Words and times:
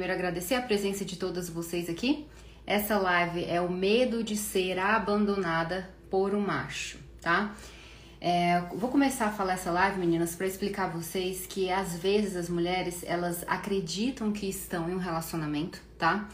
primeiro 0.00 0.14
agradecer 0.14 0.54
a 0.54 0.62
presença 0.62 1.04
de 1.04 1.16
todas 1.16 1.50
vocês 1.50 1.90
aqui. 1.90 2.26
Essa 2.66 2.96
live 2.96 3.44
é 3.44 3.60
o 3.60 3.70
medo 3.70 4.24
de 4.24 4.34
ser 4.34 4.78
abandonada 4.78 5.90
por 6.08 6.34
um 6.34 6.40
macho, 6.40 6.98
tá? 7.20 7.54
É, 8.18 8.62
vou 8.74 8.88
começar 8.88 9.26
a 9.26 9.30
falar 9.30 9.52
essa 9.52 9.70
live, 9.70 10.00
meninas, 10.00 10.34
para 10.34 10.46
explicar 10.46 10.84
a 10.84 10.88
vocês 10.88 11.46
que 11.46 11.70
às 11.70 11.98
vezes 11.98 12.34
as 12.34 12.48
mulheres 12.48 13.04
elas 13.04 13.44
acreditam 13.46 14.32
que 14.32 14.48
estão 14.48 14.88
em 14.88 14.94
um 14.94 14.98
relacionamento, 14.98 15.82
tá? 15.98 16.26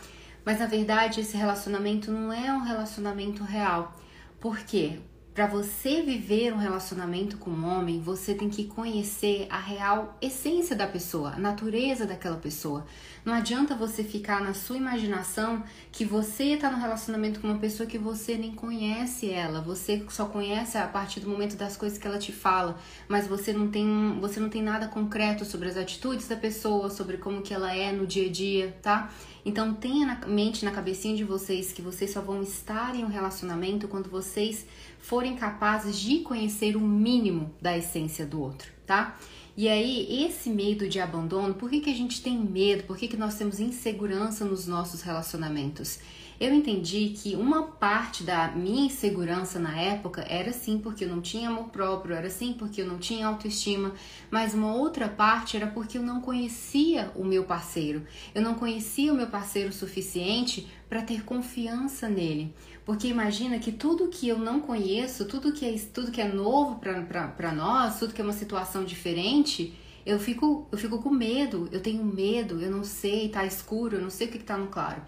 Mas 0.45 0.61
na 0.61 0.67
verdade 0.67 1.21
esse 1.21 1.37
relacionamento 1.37 2.13
não 2.13 2.33
é 2.33 2.53
um 2.53 2.63
relacionamento 2.63 3.43
real. 3.43 3.97
Por 4.39 4.61
quê? 4.61 5.01
Para 5.37 5.47
você 5.47 6.01
viver 6.01 6.51
um 6.55 6.57
relacionamento 6.57 7.37
com 7.37 7.51
um 7.51 7.67
homem, 7.67 8.01
você 8.01 8.33
tem 8.33 8.49
que 8.49 8.65
conhecer 8.65 9.47
a 9.51 9.59
real 9.59 10.17
essência 10.19 10.75
da 10.75 10.87
pessoa, 10.87 11.33
a 11.33 11.39
natureza 11.39 12.07
daquela 12.07 12.39
pessoa. 12.39 12.87
Não 13.23 13.35
adianta 13.35 13.77
você 13.77 14.03
ficar 14.03 14.41
na 14.41 14.55
sua 14.55 14.79
imaginação 14.79 15.63
que 15.93 16.07
você 16.07 16.55
está 16.55 16.71
no 16.71 16.79
relacionamento 16.79 17.39
com 17.39 17.49
uma 17.49 17.59
pessoa 17.59 17.87
que 17.87 17.99
você 17.99 18.39
nem 18.39 18.53
conhece 18.53 19.29
ela. 19.29 19.61
Você 19.61 20.07
só 20.09 20.25
conhece 20.25 20.79
a 20.79 20.87
partir 20.87 21.21
do 21.21 21.29
momento 21.29 21.55
das 21.55 21.77
coisas 21.77 21.99
que 21.99 22.07
ela 22.07 22.19
te 22.19 22.33
fala, 22.33 22.79
mas 23.07 23.27
você 23.27 23.53
não 23.53 23.69
tem, 23.69 24.19
você 24.19 24.41
não 24.41 24.49
tem 24.49 24.63
nada 24.63 24.89
concreto 24.89 25.45
sobre 25.45 25.69
as 25.69 25.77
atitudes 25.77 26.27
da 26.29 26.37
pessoa, 26.37 26.89
sobre 26.89 27.19
como 27.19 27.43
que 27.43 27.53
ela 27.53 27.77
é 27.77 27.93
no 27.93 28.07
dia 28.07 28.27
a 28.27 28.33
dia, 28.33 28.75
tá? 28.81 29.13
Então 29.45 29.75
tenha 29.75 30.07
na 30.07 30.27
mente, 30.27 30.65
na 30.65 30.73
cabecinha 30.73 31.15
de 31.15 31.23
vocês 31.23 31.73
que 31.73 31.81
vocês 31.81 32.11
só 32.11 32.21
vão 32.21 32.43
estar 32.43 32.97
em 32.97 33.05
um 33.05 33.09
relacionamento 33.09 33.87
quando 33.87 34.11
vocês 34.11 34.67
forem 35.07 35.37
capazes 35.37 36.01
de 36.01 36.19
conhecer 36.19 36.77
o 36.77 36.81
mínimo 36.81 37.55
da 37.63 37.79
essência 37.79 38.27
do 38.27 38.41
outro, 38.41 38.73
tá? 38.85 39.17
E 39.57 39.69
aí, 39.69 40.25
esse 40.25 40.51
medo 40.51 40.89
de 40.89 40.99
abandono, 40.99 41.55
por 41.55 41.71
que, 41.71 41.79
que 41.81 41.91
a 41.91 41.95
gente 41.95 42.21
tem 42.21 42.37
medo? 42.37 42.83
Por 42.83 42.97
que, 42.97 43.07
que 43.07 43.17
nós 43.17 43.37
temos 43.37 43.61
insegurança 43.61 44.45
nos 44.45 44.67
nossos 44.67 45.03
relacionamentos? 45.03 46.01
Eu 46.39 46.53
entendi 46.53 47.15
que 47.17 47.35
uma 47.35 47.63
parte 47.63 48.23
da 48.23 48.49
minha 48.49 48.87
insegurança 48.87 49.59
na 49.59 49.81
época 49.81 50.25
era 50.29 50.53
sim 50.53 50.79
porque 50.79 51.05
eu 51.05 51.09
não 51.09 51.21
tinha 51.21 51.49
amor 51.49 51.71
próprio, 51.71 52.15
era 52.15 52.29
sim 52.29 52.53
porque 52.53 52.83
eu 52.83 52.87
não 52.87 52.99
tinha 52.99 53.27
autoestima, 53.27 53.95
mas 54.31 54.53
uma 54.53 54.75
outra 54.75 55.09
parte 55.09 55.57
era 55.57 55.67
porque 55.67 55.97
eu 55.97 56.03
não 56.03 56.21
conhecia 56.21 57.11
o 57.15 57.25
meu 57.25 57.45
parceiro. 57.45 58.07
Eu 58.35 58.43
não 58.43 58.55
conhecia 58.55 59.13
o 59.13 59.17
meu 59.17 59.29
parceiro 59.29 59.71
o 59.71 59.73
suficiente 59.73 60.69
para 60.89 61.03
ter 61.03 61.25
confiança 61.25 62.09
nele. 62.09 62.55
Porque 62.85 63.09
imagina 63.09 63.59
que 63.59 63.73
tudo 63.73 64.09
que 64.09 64.29
eu 64.29 64.39
não 64.39 64.61
conheço, 64.61 65.25
tudo 65.25 65.53
que 65.53 65.65
é, 65.65 65.75
tudo 65.93 66.13
que 66.13 66.21
é 66.21 66.29
novo 66.29 66.77
para 66.77 67.53
nós, 67.53 67.99
tudo 67.99 68.13
que 68.13 68.21
é 68.21 68.25
uma 68.25 68.33
situação 68.33 68.85
diferente, 68.85 69.75
eu 70.07 70.21
fico, 70.21 70.69
eu 70.71 70.79
fico 70.79 71.03
com 71.03 71.11
medo, 71.11 71.69
eu 71.73 71.81
tenho 71.81 72.05
medo, 72.05 72.63
eu 72.63 72.71
não 72.71 72.85
sei, 72.85 73.29
tá 73.29 73.45
escuro, 73.45 73.97
eu 73.97 74.01
não 74.01 74.11
sei 74.11 74.29
o 74.29 74.31
que, 74.31 74.39
que 74.39 74.45
tá 74.45 74.57
no 74.57 74.69
claro. 74.69 75.03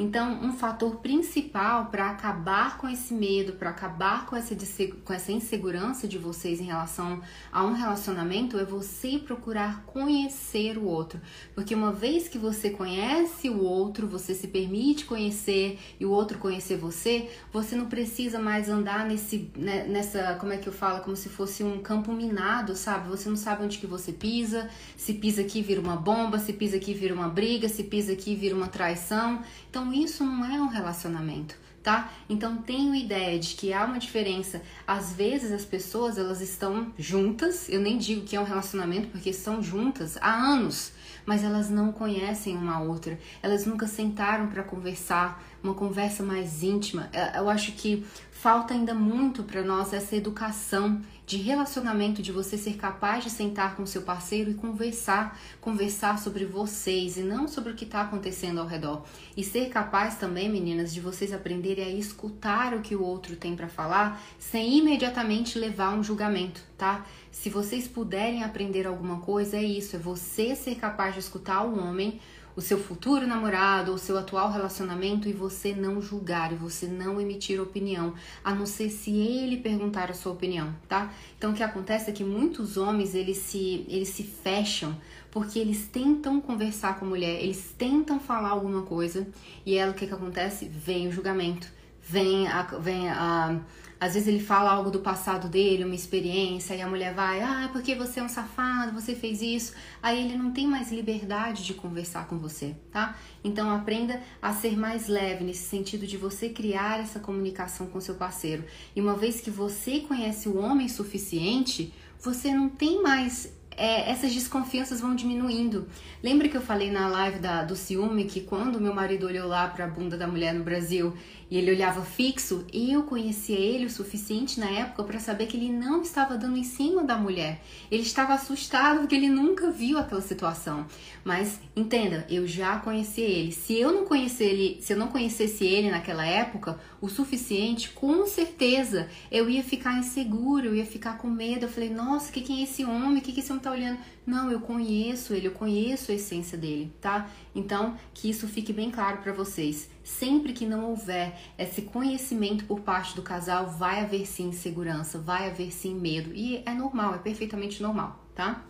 Então, 0.00 0.42
um 0.42 0.54
fator 0.54 0.96
principal 0.96 1.90
para 1.90 2.08
acabar 2.08 2.78
com 2.78 2.88
esse 2.88 3.12
medo, 3.12 3.52
para 3.52 3.68
acabar 3.68 4.24
com 4.24 4.34
essa, 4.34 4.56
com 5.04 5.12
essa 5.12 5.30
insegurança 5.30 6.08
de 6.08 6.16
vocês 6.16 6.58
em 6.58 6.64
relação 6.64 7.20
a 7.52 7.62
um 7.62 7.74
relacionamento 7.74 8.58
é 8.58 8.64
você 8.64 9.18
procurar 9.18 9.84
conhecer 9.84 10.78
o 10.78 10.86
outro. 10.86 11.20
Porque 11.54 11.74
uma 11.74 11.92
vez 11.92 12.28
que 12.28 12.38
você 12.38 12.70
conhece 12.70 13.50
o 13.50 13.62
outro, 13.62 14.06
você 14.06 14.34
se 14.34 14.48
permite 14.48 15.04
conhecer 15.04 15.78
e 16.00 16.06
o 16.06 16.10
outro 16.10 16.38
conhecer 16.38 16.78
você, 16.78 17.28
você 17.52 17.76
não 17.76 17.84
precisa 17.84 18.38
mais 18.38 18.70
andar 18.70 19.04
nesse, 19.04 19.50
né, 19.54 19.84
nessa, 19.86 20.34
como 20.40 20.54
é 20.54 20.56
que 20.56 20.66
eu 20.66 20.72
falo, 20.72 21.04
como 21.04 21.14
se 21.14 21.28
fosse 21.28 21.62
um 21.62 21.78
campo 21.82 22.10
minado, 22.10 22.74
sabe? 22.74 23.10
Você 23.10 23.28
não 23.28 23.36
sabe 23.36 23.64
onde 23.64 23.76
que 23.76 23.86
você 23.86 24.12
pisa, 24.12 24.70
se 24.96 25.12
pisa 25.12 25.42
aqui 25.42 25.60
vira 25.60 25.82
uma 25.82 25.96
bomba, 25.96 26.38
se 26.38 26.54
pisa 26.54 26.78
aqui 26.78 26.94
vira 26.94 27.12
uma 27.12 27.28
briga, 27.28 27.68
se 27.68 27.84
pisa 27.84 28.14
aqui 28.14 28.34
vira 28.34 28.56
uma 28.56 28.68
traição. 28.68 29.42
Então, 29.70 29.92
isso 29.92 30.24
não 30.24 30.44
é 30.44 30.60
um 30.60 30.66
relacionamento, 30.66 31.54
tá? 31.82 32.10
Então 32.28 32.58
tenho 32.58 32.94
ideia 32.94 33.38
de 33.38 33.54
que 33.54 33.72
há 33.72 33.84
uma 33.84 33.98
diferença. 33.98 34.60
Às 34.86 35.12
vezes 35.12 35.52
as 35.52 35.64
pessoas 35.64 36.18
elas 36.18 36.40
estão 36.40 36.92
juntas, 36.98 37.68
eu 37.68 37.80
nem 37.80 37.96
digo 37.96 38.22
que 38.22 38.36
é 38.36 38.40
um 38.40 38.44
relacionamento 38.44 39.08
porque 39.08 39.30
estão 39.30 39.62
juntas 39.62 40.16
há 40.20 40.34
anos, 40.34 40.92
mas 41.24 41.44
elas 41.44 41.70
não 41.70 41.92
conhecem 41.92 42.56
uma 42.56 42.80
outra. 42.80 43.18
Elas 43.42 43.64
nunca 43.66 43.86
sentaram 43.86 44.48
para 44.48 44.62
conversar, 44.62 45.42
uma 45.62 45.74
conversa 45.74 46.22
mais 46.22 46.62
íntima. 46.62 47.08
Eu 47.34 47.48
acho 47.48 47.72
que 47.72 48.04
falta 48.32 48.74
ainda 48.74 48.94
muito 48.94 49.42
para 49.42 49.62
nós 49.62 49.92
essa 49.92 50.16
educação 50.16 51.00
de 51.30 51.36
relacionamento, 51.36 52.20
de 52.20 52.32
você 52.32 52.58
ser 52.58 52.74
capaz 52.74 53.22
de 53.22 53.30
sentar 53.30 53.76
com 53.76 53.86
seu 53.86 54.02
parceiro 54.02 54.50
e 54.50 54.54
conversar, 54.54 55.38
conversar 55.60 56.18
sobre 56.18 56.44
vocês 56.44 57.16
e 57.16 57.22
não 57.22 57.46
sobre 57.46 57.70
o 57.70 57.76
que 57.76 57.84
está 57.84 58.00
acontecendo 58.00 58.60
ao 58.60 58.66
redor. 58.66 59.04
E 59.36 59.44
ser 59.44 59.68
capaz 59.68 60.16
também, 60.16 60.48
meninas, 60.48 60.92
de 60.92 61.00
vocês 61.00 61.32
aprenderem 61.32 61.84
a 61.84 61.90
escutar 61.90 62.74
o 62.74 62.80
que 62.80 62.96
o 62.96 63.04
outro 63.04 63.36
tem 63.36 63.54
para 63.54 63.68
falar 63.68 64.20
sem 64.40 64.78
imediatamente 64.78 65.56
levar 65.56 65.96
um 65.96 66.02
julgamento, 66.02 66.62
tá? 66.76 67.06
Se 67.30 67.48
vocês 67.48 67.86
puderem 67.86 68.42
aprender 68.42 68.84
alguma 68.84 69.20
coisa, 69.20 69.56
é 69.56 69.62
isso, 69.62 69.94
é 69.94 70.00
você 70.00 70.56
ser 70.56 70.74
capaz 70.74 71.14
de 71.14 71.20
escutar 71.20 71.62
o 71.62 71.78
homem 71.78 72.20
o 72.54 72.60
seu 72.60 72.78
futuro 72.78 73.26
namorado 73.26 73.92
ou 73.92 73.98
seu 73.98 74.18
atual 74.18 74.50
relacionamento 74.50 75.28
e 75.28 75.32
você 75.32 75.74
não 75.74 76.00
julgar 76.00 76.52
e 76.52 76.56
você 76.56 76.86
não 76.86 77.20
emitir 77.20 77.60
opinião, 77.60 78.14
a 78.44 78.54
não 78.54 78.66
ser 78.66 78.90
se 78.90 79.10
ele 79.10 79.58
perguntar 79.58 80.10
a 80.10 80.14
sua 80.14 80.32
opinião, 80.32 80.74
tá? 80.88 81.12
Então 81.36 81.52
o 81.52 81.54
que 81.54 81.62
acontece 81.62 82.10
é 82.10 82.12
que 82.12 82.24
muitos 82.24 82.76
homens 82.76 83.14
eles 83.14 83.38
se 83.38 83.84
eles 83.88 84.08
se 84.08 84.22
fecham 84.22 84.96
porque 85.30 85.58
eles 85.58 85.86
tentam 85.86 86.40
conversar 86.40 86.98
com 86.98 87.04
a 87.04 87.08
mulher, 87.08 87.42
eles 87.42 87.74
tentam 87.78 88.18
falar 88.18 88.50
alguma 88.50 88.82
coisa 88.82 89.26
e 89.64 89.76
ela 89.76 89.92
o 89.92 89.94
que 89.94 90.06
que 90.06 90.14
acontece? 90.14 90.66
Vem 90.66 91.08
o 91.08 91.12
julgamento, 91.12 91.68
vem 92.02 92.48
a, 92.48 92.62
vem 92.62 93.08
a 93.08 93.60
às 94.00 94.14
vezes 94.14 94.26
ele 94.26 94.40
fala 94.40 94.72
algo 94.72 94.90
do 94.90 95.00
passado 95.00 95.46
dele, 95.46 95.84
uma 95.84 95.94
experiência, 95.94 96.74
e 96.74 96.80
a 96.80 96.88
mulher 96.88 97.12
vai, 97.12 97.42
ah, 97.42 97.68
porque 97.70 97.94
você 97.94 98.18
é 98.18 98.22
um 98.22 98.28
safado, 98.30 98.98
você 98.98 99.14
fez 99.14 99.42
isso. 99.42 99.74
Aí 100.02 100.24
ele 100.24 100.38
não 100.38 100.52
tem 100.52 100.66
mais 100.66 100.90
liberdade 100.90 101.62
de 101.62 101.74
conversar 101.74 102.26
com 102.26 102.38
você, 102.38 102.74
tá? 102.90 103.14
Então 103.44 103.70
aprenda 103.70 104.18
a 104.40 104.54
ser 104.54 104.74
mais 104.74 105.06
leve 105.06 105.44
nesse 105.44 105.68
sentido 105.68 106.06
de 106.06 106.16
você 106.16 106.48
criar 106.48 107.00
essa 107.00 107.20
comunicação 107.20 107.88
com 107.88 108.00
seu 108.00 108.14
parceiro. 108.14 108.64
E 108.96 109.00
uma 109.02 109.16
vez 109.16 109.42
que 109.42 109.50
você 109.50 110.00
conhece 110.00 110.48
o 110.48 110.58
homem 110.58 110.88
suficiente, 110.88 111.92
você 112.18 112.54
não 112.54 112.70
tem 112.70 113.02
mais 113.02 113.52
é, 113.80 114.10
essas 114.10 114.34
desconfianças 114.34 115.00
vão 115.00 115.14
diminuindo. 115.14 115.88
Lembra 116.22 116.48
que 116.48 116.56
eu 116.56 116.60
falei 116.60 116.90
na 116.90 117.08
live 117.08 117.38
da, 117.38 117.64
do 117.64 117.74
ciúme 117.74 118.24
que 118.24 118.42
quando 118.42 118.78
meu 118.78 118.94
marido 118.94 119.26
olhou 119.26 119.48
lá 119.48 119.66
para 119.68 119.86
a 119.86 119.88
bunda 119.88 120.18
da 120.18 120.26
mulher 120.26 120.52
no 120.52 120.62
Brasil 120.62 121.14
e 121.50 121.58
ele 121.58 121.72
olhava 121.72 122.02
fixo, 122.02 122.64
eu 122.72 123.02
conhecia 123.02 123.58
ele 123.58 123.86
o 123.86 123.90
suficiente 123.90 124.60
na 124.60 124.70
época 124.70 125.02
para 125.02 125.18
saber 125.18 125.46
que 125.46 125.56
ele 125.56 125.72
não 125.72 126.00
estava 126.00 126.38
dando 126.38 126.56
em 126.56 126.62
cima 126.62 127.02
da 127.02 127.16
mulher. 127.16 127.60
Ele 127.90 128.02
estava 128.02 128.34
assustado 128.34 129.00
porque 129.00 129.16
ele 129.16 129.28
nunca 129.28 129.70
viu 129.70 129.98
aquela 129.98 130.20
situação. 130.20 130.86
Mas 131.24 131.58
entenda, 131.74 132.24
eu 132.30 132.46
já 132.46 132.78
conheci 132.78 133.20
ele. 133.20 133.50
Se 133.50 133.74
eu 133.74 133.92
não 133.92 134.04
conhecer 134.04 134.44
ele, 134.44 134.80
se 134.80 134.92
eu 134.92 134.96
não 134.96 135.08
conhecesse 135.08 135.64
ele 135.64 135.90
naquela 135.90 136.24
época 136.24 136.78
o 137.00 137.08
suficiente, 137.08 137.90
com 137.90 138.26
certeza 138.26 139.08
eu 139.30 139.50
ia 139.50 139.64
ficar 139.64 139.98
inseguro, 139.98 140.66
eu 140.66 140.76
ia 140.76 140.86
ficar 140.86 141.18
com 141.18 141.28
medo. 141.28 141.64
Eu 141.66 141.70
falei, 141.70 141.90
nossa, 141.90 142.30
que 142.30 142.42
quem 142.42 142.60
é 142.60 142.62
esse 142.62 142.84
homem? 142.84 143.20
Que 143.20 143.32
que 143.32 143.40
esse 143.40 143.50
homem 143.50 143.62
tá 143.62 143.72
olhando? 143.72 143.98
Não, 144.30 144.48
eu 144.48 144.60
conheço 144.60 145.34
ele, 145.34 145.48
eu 145.48 145.52
conheço 145.52 146.12
a 146.12 146.14
essência 146.14 146.56
dele, 146.56 146.94
tá? 147.00 147.28
Então, 147.52 147.98
que 148.14 148.30
isso 148.30 148.46
fique 148.46 148.72
bem 148.72 148.88
claro 148.88 149.18
para 149.18 149.32
vocês. 149.32 149.90
Sempre 150.04 150.52
que 150.52 150.64
não 150.64 150.90
houver 150.90 151.36
esse 151.58 151.82
conhecimento 151.82 152.64
por 152.64 152.78
parte 152.78 153.16
do 153.16 153.22
casal, 153.22 153.68
vai 153.68 153.98
haver 153.98 154.24
sim 154.28 154.50
insegurança, 154.50 155.18
vai 155.18 155.50
haver 155.50 155.72
sim 155.72 155.96
medo. 155.96 156.32
E 156.32 156.62
é 156.64 156.72
normal, 156.72 157.16
é 157.16 157.18
perfeitamente 157.18 157.82
normal, 157.82 158.24
tá? 158.32 158.64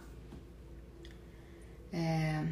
É... 1.93 2.43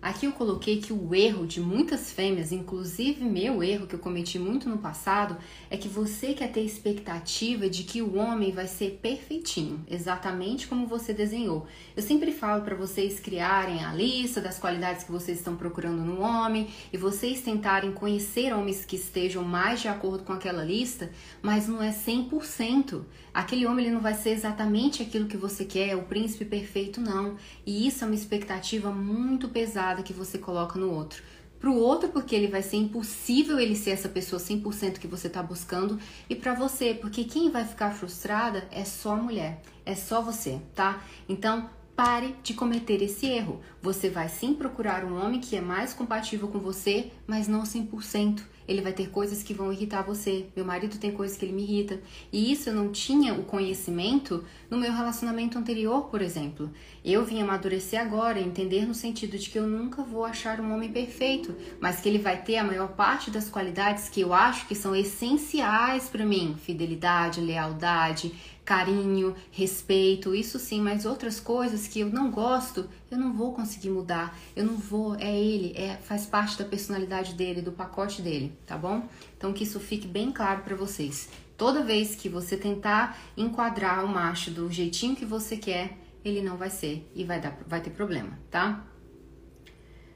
Aqui 0.00 0.26
eu 0.26 0.32
coloquei 0.32 0.80
que 0.80 0.92
o 0.92 1.14
erro 1.14 1.46
de 1.46 1.60
muitas 1.60 2.12
fêmeas, 2.12 2.52
inclusive 2.52 3.24
meu 3.24 3.62
erro 3.62 3.86
que 3.86 3.94
eu 3.94 3.98
cometi 3.98 4.38
muito 4.38 4.68
no 4.68 4.78
passado, 4.78 5.36
é 5.70 5.76
que 5.76 5.88
você 5.88 6.32
quer 6.32 6.52
ter 6.52 6.60
expectativa 6.60 7.68
de 7.68 7.82
que 7.82 8.02
o 8.02 8.16
homem 8.16 8.52
vai 8.52 8.68
ser 8.68 9.00
perfeitinho, 9.02 9.84
exatamente 9.90 10.68
como 10.68 10.86
você 10.86 11.12
desenhou. 11.12 11.66
Eu 11.96 12.02
sempre 12.02 12.30
falo 12.30 12.62
para 12.62 12.76
vocês 12.76 13.18
criarem 13.18 13.84
a 13.84 13.92
lista 13.92 14.40
das 14.40 14.58
qualidades 14.58 15.02
que 15.02 15.10
vocês 15.10 15.38
estão 15.38 15.56
procurando 15.56 16.04
no 16.04 16.20
homem 16.20 16.68
e 16.92 16.96
vocês 16.96 17.40
tentarem 17.40 17.90
conhecer 17.90 18.54
homens 18.54 18.84
que 18.84 18.96
estejam 18.96 19.42
mais 19.42 19.80
de 19.80 19.88
acordo 19.88 20.22
com 20.24 20.32
aquela 20.32 20.62
lista, 20.62 21.10
mas 21.42 21.66
não 21.66 21.82
é 21.82 21.90
100%. 21.90 23.02
Aquele 23.34 23.66
homem 23.66 23.86
ele 23.86 23.94
não 23.94 24.00
vai 24.00 24.14
ser 24.14 24.30
exatamente 24.30 25.02
aquilo 25.02 25.26
que 25.26 25.36
você 25.36 25.64
quer, 25.64 25.96
o 25.96 26.04
príncipe 26.04 26.44
perfeito 26.44 27.00
não. 27.00 27.36
E 27.66 27.86
isso 27.86 28.04
é 28.04 28.06
uma 28.06 28.14
expectativa 28.14 28.90
muito 28.90 29.48
pesada 29.48 29.95
que 30.02 30.12
você 30.12 30.38
coloca 30.38 30.78
no 30.78 30.92
outro. 30.92 31.22
Para 31.58 31.70
o 31.70 31.78
outro, 31.78 32.10
porque 32.10 32.34
ele 32.34 32.48
vai 32.48 32.62
ser 32.62 32.76
impossível 32.76 33.58
ele 33.58 33.74
ser 33.74 33.90
essa 33.90 34.08
pessoa 34.08 34.40
100% 34.40 34.98
que 34.98 35.06
você 35.06 35.26
está 35.26 35.42
buscando. 35.42 35.98
E 36.28 36.34
para 36.34 36.54
você, 36.54 36.94
porque 36.94 37.24
quem 37.24 37.50
vai 37.50 37.64
ficar 37.64 37.92
frustrada 37.92 38.68
é 38.70 38.84
só 38.84 39.12
a 39.12 39.16
mulher, 39.16 39.62
é 39.84 39.94
só 39.94 40.20
você, 40.20 40.60
tá? 40.74 41.02
Então, 41.28 41.70
Pare 41.96 42.36
de 42.42 42.52
cometer 42.52 43.00
esse 43.00 43.24
erro. 43.24 43.58
Você 43.80 44.10
vai 44.10 44.28
sim 44.28 44.52
procurar 44.52 45.02
um 45.02 45.18
homem 45.18 45.40
que 45.40 45.56
é 45.56 45.62
mais 45.62 45.94
compatível 45.94 46.46
com 46.46 46.58
você, 46.58 47.10
mas 47.26 47.48
não 47.48 47.62
100%. 47.62 48.42
Ele 48.66 48.80
vai 48.80 48.92
ter 48.92 49.10
coisas 49.10 49.42
que 49.42 49.54
vão 49.54 49.72
irritar 49.72 50.02
você. 50.02 50.46
Meu 50.54 50.64
marido 50.64 50.98
tem 50.98 51.12
coisas 51.12 51.36
que 51.36 51.44
ele 51.44 51.52
me 51.52 51.62
irrita. 51.62 52.00
E 52.32 52.50
isso 52.52 52.68
eu 52.68 52.74
não 52.74 52.90
tinha 52.90 53.34
o 53.34 53.44
conhecimento 53.44 54.44
no 54.70 54.78
meu 54.78 54.92
relacionamento 54.92 55.58
anterior, 55.58 56.06
por 56.08 56.20
exemplo. 56.20 56.70
Eu 57.04 57.24
vim 57.24 57.40
amadurecer 57.40 58.00
agora, 58.00 58.40
entender 58.40 58.86
no 58.86 58.94
sentido 58.94 59.38
de 59.38 59.48
que 59.48 59.58
eu 59.58 59.66
nunca 59.66 60.02
vou 60.02 60.24
achar 60.24 60.60
um 60.60 60.74
homem 60.74 60.90
perfeito, 60.90 61.54
mas 61.80 62.00
que 62.00 62.08
ele 62.08 62.18
vai 62.18 62.42
ter 62.42 62.56
a 62.56 62.64
maior 62.64 62.88
parte 62.88 63.30
das 63.30 63.48
qualidades 63.48 64.08
que 64.08 64.20
eu 64.20 64.32
acho 64.32 64.66
que 64.66 64.74
são 64.74 64.94
essenciais 64.94 66.08
para 66.08 66.24
mim: 66.24 66.56
fidelidade, 66.58 67.40
lealdade, 67.40 68.32
carinho, 68.66 69.34
respeito, 69.52 70.34
isso 70.34 70.58
sim, 70.58 70.80
mas 70.80 71.06
outras 71.06 71.38
coisas 71.38 71.86
que 71.86 72.00
eu 72.00 72.10
não 72.10 72.32
gosto, 72.32 72.90
eu 73.08 73.16
não 73.16 73.32
vou 73.32 73.54
conseguir 73.54 73.90
mudar. 73.90 74.36
Eu 74.56 74.64
não 74.64 74.76
vou, 74.76 75.14
é 75.14 75.34
ele, 75.34 75.72
é 75.76 75.96
faz 76.02 76.26
parte 76.26 76.58
da 76.58 76.64
personalidade 76.64 77.34
dele, 77.34 77.62
do 77.62 77.70
pacote 77.70 78.20
dele, 78.20 78.52
tá 78.66 78.76
bom? 78.76 79.08
Então 79.38 79.52
que 79.52 79.62
isso 79.62 79.78
fique 79.78 80.08
bem 80.08 80.32
claro 80.32 80.62
para 80.62 80.74
vocês. 80.74 81.28
Toda 81.56 81.84
vez 81.84 82.16
que 82.16 82.28
você 82.28 82.56
tentar 82.56 83.16
enquadrar 83.36 84.04
o 84.04 84.08
macho 84.08 84.50
do 84.50 84.70
jeitinho 84.70 85.14
que 85.14 85.24
você 85.24 85.56
quer, 85.56 85.96
ele 86.24 86.42
não 86.42 86.56
vai 86.56 86.68
ser 86.68 87.08
e 87.14 87.22
vai 87.22 87.40
dar, 87.40 87.56
vai 87.68 87.80
ter 87.80 87.90
problema, 87.90 88.36
tá? 88.50 88.84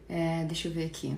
É, 0.09 0.45
deixa 0.45 0.67
eu 0.67 0.73
ver 0.73 0.87
aqui. 0.87 1.17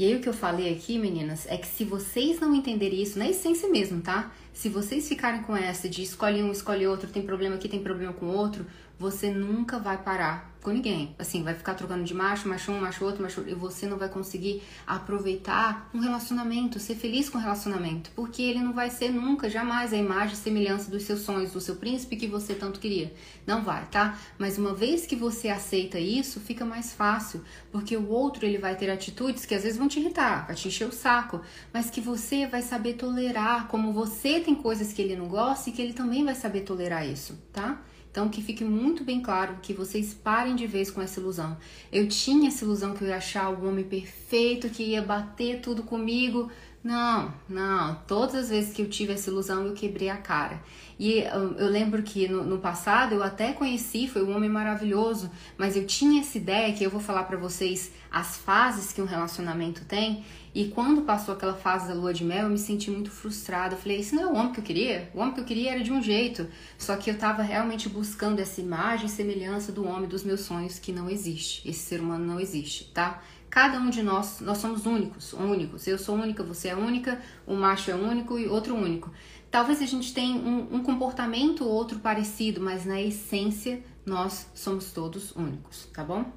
E 0.00 0.04
aí 0.06 0.16
o 0.16 0.20
que 0.20 0.30
eu 0.30 0.32
falei 0.32 0.72
aqui, 0.72 0.98
meninas, 0.98 1.46
é 1.46 1.58
que 1.58 1.66
se 1.66 1.84
vocês 1.84 2.40
não 2.40 2.54
entenderem 2.54 3.02
isso 3.02 3.18
na 3.18 3.28
essência 3.28 3.68
mesmo, 3.68 4.00
tá? 4.00 4.32
Se 4.50 4.66
vocês 4.66 5.06
ficarem 5.06 5.42
com 5.42 5.54
essa 5.54 5.90
de 5.90 6.02
escolhe 6.02 6.42
um, 6.42 6.50
escolhe 6.50 6.86
outro, 6.86 7.10
tem 7.10 7.22
problema 7.22 7.56
aqui, 7.56 7.68
tem 7.68 7.82
problema 7.82 8.14
com 8.14 8.24
outro, 8.24 8.64
você 9.00 9.30
nunca 9.30 9.78
vai 9.78 9.96
parar 9.96 10.54
com 10.62 10.70
ninguém. 10.70 11.14
Assim, 11.18 11.42
vai 11.42 11.54
ficar 11.54 11.72
trocando 11.72 12.04
de 12.04 12.12
macho, 12.12 12.46
macho 12.46 12.70
um, 12.70 12.78
macho 12.78 13.02
outro, 13.02 13.22
macho 13.22 13.40
outro, 13.40 13.50
e 13.50 13.56
você 13.56 13.86
não 13.86 13.96
vai 13.96 14.10
conseguir 14.10 14.62
aproveitar 14.86 15.88
um 15.94 16.00
relacionamento, 16.00 16.78
ser 16.78 16.96
feliz 16.96 17.30
com 17.30 17.38
o 17.38 17.40
relacionamento, 17.40 18.10
porque 18.14 18.42
ele 18.42 18.60
não 18.60 18.74
vai 18.74 18.90
ser 18.90 19.10
nunca, 19.10 19.48
jamais 19.48 19.94
a 19.94 19.96
imagem 19.96 20.34
e 20.34 20.36
semelhança 20.36 20.90
dos 20.90 21.04
seus 21.04 21.20
sonhos, 21.20 21.52
do 21.52 21.62
seu 21.62 21.76
príncipe 21.76 22.14
que 22.14 22.26
você 22.26 22.54
tanto 22.54 22.78
queria. 22.78 23.10
Não 23.46 23.62
vai, 23.64 23.86
tá? 23.86 24.18
Mas 24.38 24.58
uma 24.58 24.74
vez 24.74 25.06
que 25.06 25.16
você 25.16 25.48
aceita 25.48 25.98
isso, 25.98 26.38
fica 26.38 26.66
mais 26.66 26.92
fácil, 26.92 27.42
porque 27.72 27.96
o 27.96 28.06
outro 28.10 28.44
ele 28.44 28.58
vai 28.58 28.76
ter 28.76 28.90
atitudes 28.90 29.46
que 29.46 29.54
às 29.54 29.62
vezes 29.62 29.78
vão 29.78 29.88
te 29.88 29.98
irritar, 29.98 30.46
vai 30.46 30.54
te 30.54 30.68
encher 30.68 30.86
o 30.86 30.92
saco, 30.92 31.40
mas 31.72 31.88
que 31.88 32.02
você 32.02 32.46
vai 32.46 32.60
saber 32.60 32.94
tolerar, 32.94 33.66
como 33.68 33.94
você 33.94 34.40
tem 34.40 34.54
coisas 34.54 34.92
que 34.92 35.00
ele 35.00 35.16
não 35.16 35.26
gosta 35.26 35.70
e 35.70 35.72
que 35.72 35.80
ele 35.80 35.94
também 35.94 36.22
vai 36.22 36.34
saber 36.34 36.60
tolerar 36.60 37.08
isso, 37.08 37.38
tá? 37.50 37.80
Então, 38.10 38.28
que 38.28 38.42
fique 38.42 38.64
muito 38.64 39.04
bem 39.04 39.20
claro 39.20 39.58
que 39.62 39.72
vocês 39.72 40.12
parem 40.12 40.56
de 40.56 40.66
vez 40.66 40.90
com 40.90 41.00
essa 41.00 41.20
ilusão. 41.20 41.56
Eu 41.92 42.08
tinha 42.08 42.48
essa 42.48 42.64
ilusão 42.64 42.92
que 42.92 43.04
eu 43.04 43.08
ia 43.08 43.16
achar 43.16 43.50
o 43.50 43.66
homem 43.66 43.84
perfeito, 43.84 44.68
que 44.68 44.82
ia 44.82 45.00
bater 45.00 45.60
tudo 45.60 45.84
comigo. 45.84 46.50
Não, 46.82 47.32
não. 47.48 47.94
Todas 48.08 48.34
as 48.34 48.48
vezes 48.48 48.72
que 48.72 48.82
eu 48.82 48.88
tive 48.88 49.12
essa 49.12 49.30
ilusão, 49.30 49.64
eu 49.66 49.74
quebrei 49.74 50.08
a 50.08 50.16
cara. 50.16 50.60
E 50.98 51.20
hum, 51.20 51.54
eu 51.58 51.68
lembro 51.68 52.02
que 52.02 52.26
no, 52.26 52.42
no, 52.42 52.58
passado 52.58 53.14
eu 53.14 53.22
até 53.22 53.52
conheci, 53.52 54.08
foi 54.08 54.22
um 54.24 54.34
homem 54.34 54.50
maravilhoso, 54.50 55.30
mas 55.56 55.76
eu 55.76 55.86
tinha 55.86 56.20
essa 56.20 56.36
ideia 56.36 56.72
que 56.72 56.82
eu 56.82 56.90
vou 56.90 57.00
falar 57.00 57.24
para 57.24 57.36
vocês 57.36 57.92
as 58.10 58.36
fases 58.38 58.92
que 58.92 59.00
um 59.00 59.06
relacionamento 59.06 59.84
tem. 59.84 60.24
E 60.52 60.66
quando 60.66 61.02
passou 61.02 61.34
aquela 61.34 61.54
fase 61.54 61.86
da 61.86 61.94
lua 61.94 62.12
de 62.12 62.24
mel, 62.24 62.44
eu 62.44 62.50
me 62.50 62.58
senti 62.58 62.90
muito 62.90 63.10
frustrada. 63.10 63.74
Eu 63.74 63.78
falei, 63.78 64.00
isso 64.00 64.16
não 64.16 64.22
é 64.22 64.26
o 64.26 64.34
homem 64.34 64.52
que 64.52 64.58
eu 64.58 64.64
queria? 64.64 65.10
O 65.14 65.20
homem 65.20 65.32
que 65.32 65.40
eu 65.40 65.44
queria 65.44 65.72
era 65.72 65.82
de 65.82 65.92
um 65.92 66.02
jeito. 66.02 66.48
Só 66.76 66.96
que 66.96 67.08
eu 67.08 67.14
estava 67.14 67.42
realmente 67.42 67.88
buscando 67.88 68.40
essa 68.40 68.60
imagem 68.60 69.06
e 69.06 69.08
semelhança 69.08 69.70
do 69.70 69.86
homem 69.86 70.08
dos 70.08 70.24
meus 70.24 70.40
sonhos 70.40 70.78
que 70.78 70.90
não 70.90 71.08
existe. 71.08 71.68
Esse 71.68 71.80
ser 71.80 72.00
humano 72.00 72.26
não 72.26 72.40
existe, 72.40 72.84
tá? 72.92 73.22
Cada 73.48 73.78
um 73.78 73.90
de 73.90 74.02
nós, 74.02 74.40
nós 74.40 74.58
somos 74.58 74.86
únicos, 74.86 75.32
únicos. 75.32 75.86
Eu 75.86 75.98
sou 75.98 76.16
única, 76.16 76.42
você 76.42 76.68
é 76.68 76.76
única, 76.76 77.20
o 77.46 77.54
macho 77.54 77.90
é 77.90 77.94
único 77.94 78.38
e 78.38 78.46
outro 78.46 78.74
único. 78.74 79.10
Talvez 79.50 79.82
a 79.82 79.86
gente 79.86 80.14
tenha 80.14 80.36
um, 80.36 80.76
um 80.76 80.82
comportamento 80.82 81.64
ou 81.64 81.70
outro 81.70 81.98
parecido, 81.98 82.60
mas 82.60 82.84
na 82.84 83.00
essência 83.00 83.82
nós 84.06 84.48
somos 84.54 84.92
todos 84.92 85.34
únicos, 85.34 85.86
tá 85.92 86.04
bom? 86.04 86.32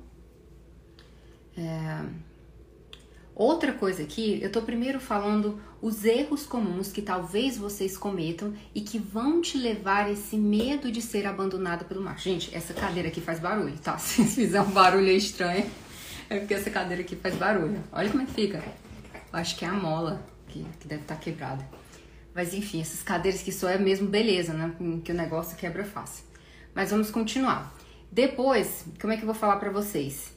É... 1.56 2.32
Outra 3.35 3.74
coisa 3.74 4.03
aqui, 4.03 4.39
eu 4.44 4.51
tô 4.51 4.62
primeiro 4.62 5.00
falando 5.00 5.59
os 5.81 6.06
erros 6.06 6.45
comuns 6.45 6.91
que 6.91 7.01
talvez 7.01 7.57
vocês 7.57 7.97
cometam 7.97 8.53
e 8.75 8.81
que 8.81 9.00
vão 9.00 9.41
te 9.41 9.57
levar 9.57 10.12
esse 10.12 10.38
medo 10.38 10.91
de 10.91 11.01
ser 11.01 11.25
abandonada 11.25 11.83
pelo 11.83 12.01
macho. 12.01 12.24
Gente, 12.24 12.56
essa 12.56 12.75
cadeira 12.75 13.07
aqui 13.07 13.19
faz 13.19 13.39
barulho, 13.39 13.75
tá? 13.80 13.97
Se 14.00 14.24
fizer 14.24 14.62
um 14.62 14.69
barulho 14.69 15.09
estranho, 15.09 15.65
é 16.30 16.38
porque 16.38 16.53
essa 16.53 16.69
cadeira 16.69 17.01
aqui 17.01 17.15
faz 17.15 17.35
barulho. 17.35 17.83
Olha 17.91 18.09
como 18.09 18.21
é 18.21 18.25
que 18.25 18.33
fica. 18.33 18.63
Eu 19.13 19.39
acho 19.39 19.57
que 19.57 19.65
é 19.65 19.68
a 19.68 19.74
mola 19.74 20.24
que, 20.47 20.63
que 20.80 20.88
deve 20.88 21.01
estar 21.01 21.15
tá 21.15 21.21
quebrada. 21.21 21.68
Mas 22.35 22.53
enfim, 22.53 22.81
essas 22.81 23.01
cadeiras 23.01 23.41
que 23.41 23.51
só 23.51 23.68
é 23.68 23.80
mesmo 23.80 24.07
beleza, 24.07 24.53
né? 24.53 24.75
Que 25.03 25.12
o 25.12 25.15
negócio 25.15 25.57
quebra 25.57 25.83
fácil. 25.83 26.24
Mas 26.74 26.91
vamos 26.91 27.09
continuar. 27.09 27.75
Depois, 28.12 28.85
como 29.01 29.12
é 29.12 29.18
que 29.18 29.24
eu 29.24 29.27
vou 29.27 29.35
falar 29.35 29.56
para 29.56 29.71
vocês? 29.71 30.32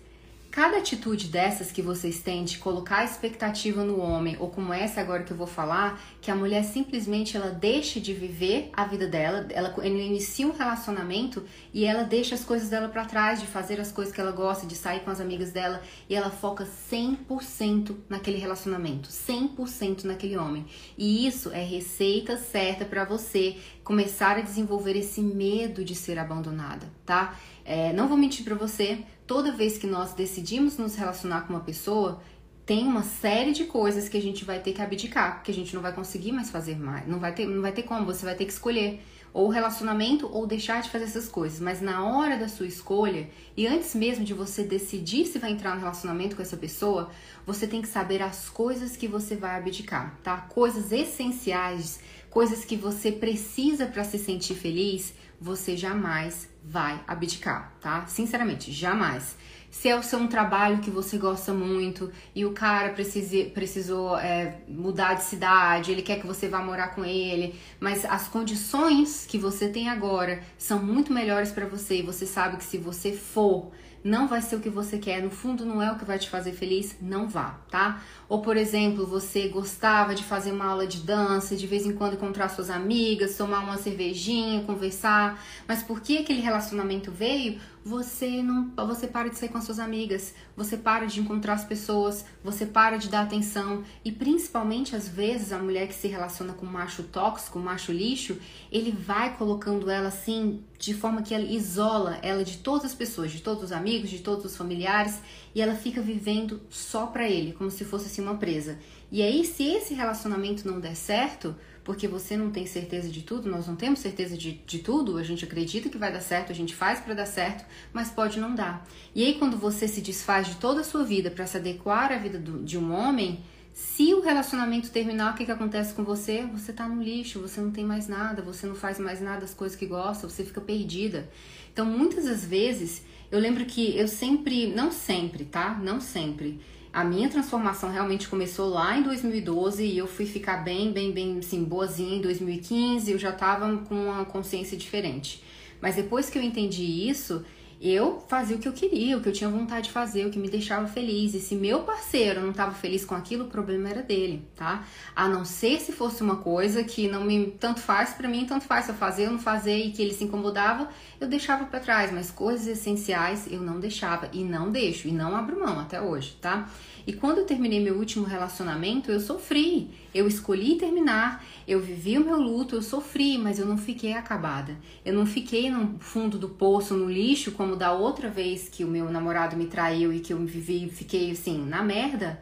Cada 0.56 0.78
atitude 0.78 1.28
dessas 1.28 1.70
que 1.70 1.82
vocês 1.82 2.20
têm 2.20 2.42
de 2.42 2.56
colocar 2.56 3.04
expectativa 3.04 3.84
no 3.84 4.00
homem, 4.00 4.38
ou 4.40 4.48
como 4.48 4.72
essa 4.72 5.02
agora 5.02 5.22
que 5.22 5.30
eu 5.30 5.36
vou 5.36 5.46
falar, 5.46 6.00
que 6.18 6.30
a 6.30 6.34
mulher 6.34 6.64
simplesmente 6.64 7.36
ela 7.36 7.50
deixa 7.50 8.00
de 8.00 8.14
viver 8.14 8.70
a 8.72 8.86
vida 8.86 9.06
dela, 9.06 9.46
ela, 9.50 9.68
ela 9.68 9.86
inicia 9.86 10.46
um 10.46 10.56
relacionamento 10.56 11.44
e 11.74 11.84
ela 11.84 12.04
deixa 12.04 12.34
as 12.34 12.42
coisas 12.42 12.70
dela 12.70 12.88
para 12.88 13.04
trás, 13.04 13.38
de 13.38 13.46
fazer 13.46 13.78
as 13.78 13.92
coisas 13.92 14.14
que 14.14 14.18
ela 14.18 14.32
gosta, 14.32 14.66
de 14.66 14.74
sair 14.74 15.00
com 15.00 15.10
as 15.10 15.20
amigas 15.20 15.52
dela, 15.52 15.82
e 16.08 16.14
ela 16.14 16.30
foca 16.30 16.66
100% 16.90 17.94
naquele 18.08 18.38
relacionamento, 18.38 19.10
100% 19.10 20.04
naquele 20.04 20.38
homem. 20.38 20.64
E 20.96 21.26
isso 21.26 21.50
é 21.52 21.62
receita 21.62 22.38
certa 22.38 22.86
para 22.86 23.04
você 23.04 23.58
começar 23.84 24.38
a 24.38 24.40
desenvolver 24.40 24.96
esse 24.96 25.20
medo 25.20 25.84
de 25.84 25.94
ser 25.94 26.18
abandonada, 26.18 26.90
tá? 27.04 27.38
É, 27.62 27.92
não 27.92 28.08
vou 28.08 28.16
mentir 28.16 28.44
para 28.44 28.54
você, 28.54 29.04
toda 29.26 29.52
vez 29.52 29.76
que 29.76 29.86
nós 29.86 30.12
decidimos 30.12 30.78
nos 30.78 30.94
relacionar 30.94 31.42
com 31.42 31.52
uma 31.54 31.60
pessoa, 31.60 32.20
tem 32.66 32.84
uma 32.84 33.04
série 33.04 33.52
de 33.52 33.64
coisas 33.64 34.08
que 34.08 34.16
a 34.16 34.20
gente 34.20 34.44
vai 34.44 34.58
ter 34.58 34.72
que 34.72 34.82
abdicar, 34.82 35.40
que 35.44 35.52
a 35.52 35.54
gente 35.54 35.72
não 35.72 35.80
vai 35.80 35.92
conseguir 35.92 36.32
mais 36.32 36.50
fazer 36.50 36.76
mais. 36.76 37.06
Não 37.06 37.20
vai 37.20 37.32
ter, 37.32 37.46
não 37.46 37.62
vai 37.62 37.70
ter 37.70 37.84
como, 37.84 38.04
você 38.04 38.24
vai 38.24 38.34
ter 38.34 38.44
que 38.44 38.52
escolher 38.52 39.00
ou 39.32 39.48
relacionamento 39.48 40.28
ou 40.32 40.46
deixar 40.46 40.82
de 40.82 40.90
fazer 40.90 41.04
essas 41.04 41.28
coisas. 41.28 41.60
Mas 41.60 41.80
na 41.80 42.04
hora 42.04 42.36
da 42.36 42.48
sua 42.48 42.66
escolha, 42.66 43.28
e 43.56 43.68
antes 43.68 43.94
mesmo 43.94 44.24
de 44.24 44.34
você 44.34 44.64
decidir 44.64 45.26
se 45.26 45.38
vai 45.38 45.52
entrar 45.52 45.74
no 45.74 45.80
relacionamento 45.80 46.34
com 46.34 46.42
essa 46.42 46.56
pessoa, 46.56 47.10
você 47.46 47.68
tem 47.68 47.80
que 47.80 47.88
saber 47.88 48.20
as 48.20 48.48
coisas 48.48 48.96
que 48.96 49.06
você 49.06 49.36
vai 49.36 49.56
abdicar, 49.56 50.18
tá? 50.24 50.38
Coisas 50.38 50.90
essenciais, 50.90 52.00
coisas 52.30 52.64
que 52.64 52.76
você 52.76 53.12
precisa 53.12 53.86
para 53.86 54.02
se 54.02 54.18
sentir 54.18 54.54
feliz, 54.54 55.14
você 55.40 55.76
jamais 55.76 56.48
vai 56.64 57.00
abdicar, 57.06 57.72
tá? 57.80 58.06
Sinceramente, 58.06 58.72
jamais. 58.72 59.36
Se 59.70 59.88
é 59.88 59.96
o 59.96 60.02
seu 60.02 60.18
um 60.18 60.26
trabalho 60.26 60.78
que 60.78 60.90
você 60.90 61.18
gosta 61.18 61.52
muito 61.52 62.10
e 62.34 62.44
o 62.44 62.52
cara 62.52 62.90
precise, 62.90 63.44
precisou 63.44 64.16
é, 64.18 64.58
mudar 64.68 65.14
de 65.14 65.24
cidade, 65.24 65.92
ele 65.92 66.02
quer 66.02 66.20
que 66.20 66.26
você 66.26 66.48
vá 66.48 66.62
morar 66.62 66.94
com 66.94 67.04
ele, 67.04 67.54
mas 67.78 68.04
as 68.04 68.28
condições 68.28 69.26
que 69.28 69.38
você 69.38 69.68
tem 69.68 69.88
agora 69.88 70.42
são 70.56 70.82
muito 70.82 71.12
melhores 71.12 71.52
para 71.52 71.66
você 71.66 71.98
e 71.98 72.02
você 72.02 72.26
sabe 72.26 72.56
que 72.56 72.64
se 72.64 72.78
você 72.78 73.12
for 73.12 73.70
não 74.06 74.28
vai 74.28 74.40
ser 74.40 74.54
o 74.54 74.60
que 74.60 74.70
você 74.70 74.98
quer, 74.98 75.20
no 75.20 75.30
fundo 75.30 75.64
não 75.64 75.82
é 75.82 75.90
o 75.90 75.96
que 75.96 76.04
vai 76.04 76.16
te 76.16 76.30
fazer 76.30 76.52
feliz, 76.52 76.96
não 77.00 77.28
vá, 77.28 77.58
tá? 77.68 78.00
Ou 78.28 78.40
por 78.40 78.56
exemplo, 78.56 79.04
você 79.04 79.48
gostava 79.48 80.14
de 80.14 80.22
fazer 80.22 80.52
uma 80.52 80.66
aula 80.66 80.86
de 80.86 80.98
dança, 80.98 81.56
de 81.56 81.66
vez 81.66 81.84
em 81.84 81.92
quando 81.92 82.14
encontrar 82.14 82.48
suas 82.48 82.70
amigas, 82.70 83.36
tomar 83.36 83.60
uma 83.60 83.76
cervejinha, 83.76 84.62
conversar, 84.62 85.42
mas 85.66 85.82
por 85.82 86.00
que 86.00 86.18
aquele 86.18 86.40
relacionamento 86.40 87.10
veio? 87.10 87.58
Você 87.86 88.42
não 88.42 88.72
você 88.84 89.06
para 89.06 89.28
de 89.28 89.38
sair 89.38 89.48
com 89.48 89.58
as 89.58 89.64
suas 89.64 89.78
amigas, 89.78 90.34
você 90.56 90.76
para 90.76 91.06
de 91.06 91.20
encontrar 91.20 91.52
as 91.52 91.64
pessoas, 91.64 92.24
você 92.42 92.66
para 92.66 92.96
de 92.96 93.08
dar 93.08 93.22
atenção 93.22 93.84
e 94.04 94.10
principalmente 94.10 94.96
às 94.96 95.08
vezes 95.08 95.52
a 95.52 95.58
mulher 95.58 95.86
que 95.86 95.94
se 95.94 96.08
relaciona 96.08 96.52
com 96.52 96.66
macho 96.66 97.04
tóxico, 97.04 97.60
macho 97.60 97.92
lixo, 97.92 98.38
ele 98.72 98.90
vai 98.90 99.36
colocando 99.36 99.88
ela 99.88 100.08
assim 100.08 100.64
de 100.76 100.94
forma 100.94 101.22
que 101.22 101.32
ela 101.32 101.44
isola 101.44 102.18
ela 102.22 102.42
de 102.42 102.58
todas 102.58 102.86
as 102.86 102.94
pessoas, 102.94 103.30
de 103.30 103.40
todos 103.40 103.62
os 103.62 103.70
amigos, 103.70 104.10
de 104.10 104.18
todos 104.18 104.44
os 104.44 104.56
familiares 104.56 105.20
e 105.54 105.62
ela 105.62 105.76
fica 105.76 106.02
vivendo 106.02 106.60
só 106.68 107.06
para 107.06 107.28
ele, 107.28 107.52
como 107.52 107.70
se 107.70 107.84
fosse 107.84 108.06
assim 108.06 108.20
uma 108.20 108.36
presa. 108.36 108.80
E 109.12 109.22
aí 109.22 109.44
se 109.44 109.62
esse 109.62 109.94
relacionamento 109.94 110.66
não 110.66 110.80
der 110.80 110.96
certo, 110.96 111.54
porque 111.86 112.08
você 112.08 112.36
não 112.36 112.50
tem 112.50 112.66
certeza 112.66 113.08
de 113.08 113.22
tudo, 113.22 113.48
nós 113.48 113.68
não 113.68 113.76
temos 113.76 114.00
certeza 114.00 114.36
de, 114.36 114.54
de 114.66 114.80
tudo, 114.80 115.16
a 115.16 115.22
gente 115.22 115.44
acredita 115.44 115.88
que 115.88 115.96
vai 115.96 116.12
dar 116.12 116.20
certo, 116.20 116.50
a 116.50 116.54
gente 116.54 116.74
faz 116.74 116.98
para 116.98 117.14
dar 117.14 117.26
certo, 117.26 117.64
mas 117.92 118.10
pode 118.10 118.40
não 118.40 118.56
dar. 118.56 118.84
E 119.14 119.24
aí, 119.24 119.34
quando 119.38 119.56
você 119.56 119.86
se 119.86 120.00
desfaz 120.00 120.48
de 120.48 120.56
toda 120.56 120.80
a 120.80 120.84
sua 120.84 121.04
vida 121.04 121.30
para 121.30 121.46
se 121.46 121.56
adequar 121.56 122.10
à 122.10 122.18
vida 122.18 122.40
do, 122.40 122.58
de 122.64 122.76
um 122.76 122.92
homem, 122.92 123.40
Se 123.72 124.14
o 124.14 124.22
relacionamento 124.22 124.90
terminar, 124.90 125.34
o 125.34 125.36
que, 125.36 125.44
que 125.44 125.52
acontece 125.52 125.92
com 125.92 126.02
você? 126.02 126.46
Você 126.46 126.72
tá 126.72 126.88
no 126.88 127.02
lixo, 127.02 127.40
você 127.40 127.60
não 127.60 127.70
tem 127.70 127.84
mais 127.84 128.08
nada, 128.08 128.40
você 128.40 128.66
não 128.66 128.74
faz 128.74 128.98
mais 128.98 129.20
nada 129.20 129.42
das 129.42 129.52
coisas 129.52 129.76
que 129.78 129.84
gosta, 129.84 130.26
você 130.26 130.42
fica 130.42 130.62
perdida. 130.62 131.28
Então, 131.70 131.84
muitas 131.84 132.24
das 132.24 132.42
vezes, 132.42 133.02
eu 133.30 133.38
lembro 133.38 133.66
que 133.66 133.94
eu 133.94 134.08
sempre, 134.08 134.68
não 134.68 134.90
sempre, 134.90 135.44
tá? 135.44 135.78
Não 135.78 136.00
sempre. 136.00 136.58
A 136.96 137.04
minha 137.04 137.28
transformação 137.28 137.90
realmente 137.90 138.26
começou 138.26 138.70
lá 138.70 138.96
em 138.96 139.02
2012 139.02 139.84
e 139.84 139.98
eu 139.98 140.06
fui 140.06 140.24
ficar 140.24 140.64
bem, 140.64 140.90
bem, 140.90 141.12
bem, 141.12 141.40
assim, 141.40 141.62
boazinha 141.62 142.16
em 142.16 142.22
2015. 142.22 143.12
Eu 143.12 143.18
já 143.18 143.32
tava 143.32 143.76
com 143.86 143.94
uma 143.94 144.24
consciência 144.24 144.78
diferente. 144.78 145.44
Mas 145.78 145.96
depois 145.96 146.30
que 146.30 146.38
eu 146.38 146.42
entendi 146.42 147.06
isso, 147.06 147.44
eu 147.80 148.24
fazia 148.28 148.56
o 148.56 148.58
que 148.58 148.68
eu 148.68 148.72
queria, 148.72 149.16
o 149.16 149.20
que 149.20 149.28
eu 149.28 149.32
tinha 149.32 149.50
vontade 149.50 149.86
de 149.86 149.92
fazer, 149.92 150.26
o 150.26 150.30
que 150.30 150.38
me 150.38 150.48
deixava 150.48 150.86
feliz. 150.86 151.34
E 151.34 151.40
se 151.40 151.54
meu 151.54 151.80
parceiro 151.80 152.40
não 152.40 152.50
estava 152.50 152.72
feliz 152.72 153.04
com 153.04 153.14
aquilo, 153.14 153.44
o 153.44 153.48
problema 153.48 153.88
era 153.88 154.02
dele, 154.02 154.46
tá? 154.56 154.84
A 155.14 155.28
não 155.28 155.44
ser 155.44 155.80
se 155.80 155.92
fosse 155.92 156.22
uma 156.22 156.36
coisa 156.36 156.82
que 156.82 157.08
não 157.08 157.24
me 157.24 157.46
tanto 157.60 157.80
faz 157.80 158.10
para 158.10 158.28
mim, 158.28 158.46
tanto 158.46 158.64
faz 158.64 158.86
se 158.86 158.90
eu 158.90 158.94
fazer 158.94 159.26
ou 159.26 159.32
não 159.32 159.38
fazer 159.38 159.76
e 159.76 159.92
que 159.92 160.02
ele 160.02 160.14
se 160.14 160.24
incomodava, 160.24 160.88
eu 161.20 161.28
deixava 161.28 161.64
para 161.66 161.80
trás, 161.80 162.12
mas 162.12 162.30
coisas 162.30 162.66
essenciais 162.66 163.46
eu 163.50 163.60
não 163.60 163.78
deixava 163.78 164.28
e 164.32 164.42
não 164.42 164.70
deixo 164.70 165.08
e 165.08 165.12
não 165.12 165.36
abro 165.36 165.58
mão 165.58 165.78
até 165.78 166.00
hoje, 166.00 166.36
tá? 166.40 166.68
E 167.06 167.12
quando 167.12 167.38
eu 167.38 167.44
terminei 167.44 167.80
meu 167.80 167.96
último 167.96 168.24
relacionamento, 168.26 169.12
eu 169.12 169.20
sofri. 169.20 169.90
Eu 170.16 170.26
escolhi 170.26 170.76
terminar, 170.76 171.44
eu 171.68 171.80
vivi 171.80 172.16
o 172.16 172.24
meu 172.24 172.40
luto, 172.40 172.74
eu 172.74 172.82
sofri, 172.82 173.36
mas 173.36 173.58
eu 173.58 173.66
não 173.66 173.76
fiquei 173.76 174.14
acabada. 174.14 174.76
Eu 175.04 175.12
não 175.12 175.26
fiquei 175.26 175.70
no 175.70 175.98
fundo 176.00 176.38
do 176.38 176.48
poço, 176.48 176.94
no 176.94 177.10
lixo, 177.10 177.52
como 177.52 177.76
da 177.76 177.92
outra 177.92 178.30
vez 178.30 178.68
que 178.68 178.84
o 178.84 178.88
meu 178.88 179.10
namorado 179.10 179.56
me 179.56 179.66
traiu 179.66 180.12
e 180.12 180.20
que 180.20 180.32
eu 180.32 180.38
vivi, 180.38 180.88
fiquei 180.88 181.30
assim, 181.30 181.64
na 181.66 181.82
merda 181.82 182.40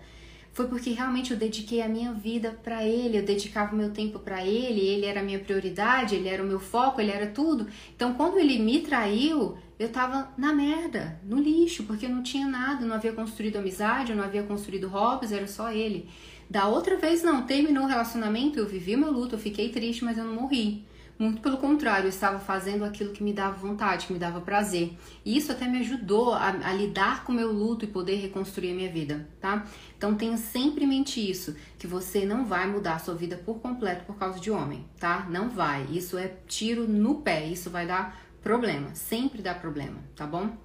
foi 0.55 0.69
porque 0.69 0.91
realmente 0.91 1.33
eu 1.33 1.37
dediquei 1.37 1.83
a 1.83 1.89
minha 1.89 2.13
vida 2.13 2.57
para 2.63 2.85
ele, 2.85 3.19
eu 3.19 3.25
dedicava 3.25 3.75
o 3.75 3.77
meu 3.77 3.91
tempo 3.91 4.21
para 4.21 4.47
ele, 4.47 4.81
ele 4.81 5.05
era 5.05 5.19
a 5.19 5.23
minha 5.23 5.41
prioridade, 5.41 6.15
ele 6.15 6.29
era 6.29 6.41
o 6.41 6.47
meu 6.47 6.61
foco, 6.61 7.01
ele 7.01 7.11
era 7.11 7.27
tudo. 7.27 7.67
Então, 7.95 8.15
quando 8.15 8.39
ele 8.39 8.61
me 8.61 8.79
traiu, 8.79 9.59
eu 9.77 9.89
tava 9.89 10.33
na 10.39 10.53
merda, 10.53 11.19
no 11.25 11.41
lixo, 11.41 11.83
porque 11.83 12.07
eu 12.07 12.11
não 12.11 12.23
tinha 12.23 12.47
nada, 12.47 12.87
não 12.87 12.95
havia 12.95 13.13
construído 13.13 13.57
amizade, 13.57 14.13
eu 14.13 14.17
não 14.17 14.23
havia 14.23 14.45
construído 14.45 14.87
hobbies, 14.87 15.33
era 15.33 15.49
só 15.49 15.73
ele. 15.73 16.09
Da 16.49 16.69
outra 16.69 16.97
vez, 16.97 17.23
não, 17.23 17.43
terminou 17.43 17.85
o 17.85 17.89
relacionamento, 17.89 18.59
eu 18.59 18.67
vivi 18.67 18.97
meu 18.97 19.11
luto, 19.11 19.35
eu 19.35 19.39
fiquei 19.39 19.71
triste, 19.71 20.05
mas 20.05 20.19
eu 20.19 20.25
não 20.25 20.35
morri. 20.35 20.85
Muito 21.17 21.41
pelo 21.41 21.59
contrário, 21.59 22.07
eu 22.07 22.11
estava 22.11 22.41
fazendo 22.41 22.85
aquilo 22.85 23.13
que 23.13 23.23
me 23.23 23.33
dava 23.33 23.57
vontade, 23.57 24.07
que 24.07 24.13
me 24.13 24.19
dava 24.19 24.41
prazer. 24.41 24.99
E 25.25 25.37
isso 25.37 25.53
até 25.53 25.69
me 25.69 25.79
ajudou 25.79 26.35
a, 26.35 26.49
a 26.49 26.73
lidar 26.73 27.25
com 27.25 27.31
o 27.31 27.35
meu 27.35 27.53
luto 27.53 27.85
e 27.85 27.89
poder 27.89 28.17
reconstruir 28.17 28.73
a 28.73 28.75
minha 28.75 28.91
vida, 28.91 29.29
tá? 29.41 29.65
Então 29.97 30.17
tenha 30.17 30.37
sempre 30.37 30.85
em 30.85 30.89
mente 30.89 31.21
isso, 31.21 31.55
que 31.79 31.87
você 31.87 32.27
não 32.27 32.45
vai 32.45 32.67
mudar 32.67 32.97
a 32.97 32.99
sua 32.99 33.15
vida 33.15 33.37
por 33.37 33.61
completo 33.61 34.05
por 34.05 34.17
causa 34.17 34.41
de 34.41 34.51
homem, 34.51 34.85
tá? 34.99 35.27
Não 35.31 35.49
vai. 35.49 35.87
Isso 35.93 36.19
é 36.19 36.29
tiro 36.49 36.89
no 36.89 37.23
pé, 37.23 37.47
isso 37.47 37.71
vai 37.71 37.87
dar 37.87 38.21
problema, 38.43 38.93
sempre 38.95 39.41
dá 39.41 39.55
problema, 39.55 39.99
tá 40.17 40.27
bom? 40.27 40.57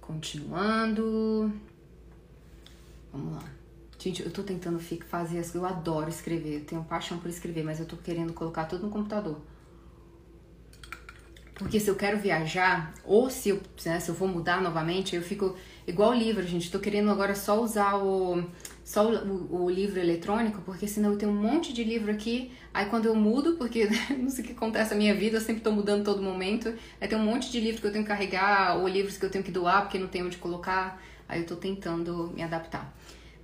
Continuando. 0.00 1.50
Vamos 3.10 3.34
lá. 3.34 3.55
Gente, 3.98 4.22
eu 4.22 4.30
tô 4.30 4.42
tentando 4.42 4.78
fazer 5.08 5.38
as 5.38 5.54
eu 5.54 5.64
adoro 5.64 6.08
escrever, 6.08 6.56
eu 6.56 6.64
tenho 6.64 6.84
paixão 6.84 7.18
por 7.18 7.28
escrever, 7.28 7.64
mas 7.64 7.80
eu 7.80 7.86
tô 7.86 7.96
querendo 7.96 8.32
colocar 8.32 8.66
tudo 8.66 8.86
no 8.86 8.90
computador. 8.90 9.40
Porque 11.54 11.80
se 11.80 11.88
eu 11.88 11.94
quero 11.94 12.18
viajar, 12.18 12.92
ou 13.02 13.30
se 13.30 13.48
eu, 13.48 13.60
né, 13.84 13.98
se 13.98 14.10
eu 14.10 14.14
vou 14.14 14.28
mudar 14.28 14.60
novamente, 14.60 15.16
eu 15.16 15.22
fico 15.22 15.56
igual 15.86 16.10
o 16.10 16.14
livro, 16.14 16.46
gente. 16.46 16.70
Tô 16.70 16.78
querendo 16.78 17.10
agora 17.10 17.34
só 17.34 17.62
usar 17.62 17.96
o 17.96 18.44
só 18.84 19.10
o, 19.10 19.64
o, 19.64 19.70
livro 19.70 19.98
eletrônico, 19.98 20.60
porque 20.60 20.86
senão 20.86 21.12
eu 21.12 21.18
tenho 21.18 21.32
um 21.32 21.34
monte 21.34 21.72
de 21.72 21.82
livro 21.82 22.12
aqui. 22.12 22.52
Aí 22.72 22.86
quando 22.86 23.06
eu 23.06 23.16
mudo, 23.16 23.54
porque 23.56 23.88
não 24.16 24.28
sei 24.28 24.44
o 24.44 24.46
que 24.46 24.52
acontece 24.52 24.90
na 24.90 24.96
minha 24.98 25.14
vida, 25.14 25.38
eu 25.38 25.40
sempre 25.40 25.62
tô 25.62 25.72
mudando 25.72 26.04
todo 26.04 26.22
momento. 26.22 26.72
Aí 27.00 27.08
tem 27.08 27.18
um 27.18 27.24
monte 27.24 27.50
de 27.50 27.58
livro 27.58 27.80
que 27.80 27.86
eu 27.86 27.92
tenho 27.92 28.04
que 28.04 28.08
carregar, 28.08 28.76
ou 28.76 28.86
livros 28.86 29.16
que 29.16 29.24
eu 29.24 29.30
tenho 29.30 29.42
que 29.42 29.50
doar 29.50 29.82
porque 29.82 29.98
não 29.98 30.08
tenho 30.08 30.26
onde 30.26 30.36
colocar. 30.36 31.02
Aí 31.28 31.40
eu 31.40 31.46
tô 31.46 31.56
tentando 31.56 32.32
me 32.36 32.42
adaptar. 32.42 32.94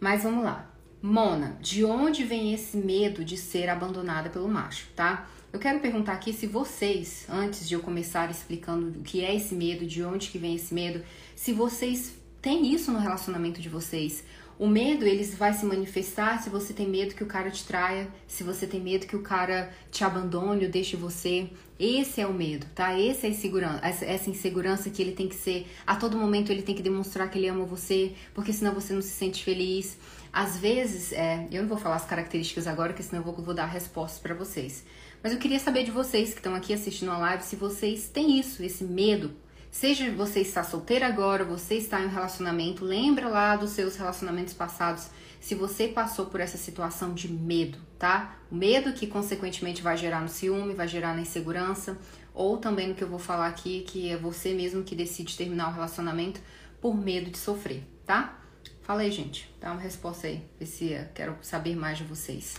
Mas 0.02 0.24
vamos 0.24 0.42
lá. 0.42 0.68
Mona, 1.00 1.56
de 1.60 1.84
onde 1.84 2.24
vem 2.24 2.52
esse 2.52 2.76
medo 2.76 3.24
de 3.24 3.36
ser 3.36 3.68
abandonada 3.68 4.28
pelo 4.28 4.48
macho, 4.48 4.88
tá? 4.96 5.28
Eu 5.52 5.60
quero 5.60 5.78
perguntar 5.78 6.14
aqui 6.14 6.32
se 6.32 6.44
vocês, 6.44 7.24
antes 7.28 7.68
de 7.68 7.74
eu 7.74 7.80
começar 7.80 8.28
explicando 8.28 8.98
o 8.98 9.02
que 9.04 9.24
é 9.24 9.32
esse 9.32 9.54
medo, 9.54 9.86
de 9.86 10.02
onde 10.02 10.28
que 10.28 10.38
vem 10.38 10.56
esse 10.56 10.74
medo, 10.74 11.04
se 11.36 11.52
vocês 11.52 12.16
têm 12.40 12.74
isso 12.74 12.90
no 12.90 12.98
relacionamento 12.98 13.60
de 13.60 13.68
vocês. 13.68 14.24
O 14.58 14.66
medo, 14.66 15.04
ele 15.04 15.24
vai 15.24 15.52
se 15.52 15.64
manifestar 15.64 16.42
se 16.42 16.50
você 16.50 16.72
tem 16.72 16.88
medo 16.88 17.14
que 17.14 17.24
o 17.24 17.26
cara 17.26 17.50
te 17.50 17.64
traia, 17.64 18.08
se 18.28 18.44
você 18.44 18.66
tem 18.66 18.80
medo 18.80 19.06
que 19.06 19.16
o 19.16 19.22
cara 19.22 19.72
te 19.90 20.04
abandone 20.04 20.66
ou 20.66 20.70
deixe 20.70 20.96
você. 20.96 21.48
Esse 21.78 22.20
é 22.20 22.26
o 22.26 22.32
medo, 22.32 22.66
tá? 22.74 22.98
Esse 22.98 23.26
é 23.26 23.30
insegurança, 23.30 23.84
essa 23.84 24.30
insegurança 24.30 24.88
que 24.88 25.02
ele 25.02 25.12
tem 25.12 25.28
que 25.28 25.34
ser, 25.34 25.66
a 25.86 25.96
todo 25.96 26.16
momento 26.16 26.52
ele 26.52 26.62
tem 26.62 26.74
que 26.74 26.82
demonstrar 26.82 27.28
que 27.28 27.38
ele 27.38 27.48
ama 27.48 27.64
você, 27.64 28.12
porque 28.34 28.52
senão 28.52 28.72
você 28.72 28.92
não 28.92 29.02
se 29.02 29.08
sente 29.08 29.42
feliz. 29.42 29.98
Às 30.32 30.56
vezes, 30.58 31.12
é, 31.12 31.46
eu 31.50 31.62
não 31.62 31.68
vou 31.68 31.78
falar 31.78 31.96
as 31.96 32.06
características 32.06 32.66
agora, 32.66 32.90
porque 32.92 33.02
senão 33.02 33.20
eu 33.20 33.24
vou, 33.24 33.44
vou 33.44 33.54
dar 33.54 33.66
respostas 33.66 34.20
para 34.20 34.34
vocês. 34.34 34.84
Mas 35.22 35.32
eu 35.32 35.38
queria 35.38 35.58
saber 35.58 35.84
de 35.84 35.90
vocês 35.90 36.30
que 36.30 36.38
estão 36.38 36.54
aqui 36.54 36.72
assistindo 36.72 37.10
a 37.10 37.18
live, 37.18 37.42
se 37.42 37.56
vocês 37.56 38.08
têm 38.08 38.38
isso, 38.38 38.62
esse 38.62 38.84
medo. 38.84 39.32
Seja 39.72 40.12
você 40.12 40.40
está 40.40 40.62
solteira 40.62 41.06
agora, 41.06 41.46
você 41.46 41.76
está 41.76 41.98
em 41.98 42.04
um 42.04 42.10
relacionamento, 42.10 42.84
lembra 42.84 43.26
lá 43.26 43.56
dos 43.56 43.70
seus 43.70 43.96
relacionamentos 43.96 44.52
passados 44.52 45.08
se 45.40 45.54
você 45.54 45.88
passou 45.88 46.26
por 46.26 46.40
essa 46.40 46.58
situação 46.58 47.14
de 47.14 47.26
medo, 47.26 47.78
tá? 47.98 48.36
O 48.50 48.54
medo 48.54 48.92
que 48.92 49.06
consequentemente 49.06 49.80
vai 49.80 49.96
gerar 49.96 50.20
no 50.20 50.28
ciúme, 50.28 50.74
vai 50.74 50.86
gerar 50.86 51.14
na 51.14 51.22
insegurança, 51.22 51.96
ou 52.34 52.58
também 52.58 52.88
no 52.88 52.94
que 52.94 53.02
eu 53.02 53.08
vou 53.08 53.18
falar 53.18 53.48
aqui, 53.48 53.80
que 53.80 54.10
é 54.10 54.16
você 54.16 54.52
mesmo 54.52 54.84
que 54.84 54.94
decide 54.94 55.38
terminar 55.38 55.70
o 55.70 55.72
relacionamento 55.72 56.38
por 56.78 56.94
medo 56.94 57.30
de 57.30 57.38
sofrer, 57.38 57.82
tá? 58.04 58.38
Fala 58.82 59.00
aí, 59.00 59.10
gente, 59.10 59.52
dá 59.58 59.72
uma 59.72 59.80
resposta 59.80 60.26
aí, 60.26 60.46
se 60.66 60.94
quero 61.14 61.34
saber 61.40 61.74
mais 61.74 61.96
de 61.96 62.04
vocês. 62.04 62.56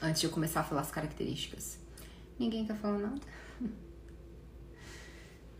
Antes 0.00 0.22
de 0.22 0.26
eu 0.26 0.30
começar 0.30 0.60
a 0.60 0.64
falar 0.64 0.80
as 0.80 0.90
características. 0.90 1.78
Ninguém 2.38 2.64
quer 2.64 2.76
falar 2.76 2.98
nada? 2.98 3.20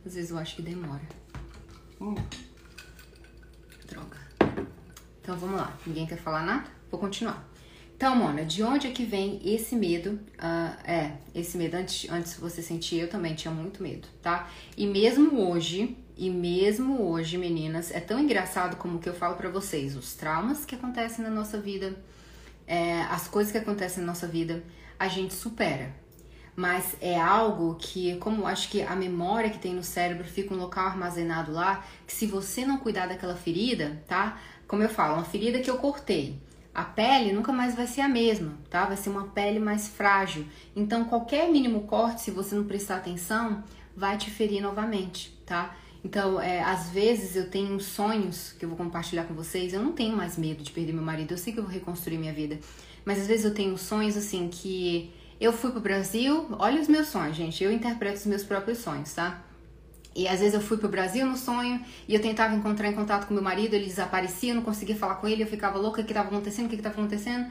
Às 0.04 0.14
vezes 0.14 0.30
eu 0.30 0.38
acho 0.38 0.56
que 0.56 0.62
demora. 0.62 1.02
Hum. 2.00 2.14
Droga. 3.86 4.18
Então 5.20 5.36
vamos 5.36 5.56
lá. 5.56 5.76
Ninguém 5.86 6.06
quer 6.06 6.18
falar 6.18 6.44
nada? 6.44 6.68
Vou 6.90 7.00
continuar. 7.00 7.48
Então, 7.96 8.16
Mona, 8.16 8.44
de 8.44 8.62
onde 8.62 8.88
é 8.88 8.90
que 8.90 9.04
vem 9.04 9.40
esse 9.44 9.76
medo? 9.76 10.20
Uh, 10.36 10.90
é, 10.90 11.12
esse 11.34 11.56
medo, 11.56 11.76
antes, 11.76 12.10
antes 12.10 12.34
você 12.36 12.60
sentia, 12.60 13.02
eu 13.02 13.08
também 13.08 13.34
tinha 13.34 13.54
muito 13.54 13.82
medo, 13.82 14.08
tá? 14.20 14.50
E 14.76 14.84
mesmo 14.86 15.48
hoje, 15.48 15.96
e 16.16 16.28
mesmo 16.28 17.02
hoje, 17.02 17.38
meninas, 17.38 17.92
é 17.92 18.00
tão 18.00 18.18
engraçado 18.18 18.76
como 18.76 18.98
que 18.98 19.08
eu 19.08 19.14
falo 19.14 19.36
para 19.36 19.48
vocês, 19.48 19.96
os 19.96 20.14
traumas 20.14 20.64
que 20.64 20.74
acontecem 20.74 21.24
na 21.24 21.30
nossa 21.30 21.58
vida, 21.58 21.96
é, 22.66 23.00
as 23.02 23.28
coisas 23.28 23.52
que 23.52 23.58
acontecem 23.58 24.02
na 24.02 24.08
nossa 24.08 24.26
vida, 24.26 24.62
a 24.98 25.06
gente 25.06 25.32
supera. 25.32 25.94
Mas 26.56 26.96
é 27.00 27.18
algo 27.18 27.74
que, 27.74 28.16
como 28.16 28.46
acho 28.46 28.68
que 28.68 28.82
a 28.82 28.94
memória 28.94 29.50
que 29.50 29.58
tem 29.58 29.74
no 29.74 29.82
cérebro 29.82 30.24
fica 30.24 30.54
um 30.54 30.56
local 30.56 30.86
armazenado 30.86 31.52
lá, 31.52 31.84
que 32.06 32.12
se 32.12 32.26
você 32.26 32.64
não 32.64 32.78
cuidar 32.78 33.08
daquela 33.08 33.34
ferida, 33.34 34.00
tá? 34.06 34.38
Como 34.68 34.82
eu 34.82 34.88
falo, 34.88 35.14
uma 35.14 35.24
ferida 35.24 35.58
que 35.58 35.68
eu 35.68 35.78
cortei. 35.78 36.38
A 36.72 36.84
pele 36.84 37.32
nunca 37.32 37.52
mais 37.52 37.74
vai 37.74 37.86
ser 37.86 38.00
a 38.00 38.08
mesma, 38.08 38.54
tá? 38.70 38.84
Vai 38.84 38.96
ser 38.96 39.10
uma 39.10 39.26
pele 39.28 39.58
mais 39.58 39.88
frágil. 39.88 40.46
Então, 40.74 41.04
qualquer 41.04 41.50
mínimo 41.50 41.82
corte, 41.82 42.20
se 42.20 42.30
você 42.30 42.54
não 42.54 42.64
prestar 42.64 42.96
atenção, 42.96 43.62
vai 43.96 44.16
te 44.16 44.30
ferir 44.30 44.60
novamente, 44.60 45.36
tá? 45.46 45.74
Então, 46.04 46.40
é, 46.40 46.62
às 46.62 46.90
vezes 46.90 47.34
eu 47.34 47.48
tenho 47.48 47.80
sonhos 47.80 48.52
que 48.58 48.64
eu 48.64 48.68
vou 48.68 48.76
compartilhar 48.76 49.24
com 49.24 49.32
vocês. 49.34 49.72
Eu 49.72 49.82
não 49.82 49.92
tenho 49.92 50.14
mais 50.14 50.36
medo 50.36 50.62
de 50.62 50.70
perder 50.70 50.92
meu 50.92 51.02
marido. 51.02 51.32
Eu 51.32 51.38
sei 51.38 51.52
que 51.52 51.58
eu 51.58 51.64
vou 51.64 51.72
reconstruir 51.72 52.18
minha 52.18 52.32
vida. 52.32 52.58
Mas 53.04 53.20
às 53.20 53.26
vezes 53.26 53.44
eu 53.44 53.54
tenho 53.54 53.76
sonhos 53.78 54.16
assim 54.16 54.48
que 54.48 55.12
eu 55.40 55.52
fui 55.52 55.70
pro 55.70 55.80
Brasil. 55.80 56.46
Olha 56.58 56.80
os 56.80 56.88
meus 56.88 57.08
sonhos, 57.08 57.36
gente. 57.36 57.62
Eu 57.62 57.72
interpreto 57.72 58.18
os 58.18 58.26
meus 58.26 58.42
próprios 58.42 58.78
sonhos, 58.78 59.12
tá? 59.14 59.42
E 60.14 60.28
às 60.28 60.38
vezes 60.38 60.54
eu 60.54 60.60
fui 60.60 60.76
pro 60.76 60.88
Brasil 60.88 61.26
no 61.26 61.36
sonho 61.36 61.84
e 62.06 62.14
eu 62.14 62.22
tentava 62.22 62.54
encontrar 62.54 62.88
em 62.88 62.92
contato 62.92 63.26
com 63.26 63.34
meu 63.34 63.42
marido, 63.42 63.74
ele 63.74 63.86
desaparecia, 63.86 64.52
eu 64.52 64.54
não 64.54 64.62
conseguia 64.62 64.94
falar 64.94 65.16
com 65.16 65.26
ele, 65.26 65.42
eu 65.42 65.46
ficava 65.46 65.76
louca, 65.76 66.00
o 66.00 66.04
que 66.04 66.12
estava 66.12 66.28
acontecendo, 66.28 66.66
o 66.66 66.68
que 66.68 66.76
estava 66.76 66.94
acontecendo. 66.94 67.50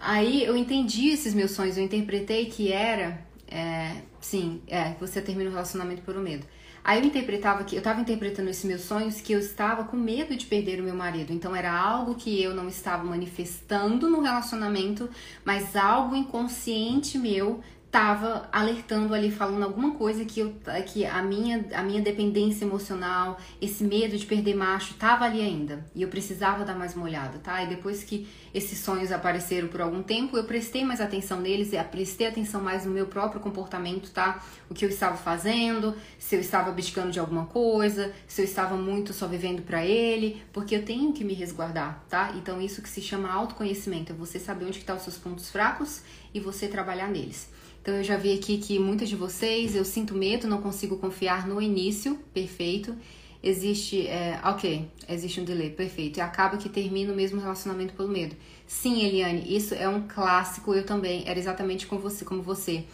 Aí 0.00 0.42
eu 0.42 0.56
entendi 0.56 1.10
esses 1.10 1.34
meus 1.34 1.52
sonhos, 1.52 1.76
eu 1.76 1.84
interpretei 1.84 2.46
que 2.46 2.72
era, 2.72 3.22
é, 3.46 4.02
sim, 4.20 4.60
é, 4.66 4.94
você 4.98 5.20
termina 5.20 5.50
o 5.50 5.52
relacionamento 5.52 6.02
por 6.02 6.16
um 6.16 6.20
medo. 6.20 6.44
Aí 6.90 6.98
eu 6.98 7.04
interpretava 7.04 7.62
que 7.62 7.76
eu 7.76 7.78
estava 7.78 8.00
interpretando 8.00 8.50
esses 8.50 8.64
meus 8.64 8.80
sonhos 8.80 9.20
que 9.20 9.32
eu 9.32 9.38
estava 9.38 9.84
com 9.84 9.96
medo 9.96 10.34
de 10.34 10.44
perder 10.44 10.80
o 10.80 10.82
meu 10.82 10.96
marido. 10.96 11.32
Então 11.32 11.54
era 11.54 11.72
algo 11.72 12.16
que 12.16 12.42
eu 12.42 12.52
não 12.52 12.66
estava 12.66 13.04
manifestando 13.04 14.10
no 14.10 14.20
relacionamento, 14.20 15.08
mas 15.44 15.76
algo 15.76 16.16
inconsciente 16.16 17.16
meu 17.16 17.60
tava 17.90 18.48
alertando 18.52 19.12
ali, 19.12 19.32
falando 19.32 19.64
alguma 19.64 19.94
coisa 19.94 20.24
que, 20.24 20.40
eu, 20.40 20.54
que 20.86 21.04
a, 21.04 21.20
minha, 21.22 21.66
a 21.74 21.82
minha 21.82 22.00
dependência 22.00 22.64
emocional, 22.64 23.36
esse 23.60 23.82
medo 23.82 24.16
de 24.16 24.24
perder 24.26 24.54
macho, 24.54 24.94
tava 24.94 25.24
ali 25.24 25.40
ainda. 25.40 25.84
E 25.94 26.02
eu 26.02 26.08
precisava 26.08 26.64
dar 26.64 26.76
mais 26.76 26.94
uma 26.94 27.04
olhada, 27.04 27.38
tá? 27.38 27.62
E 27.64 27.66
depois 27.66 28.04
que 28.04 28.28
esses 28.54 28.78
sonhos 28.78 29.10
apareceram 29.10 29.66
por 29.66 29.80
algum 29.80 30.02
tempo, 30.02 30.36
eu 30.36 30.44
prestei 30.44 30.84
mais 30.84 31.00
atenção 31.00 31.40
neles, 31.40 31.72
e 31.72 31.82
prestei 31.82 32.28
atenção 32.28 32.62
mais 32.62 32.84
no 32.84 32.92
meu 32.92 33.06
próprio 33.06 33.40
comportamento, 33.40 34.10
tá? 34.10 34.40
O 34.68 34.74
que 34.74 34.84
eu 34.84 34.88
estava 34.88 35.16
fazendo, 35.16 35.96
se 36.16 36.36
eu 36.36 36.40
estava 36.40 36.70
abdicando 36.70 37.10
de 37.10 37.18
alguma 37.18 37.46
coisa, 37.46 38.12
se 38.28 38.40
eu 38.40 38.44
estava 38.44 38.76
muito 38.76 39.12
só 39.12 39.26
vivendo 39.26 39.62
para 39.62 39.84
ele, 39.84 40.40
porque 40.52 40.76
eu 40.76 40.84
tenho 40.84 41.12
que 41.12 41.24
me 41.24 41.34
resguardar, 41.34 42.04
tá? 42.08 42.32
Então 42.36 42.60
isso 42.60 42.82
que 42.82 42.88
se 42.88 43.02
chama 43.02 43.32
autoconhecimento, 43.32 44.12
é 44.12 44.14
você 44.14 44.38
saber 44.38 44.66
onde 44.66 44.78
estão 44.78 44.94
tá 44.94 45.00
os 45.00 45.02
seus 45.02 45.18
pontos 45.18 45.50
fracos 45.50 46.02
e 46.32 46.38
você 46.38 46.68
trabalhar 46.68 47.08
neles. 47.08 47.48
Então 47.82 47.94
eu 47.94 48.04
já 48.04 48.16
vi 48.16 48.32
aqui 48.34 48.58
que 48.58 48.78
muitas 48.78 49.08
de 49.08 49.16
vocês, 49.16 49.74
eu 49.74 49.84
sinto 49.84 50.14
medo, 50.14 50.46
não 50.46 50.60
consigo 50.60 50.98
confiar 50.98 51.48
no 51.48 51.60
início, 51.60 52.18
perfeito. 52.32 52.94
Existe, 53.42 54.06
é, 54.06 54.38
ok, 54.44 54.86
existe 55.08 55.40
um 55.40 55.44
delay, 55.44 55.70
perfeito. 55.70 56.18
E 56.18 56.20
acaba 56.20 56.58
que 56.58 56.68
termina 56.68 57.10
o 57.10 57.16
mesmo 57.16 57.40
relacionamento 57.40 57.94
pelo 57.94 58.08
medo. 58.08 58.36
Sim, 58.66 59.02
Eliane, 59.02 59.44
isso 59.48 59.74
é 59.74 59.88
um 59.88 60.06
clássico, 60.06 60.74
eu 60.74 60.84
também, 60.84 61.24
era 61.26 61.38
exatamente 61.38 61.86
como 61.86 62.00
você, 62.02 62.22
como 62.24 62.42
você. 62.42 62.84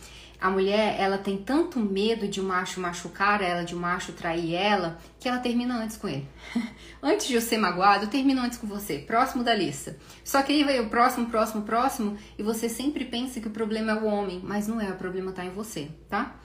A 0.40 0.50
mulher, 0.50 0.96
ela 0.98 1.16
tem 1.16 1.38
tanto 1.38 1.80
medo 1.80 2.28
de 2.28 2.40
um 2.40 2.44
macho 2.44 2.80
machucar 2.80 3.42
ela, 3.42 3.64
de 3.64 3.74
um 3.74 3.78
macho 3.78 4.12
trair 4.12 4.54
ela, 4.54 4.98
que 5.18 5.28
ela 5.28 5.38
termina 5.38 5.82
antes 5.82 5.96
com 5.96 6.08
ele. 6.08 6.28
antes 7.02 7.26
de 7.26 7.34
eu 7.34 7.40
ser 7.40 7.58
magoado, 7.58 8.04
eu 8.04 8.10
termino 8.10 8.42
antes 8.42 8.58
com 8.58 8.66
você, 8.66 8.98
próximo 8.98 9.42
da 9.42 9.54
lista. 9.54 9.96
Só 10.22 10.42
que 10.42 10.52
aí 10.52 10.64
vai 10.64 10.80
o 10.80 10.88
próximo, 10.88 11.26
próximo, 11.26 11.62
próximo, 11.62 12.18
e 12.38 12.42
você 12.42 12.68
sempre 12.68 13.04
pensa 13.04 13.40
que 13.40 13.48
o 13.48 13.50
problema 13.50 13.92
é 13.92 13.94
o 13.94 14.04
homem, 14.04 14.40
mas 14.44 14.68
não 14.68 14.80
é, 14.80 14.90
o 14.90 14.96
problema 14.96 15.32
tá 15.32 15.44
em 15.44 15.50
você, 15.50 15.88
tá? 16.08 16.36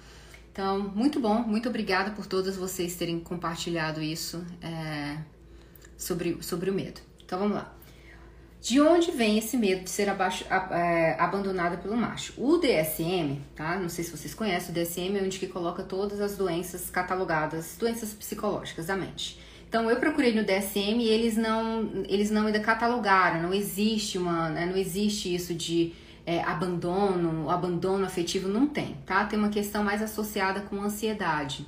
Então, 0.52 0.80
muito 0.80 1.20
bom, 1.20 1.42
muito 1.42 1.70
obrigada 1.70 2.12
por 2.12 2.26
todas 2.26 2.58
vocês 2.58 2.96
terem 2.96 3.20
compartilhado 3.20 4.02
isso 4.02 4.46
é, 4.62 5.18
sobre, 5.98 6.42
sobre 6.42 6.70
o 6.70 6.74
medo. 6.74 7.00
Então, 7.24 7.40
vamos 7.40 7.56
lá. 7.56 7.81
De 8.62 8.80
onde 8.80 9.10
vem 9.10 9.39
esse 9.39 9.58
medo 9.58 9.86
de 9.86 9.89
ser 9.89 10.08
abaixo, 10.08 10.46
é, 10.72 11.15
abandonada 11.20 11.77
pelo 11.77 11.98
macho? 11.98 12.34
O 12.38 12.60
DSM, 12.60 13.41
tá? 13.56 13.80
Não 13.80 13.89
sei 13.89 14.03
se 14.03 14.15
vocês 14.15 14.36
conhecem, 14.36 14.70
o 14.70 14.74
DSM 14.74 15.18
é 15.18 15.24
onde 15.24 15.39
que 15.39 15.48
coloca 15.48 15.82
todas 15.82 16.22
as 16.22 16.38
doenças 16.38 16.88
catalogadas, 16.91 17.75
doenças 17.80 18.13
psicológicas 18.13 18.86
da 18.86 18.96
mente. 18.96 19.39
Então 19.68 19.89
eu 19.89 19.98
procurei 19.98 20.36
no 20.36 20.44
DSM 20.44 21.00
e 21.00 21.08
eles 21.08 21.36
não, 21.36 22.06
eles 22.08 22.30
não 22.30 22.46
ainda 22.46 22.60
catalogaram, 22.60 23.41
não 23.41 23.53
existe 23.53 24.20
uma, 24.20 24.50
né, 24.50 24.68
não 24.68 24.77
existe 24.77 25.34
isso 25.34 25.56
de 25.56 25.94
é, 26.24 26.44
abandono, 26.44 27.50
abandono 27.50 28.06
afetivo 28.06 28.48
não 28.48 28.68
tem, 28.68 28.96
tá? 29.08 29.25
Tem 29.25 29.39
uma 29.39 29.50
questão 29.50 29.84
mais 29.84 30.03
associada 30.03 30.62
com 30.62 30.80
ansiedade, 30.84 31.65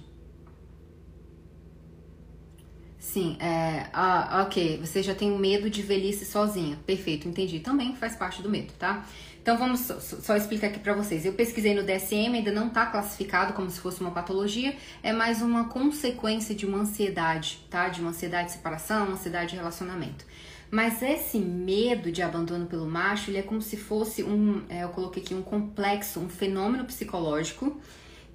Sim, 3.03 3.35
é, 3.37 3.87
ah, 3.91 4.43
ok, 4.47 4.77
você 4.77 5.03
já 5.03 5.13
tem 5.13 5.29
medo 5.37 5.69
de 5.69 5.81
velhice 5.81 6.25
sozinha. 6.25 6.79
Perfeito, 6.85 7.27
entendi. 7.27 7.59
Também 7.59 7.93
faz 7.97 8.15
parte 8.15 8.41
do 8.41 8.49
medo, 8.49 8.71
tá? 8.79 9.05
Então 9.41 9.57
vamos 9.57 9.81
só, 9.81 9.99
só 9.99 10.37
explicar 10.37 10.67
aqui 10.67 10.79
para 10.79 10.93
vocês. 10.93 11.25
Eu 11.25 11.33
pesquisei 11.33 11.75
no 11.75 11.83
DSM, 11.83 12.33
ainda 12.33 12.51
não 12.51 12.69
tá 12.69 12.85
classificado 12.85 13.51
como 13.51 13.69
se 13.69 13.81
fosse 13.81 13.99
uma 13.99 14.11
patologia, 14.11 14.73
é 15.03 15.11
mais 15.11 15.41
uma 15.41 15.65
consequência 15.65 16.55
de 16.55 16.65
uma 16.65 16.79
ansiedade, 16.79 17.59
tá? 17.69 17.89
De 17.89 17.99
uma 17.99 18.11
ansiedade 18.11 18.47
de 18.47 18.53
separação, 18.53 19.03
uma 19.07 19.15
ansiedade 19.15 19.51
de 19.51 19.57
relacionamento. 19.57 20.25
Mas 20.71 21.03
esse 21.03 21.37
medo 21.39 22.09
de 22.09 22.21
abandono 22.21 22.67
pelo 22.67 22.87
macho, 22.87 23.29
ele 23.29 23.37
é 23.37 23.43
como 23.43 23.61
se 23.61 23.75
fosse 23.75 24.23
um, 24.23 24.63
é, 24.69 24.85
eu 24.85 24.89
coloquei 24.89 25.21
aqui 25.21 25.35
um 25.35 25.41
complexo, 25.41 26.21
um 26.21 26.29
fenômeno 26.29 26.85
psicológico 26.85 27.79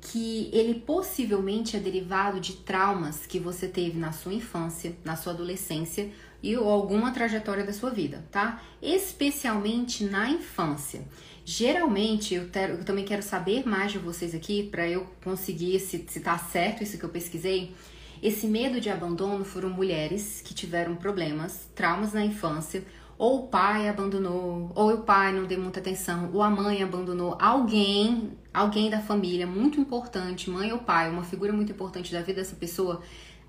que 0.00 0.48
ele 0.52 0.74
possivelmente 0.80 1.76
é 1.76 1.80
derivado 1.80 2.40
de 2.40 2.54
traumas 2.54 3.26
que 3.26 3.38
você 3.38 3.66
teve 3.66 3.98
na 3.98 4.12
sua 4.12 4.32
infância, 4.32 4.96
na 5.04 5.16
sua 5.16 5.32
adolescência 5.32 6.10
e 6.42 6.56
ou 6.56 6.68
alguma 6.68 7.10
trajetória 7.10 7.64
da 7.64 7.72
sua 7.72 7.90
vida, 7.90 8.24
tá? 8.30 8.62
Especialmente 8.80 10.04
na 10.04 10.30
infância. 10.30 11.02
Geralmente, 11.44 12.34
eu, 12.34 12.48
ter, 12.48 12.70
eu 12.70 12.84
também 12.84 13.04
quero 13.04 13.22
saber 13.22 13.66
mais 13.66 13.90
de 13.90 13.98
vocês 13.98 14.34
aqui 14.34 14.64
para 14.64 14.88
eu 14.88 15.06
conseguir 15.24 15.80
se, 15.80 16.04
se 16.06 16.20
tá 16.20 16.38
certo 16.38 16.82
isso 16.82 16.98
que 16.98 17.04
eu 17.04 17.08
pesquisei. 17.08 17.74
Esse 18.22 18.46
medo 18.46 18.80
de 18.80 18.90
abandono 18.90 19.44
foram 19.44 19.70
mulheres 19.70 20.42
que 20.44 20.52
tiveram 20.52 20.96
problemas, 20.96 21.68
traumas 21.74 22.12
na 22.12 22.24
infância 22.24 22.84
ou 23.18 23.40
o 23.40 23.48
pai 23.48 23.88
abandonou, 23.88 24.70
ou 24.76 24.94
o 24.94 24.98
pai 24.98 25.32
não 25.32 25.44
deu 25.44 25.60
muita 25.60 25.80
atenção, 25.80 26.30
ou 26.32 26.40
a 26.40 26.48
mãe 26.48 26.82
abandonou 26.82 27.36
alguém, 27.40 28.30
alguém 28.54 28.88
da 28.88 29.00
família 29.00 29.44
muito 29.44 29.80
importante, 29.80 30.48
mãe 30.48 30.72
ou 30.72 30.78
pai, 30.78 31.10
uma 31.10 31.24
figura 31.24 31.52
muito 31.52 31.72
importante 31.72 32.12
da 32.12 32.22
vida 32.22 32.40
dessa 32.40 32.54
pessoa, 32.54 33.02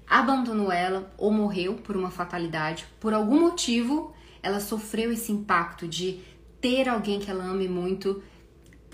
abandonou 0.07 0.71
ela 0.71 1.13
ou 1.15 1.31
morreu 1.31 1.75
por 1.75 1.95
uma 1.95 2.09
fatalidade, 2.09 2.87
por 2.99 3.13
algum 3.13 3.39
motivo, 3.39 4.11
ela 4.41 4.59
sofreu 4.59 5.11
esse 5.11 5.31
impacto 5.31 5.87
de 5.87 6.19
ter 6.59 6.89
alguém 6.89 7.19
que 7.19 7.29
ela 7.29 7.43
ame 7.43 7.67
muito 7.67 8.23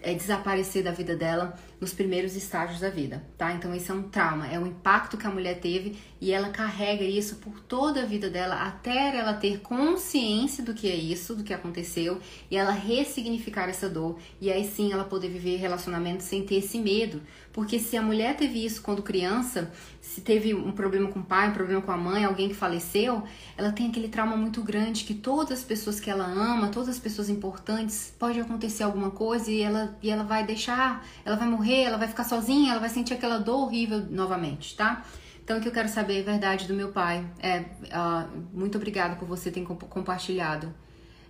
é, 0.06 0.14
desaparecer 0.14 0.84
da 0.84 0.92
vida 0.92 1.16
dela 1.16 1.58
nos 1.82 1.92
primeiros 1.92 2.36
estágios 2.36 2.80
da 2.80 2.90
vida, 2.90 3.24
tá? 3.38 3.52
Então 3.54 3.74
esse 3.74 3.90
é 3.90 3.94
um 3.94 4.04
trauma, 4.04 4.48
é 4.48 4.60
um 4.60 4.68
impacto 4.68 5.18
que 5.18 5.26
a 5.26 5.32
mulher 5.32 5.60
teve 5.60 5.98
e 6.22 6.32
ela 6.32 6.50
carrega 6.50 7.04
isso 7.04 7.38
por 7.38 7.60
toda 7.62 8.04
a 8.04 8.06
vida 8.06 8.30
dela 8.30 8.56
até 8.68 9.18
ela 9.18 9.34
ter 9.34 9.62
consciência 9.62 10.64
do 10.64 10.76
que 10.76 10.88
é 10.88 10.96
isso, 10.96 11.36
do 11.36 11.44
que 11.44 11.54
aconteceu 11.54 12.20
e 12.52 12.56
ela 12.56 12.72
ressignificar 12.72 13.68
essa 13.68 13.90
dor 13.90 14.20
e 14.40 14.52
aí 14.52 14.64
sim 14.64 14.94
ela 14.94 15.04
poder 15.04 15.30
viver 15.30 15.58
relacionamento 15.58 16.22
sem 16.22 16.46
ter 16.46 16.56
esse 16.56 16.78
medo, 16.78 17.20
porque 17.56 17.80
se 17.80 17.96
a 17.96 18.02
mulher 18.02 18.36
teve 18.36 18.66
isso 18.66 18.82
quando 18.82 19.02
criança, 19.02 19.72
se 20.02 20.20
teve 20.20 20.54
um 20.54 20.74
problema 20.74 21.08
com 21.08 21.22
o 21.22 21.24
pai, 21.24 21.48
um 21.48 21.54
problema 21.54 21.82
com 21.82 21.90
a 21.90 21.96
mãe, 21.96 22.26
alguém 22.26 22.50
que 22.50 22.54
faleceu, 22.54 23.24
ela 23.56 23.72
tem 23.72 23.88
aquele 23.88 24.10
trauma 24.10 24.36
muito 24.36 24.62
grande 24.62 25.06
que 25.06 25.14
todas 25.14 25.60
as 25.60 25.64
pessoas 25.64 25.98
que 25.98 26.10
ela 26.10 26.26
ama, 26.26 26.68
todas 26.68 26.90
as 26.90 27.00
pessoas 27.00 27.30
importantes, 27.30 28.14
pode 28.20 28.42
acontecer 28.42 28.84
alguma 28.84 29.10
coisa 29.10 29.50
e 29.50 29.62
ela, 29.62 29.98
e 30.04 30.10
ela 30.10 30.26
vai 30.26 30.46
deixar, 30.46 31.08
ela 31.24 31.38
vai 31.38 31.48
morrer, 31.48 31.84
ela 31.84 31.98
vai 31.98 32.10
ficar 32.10 32.26
sozinha, 32.26 32.72
ela 32.72 32.82
vai 32.82 32.90
sentir 32.90 33.14
aquela 33.14 33.38
dor 33.38 33.62
horrível 33.68 34.06
novamente, 34.10 34.76
tá? 34.76 35.06
Então, 35.42 35.58
o 35.58 35.62
que 35.62 35.70
eu 35.70 35.72
quero 35.72 35.88
saber 35.88 36.20
é 36.20 36.24
verdade 36.24 36.68
do 36.68 36.74
meu 36.74 36.90
pai. 36.90 37.26
É, 37.40 37.60
uh, 37.60 38.28
muito 38.52 38.78
obrigada 38.78 39.16
por 39.16 39.30
você 39.30 39.50
ter 39.50 39.64
compartilhado. 39.64 40.74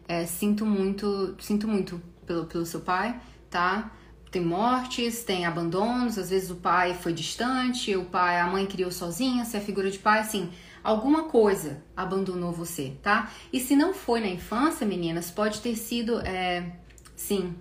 É, 0.07 0.25
sinto 0.25 0.65
muito, 0.65 1.35
sinto 1.39 1.67
muito 1.67 2.01
pelo, 2.25 2.45
pelo 2.45 2.65
seu 2.65 2.79
pai, 2.79 3.21
tá? 3.47 3.91
Tem 4.36 4.43
mortes, 4.43 5.24
tem 5.24 5.45
abandonos, 5.45 6.17
às 6.17 6.30
vezes 6.30 6.50
o 6.50 6.56
pai 6.56 6.93
foi 6.93 7.13
distante, 7.13 7.95
o 7.95 8.04
pai, 8.04 8.38
a 8.38 8.48
mãe 8.48 8.65
criou 8.65 8.91
sozinha, 8.91 9.45
se 9.45 9.56
é 9.56 9.62
figura 9.62 9.89
de 9.89 9.98
pai, 9.98 10.19
assim, 10.19 10.50
alguma 10.84 11.24
coisa 11.24 11.82
abandonou 11.95 12.52
você, 12.52 12.98
tá? 13.02 13.32
E 13.54 13.62
se 13.62 13.78
não 13.78 13.93
foi 13.93 14.19
na 14.19 14.28
infância, 14.28 14.86
meninas, 14.86 15.32
pode 15.32 15.62
ter 15.62 15.78
sido, 15.78 16.19
é, 16.19 16.69
sim, 17.15 17.56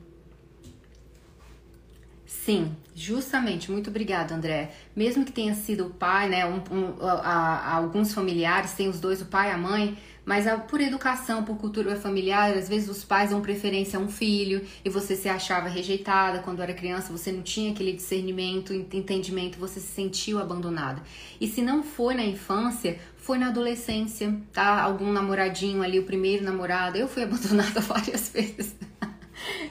Sim, 2.27 2.77
justamente. 2.95 3.73
Muito 3.73 3.89
obrigada, 3.89 4.35
André. 4.35 4.73
Mesmo 4.95 5.25
que 5.25 5.33
tenha 5.33 5.55
sido 5.55 5.87
o 5.87 5.91
pai, 5.91 6.29
né? 6.29 6.45
Um, 6.45 6.57
um, 6.71 7.07
a, 7.07 7.13
a, 7.23 7.77
alguns 7.77 8.13
familiares 8.13 8.73
têm 8.75 8.87
os 8.87 9.01
dois, 9.01 9.23
o 9.23 9.27
pai 9.27 9.49
e 9.49 9.53
a 9.53 9.57
mãe, 9.57 9.97
mas 10.25 10.47
a, 10.47 10.57
por 10.57 10.81
educação, 10.81 11.45
por 11.45 11.57
cultura 11.57 11.97
familiar, 11.97 12.57
às 12.57 12.69
vezes 12.69 12.89
os 12.89 13.05
pais 13.05 13.31
dão 13.31 13.41
preferência 13.41 13.99
a 13.99 14.03
um 14.03 14.09
filho 14.09 14.65
e 14.85 14.89
você 14.89 15.15
se 15.15 15.29
achava 15.29 15.69
rejeitada 15.69 16.39
quando 16.39 16.63
era 16.63 16.73
criança, 16.73 17.13
você 17.13 17.31
não 17.31 17.43
tinha 17.43 17.73
aquele 17.73 17.93
discernimento, 17.93 18.73
entendimento, 18.73 19.59
você 19.59 19.81
se 19.81 19.89
sentiu 19.89 20.39
abandonada. 20.39 21.03
E 21.41 21.47
se 21.47 21.63
não 21.63 21.83
foi 21.83 22.15
na 22.15 22.25
infância, 22.25 22.99
foi 23.17 23.39
na 23.39 23.49
adolescência, 23.49 24.35
tá? 24.53 24.83
Algum 24.83 25.13
namoradinho 25.13 25.83
ali, 25.83 25.99
o 25.99 26.05
primeiro 26.05 26.45
namorado, 26.45 26.97
eu 26.97 27.09
fui 27.09 27.23
abandonada 27.23 27.81
várias 27.83 28.29
vezes. 28.29 28.75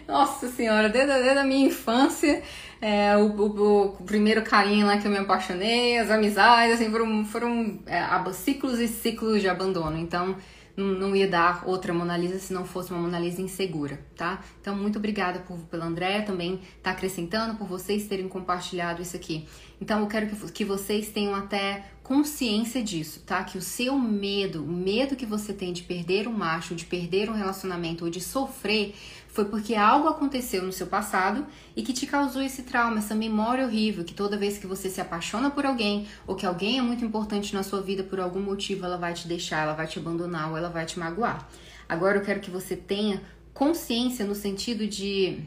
Nossa 0.07 0.49
senhora, 0.49 0.89
desde, 0.89 1.13
desde 1.13 1.39
a 1.39 1.43
minha 1.43 1.67
infância, 1.67 2.43
é, 2.83 3.15
o, 3.15 3.27
o, 3.27 3.85
o, 3.97 4.03
primeiro 4.03 4.41
carinho 4.41 4.85
lá 4.85 4.97
que 4.97 5.07
eu 5.07 5.11
me 5.11 5.17
apaixonei, 5.17 5.97
as 5.97 6.11
amizades, 6.11 6.75
assim, 6.75 6.91
foram, 6.91 7.23
foram 7.23 7.79
é, 7.85 8.33
ciclos 8.33 8.77
e 8.77 8.89
ciclos 8.89 9.39
de 9.39 9.47
abandono. 9.47 9.97
Então, 9.97 10.35
não, 10.75 11.15
ia 11.15 11.27
dar 11.27 11.63
outra 11.65 11.93
Mona 11.93 12.17
Lisa 12.17 12.37
se 12.39 12.51
não 12.51 12.65
fosse 12.65 12.91
uma 12.91 12.99
Mona 12.99 13.19
Lisa 13.19 13.41
insegura, 13.41 14.01
tá? 14.17 14.43
Então, 14.59 14.75
muito 14.75 14.97
obrigada 14.99 15.39
por, 15.39 15.59
pelo 15.59 15.83
André 15.83 16.23
também 16.23 16.59
tá 16.81 16.91
acrescentando, 16.91 17.55
por 17.55 17.67
vocês 17.67 18.05
terem 18.05 18.27
compartilhado 18.27 19.01
isso 19.01 19.15
aqui. 19.15 19.47
Então, 19.79 20.01
eu 20.01 20.07
quero 20.07 20.27
que, 20.27 20.51
que 20.51 20.65
vocês 20.65 21.07
tenham 21.07 21.33
até 21.35 21.85
consciência 22.03 22.83
disso, 22.83 23.21
tá? 23.25 23.43
Que 23.45 23.57
o 23.57 23.61
seu 23.61 23.97
medo, 23.97 24.61
o 24.61 24.67
medo 24.67 25.15
que 25.15 25.25
você 25.25 25.53
tem 25.53 25.71
de 25.71 25.83
perder 25.83 26.27
um 26.27 26.33
macho, 26.33 26.75
de 26.75 26.83
perder 26.83 27.29
um 27.29 27.33
relacionamento 27.33 28.03
ou 28.03 28.11
de 28.11 28.19
sofrer, 28.19 28.93
foi 29.33 29.45
porque 29.45 29.73
algo 29.73 30.07
aconteceu 30.07 30.61
no 30.61 30.71
seu 30.71 30.85
passado 30.85 31.43
e 31.75 31.81
que 31.81 31.91
te 31.91 32.05
causou 32.05 32.39
esse 32.39 32.61
trauma, 32.61 32.99
essa 32.99 33.15
memória 33.15 33.65
horrível, 33.65 34.03
que 34.03 34.13
toda 34.13 34.37
vez 34.37 34.59
que 34.59 34.67
você 34.67 34.91
se 34.91 35.01
apaixona 35.01 35.49
por 35.49 35.65
alguém 35.65 36.07
ou 36.27 36.35
que 36.35 36.45
alguém 36.45 36.77
é 36.77 36.83
muito 36.83 37.03
importante 37.03 37.51
na 37.51 37.63
sua 37.63 37.81
vida 37.81 38.03
por 38.03 38.19
algum 38.19 38.39
motivo, 38.39 38.85
ela 38.85 38.95
vai 38.95 39.13
te 39.15 39.27
deixar, 39.27 39.63
ela 39.63 39.73
vai 39.73 39.87
te 39.87 39.97
abandonar 39.97 40.51
ou 40.51 40.57
ela 40.57 40.69
vai 40.69 40.85
te 40.85 40.99
magoar. 40.99 41.49
Agora 41.89 42.19
eu 42.19 42.21
quero 42.21 42.41
que 42.41 42.51
você 42.51 42.75
tenha 42.75 43.23
consciência 43.55 44.23
no 44.23 44.35
sentido 44.35 44.85
de 44.85 45.39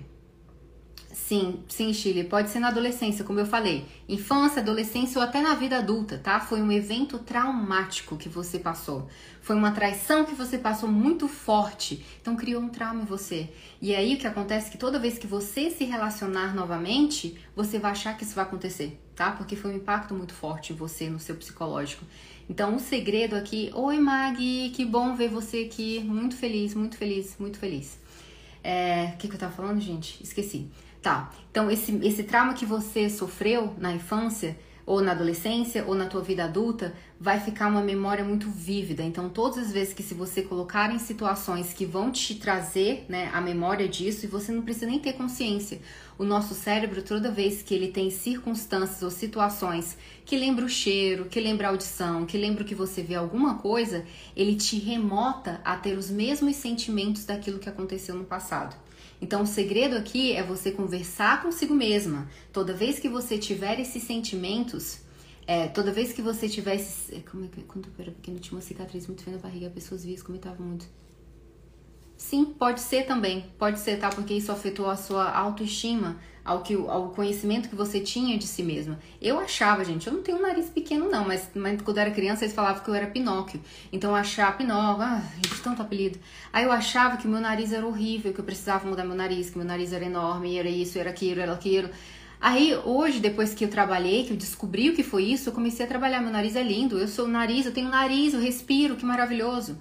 Sim, 1.26 1.64
sim, 1.66 1.92
Chile. 1.92 2.22
Pode 2.22 2.50
ser 2.50 2.60
na 2.60 2.68
adolescência, 2.68 3.24
como 3.24 3.40
eu 3.40 3.46
falei. 3.46 3.84
Infância, 4.08 4.62
adolescência 4.62 5.18
ou 5.18 5.24
até 5.24 5.40
na 5.40 5.56
vida 5.56 5.78
adulta, 5.78 6.18
tá? 6.18 6.38
Foi 6.38 6.62
um 6.62 6.70
evento 6.70 7.18
traumático 7.18 8.16
que 8.16 8.28
você 8.28 8.60
passou. 8.60 9.08
Foi 9.42 9.56
uma 9.56 9.72
traição 9.72 10.24
que 10.24 10.36
você 10.36 10.56
passou 10.56 10.88
muito 10.88 11.26
forte. 11.26 12.06
Então 12.22 12.36
criou 12.36 12.62
um 12.62 12.68
trauma 12.68 13.02
em 13.02 13.04
você. 13.04 13.52
E 13.82 13.92
aí 13.92 14.14
o 14.14 14.18
que 14.18 14.26
acontece 14.28 14.68
é 14.68 14.70
que 14.70 14.78
toda 14.78 15.00
vez 15.00 15.18
que 15.18 15.26
você 15.26 15.68
se 15.68 15.82
relacionar 15.82 16.54
novamente, 16.54 17.36
você 17.56 17.76
vai 17.76 17.90
achar 17.90 18.16
que 18.16 18.22
isso 18.22 18.36
vai 18.36 18.44
acontecer, 18.44 18.96
tá? 19.16 19.32
Porque 19.32 19.56
foi 19.56 19.72
um 19.72 19.76
impacto 19.78 20.14
muito 20.14 20.32
forte 20.32 20.72
em 20.72 20.76
você, 20.76 21.10
no 21.10 21.18
seu 21.18 21.34
psicológico. 21.34 22.04
Então 22.48 22.76
o 22.76 22.78
segredo 22.78 23.34
aqui, 23.34 23.72
oi 23.74 23.98
Maggie, 23.98 24.70
que 24.70 24.84
bom 24.84 25.16
ver 25.16 25.30
você 25.30 25.68
aqui. 25.68 25.98
Muito 26.04 26.36
feliz, 26.36 26.72
muito 26.72 26.96
feliz, 26.96 27.34
muito 27.36 27.58
feliz. 27.58 27.98
É, 28.62 29.12
o 29.14 29.16
que, 29.16 29.26
que 29.26 29.34
eu 29.34 29.38
tava 29.40 29.52
falando, 29.52 29.80
gente? 29.80 30.22
Esqueci. 30.22 30.70
Tá. 31.02 31.32
Então, 31.50 31.70
esse, 31.70 31.98
esse 32.02 32.24
trauma 32.24 32.54
que 32.54 32.66
você 32.66 33.08
sofreu 33.08 33.74
na 33.78 33.92
infância, 33.92 34.56
ou 34.86 35.02
na 35.02 35.10
adolescência, 35.10 35.84
ou 35.84 35.96
na 35.96 36.06
tua 36.06 36.22
vida 36.22 36.44
adulta, 36.44 36.94
vai 37.18 37.40
ficar 37.40 37.66
uma 37.66 37.80
memória 37.80 38.24
muito 38.24 38.48
vívida. 38.48 39.02
Então, 39.02 39.28
todas 39.28 39.58
as 39.58 39.72
vezes 39.72 39.92
que 39.92 40.02
se 40.02 40.14
você 40.14 40.42
colocar 40.42 40.94
em 40.94 40.98
situações 40.98 41.72
que 41.72 41.84
vão 41.84 42.12
te 42.12 42.36
trazer 42.36 43.04
né, 43.08 43.28
a 43.34 43.40
memória 43.40 43.88
disso, 43.88 44.24
e 44.24 44.28
você 44.28 44.52
não 44.52 44.62
precisa 44.62 44.86
nem 44.86 45.00
ter 45.00 45.14
consciência. 45.14 45.80
O 46.16 46.24
nosso 46.24 46.54
cérebro, 46.54 47.02
toda 47.02 47.32
vez 47.32 47.62
que 47.62 47.74
ele 47.74 47.88
tem 47.88 48.10
circunstâncias 48.10 49.02
ou 49.02 49.10
situações 49.10 49.98
que 50.24 50.36
lembra 50.36 50.64
o 50.64 50.68
cheiro, 50.68 51.24
que 51.24 51.40
lembra 51.40 51.66
a 51.66 51.70
audição, 51.70 52.24
que 52.24 52.38
lembra 52.38 52.62
que 52.62 52.74
você 52.74 53.02
vê 53.02 53.16
alguma 53.16 53.56
coisa, 53.56 54.04
ele 54.36 54.54
te 54.54 54.78
remota 54.78 55.60
a 55.64 55.76
ter 55.76 55.98
os 55.98 56.10
mesmos 56.10 56.54
sentimentos 56.56 57.24
daquilo 57.24 57.58
que 57.58 57.68
aconteceu 57.68 58.14
no 58.14 58.24
passado. 58.24 58.85
Então, 59.20 59.42
o 59.42 59.46
segredo 59.46 59.96
aqui 59.96 60.32
é 60.32 60.42
você 60.42 60.70
conversar 60.70 61.42
consigo 61.42 61.74
mesma. 61.74 62.28
Toda 62.52 62.72
vez 62.74 62.98
que 62.98 63.08
você 63.08 63.38
tiver 63.38 63.80
esses 63.80 64.02
sentimentos, 64.02 65.00
é, 65.46 65.68
toda 65.68 65.92
vez 65.92 66.12
que 66.12 66.20
você 66.20 66.48
tiver 66.48 66.74
esses. 66.74 67.12
É, 67.12 67.20
como 67.20 67.44
é 67.44 67.48
que. 67.48 67.62
Quando 67.62 67.86
eu 67.86 67.92
era 67.98 68.10
pequeno, 68.10 68.38
tinha 68.38 68.56
uma 68.56 68.60
cicatriz 68.60 69.06
muito 69.06 69.22
feia 69.22 69.36
na 69.36 69.42
barriga, 69.42 69.68
as 69.68 69.72
pessoas 69.72 70.04
viam, 70.04 70.22
comentavam 70.22 70.66
muito. 70.66 70.86
Sim, 72.16 72.44
pode 72.44 72.80
ser 72.80 73.06
também. 73.06 73.46
Pode 73.58 73.78
ser, 73.78 73.98
tá? 73.98 74.08
Porque 74.08 74.34
isso 74.34 74.50
afetou 74.50 74.88
a 74.90 74.96
sua 74.96 75.30
autoestima, 75.30 76.18
ao, 76.46 76.62
que, 76.62 76.74
ao 76.74 77.10
conhecimento 77.10 77.68
que 77.68 77.74
você 77.74 77.98
tinha 77.98 78.38
de 78.38 78.46
si 78.46 78.62
mesma. 78.62 78.98
Eu 79.20 79.40
achava, 79.40 79.84
gente, 79.84 80.06
eu 80.06 80.12
não 80.12 80.22
tenho 80.22 80.38
um 80.38 80.42
nariz 80.42 80.70
pequeno, 80.70 81.10
não, 81.10 81.26
mas, 81.26 81.50
mas 81.54 81.82
quando 81.82 81.96
eu 81.96 82.02
era 82.02 82.10
criança 82.12 82.44
eles 82.44 82.54
falavam 82.54 82.84
que 82.84 82.88
eu 82.88 82.94
era 82.94 83.08
Pinóquio. 83.08 83.60
Então 83.92 84.10
eu 84.10 84.16
achava 84.16 84.56
Pinóquio, 84.56 85.02
ah, 85.02 85.22
gente, 85.34 85.60
tanto 85.60 85.82
apelido. 85.82 86.18
Aí 86.52 86.64
eu 86.64 86.70
achava 86.70 87.16
que 87.16 87.26
meu 87.26 87.40
nariz 87.40 87.72
era 87.72 87.84
horrível, 87.84 88.32
que 88.32 88.38
eu 88.38 88.44
precisava 88.44 88.88
mudar 88.88 89.04
meu 89.04 89.16
nariz, 89.16 89.50
que 89.50 89.58
meu 89.58 89.66
nariz 89.66 89.92
era 89.92 90.04
enorme, 90.04 90.56
era 90.56 90.68
isso, 90.68 90.98
era 90.98 91.10
aquilo, 91.10 91.40
era 91.40 91.52
aquilo. 91.52 91.90
Aí 92.40 92.76
hoje, 92.84 93.18
depois 93.18 93.52
que 93.52 93.64
eu 93.64 93.68
trabalhei, 93.68 94.24
que 94.24 94.32
eu 94.32 94.36
descobri 94.36 94.90
o 94.90 94.94
que 94.94 95.02
foi 95.02 95.24
isso, 95.24 95.48
eu 95.48 95.52
comecei 95.52 95.84
a 95.84 95.88
trabalhar. 95.88 96.20
Meu 96.20 96.30
nariz 96.30 96.54
é 96.54 96.62
lindo, 96.62 96.96
eu 96.96 97.08
sou 97.08 97.26
nariz, 97.26 97.66
eu 97.66 97.72
tenho 97.72 97.88
nariz, 97.88 98.34
eu 98.34 98.40
respiro, 98.40 98.94
que 98.94 99.04
maravilhoso. 99.04 99.76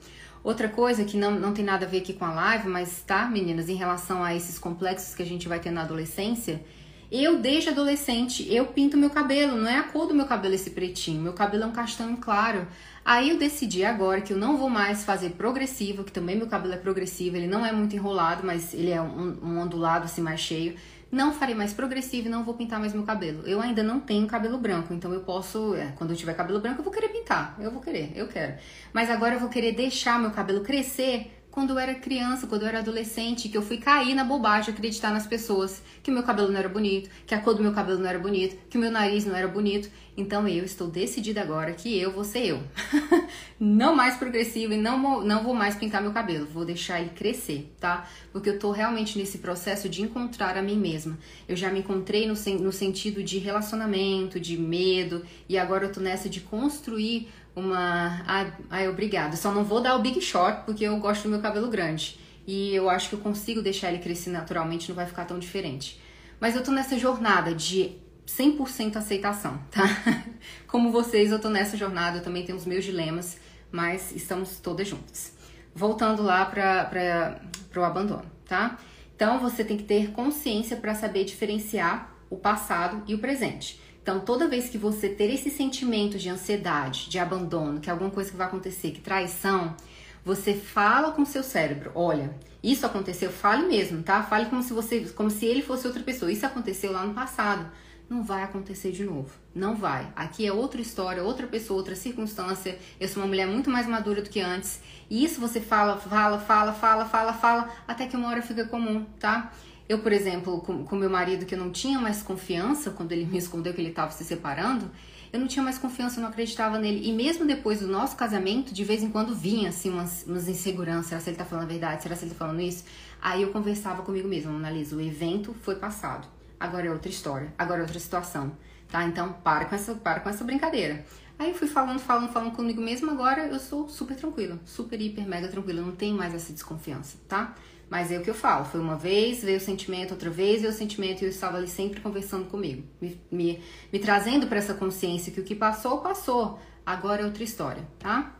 Outra 0.45 0.69
coisa 0.69 1.03
que 1.03 1.17
não, 1.17 1.31
não 1.31 1.55
tem 1.55 1.65
nada 1.65 1.87
a 1.87 1.89
ver 1.89 1.97
aqui 1.97 2.13
com 2.13 2.23
a 2.23 2.31
live, 2.31 2.69
mas 2.69 3.01
tá, 3.01 3.25
meninas, 3.25 3.67
em 3.67 3.73
relação 3.73 4.23
a 4.23 4.35
esses 4.35 4.59
complexos 4.59 5.15
que 5.15 5.23
a 5.23 5.25
gente 5.25 5.47
vai 5.47 5.59
ter 5.59 5.71
na 5.71 5.81
adolescência, 5.81 6.63
eu, 7.11 7.39
desde 7.39 7.71
adolescente, 7.71 8.45
eu 8.53 8.67
pinto 8.67 8.95
meu 8.95 9.09
cabelo, 9.09 9.57
não 9.57 9.67
é 9.67 9.79
a 9.79 9.83
cor 9.83 10.07
do 10.07 10.13
meu 10.13 10.27
cabelo 10.27 10.53
esse 10.53 10.69
pretinho, 10.69 11.19
meu 11.19 11.33
cabelo 11.33 11.63
é 11.63 11.65
um 11.65 11.71
castanho 11.71 12.17
claro. 12.17 12.67
Aí 13.03 13.31
eu 13.31 13.39
decidi 13.39 13.83
agora 13.83 14.21
que 14.21 14.33
eu 14.33 14.37
não 14.37 14.55
vou 14.55 14.69
mais 14.69 15.03
fazer 15.03 15.31
progressivo, 15.31 16.03
que 16.03 16.11
também 16.11 16.35
meu 16.35 16.45
cabelo 16.45 16.75
é 16.75 16.77
progressivo, 16.77 17.37
ele 17.37 17.47
não 17.47 17.65
é 17.65 17.71
muito 17.71 17.95
enrolado, 17.95 18.45
mas 18.45 18.71
ele 18.71 18.91
é 18.91 19.01
um, 19.01 19.39
um 19.41 19.57
ondulado 19.57 20.05
assim 20.05 20.21
mais 20.21 20.39
cheio 20.39 20.75
não 21.11 21.33
farei 21.33 21.55
mais 21.55 21.73
progressivo 21.73 22.27
e 22.27 22.29
não 22.29 22.43
vou 22.43 22.53
pintar 22.53 22.79
mais 22.79 22.93
meu 22.93 23.03
cabelo. 23.03 23.43
Eu 23.45 23.61
ainda 23.61 23.83
não 23.83 23.99
tenho 23.99 24.27
cabelo 24.27 24.57
branco, 24.57 24.93
então 24.93 25.13
eu 25.13 25.21
posso, 25.21 25.75
é, 25.75 25.93
quando 25.95 26.11
eu 26.11 26.15
tiver 26.15 26.33
cabelo 26.33 26.59
branco, 26.59 26.79
eu 26.79 26.83
vou 26.83 26.93
querer 26.93 27.09
pintar. 27.09 27.55
Eu 27.59 27.71
vou 27.71 27.81
querer, 27.81 28.11
eu 28.15 28.27
quero. 28.27 28.55
Mas 28.93 29.09
agora 29.09 29.35
eu 29.35 29.39
vou 29.39 29.49
querer 29.49 29.73
deixar 29.73 30.19
meu 30.19 30.31
cabelo 30.31 30.61
crescer 30.61 31.31
quando 31.55 31.69
eu 31.69 31.79
era 31.79 31.95
criança, 31.95 32.47
quando 32.47 32.63
eu 32.63 32.67
era 32.67 32.79
adolescente, 32.79 33.47
que 33.47 33.57
eu 33.57 33.61
fui 33.61 33.77
cair 33.77 34.13
na 34.13 34.25
bobagem, 34.25 34.73
acreditar 34.73 35.09
nas 35.13 35.25
pessoas 35.25 35.81
que 36.03 36.11
o 36.11 36.13
meu 36.13 36.21
cabelo 36.21 36.51
não 36.51 36.59
era 36.59 36.67
bonito, 36.67 37.09
que 37.25 37.33
a 37.33 37.39
cor 37.39 37.55
do 37.55 37.63
meu 37.63 37.71
cabelo 37.71 37.97
não 37.97 38.09
era 38.09 38.19
bonito, 38.19 38.57
que 38.69 38.77
o 38.77 38.81
meu 38.81 38.91
nariz 38.91 39.25
não 39.25 39.33
era 39.33 39.47
bonito. 39.47 39.89
Então 40.17 40.45
eu 40.49 40.65
estou 40.65 40.87
decidida 40.87 41.41
agora 41.41 41.71
que 41.73 41.97
eu 41.97 42.11
vou 42.11 42.25
ser 42.25 42.45
eu. 42.45 42.63
não 43.57 43.95
mais 43.95 44.17
progressiva 44.17 44.73
e 44.73 44.77
não, 44.77 45.23
não 45.23 45.43
vou 45.43 45.53
mais 45.53 45.75
pintar 45.75 46.01
meu 46.01 46.11
cabelo, 46.11 46.45
vou 46.45 46.65
deixar 46.65 46.99
ele 46.99 47.11
crescer, 47.11 47.73
tá? 47.79 48.05
Porque 48.33 48.49
eu 48.49 48.59
tô 48.59 48.71
realmente 48.71 49.17
nesse 49.17 49.37
processo 49.37 49.87
de 49.87 50.01
encontrar 50.01 50.57
a 50.57 50.61
mim 50.61 50.77
mesma. 50.77 51.17
Eu 51.47 51.55
já 51.55 51.71
me 51.71 51.79
encontrei 51.79 52.27
no, 52.27 52.33
no 52.59 52.71
sentido 52.73 53.23
de 53.23 53.37
relacionamento, 53.37 54.41
de 54.41 54.57
medo, 54.57 55.25
e 55.47 55.57
agora 55.57 55.85
eu 55.85 55.91
tô 55.91 56.01
nessa 56.01 56.27
de 56.27 56.41
construir 56.41 57.29
uma. 57.55 58.21
Ai, 58.25 58.53
ai, 58.69 58.89
obrigada. 58.89 59.35
Só 59.37 59.51
não 59.51 59.63
vou 59.63 59.81
dar 59.81 59.95
o 59.95 60.01
big 60.01 60.19
short 60.21 60.63
porque 60.65 60.83
eu 60.83 60.97
gosto 60.97 61.23
do 61.23 61.29
meu 61.29 61.39
cabelo 61.39 61.69
grande. 61.69 62.19
E 62.45 62.75
eu 62.75 62.89
acho 62.89 63.09
que 63.09 63.15
eu 63.15 63.19
consigo 63.19 63.61
deixar 63.61 63.89
ele 63.89 63.99
crescer 63.99 64.29
naturalmente, 64.29 64.89
não 64.89 64.95
vai 64.95 65.05
ficar 65.05 65.25
tão 65.25 65.39
diferente. 65.39 65.99
Mas 66.39 66.55
eu 66.55 66.63
tô 66.63 66.71
nessa 66.71 66.97
jornada 66.97 67.55
de 67.55 67.95
100% 68.27 68.97
aceitação, 68.97 69.59
tá? 69.71 69.83
Como 70.67 70.91
vocês, 70.91 71.31
eu 71.31 71.39
tô 71.39 71.49
nessa 71.49 71.77
jornada, 71.77 72.17
eu 72.17 72.23
também 72.23 72.45
tenho 72.45 72.57
os 72.57 72.65
meus 72.65 72.83
dilemas, 72.83 73.37
mas 73.71 74.11
estamos 74.15 74.59
todas 74.59 74.87
juntas. 74.87 75.33
Voltando 75.73 76.21
lá 76.21 76.45
para 76.45 77.41
o 77.75 77.83
abandono, 77.83 78.25
tá? 78.45 78.77
Então 79.15 79.39
você 79.39 79.63
tem 79.63 79.77
que 79.77 79.83
ter 79.83 80.11
consciência 80.11 80.77
para 80.77 80.93
saber 80.93 81.23
diferenciar 81.23 82.13
o 82.29 82.35
passado 82.35 83.01
e 83.07 83.15
o 83.15 83.19
presente. 83.19 83.79
Então, 84.05 84.19
toda 84.19 84.47
vez 84.47 84.69
que 84.69 84.77
você 84.77 85.09
ter 85.09 85.33
esse 85.33 85.49
sentimento 85.49 86.19
de 86.19 86.29
ansiedade, 86.29 87.09
de 87.09 87.17
abandono, 87.17 87.79
que 87.79 87.89
alguma 87.89 88.11
coisa 88.11 88.29
que 88.29 88.37
vai 88.37 88.45
acontecer, 88.45 88.91
que 88.91 89.01
traição, 89.01 89.75
você 90.23 90.53
fala 90.53 91.11
com 91.11 91.25
seu 91.25 91.41
cérebro, 91.41 91.91
olha, 91.95 92.31
isso 92.61 92.85
aconteceu, 92.85 93.31
fale 93.31 93.65
mesmo, 93.67 94.03
tá? 94.03 94.21
Fale 94.21 94.45
como 94.45 94.61
se 94.61 94.73
você, 94.73 94.99
como 95.15 95.31
se 95.31 95.47
ele 95.47 95.63
fosse 95.63 95.87
outra 95.87 96.03
pessoa. 96.03 96.31
Isso 96.31 96.45
aconteceu 96.45 96.91
lá 96.91 97.03
no 97.03 97.15
passado. 97.15 97.67
Não 98.07 98.21
vai 98.21 98.43
acontecer 98.43 98.91
de 98.91 99.03
novo. 99.03 99.31
Não 99.55 99.75
vai. 99.75 100.07
Aqui 100.15 100.45
é 100.45 100.53
outra 100.53 100.79
história, 100.79 101.23
outra 101.23 101.47
pessoa, 101.47 101.79
outra 101.79 101.95
circunstância. 101.95 102.77
Eu 102.99 103.07
sou 103.07 103.23
uma 103.23 103.27
mulher 103.27 103.47
muito 103.47 103.71
mais 103.71 103.87
madura 103.87 104.21
do 104.21 104.29
que 104.29 104.39
antes. 104.39 104.81
E 105.09 105.23
isso 105.25 105.41
você 105.41 105.59
fala, 105.59 105.97
fala, 105.97 106.37
fala, 106.37 106.73
fala, 106.73 107.05
fala, 107.05 107.33
fala, 107.33 107.69
até 107.87 108.05
que 108.05 108.15
uma 108.15 108.29
hora 108.29 108.43
fica 108.43 108.65
comum, 108.65 109.03
tá? 109.19 109.51
Eu, 109.87 109.99
por 109.99 110.11
exemplo, 110.11 110.61
com, 110.61 110.83
com 110.83 110.95
meu 110.95 111.09
marido, 111.09 111.45
que 111.45 111.53
eu 111.53 111.59
não 111.59 111.71
tinha 111.71 111.99
mais 111.99 112.23
confiança 112.23 112.89
quando 112.91 113.11
ele 113.11 113.25
me 113.25 113.37
escondeu 113.37 113.73
que 113.73 113.81
ele 113.81 113.89
estava 113.89 114.11
se 114.11 114.23
separando, 114.23 114.89
eu 115.31 115.39
não 115.39 115.47
tinha 115.47 115.61
mais 115.61 115.77
confiança, 115.77 116.17
eu 116.17 116.23
não 116.23 116.29
acreditava 116.29 116.79
nele. 116.79 117.07
E 117.07 117.11
mesmo 117.11 117.45
depois 117.45 117.81
do 117.81 117.87
nosso 117.87 118.15
casamento, 118.15 118.73
de 118.73 118.83
vez 118.83 119.03
em 119.03 119.09
quando 119.09 119.35
vinha 119.35 119.69
assim 119.69 119.91
umas, 119.91 120.23
umas 120.25 120.47
inseguranças, 120.47 121.07
será 121.07 121.21
se 121.21 121.29
ele 121.29 121.37
tá 121.37 121.45
falando 121.45 121.65
a 121.65 121.67
verdade, 121.67 122.01
será 122.01 122.15
se 122.15 122.23
ele 122.23 122.31
tá 122.31 122.37
falando 122.37 122.61
isso? 122.61 122.85
Aí 123.21 123.41
eu 123.41 123.51
conversava 123.51 124.01
comigo 124.01 124.27
mesma, 124.27 124.51
analiso, 124.51 124.97
o 124.97 125.01
evento 125.01 125.53
foi 125.61 125.75
passado, 125.75 126.27
agora 126.59 126.87
é 126.87 126.91
outra 126.91 127.09
história, 127.09 127.53
agora 127.57 127.79
é 127.79 127.83
outra 127.83 127.99
situação, 127.99 128.55
tá? 128.87 129.03
Então 129.03 129.33
para 129.43 129.65
com 129.65 129.75
essa, 129.75 129.93
para 129.95 130.19
com 130.19 130.29
essa 130.29 130.43
brincadeira. 130.43 131.05
Aí 131.37 131.49
eu 131.49 131.55
fui 131.55 131.67
falando, 131.67 131.99
falando, 131.99 132.31
falando 132.31 132.55
comigo 132.55 132.81
mesma, 132.81 133.11
agora 133.11 133.45
eu 133.47 133.59
sou 133.59 133.89
super 133.89 134.15
tranquila, 134.15 134.57
super, 134.63 134.99
hiper, 135.01 135.27
mega 135.27 135.49
tranquila, 135.49 135.81
não 135.81 135.91
tem 135.91 136.13
mais 136.13 136.33
essa 136.33 136.53
desconfiança, 136.53 137.17
tá? 137.27 137.53
Mas 137.89 138.11
é 138.11 138.17
o 138.17 138.21
que 138.21 138.29
eu 138.29 138.33
falo, 138.33 138.65
foi 138.65 138.79
uma 138.79 138.95
vez, 138.95 139.43
veio 139.43 139.57
o 139.57 139.61
sentimento, 139.61 140.11
outra 140.11 140.29
vez 140.29 140.61
veio 140.61 140.73
o 140.73 140.75
sentimento 140.75 141.21
e 141.21 141.25
eu 141.25 141.29
estava 141.29 141.57
ali 141.57 141.67
sempre 141.67 142.01
conversando 142.01 142.45
comigo, 142.45 142.83
me, 142.99 143.21
me, 143.31 143.59
me 143.93 143.99
trazendo 143.99 144.47
para 144.47 144.57
essa 144.57 144.73
consciência 144.73 145.31
que 145.31 145.39
o 145.39 145.43
que 145.43 145.53
passou, 145.53 145.99
passou, 145.99 146.59
agora 146.85 147.21
é 147.21 147.25
outra 147.25 147.43
história, 147.43 147.87
tá? 147.99 148.35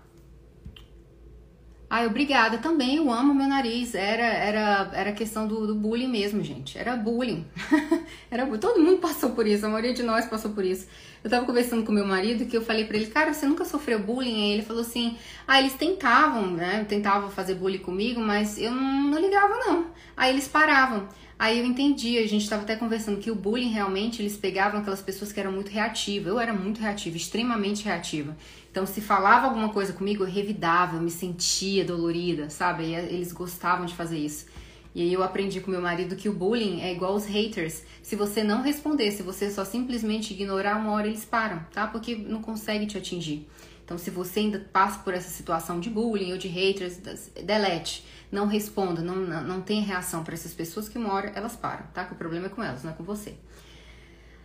Ai, 1.95 2.08
obrigada. 2.08 2.58
Também 2.58 2.97
eu 2.97 3.10
amo 3.10 3.34
meu 3.34 3.47
nariz. 3.47 3.95
Era 3.95 4.25
era 4.25 4.91
era 4.93 5.12
questão 5.13 5.47
do, 5.47 5.65
do 5.65 5.73
bullying 5.73 6.10
mesmo, 6.10 6.43
gente. 6.43 6.77
Era 6.77 6.97
bullying. 6.97 7.45
era 8.29 8.45
todo 8.58 8.81
mundo 8.81 8.97
passou 8.97 9.29
por 9.29 9.47
isso. 9.47 9.65
A 9.65 9.69
maioria 9.69 9.93
de 9.93 10.03
nós 10.03 10.25
passou 10.25 10.51
por 10.51 10.65
isso. 10.65 10.88
Eu 11.23 11.29
tava 11.29 11.45
conversando 11.45 11.86
com 11.86 11.93
meu 11.93 12.05
marido 12.05 12.47
que 12.47 12.58
eu 12.58 12.62
falei 12.62 12.84
para 12.84 12.97
ele, 12.97 13.08
cara, 13.08 13.34
você 13.34 13.45
nunca 13.45 13.63
sofreu 13.63 13.97
bullying? 13.97 14.43
Aí 14.43 14.51
ele 14.51 14.62
falou 14.62 14.81
assim, 14.81 15.17
ah, 15.47 15.58
eles 15.58 15.73
tentavam, 15.73 16.51
né? 16.51 16.86
Tentavam 16.88 17.29
fazer 17.29 17.55
bullying 17.55 17.79
comigo, 17.79 18.19
mas 18.19 18.58
eu 18.58 18.71
não, 18.71 19.03
não 19.12 19.19
ligava 19.21 19.55
não. 19.65 19.88
Aí 20.17 20.34
eles 20.34 20.49
paravam. 20.49 21.08
Aí 21.38 21.60
eu 21.60 21.65
entendi, 21.65 22.17
a 22.17 22.28
gente 22.28 22.43
estava 22.43 22.63
até 22.63 22.78
conversando 22.78 23.19
que 23.19 23.30
o 23.30 23.36
bullying 23.36 23.69
realmente 23.69 24.21
eles 24.21 24.38
pegavam 24.38 24.80
aquelas 24.80 25.02
pessoas 25.02 25.34
que 25.34 25.39
eram 25.39 25.52
muito 25.52 25.69
reativas. 25.69 26.28
Eu 26.28 26.39
era 26.39 26.54
muito 26.54 26.80
reativa, 26.80 27.17
extremamente 27.17 27.84
reativa. 27.84 28.38
Então, 28.71 28.86
se 28.86 29.02
falava 29.02 29.48
alguma 29.48 29.69
coisa 29.69 29.91
comigo, 29.91 30.24
eu 30.24 30.28
revidava, 30.28 30.95
eu 30.95 31.02
me 31.02 31.12
sentia 31.12 31.84
dolorida, 31.84 32.50
sabe? 32.50 32.86
E 32.86 32.95
eles 32.95 33.34
gostavam 33.34 33.86
de 33.86 33.93
fazer 33.93 34.17
isso. 34.17 34.45
E 34.93 35.02
aí 35.02 35.12
eu 35.12 35.21
aprendi 35.21 35.60
com 35.60 35.69
meu 35.69 35.82
marido 35.82 36.15
que 36.15 36.30
o 36.30 36.34
bullying 36.34 36.80
é 36.80 36.93
igual 36.93 37.13
os 37.13 37.26
haters. 37.26 37.84
Se 38.02 38.15
você 38.15 38.41
não 38.41 38.62
responder, 38.62 39.12
se 39.12 39.21
você 39.21 39.52
só 39.52 39.65
simplesmente 39.65 40.34
ignorar, 40.34 40.78
uma 40.78 40.91
hora 40.91 41.08
eles 41.08 41.26
param, 41.26 41.65
tá? 41.74 41.86
Porque 41.86 42.15
não 42.15 42.41
consegue 42.41 42.86
te 42.86 42.98
atingir. 42.98 43.45
Então, 43.84 43.98
se 43.98 44.10
você 44.10 44.39
ainda 44.39 44.60
passa 44.71 45.00
por 45.00 45.13
essa 45.13 45.30
situação 45.30 45.82
de 45.82 45.89
bullying 45.89 46.32
ou 46.32 46.38
de 46.38 46.48
haters, 46.48 46.98
delete. 47.43 48.06
Não 48.36 48.48
responda, 48.48 49.02
não, 49.02 49.15
não, 49.15 49.62
tem 49.62 49.80
reação 49.80 50.21
para 50.21 50.34
essas 50.34 50.54
pessoas 50.54 50.89
que 50.89 51.00
hora 51.00 51.32
elas 51.34 51.56
param, 51.56 51.86
tá? 51.93 52.04
Que 52.04 52.12
o 52.12 52.17
problema 52.17 52.48
é 52.48 52.50
com 52.50 52.62
elas, 52.62 52.84
não 52.84 52.91
é 52.91 52.93
com 52.93 53.02
você. 53.02 53.36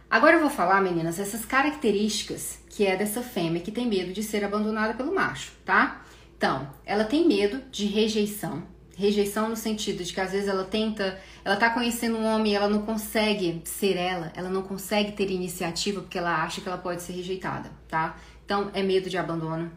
Agora 0.08 0.36
eu 0.36 0.40
vou 0.40 0.48
falar, 0.48 0.80
meninas, 0.80 1.18
essas 1.18 1.44
características 1.44 2.60
que 2.68 2.86
é 2.86 2.96
dessa 2.96 3.20
fêmea 3.20 3.60
que 3.60 3.72
tem 3.72 3.88
medo 3.88 4.12
de 4.12 4.22
ser 4.22 4.44
abandonada 4.44 4.94
pelo 4.94 5.12
macho, 5.12 5.50
tá? 5.64 6.02
Então, 6.36 6.70
ela 6.86 7.02
tem 7.02 7.26
medo 7.26 7.60
de 7.68 7.86
rejeição. 7.86 8.62
Rejeição 8.96 9.48
no 9.48 9.56
sentido 9.56 10.04
de 10.04 10.14
que 10.14 10.20
às 10.20 10.30
vezes 10.30 10.46
ela 10.46 10.62
tenta, 10.62 11.18
ela 11.44 11.56
tá 11.56 11.70
conhecendo 11.70 12.16
um 12.16 12.24
homem 12.24 12.52
e 12.52 12.54
ela 12.54 12.68
não 12.68 12.82
consegue 12.82 13.60
ser 13.64 13.96
ela, 13.96 14.30
ela 14.36 14.50
não 14.50 14.62
consegue 14.62 15.10
ter 15.12 15.28
iniciativa 15.32 16.00
porque 16.00 16.18
ela 16.18 16.44
acha 16.44 16.60
que 16.60 16.68
ela 16.68 16.78
pode 16.78 17.02
ser 17.02 17.14
rejeitada, 17.14 17.72
tá? 17.88 18.16
Então, 18.44 18.70
é 18.72 18.84
medo 18.84 19.10
de 19.10 19.18
abandono. 19.18 19.68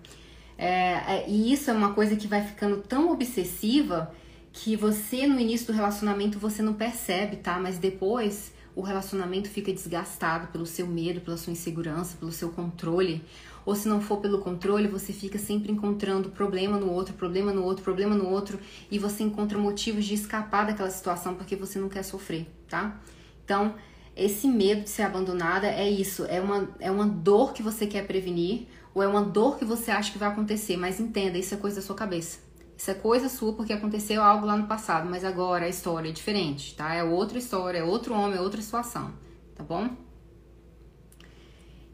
É, 0.58 0.68
é, 0.68 1.26
e 1.28 1.52
isso 1.52 1.70
é 1.70 1.74
uma 1.74 1.94
coisa 1.94 2.16
que 2.16 2.28
vai 2.28 2.44
ficando 2.44 2.78
tão 2.78 3.12
obsessiva 3.12 4.14
que 4.52 4.76
você 4.76 5.26
no 5.26 5.40
início 5.40 5.68
do 5.68 5.74
relacionamento 5.74 6.38
você 6.38 6.62
não 6.62 6.74
percebe, 6.74 7.38
tá? 7.38 7.60
Mas 7.60 7.78
depois 7.80 8.54
o 8.76 8.82
relacionamento 8.82 9.50
fica 9.50 9.72
desgastado 9.72 10.48
pelo 10.48 10.66
seu 10.66 10.88
medo, 10.88 11.22
pela 11.22 11.38
sua 11.38 11.52
insegurança, 11.52 12.18
pelo 12.18 12.32
seu 12.32 12.50
controle. 12.50 13.24
Ou 13.66 13.76
se 13.76 13.88
não 13.88 14.02
for 14.02 14.18
pelo 14.18 14.40
controle, 14.40 14.88
você 14.88 15.14
fica 15.14 15.38
sempre 15.38 15.72
encontrando 15.72 16.30
problema 16.30 16.78
no 16.78 16.92
outro, 16.92 17.14
problema 17.14 17.54
no 17.54 17.64
outro, 17.64 17.84
problema 17.84 18.16
no 18.16 18.28
outro, 18.30 18.60
e 18.92 19.00
você 19.00 19.24
encontra 19.24 19.58
motivos 19.58 20.06
de 20.06 20.14
escapar 20.14 20.66
daquela 20.66 20.90
situação 20.90 21.36
porque 21.36 21.56
você 21.56 21.80
não 21.80 21.88
quer 21.88 22.04
sofrer, 22.04 22.46
tá? 22.68 23.00
Então, 23.46 23.76
esse 24.16 24.48
medo 24.48 24.82
de 24.82 24.90
ser 24.90 25.04
abandonada 25.04 25.68
é 25.68 25.90
isso, 25.90 26.26
é 26.26 26.42
uma, 26.42 26.70
é 26.80 26.92
uma 26.92 27.08
dor 27.08 27.54
que 27.54 27.64
você 27.64 27.88
quer 27.88 28.06
prevenir, 28.06 28.68
ou 28.94 29.02
é 29.02 29.08
uma 29.08 29.22
dor 29.22 29.58
que 29.58 29.66
você 29.66 29.92
acha 29.92 30.12
que 30.12 30.18
vai 30.18 30.30
acontecer, 30.30 30.78
mas 30.78 31.00
entenda, 31.00 31.38
isso 31.38 31.54
é 31.54 31.58
coisa 31.58 31.78
da 31.78 31.82
sua 31.82 31.96
cabeça. 31.96 32.40
Isso 32.78 32.92
é 32.92 32.94
coisa 32.94 33.30
sua 33.30 33.54
porque 33.54 33.72
aconteceu 33.72 34.22
algo 34.22 34.46
lá 34.46 34.58
no 34.58 34.68
passado, 34.68 35.10
mas 35.10 35.24
agora 35.24 35.66
a 35.66 35.70
história 35.70 36.10
é 36.10 36.12
diferente, 36.12 36.76
tá? 36.76 36.94
É 36.94 37.04
outra 37.04 37.38
história, 37.38 37.80
é 37.80 37.84
outro 37.84 38.14
homem, 38.14 38.38
é 38.38 38.42
outra 38.42 38.62
situação, 38.62 39.14
tá 39.56 39.64
bom? 39.64 39.90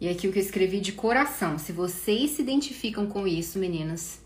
E 0.01 0.07
aqui 0.07 0.27
o 0.27 0.31
que 0.31 0.39
eu 0.39 0.43
escrevi 0.43 0.79
de 0.79 0.93
coração. 0.93 1.57
Se 1.57 1.73
vocês 1.73 2.31
se 2.31 2.41
identificam 2.41 3.05
com 3.05 3.27
isso, 3.27 3.59
meninas, 3.59 4.21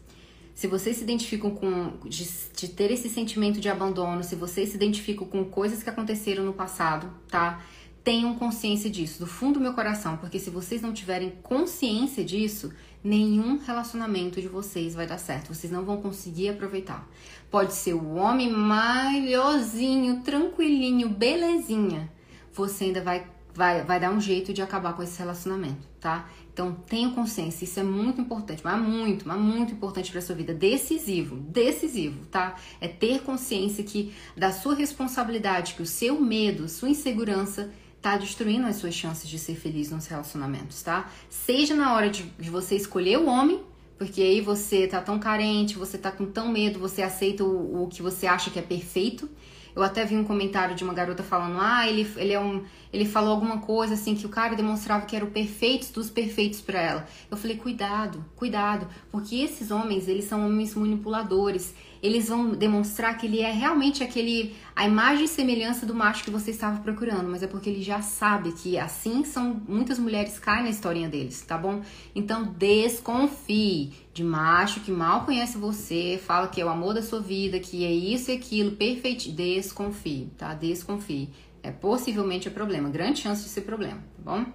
se 0.54 0.68
vocês 0.68 0.98
se 0.98 1.04
identificam 1.04 1.50
com 1.50 1.94
de, 2.06 2.30
de, 2.56 2.68
ter 2.68 2.92
esse 2.92 3.10
sentimento 3.10 3.60
de 3.60 3.70
abandono, 3.70 4.24
se 4.24 4.36
vocês 4.36 4.70
se 4.70 4.76
identificam 4.76 5.26
com 5.26 5.44
coisas 5.44 5.82
que 5.82 5.90
aconteceram 5.90 6.44
no 6.44 6.54
passado, 6.54 7.12
tá? 7.28 7.64
Tenham 8.04 8.36
consciência 8.36 8.90
disso, 8.90 9.20
do 9.20 9.28
fundo 9.28 9.54
do 9.54 9.62
meu 9.62 9.74
coração, 9.74 10.18
porque 10.18 10.38
se 10.38 10.50
vocês 10.50 10.82
não 10.82 10.92
tiverem 10.92 11.32
consciência 11.42 12.24
disso, 12.24 12.74
nenhum 13.02 13.58
relacionamento 13.58 14.42
de 14.42 14.48
vocês 14.48 14.94
vai 14.94 15.08
dar 15.08 15.18
certo. 15.18 15.54
Vocês 15.54 15.72
não 15.72 15.86
vão 15.86 16.02
conseguir 16.02 16.50
aproveitar. 16.50 17.08
Pode 17.50 17.74
ser 17.74 17.94
o 17.94 18.16
homem 18.16 18.52
malhosinho, 18.52 20.22
tranquilinho, 20.22 21.08
belezinha. 21.08 22.12
Você 22.52 22.86
ainda 22.86 23.02
vai, 23.02 23.26
vai, 23.54 23.84
vai 23.84 24.00
dar 24.00 24.12
um 24.12 24.20
jeito 24.20 24.52
de 24.52 24.62
acabar 24.62 24.94
com 24.94 25.02
esse 25.02 25.18
relacionamento, 25.20 25.88
tá? 26.00 26.30
Então 26.54 26.72
tenha 26.88 27.10
consciência, 27.10 27.64
isso 27.66 27.80
é 27.80 27.84
muito 27.84 28.22
importante, 28.22 28.62
mas 28.64 28.80
muito, 28.80 29.28
mas 29.28 29.40
muito 29.40 29.74
importante 29.74 30.12
para 30.12 30.22
sua 30.22 30.36
vida, 30.36 30.54
decisivo, 30.54 31.38
decisivo, 31.38 32.26
tá? 32.28 32.56
É 32.80 32.88
ter 32.88 33.22
consciência 33.22 33.84
que 33.84 34.14
da 34.38 34.52
sua 34.52 34.76
responsabilidade, 34.76 35.74
que 35.74 35.82
o 35.82 35.86
seu 35.86 36.22
medo, 36.22 36.70
sua 36.70 36.90
insegurança 36.90 37.72
tá 38.04 38.18
destruindo 38.18 38.68
as 38.68 38.76
suas 38.76 38.94
chances 38.94 39.30
de 39.30 39.40
ser 39.40 39.56
feliz 39.56 39.90
nos 39.90 40.06
relacionamentos, 40.08 40.84
tá? 40.84 41.10
Seja 41.30 41.74
na 41.74 41.96
hora 41.96 42.10
de, 42.10 42.24
de 42.38 42.50
você 42.50 42.76
escolher 42.76 43.18
o 43.18 43.28
homem, 43.28 43.64
porque 43.98 44.22
aí 44.22 44.42
você 44.42 44.86
tá 44.86 45.00
tão 45.00 45.18
carente, 45.18 45.78
você 45.78 45.98
tá 45.98 46.12
com 46.12 46.26
tão 46.26 46.50
medo, 46.50 46.78
você 46.78 47.02
aceita 47.02 47.46
o, 47.46 47.84
o 47.84 47.88
que 47.88 48.02
você 48.02 48.28
acha 48.28 48.52
que 48.52 48.60
é 48.60 48.62
perfeito. 48.62 49.30
Eu 49.76 49.84
até 49.84 50.06
vi 50.06 50.16
um 50.16 50.24
comentário 50.24 50.76
de 50.76 50.84
uma 50.84 50.94
garota 50.94 51.24
falando: 51.24 51.58
ah, 51.60 51.88
ele, 51.88 52.10
ele 52.18 52.34
é 52.34 52.40
um. 52.40 52.64
Ele 52.92 53.06
falou 53.06 53.32
alguma 53.32 53.60
coisa 53.60 53.96
assim 53.96 54.16
que 54.16 54.26
o 54.26 54.30
cara 54.30 54.56
demonstrava 54.56 55.06
que 55.06 55.16
era 55.16 55.26
o 55.26 55.32
perfeito 55.32 55.92
dos 55.94 56.10
perfeitos 56.10 56.62
para 56.62 56.80
ela. 56.80 57.08
Eu 57.30 57.38
falei: 57.38 57.58
cuidado, 57.58 58.24
cuidado, 58.36 58.88
porque 59.12 59.36
esses 59.38 59.72
homens, 59.72 60.08
eles 60.08 60.26
são 60.26 60.46
homens 60.46 60.76
manipuladores 60.76 61.74
eles 62.04 62.28
vão 62.28 62.50
demonstrar 62.50 63.18
que 63.18 63.26
ele 63.26 63.40
é 63.40 63.50
realmente 63.50 64.04
aquele 64.04 64.54
a 64.76 64.86
imagem 64.86 65.24
e 65.24 65.28
semelhança 65.28 65.86
do 65.86 65.96
macho 65.96 66.26
que 66.26 66.30
você 66.30 66.52
estava 66.52 66.82
procurando, 66.82 67.30
mas 67.30 67.42
é 67.42 67.48
porque 67.48 67.70
ele 67.70 67.82
já 67.82 68.02
sabe 68.02 68.52
que 68.52 68.78
assim 68.78 69.24
são 69.24 69.62
muitas 69.66 69.98
mulheres 69.98 70.38
caem 70.38 70.64
na 70.64 70.70
historinha 70.70 71.08
deles, 71.08 71.42
tá 71.44 71.58
bom? 71.58 71.82
Então 72.14 72.44
desconfie 72.44 73.94
de 74.14 74.24
macho 74.24 74.82
que 74.82 74.92
mal 74.92 75.26
conhece 75.26 75.58
você, 75.58 76.22
fala 76.24 76.48
que 76.48 76.62
é 76.62 76.66
o 76.66 76.70
amor 76.70 76.94
da 76.94 77.02
sua 77.02 77.20
vida, 77.20 77.60
que 77.60 77.84
é 77.84 77.92
isso 77.92 78.30
e 78.30 78.36
aquilo, 78.36 78.76
perfeito, 78.76 79.32
desconfie, 79.32 80.32
tá? 80.38 80.54
Desconfie. 80.54 81.30
É 81.64 81.72
possivelmente 81.72 82.48
é 82.48 82.52
problema, 82.52 82.90
grande 82.90 83.22
chance 83.22 83.44
de 83.44 83.50
ser 83.50 83.62
problema, 83.62 83.98
tá 84.16 84.22
bom? 84.24 84.46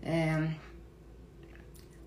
É, 0.00 0.50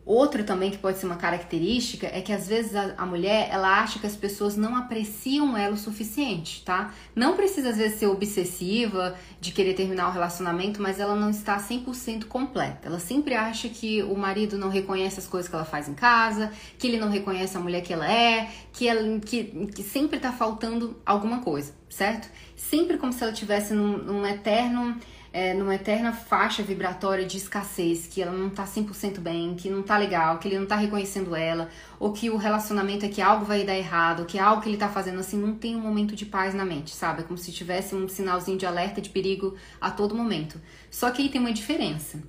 Outro 0.09 0.43
também 0.43 0.71
que 0.71 0.79
pode 0.79 0.97
ser 0.97 1.05
uma 1.05 1.17
característica 1.17 2.07
é 2.07 2.19
que 2.19 2.33
às 2.33 2.47
vezes 2.47 2.75
a, 2.75 2.95
a, 2.97 3.05
mulher 3.05 3.47
ela 3.51 3.79
acha 3.79 3.99
que 3.99 4.07
as 4.07 4.15
pessoas 4.15 4.57
não 4.57 4.75
apreciam 4.75 5.55
ela 5.55 5.75
o 5.75 5.77
suficiente, 5.77 6.63
tá? 6.65 6.95
Não 7.15 7.35
precisa 7.35 7.69
às 7.69 7.77
vezes 7.77 7.99
ser 7.99 8.07
obsessiva 8.07 9.15
de 9.39 9.51
querer 9.51 9.75
terminar 9.75 10.09
o 10.09 10.11
relacionamento, 10.11 10.81
mas 10.81 10.99
ela 10.99 11.15
não 11.15 11.29
está 11.29 11.59
100% 11.59 12.25
completa. 12.25 12.87
Ela 12.87 12.97
sempre 12.97 13.35
acha 13.35 13.69
que 13.69 14.01
o 14.01 14.15
marido 14.15 14.57
não 14.57 14.69
reconhece 14.69 15.19
as 15.19 15.27
coisas 15.27 15.47
que 15.47 15.55
ela 15.55 15.63
faz 15.63 15.87
em 15.87 15.93
casa, 15.93 16.51
que 16.79 16.87
ele 16.87 16.97
não 16.97 17.11
reconhece 17.11 17.55
a 17.55 17.59
mulher 17.59 17.81
que 17.81 17.93
ela 17.93 18.11
é, 18.11 18.49
que, 18.73 18.87
ela, 18.87 19.19
que, 19.19 19.43
que 19.75 19.83
sempre 19.83 20.17
tá 20.19 20.31
faltando 20.31 20.99
alguma 21.05 21.41
coisa, 21.41 21.71
certo? 21.87 22.27
Sempre 22.55 22.97
como 22.97 23.13
se 23.13 23.23
ela 23.23 23.31
tivesse 23.31 23.75
num, 23.75 23.99
num 23.99 24.25
eterno 24.25 24.97
é, 25.31 25.53
numa 25.53 25.75
eterna 25.75 26.11
faixa 26.11 26.63
vibratória 26.63 27.25
de 27.25 27.37
escassez, 27.37 28.07
que 28.07 28.21
ela 28.21 28.31
não 28.31 28.49
tá 28.49 28.65
100% 28.65 29.19
bem, 29.19 29.55
que 29.55 29.69
não 29.69 29.83
tá 29.83 29.97
legal, 29.97 30.39
que 30.39 30.47
ele 30.47 30.57
não 30.57 30.65
tá 30.65 30.75
reconhecendo 30.75 31.35
ela, 31.35 31.69
ou 31.99 32.11
que 32.11 32.29
o 32.29 32.37
relacionamento 32.37 33.05
é 33.05 33.09
que 33.09 33.21
algo 33.21 33.45
vai 33.45 33.63
dar 33.63 33.77
errado, 33.77 34.25
que 34.25 34.39
algo 34.39 34.61
que 34.61 34.69
ele 34.69 34.77
tá 34.77 34.89
fazendo 34.89 35.19
assim 35.19 35.37
não 35.37 35.53
tem 35.53 35.75
um 35.75 35.81
momento 35.81 36.15
de 36.15 36.25
paz 36.25 36.53
na 36.53 36.65
mente, 36.65 36.95
sabe? 36.95 37.21
É 37.21 37.23
como 37.23 37.37
se 37.37 37.51
tivesse 37.51 37.93
um 37.95 38.07
sinalzinho 38.07 38.57
de 38.57 38.65
alerta 38.65 39.01
de 39.01 39.09
perigo 39.09 39.55
a 39.79 39.91
todo 39.91 40.15
momento. 40.15 40.59
Só 40.89 41.11
que 41.11 41.21
aí 41.21 41.29
tem 41.29 41.39
uma 41.39 41.53
diferença. 41.53 42.21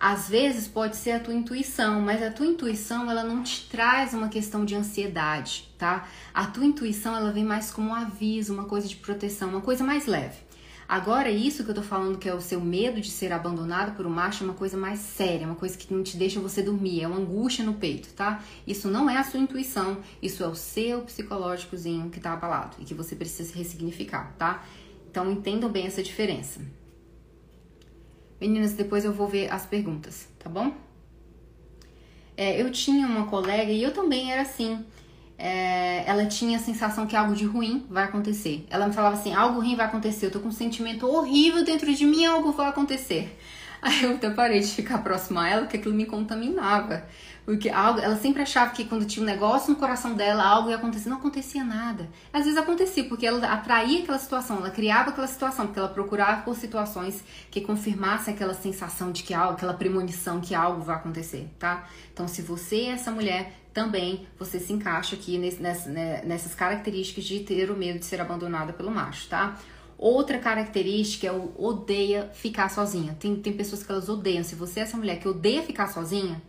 Às 0.00 0.28
vezes 0.28 0.68
pode 0.68 0.96
ser 0.96 1.10
a 1.10 1.20
tua 1.20 1.34
intuição, 1.34 2.00
mas 2.00 2.22
a 2.22 2.30
tua 2.30 2.46
intuição 2.46 3.10
ela 3.10 3.24
não 3.24 3.42
te 3.42 3.68
traz 3.68 4.14
uma 4.14 4.28
questão 4.28 4.64
de 4.64 4.76
ansiedade, 4.76 5.68
tá? 5.76 6.06
A 6.32 6.46
tua 6.46 6.64
intuição 6.64 7.16
ela 7.16 7.32
vem 7.32 7.44
mais 7.44 7.72
como 7.72 7.90
um 7.90 7.94
aviso, 7.94 8.54
uma 8.54 8.64
coisa 8.64 8.86
de 8.86 8.94
proteção, 8.94 9.48
uma 9.48 9.60
coisa 9.60 9.82
mais 9.82 10.06
leve. 10.06 10.47
Agora, 10.88 11.30
isso 11.30 11.64
que 11.64 11.70
eu 11.70 11.74
tô 11.74 11.82
falando, 11.82 12.16
que 12.16 12.26
é 12.26 12.34
o 12.34 12.40
seu 12.40 12.62
medo 12.62 12.98
de 12.98 13.10
ser 13.10 13.30
abandonado 13.30 13.94
por 13.94 14.06
um 14.06 14.10
macho, 14.10 14.42
é 14.42 14.46
uma 14.46 14.54
coisa 14.54 14.74
mais 14.74 15.00
séria, 15.00 15.46
uma 15.46 15.54
coisa 15.54 15.76
que 15.76 15.92
não 15.92 16.02
te 16.02 16.16
deixa 16.16 16.40
você 16.40 16.62
dormir, 16.62 17.02
é 17.02 17.06
uma 17.06 17.18
angústia 17.18 17.62
no 17.62 17.74
peito, 17.74 18.08
tá? 18.14 18.42
Isso 18.66 18.88
não 18.88 19.10
é 19.10 19.18
a 19.18 19.22
sua 19.22 19.38
intuição, 19.38 19.98
isso 20.22 20.42
é 20.42 20.48
o 20.48 20.54
seu 20.54 21.02
psicológicozinho 21.02 22.08
que 22.08 22.18
tá 22.18 22.32
abalado 22.32 22.74
e 22.78 22.86
que 22.86 22.94
você 22.94 23.14
precisa 23.14 23.54
ressignificar, 23.54 24.34
tá? 24.38 24.64
Então, 25.10 25.30
entendam 25.30 25.68
bem 25.68 25.86
essa 25.86 26.02
diferença. 26.02 26.58
Meninas, 28.40 28.72
depois 28.72 29.04
eu 29.04 29.12
vou 29.12 29.28
ver 29.28 29.52
as 29.52 29.66
perguntas, 29.66 30.26
tá 30.38 30.48
bom? 30.48 30.74
É, 32.34 32.62
eu 32.62 32.72
tinha 32.72 33.06
uma 33.06 33.26
colega 33.26 33.70
e 33.70 33.82
eu 33.82 33.92
também 33.92 34.32
era 34.32 34.40
assim 34.40 34.86
é, 35.38 36.02
ela 36.04 36.26
tinha 36.26 36.58
a 36.58 36.60
sensação 36.60 37.06
que 37.06 37.14
algo 37.14 37.32
de 37.32 37.44
ruim 37.44 37.86
vai 37.88 38.04
acontecer. 38.04 38.66
Ela 38.68 38.88
me 38.88 38.92
falava 38.92 39.14
assim: 39.14 39.32
algo 39.32 39.60
ruim 39.60 39.76
vai 39.76 39.86
acontecer, 39.86 40.26
eu 40.26 40.30
tô 40.32 40.40
com 40.40 40.48
um 40.48 40.52
sentimento 40.52 41.06
horrível 41.06 41.64
dentro 41.64 41.94
de 41.94 42.04
mim, 42.04 42.26
algo 42.26 42.50
vai 42.50 42.68
acontecer. 42.68 43.38
Aí 43.80 44.02
eu 44.02 44.16
até 44.16 44.28
parei 44.28 44.58
de 44.58 44.66
ficar 44.66 44.98
próxima 44.98 45.44
a 45.44 45.48
ela, 45.48 45.62
porque 45.62 45.76
aquilo 45.76 45.94
me 45.94 46.04
contaminava. 46.04 47.04
Porque 47.48 47.70
algo, 47.70 47.98
ela 47.98 48.16
sempre 48.16 48.42
achava 48.42 48.72
que 48.72 48.84
quando 48.84 49.06
tinha 49.06 49.22
um 49.22 49.26
negócio 49.26 49.70
no 49.72 49.76
coração 49.76 50.12
dela, 50.12 50.44
algo 50.44 50.68
ia 50.68 50.76
acontecer. 50.76 51.08
Não 51.08 51.16
acontecia 51.16 51.64
nada. 51.64 52.06
Às 52.30 52.44
vezes 52.44 52.58
acontecia, 52.58 53.04
porque 53.04 53.26
ela 53.26 53.42
atraía 53.50 54.02
aquela 54.02 54.18
situação, 54.18 54.58
ela 54.58 54.68
criava 54.68 55.08
aquela 55.08 55.26
situação, 55.26 55.64
porque 55.64 55.78
ela 55.78 55.88
procurava 55.88 56.42
por 56.42 56.54
situações 56.54 57.24
que 57.50 57.62
confirmassem 57.62 58.34
aquela 58.34 58.52
sensação 58.52 59.10
de 59.10 59.22
que 59.22 59.32
algo, 59.32 59.54
aquela 59.54 59.72
premonição 59.72 60.42
que 60.42 60.54
algo 60.54 60.82
vai 60.82 60.96
acontecer, 60.96 61.48
tá? 61.58 61.88
Então, 62.12 62.28
se 62.28 62.42
você 62.42 62.80
é 62.80 62.88
essa 62.90 63.10
mulher, 63.10 63.54
também 63.72 64.26
você 64.38 64.60
se 64.60 64.74
encaixa 64.74 65.16
aqui 65.16 65.38
nesse, 65.38 65.62
nessa, 65.62 65.88
né, 65.88 66.20
nessas 66.26 66.54
características 66.54 67.24
de 67.24 67.40
ter 67.40 67.70
o 67.70 67.74
medo 67.74 67.98
de 67.98 68.04
ser 68.04 68.20
abandonada 68.20 68.74
pelo 68.74 68.90
macho, 68.90 69.26
tá? 69.26 69.56
Outra 69.96 70.38
característica 70.38 71.26
é 71.26 71.32
o 71.32 71.54
odeia 71.56 72.30
ficar 72.34 72.68
sozinha. 72.68 73.16
Tem, 73.18 73.34
tem 73.36 73.54
pessoas 73.54 73.82
que 73.82 73.90
elas 73.90 74.10
odeiam. 74.10 74.44
Se 74.44 74.54
você 74.54 74.80
é 74.80 74.82
essa 74.82 74.98
mulher 74.98 75.18
que 75.18 75.26
odeia 75.26 75.62
ficar 75.62 75.88
sozinha, 75.88 76.42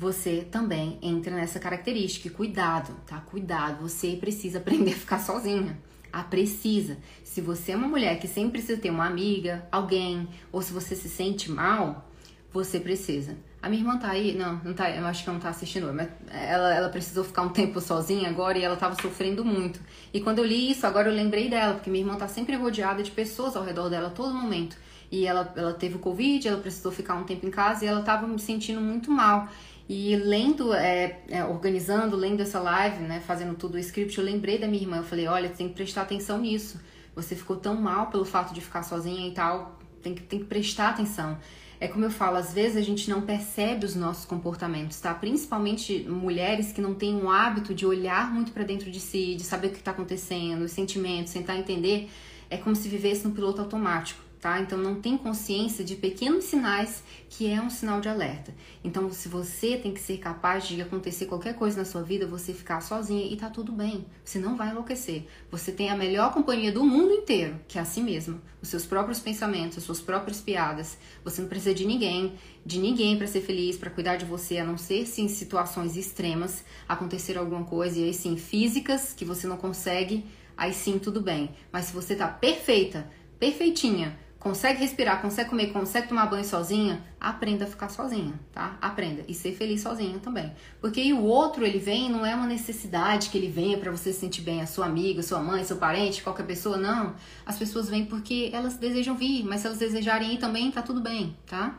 você 0.00 0.48
também 0.50 0.98
entra 1.02 1.36
nessa 1.36 1.60
característica. 1.60 2.26
E 2.26 2.30
cuidado, 2.30 2.96
tá? 3.06 3.20
Cuidado, 3.20 3.86
você 3.86 4.16
precisa 4.16 4.56
aprender 4.56 4.92
a 4.92 4.96
ficar 4.96 5.18
sozinha. 5.18 5.78
Ah, 6.10 6.24
precisa. 6.24 6.96
Se 7.22 7.42
você 7.42 7.72
é 7.72 7.76
uma 7.76 7.86
mulher 7.86 8.18
que 8.18 8.26
sempre 8.26 8.52
precisa 8.52 8.80
ter 8.80 8.88
uma 8.88 9.06
amiga, 9.06 9.68
alguém, 9.70 10.26
ou 10.50 10.62
se 10.62 10.72
você 10.72 10.96
se 10.96 11.10
sente 11.10 11.50
mal, 11.50 12.10
você 12.50 12.80
precisa 12.80 13.36
A 13.62 13.68
minha 13.68 13.82
irmã 13.82 13.98
tá 13.98 14.08
aí? 14.08 14.34
Não, 14.34 14.58
não 14.64 14.72
tá, 14.72 14.90
eu 14.90 15.06
acho 15.06 15.22
que 15.22 15.28
ela 15.28 15.38
não 15.38 15.42
tá 15.42 15.50
assistindo, 15.50 15.92
mas 15.92 16.08
ela, 16.32 16.74
ela 16.74 16.88
precisou 16.88 17.22
ficar 17.22 17.42
um 17.42 17.50
tempo 17.50 17.78
sozinha 17.78 18.30
agora 18.30 18.56
e 18.56 18.64
ela 18.64 18.76
tava 18.76 19.00
sofrendo 19.02 19.44
muito. 19.44 19.80
E 20.14 20.20
quando 20.22 20.38
eu 20.38 20.46
li 20.46 20.70
isso, 20.70 20.86
agora 20.86 21.10
eu 21.10 21.14
lembrei 21.14 21.50
dela, 21.50 21.74
porque 21.74 21.90
minha 21.90 22.02
irmã 22.02 22.16
tá 22.16 22.26
sempre 22.26 22.56
rodeada 22.56 23.02
de 23.02 23.10
pessoas 23.10 23.54
ao 23.54 23.62
redor 23.62 23.90
dela 23.90 24.08
a 24.08 24.10
todo 24.10 24.32
momento. 24.32 24.78
E 25.12 25.26
ela, 25.26 25.52
ela 25.56 25.74
teve 25.74 25.96
o 25.96 25.98
Covid, 25.98 26.46
ela 26.46 26.60
precisou 26.60 26.92
ficar 26.92 27.14
um 27.16 27.24
tempo 27.24 27.44
em 27.46 27.50
casa 27.50 27.84
e 27.84 27.88
ela 27.88 28.00
tava 28.02 28.26
me 28.26 28.38
sentindo 28.38 28.80
muito 28.80 29.10
mal. 29.10 29.48
E 29.92 30.14
lendo, 30.14 30.72
é, 30.72 31.20
é, 31.28 31.44
organizando, 31.44 32.14
lendo 32.14 32.40
essa 32.40 32.60
live, 32.60 33.02
né, 33.02 33.18
fazendo 33.18 33.56
tudo 33.56 33.74
o 33.74 33.78
script, 33.78 34.16
eu 34.16 34.24
lembrei 34.24 34.56
da 34.56 34.68
minha 34.68 34.80
irmã. 34.80 34.98
Eu 34.98 35.02
falei, 35.02 35.26
olha, 35.26 35.48
tem 35.48 35.66
que 35.66 35.74
prestar 35.74 36.02
atenção 36.02 36.38
nisso. 36.38 36.80
Você 37.12 37.34
ficou 37.34 37.56
tão 37.56 37.74
mal 37.74 38.06
pelo 38.06 38.24
fato 38.24 38.54
de 38.54 38.60
ficar 38.60 38.84
sozinha 38.84 39.26
e 39.26 39.32
tal, 39.32 39.80
tem 40.00 40.14
que, 40.14 40.22
tem 40.22 40.38
que 40.38 40.44
prestar 40.44 40.90
atenção. 40.90 41.36
É 41.80 41.88
como 41.88 42.04
eu 42.04 42.10
falo, 42.12 42.36
às 42.36 42.54
vezes 42.54 42.76
a 42.76 42.82
gente 42.82 43.10
não 43.10 43.22
percebe 43.22 43.84
os 43.84 43.96
nossos 43.96 44.24
comportamentos, 44.24 45.00
tá? 45.00 45.12
Principalmente 45.12 46.04
mulheres 46.08 46.70
que 46.70 46.80
não 46.80 46.94
têm 46.94 47.16
um 47.16 47.28
hábito 47.28 47.74
de 47.74 47.84
olhar 47.84 48.32
muito 48.32 48.52
para 48.52 48.62
dentro 48.62 48.92
de 48.92 49.00
si, 49.00 49.34
de 49.34 49.42
saber 49.42 49.66
o 49.66 49.70
que 49.70 49.78
está 49.78 49.90
acontecendo, 49.90 50.62
os 50.62 50.70
sentimentos, 50.70 51.32
tentar 51.32 51.56
entender. 51.56 52.08
É 52.48 52.56
como 52.56 52.76
se 52.76 52.88
vivesse 52.88 53.26
no 53.26 53.34
piloto 53.34 53.60
automático 53.60 54.29
tá? 54.40 54.60
Então 54.60 54.78
não 54.78 55.00
tem 55.00 55.18
consciência 55.18 55.84
de 55.84 55.94
pequenos 55.94 56.44
sinais 56.44 57.04
que 57.28 57.46
é 57.46 57.60
um 57.60 57.70
sinal 57.70 58.00
de 58.00 58.08
alerta. 58.08 58.52
Então, 58.82 59.12
se 59.12 59.28
você 59.28 59.76
tem 59.76 59.92
que 59.92 60.00
ser 60.00 60.18
capaz 60.18 60.66
de 60.66 60.80
acontecer 60.80 61.26
qualquer 61.26 61.54
coisa 61.54 61.78
na 61.78 61.84
sua 61.84 62.02
vida, 62.02 62.26
você 62.26 62.52
ficar 62.52 62.80
sozinha 62.80 63.24
e 63.24 63.36
tá 63.36 63.50
tudo 63.50 63.70
bem. 63.70 64.06
Você 64.24 64.38
não 64.38 64.56
vai 64.56 64.70
enlouquecer. 64.70 65.26
Você 65.50 65.70
tem 65.70 65.90
a 65.90 65.96
melhor 65.96 66.32
companhia 66.32 66.72
do 66.72 66.84
mundo 66.84 67.12
inteiro, 67.12 67.60
que 67.68 67.78
é 67.78 67.82
a 67.82 67.84
si 67.84 68.00
mesmo. 68.00 68.40
Os 68.60 68.68
seus 68.68 68.86
próprios 68.86 69.20
pensamentos, 69.20 69.78
as 69.78 69.84
suas 69.84 70.00
próprias 70.00 70.40
piadas. 70.40 70.98
Você 71.22 71.42
não 71.42 71.48
precisa 71.48 71.74
de 71.74 71.86
ninguém, 71.86 72.34
de 72.64 72.78
ninguém 72.78 73.16
para 73.16 73.26
ser 73.26 73.42
feliz, 73.42 73.76
para 73.76 73.90
cuidar 73.90 74.16
de 74.16 74.24
você, 74.24 74.58
a 74.58 74.64
não 74.64 74.78
ser 74.78 75.06
se 75.06 75.22
em 75.22 75.28
situações 75.28 75.96
extremas 75.96 76.64
acontecer 76.88 77.36
alguma 77.38 77.64
coisa 77.64 77.98
e 77.98 78.04
aí 78.04 78.14
sim 78.14 78.36
físicas 78.36 79.12
que 79.12 79.24
você 79.24 79.46
não 79.46 79.56
consegue, 79.56 80.24
aí 80.56 80.72
sim 80.72 80.98
tudo 80.98 81.20
bem. 81.20 81.50
Mas 81.70 81.86
se 81.86 81.92
você 81.92 82.16
tá 82.16 82.26
perfeita, 82.26 83.08
perfeitinha, 83.38 84.18
consegue 84.40 84.80
respirar, 84.80 85.20
consegue 85.20 85.50
comer, 85.50 85.66
consegue 85.66 86.08
tomar 86.08 86.24
banho 86.26 86.44
sozinha, 86.44 87.04
aprenda 87.20 87.66
a 87.66 87.68
ficar 87.68 87.90
sozinha, 87.90 88.32
tá? 88.50 88.78
Aprenda 88.80 89.22
e 89.28 89.34
ser 89.34 89.52
feliz 89.52 89.82
sozinha 89.82 90.18
também. 90.18 90.50
Porque 90.80 91.12
o 91.12 91.22
outro 91.22 91.64
ele 91.64 91.78
vem, 91.78 92.08
não 92.08 92.24
é 92.24 92.34
uma 92.34 92.46
necessidade 92.46 93.28
que 93.28 93.36
ele 93.36 93.48
venha 93.48 93.76
para 93.76 93.90
você 93.90 94.14
se 94.14 94.20
sentir 94.20 94.40
bem, 94.40 94.62
a 94.62 94.66
sua 94.66 94.86
amiga, 94.86 95.22
sua 95.22 95.40
mãe, 95.40 95.62
seu 95.62 95.76
parente, 95.76 96.22
qualquer 96.22 96.46
pessoa, 96.46 96.78
não. 96.78 97.14
As 97.44 97.58
pessoas 97.58 97.90
vêm 97.90 98.06
porque 98.06 98.48
elas 98.54 98.78
desejam 98.78 99.14
vir, 99.14 99.44
mas 99.44 99.60
se 99.60 99.66
elas 99.66 99.78
desejarem 99.78 100.34
ir 100.34 100.38
também, 100.38 100.70
tá 100.70 100.80
tudo 100.80 101.02
bem, 101.02 101.36
tá? 101.46 101.78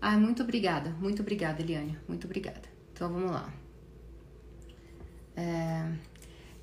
Ah, 0.00 0.16
muito 0.16 0.42
obrigada, 0.42 0.96
muito 0.98 1.20
obrigada, 1.20 1.60
Eliane, 1.60 1.98
muito 2.08 2.24
obrigada. 2.24 2.62
Então 2.94 3.12
vamos 3.12 3.30
lá. 3.30 3.52
É... 5.36 6.09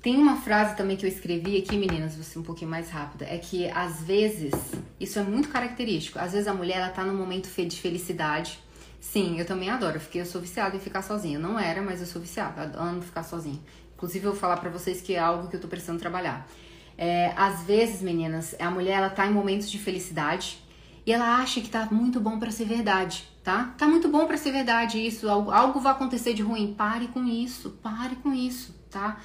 Tem 0.00 0.16
uma 0.16 0.36
frase 0.36 0.76
também 0.76 0.96
que 0.96 1.04
eu 1.04 1.08
escrevi 1.08 1.56
aqui, 1.56 1.76
meninas, 1.76 2.14
vou 2.14 2.22
ser 2.22 2.38
um 2.38 2.42
pouquinho 2.42 2.70
mais 2.70 2.88
rápida, 2.88 3.24
é 3.24 3.36
que 3.36 3.68
às 3.70 4.00
vezes, 4.00 4.52
isso 5.00 5.18
é 5.18 5.22
muito 5.22 5.48
característico, 5.48 6.20
às 6.20 6.32
vezes 6.32 6.46
a 6.46 6.54
mulher 6.54 6.76
ela 6.76 6.90
tá 6.90 7.04
num 7.04 7.16
momento 7.16 7.48
de 7.48 7.80
felicidade. 7.80 8.60
Sim, 9.00 9.38
eu 9.38 9.44
também 9.44 9.70
adoro, 9.70 9.98
porque 9.98 10.18
eu 10.18 10.26
sou 10.26 10.40
viciada 10.40 10.76
em 10.76 10.80
ficar 10.80 11.02
sozinha. 11.02 11.38
não 11.38 11.58
era, 11.58 11.82
mas 11.82 12.00
eu 12.00 12.06
sou 12.06 12.20
viciada, 12.20 12.72
amo 12.78 13.02
ficar 13.02 13.22
sozinha. 13.22 13.58
Inclusive 13.94 14.26
eu 14.26 14.32
vou 14.32 14.40
falar 14.40 14.58
para 14.58 14.70
vocês 14.70 15.00
que 15.00 15.14
é 15.14 15.18
algo 15.18 15.48
que 15.48 15.56
eu 15.56 15.60
tô 15.60 15.66
precisando 15.66 15.98
trabalhar. 15.98 16.48
É, 16.96 17.32
às 17.36 17.62
vezes, 17.62 18.00
meninas, 18.00 18.54
a 18.60 18.70
mulher 18.70 18.98
ela 18.98 19.10
tá 19.10 19.26
em 19.26 19.32
momentos 19.32 19.70
de 19.70 19.78
felicidade 19.78 20.58
e 21.06 21.12
ela 21.12 21.36
acha 21.36 21.60
que 21.60 21.68
tá 21.68 21.88
muito 21.90 22.20
bom 22.20 22.38
para 22.38 22.50
ser 22.50 22.64
verdade, 22.64 23.28
tá? 23.42 23.74
Tá 23.78 23.88
muito 23.88 24.08
bom 24.08 24.26
para 24.26 24.36
ser 24.36 24.52
verdade 24.52 25.04
isso, 25.04 25.28
algo, 25.28 25.50
algo 25.50 25.80
vai 25.80 25.92
acontecer 25.92 26.34
de 26.34 26.42
ruim. 26.42 26.74
Pare 26.76 27.08
com 27.08 27.24
isso, 27.24 27.70
pare 27.82 28.16
com 28.16 28.32
isso, 28.32 28.74
tá? 28.90 29.18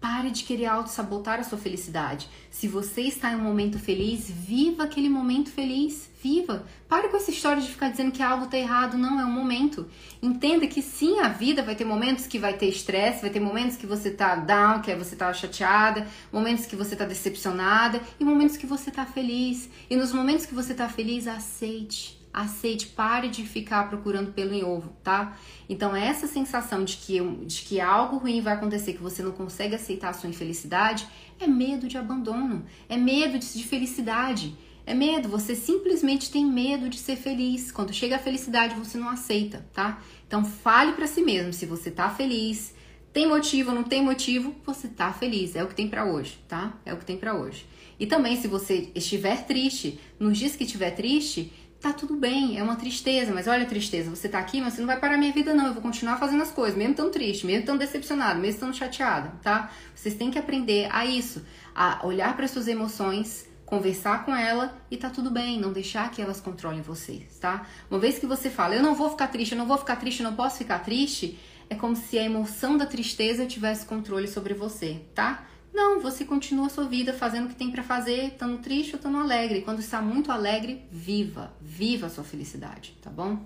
Pare 0.00 0.30
de 0.30 0.44
querer 0.44 0.64
auto-sabotar 0.64 1.40
a 1.40 1.44
sua 1.44 1.58
felicidade. 1.58 2.26
Se 2.50 2.66
você 2.66 3.02
está 3.02 3.32
em 3.32 3.36
um 3.36 3.42
momento 3.42 3.78
feliz, 3.78 4.30
viva 4.30 4.84
aquele 4.84 5.10
momento 5.10 5.50
feliz. 5.50 6.08
Viva. 6.22 6.64
Pare 6.88 7.08
com 7.08 7.18
essa 7.18 7.30
história 7.30 7.60
de 7.60 7.68
ficar 7.68 7.90
dizendo 7.90 8.10
que 8.10 8.22
algo 8.22 8.44
está 8.46 8.56
errado. 8.56 8.96
Não, 8.96 9.20
é 9.20 9.24
um 9.26 9.30
momento. 9.30 9.86
Entenda 10.22 10.66
que 10.66 10.80
sim, 10.80 11.18
a 11.20 11.28
vida 11.28 11.62
vai 11.62 11.74
ter 11.74 11.84
momentos 11.84 12.26
que 12.26 12.38
vai 12.38 12.54
ter 12.54 12.66
estresse, 12.66 13.20
vai 13.20 13.30
ter 13.30 13.40
momentos 13.40 13.76
que 13.76 13.86
você 13.86 14.10
tá 14.10 14.36
down, 14.36 14.80
que 14.80 14.94
você 14.94 15.14
tá 15.14 15.30
chateada, 15.34 16.06
momentos 16.32 16.64
que 16.64 16.76
você 16.76 16.96
tá 16.96 17.04
decepcionada 17.04 18.00
e 18.18 18.24
momentos 18.24 18.56
que 18.56 18.66
você 18.66 18.90
tá 18.90 19.04
feliz. 19.04 19.68
E 19.90 19.96
nos 19.96 20.12
momentos 20.12 20.46
que 20.46 20.54
você 20.54 20.72
tá 20.72 20.88
feliz, 20.88 21.28
aceite 21.28 22.19
aceite, 22.32 22.86
pare 22.86 23.28
de 23.28 23.44
ficar 23.44 23.88
procurando 23.88 24.32
pelo 24.32 24.54
em 24.54 24.64
ovo, 24.64 24.92
tá? 25.02 25.36
Então, 25.68 25.94
essa 25.94 26.26
sensação 26.26 26.84
de 26.84 26.96
que, 26.96 27.20
de 27.20 27.62
que 27.62 27.80
algo 27.80 28.18
ruim 28.18 28.40
vai 28.40 28.54
acontecer, 28.54 28.92
que 28.92 29.02
você 29.02 29.22
não 29.22 29.32
consegue 29.32 29.74
aceitar 29.74 30.10
a 30.10 30.12
sua 30.12 30.28
infelicidade, 30.28 31.06
é 31.38 31.46
medo 31.46 31.88
de 31.88 31.98
abandono, 31.98 32.64
é 32.88 32.96
medo 32.96 33.38
de, 33.38 33.52
de 33.52 33.64
felicidade. 33.64 34.56
É 34.86 34.94
medo, 34.94 35.28
você 35.28 35.54
simplesmente 35.54 36.30
tem 36.30 36.44
medo 36.44 36.88
de 36.88 36.98
ser 36.98 37.16
feliz. 37.16 37.70
Quando 37.70 37.92
chega 37.92 38.16
a 38.16 38.18
felicidade, 38.18 38.74
você 38.74 38.98
não 38.98 39.08
aceita, 39.08 39.64
tá? 39.72 40.02
Então, 40.26 40.44
fale 40.44 40.92
para 40.92 41.06
si 41.06 41.22
mesmo 41.22 41.52
se 41.52 41.66
você 41.66 41.90
tá 41.90 42.10
feliz, 42.10 42.74
tem 43.12 43.28
motivo, 43.28 43.72
não 43.72 43.82
tem 43.82 44.02
motivo, 44.02 44.54
você 44.64 44.88
tá 44.88 45.12
feliz. 45.12 45.56
É 45.56 45.62
o 45.62 45.68
que 45.68 45.74
tem 45.74 45.88
para 45.88 46.04
hoje, 46.04 46.38
tá? 46.48 46.78
É 46.84 46.94
o 46.94 46.96
que 46.96 47.04
tem 47.04 47.16
para 47.16 47.34
hoje. 47.34 47.66
E 47.98 48.06
também, 48.06 48.40
se 48.40 48.48
você 48.48 48.90
estiver 48.94 49.44
triste, 49.44 50.00
nos 50.18 50.38
dias 50.38 50.56
que 50.56 50.64
estiver 50.64 50.92
triste, 50.92 51.52
tá 51.80 51.92
tudo 51.94 52.14
bem, 52.14 52.58
é 52.58 52.62
uma 52.62 52.76
tristeza, 52.76 53.32
mas 53.32 53.48
olha 53.48 53.62
a 53.62 53.66
tristeza, 53.66 54.10
você 54.10 54.28
tá 54.28 54.38
aqui, 54.38 54.60
mas 54.60 54.74
você 54.74 54.80
não 54.80 54.86
vai 54.86 55.00
parar 55.00 55.16
minha 55.16 55.32
vida 55.32 55.54
não, 55.54 55.66
eu 55.66 55.72
vou 55.72 55.82
continuar 55.82 56.18
fazendo 56.18 56.42
as 56.42 56.50
coisas, 56.50 56.76
mesmo 56.76 56.94
tão 56.94 57.10
triste, 57.10 57.46
mesmo 57.46 57.64
tão 57.64 57.78
decepcionado, 57.78 58.38
mesmo 58.38 58.60
tão 58.60 58.72
chateada, 58.72 59.32
tá? 59.42 59.70
Vocês 59.94 60.14
têm 60.14 60.30
que 60.30 60.38
aprender 60.38 60.88
a 60.92 61.06
isso, 61.06 61.42
a 61.74 62.06
olhar 62.06 62.36
para 62.36 62.46
suas 62.46 62.68
emoções, 62.68 63.48
conversar 63.64 64.26
com 64.26 64.36
ela 64.36 64.76
e 64.90 64.96
tá 64.96 65.08
tudo 65.08 65.30
bem, 65.30 65.58
não 65.58 65.72
deixar 65.72 66.10
que 66.10 66.20
elas 66.20 66.40
controlem 66.40 66.82
vocês, 66.82 67.38
tá? 67.38 67.66
Uma 67.90 67.98
vez 67.98 68.18
que 68.18 68.26
você 68.26 68.50
fala, 68.50 68.74
eu 68.74 68.82
não 68.82 68.94
vou 68.94 69.08
ficar 69.08 69.28
triste, 69.28 69.52
eu 69.52 69.58
não 69.58 69.66
vou 69.66 69.78
ficar 69.78 69.96
triste, 69.96 70.20
eu 70.20 70.28
não 70.28 70.36
posso 70.36 70.58
ficar 70.58 70.80
triste, 70.80 71.38
é 71.70 71.74
como 71.74 71.96
se 71.96 72.18
a 72.18 72.22
emoção 72.24 72.76
da 72.76 72.84
tristeza 72.84 73.46
tivesse 73.46 73.86
controle 73.86 74.28
sobre 74.28 74.52
você, 74.52 75.00
tá? 75.14 75.46
Não, 75.72 76.00
você 76.00 76.24
continua 76.24 76.66
a 76.66 76.70
sua 76.70 76.84
vida 76.84 77.12
fazendo 77.12 77.46
o 77.46 77.48
que 77.48 77.54
tem 77.54 77.70
para 77.70 77.82
fazer, 77.82 78.28
estando 78.28 78.58
triste 78.58 78.92
ou 78.92 78.96
estando 78.96 79.18
alegre. 79.18 79.62
Quando 79.62 79.78
está 79.78 80.02
muito 80.02 80.32
alegre, 80.32 80.84
viva, 80.90 81.52
viva 81.60 82.06
a 82.06 82.10
sua 82.10 82.24
felicidade, 82.24 82.96
tá 83.00 83.10
bom? 83.10 83.38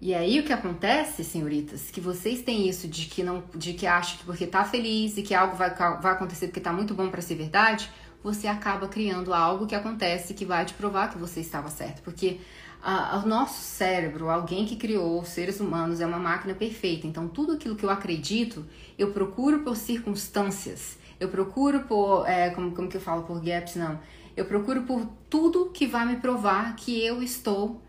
E 0.00 0.14
aí 0.14 0.40
o 0.40 0.44
que 0.44 0.52
acontece, 0.52 1.22
senhoritas, 1.22 1.90
que 1.90 2.00
vocês 2.00 2.40
têm 2.40 2.66
isso 2.66 2.88
de 2.88 3.04
que 3.04 3.22
não, 3.22 3.44
de 3.54 3.74
que 3.74 3.86
acham 3.86 4.16
que 4.16 4.24
porque 4.24 4.46
tá 4.46 4.64
feliz 4.64 5.18
e 5.18 5.22
que 5.22 5.34
algo 5.34 5.56
vai, 5.56 5.74
vai 5.74 6.12
acontecer 6.12 6.46
porque 6.46 6.60
tá 6.60 6.72
muito 6.72 6.94
bom 6.94 7.10
para 7.10 7.20
ser 7.20 7.34
verdade, 7.34 7.90
você 8.22 8.46
acaba 8.46 8.88
criando 8.88 9.34
algo 9.34 9.66
que 9.66 9.74
acontece 9.74 10.32
que 10.32 10.46
vai 10.46 10.64
te 10.64 10.72
provar 10.72 11.10
que 11.10 11.18
você 11.18 11.40
estava 11.40 11.68
certo, 11.68 12.00
porque 12.00 12.40
o 12.82 13.28
nosso 13.28 13.60
cérebro, 13.60 14.30
alguém 14.30 14.64
que 14.64 14.76
criou 14.76 15.20
os 15.20 15.28
seres 15.28 15.60
humanos, 15.60 16.00
é 16.00 16.06
uma 16.06 16.18
máquina 16.18 16.54
perfeita. 16.54 17.06
Então, 17.06 17.28
tudo 17.28 17.52
aquilo 17.52 17.76
que 17.76 17.84
eu 17.84 17.90
acredito, 17.90 18.64
eu 18.98 19.12
procuro 19.12 19.60
por 19.60 19.76
circunstâncias. 19.76 20.98
Eu 21.18 21.28
procuro 21.28 21.80
por. 21.80 22.26
É, 22.26 22.50
como, 22.50 22.72
como 22.72 22.88
que 22.88 22.96
eu 22.96 23.00
falo? 23.00 23.24
Por 23.24 23.40
gaps, 23.42 23.76
não. 23.76 24.00
Eu 24.36 24.46
procuro 24.46 24.82
por 24.82 25.06
tudo 25.28 25.70
que 25.70 25.86
vai 25.86 26.06
me 26.06 26.16
provar 26.16 26.74
que 26.76 27.04
eu 27.04 27.22
estou 27.22 27.82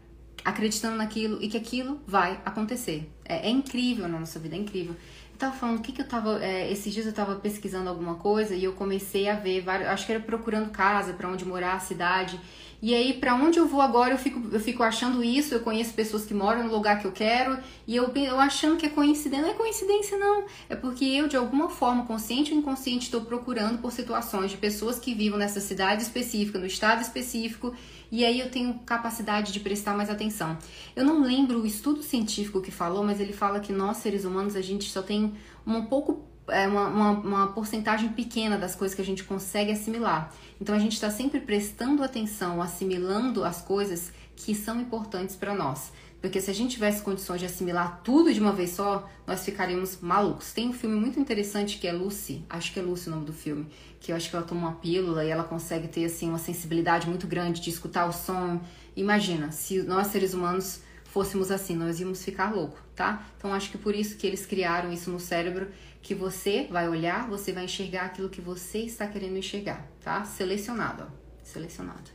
acreditando 0.44 0.98
naquilo 0.98 1.42
e 1.42 1.48
que 1.48 1.58
aquilo 1.58 2.02
vai 2.06 2.42
acontecer. 2.44 3.10
É, 3.24 3.48
é 3.48 3.50
incrível 3.50 4.08
na 4.08 4.20
nossa 4.20 4.40
vida, 4.40 4.56
é 4.56 4.60
incrível. 4.60 4.96
Eu 5.32 5.38
tava 5.38 5.56
falando, 5.56 5.80
o 5.80 5.82
que 5.82 5.92
que 5.92 6.02
eu 6.02 6.08
tava. 6.08 6.44
É, 6.44 6.70
esses 6.72 6.94
dias 6.94 7.06
eu 7.06 7.14
tava 7.14 7.36
pesquisando 7.36 7.90
alguma 7.90 8.16
coisa 8.16 8.54
e 8.54 8.64
eu 8.64 8.74
comecei 8.74 9.30
a 9.30 9.36
ver, 9.36 9.62
vários, 9.62 9.88
acho 9.88 10.06
que 10.06 10.12
era 10.12 10.22
procurando 10.22 10.70
casa 10.70 11.14
para 11.14 11.30
onde 11.30 11.46
morar, 11.46 11.80
cidade. 11.80 12.40
E 12.82 12.96
aí, 12.96 13.14
para 13.14 13.36
onde 13.36 13.60
eu 13.60 13.68
vou 13.68 13.80
agora, 13.80 14.14
eu 14.14 14.18
fico, 14.18 14.42
eu 14.52 14.60
fico 14.60 14.82
achando 14.82 15.24
isso. 15.24 15.54
Eu 15.54 15.60
conheço 15.60 15.94
pessoas 15.94 16.26
que 16.26 16.34
moram 16.34 16.64
no 16.64 16.72
lugar 16.72 17.00
que 17.00 17.06
eu 17.06 17.12
quero 17.12 17.60
e 17.86 17.96
eu, 17.96 18.12
eu 18.16 18.40
achando 18.40 18.76
que 18.78 18.88
é 18.88 18.90
coincidência. 18.90 19.46
Não 19.46 19.52
é 19.52 19.54
coincidência, 19.54 20.18
não. 20.18 20.46
É 20.68 20.76
porque 20.76 21.06
eu, 21.06 21.28
de 21.28 21.38
alguma 21.38 21.70
forma, 21.70 22.06
consciente 22.06 22.52
ou 22.52 22.58
inconsciente, 22.58 23.06
estou 23.06 23.22
procurando 23.22 23.78
por 23.78 23.92
situações 23.92 24.50
de 24.50 24.58
pessoas 24.58 24.98
que 24.98 25.14
vivam 25.14 25.38
nessa 25.38 25.60
cidade 25.60 26.02
específica, 26.02 26.58
no 26.58 26.66
estado 26.66 27.02
específico, 27.02 27.76
e 28.12 28.26
aí 28.26 28.40
eu 28.40 28.50
tenho 28.50 28.74
capacidade 28.80 29.54
de 29.54 29.60
prestar 29.60 29.96
mais 29.96 30.10
atenção. 30.10 30.58
Eu 30.96 31.06
não 31.06 31.22
lembro 31.22 31.62
o 31.62 31.66
estudo 31.66 32.02
científico 32.02 32.62
que 32.62 32.72
falou, 32.72 33.04
mas 33.04 33.20
ele 33.20 33.32
fala 33.32 33.60
que 33.60 33.72
nós, 33.72 33.98
seres 33.98 34.26
humanos, 34.26 34.56
a 34.56 34.62
gente 34.62 34.90
só 34.90 35.04
tem 35.04 35.34
um 35.66 35.86
pouco 35.86 36.31
é 36.48 36.68
uma, 36.68 36.88
uma, 36.88 37.12
uma, 37.12 37.48
porcentagem 37.48 38.10
pequena 38.10 38.58
das 38.58 38.76
coisas 38.76 38.96
que 38.96 39.02
a 39.02 39.06
gente 39.06 39.24
consegue 39.24 39.72
assimilar. 39.72 40.34
Então 40.60 40.76
a 40.76 40.80
gente 40.80 40.94
está 40.94 41.10
sempre 41.10 41.40
prestando 41.40 42.04
atenção, 42.04 42.62
assimilando 42.62 43.44
as 43.44 43.62
coisas 43.62 44.12
que 44.36 44.56
são 44.56 44.80
importantes 44.80 45.36
para 45.36 45.54
nós. 45.54 45.92
Porque 46.22 46.40
se 46.40 46.52
a 46.52 46.54
gente 46.54 46.74
tivesse 46.74 47.02
condições 47.02 47.40
de 47.40 47.48
assimilar 47.48 48.02
tudo 48.04 48.32
de 48.32 48.40
uma 48.40 48.52
vez 48.52 48.72
só, 48.72 49.10
nós 49.26 49.44
ficaríamos 49.44 50.00
malucos. 50.02 50.54
Tem 50.54 50.70
um 50.70 50.74
filme 50.74 50.96
muito 50.96 51.20
interessante 51.20 51.80
que 51.80 51.88
é 51.88 51.92
Lucy, 51.92 52.46
acho 52.48 52.72
que 52.72 52.80
é 52.80 52.84
Lucy 52.84 53.10
o 53.10 53.12
nome 53.12 53.26
do 53.26 53.34
filme, 53.34 53.66
que 54.00 54.12
eu 54.12 54.16
acho 54.16 54.30
que 54.30 54.36
ela 54.36 54.46
toma 54.46 54.68
uma 54.68 54.76
pílula 54.76 55.26
e 55.26 55.30
ela 55.30 55.44
consegue 55.44 55.88
ter 55.88 56.06
assim 56.06 56.30
uma 56.30 56.38
sensibilidade 56.38 57.10
muito 57.10 57.26
grande 57.26 57.60
de 57.60 57.72
escutar 57.72 58.06
o 58.06 58.14
som. 58.14 58.62
Imagina, 58.96 59.52
se 59.52 59.82
nós 59.82 60.08
seres 60.08 60.36
humanos 60.36 60.82
fôssemos 61.06 61.50
assim, 61.50 61.76
nós 61.76 62.00
íamos 62.00 62.24
ficar 62.24 62.54
louco, 62.54 62.78
tá? 62.96 63.26
Então 63.38 63.52
acho 63.52 63.72
que 63.72 63.78
por 63.78 63.96
isso 63.96 64.16
que 64.16 64.26
eles 64.26 64.46
criaram 64.46 64.94
isso 64.94 65.10
no 65.10 65.20
cérebro, 65.20 65.70
que 66.02 66.16
você 66.16 66.68
vai 66.70 66.90
olhar, 66.90 67.28
você 67.28 67.52
vai 67.52 67.66
enxergar 67.66 68.06
aquilo 68.06 68.30
que 68.30 68.42
você 68.42 68.80
está 68.80 69.08
querendo 69.08 69.38
enxergar, 69.38 69.88
tá? 70.04 70.24
Selecionado, 70.26 71.04
ó. 71.04 71.22
Selecionado. 71.44 72.10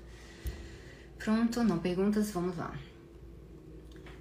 Pronto, 1.19 1.63
não 1.63 1.79
perguntas, 1.79 2.31
vamos 2.31 2.57
lá. 2.57 2.75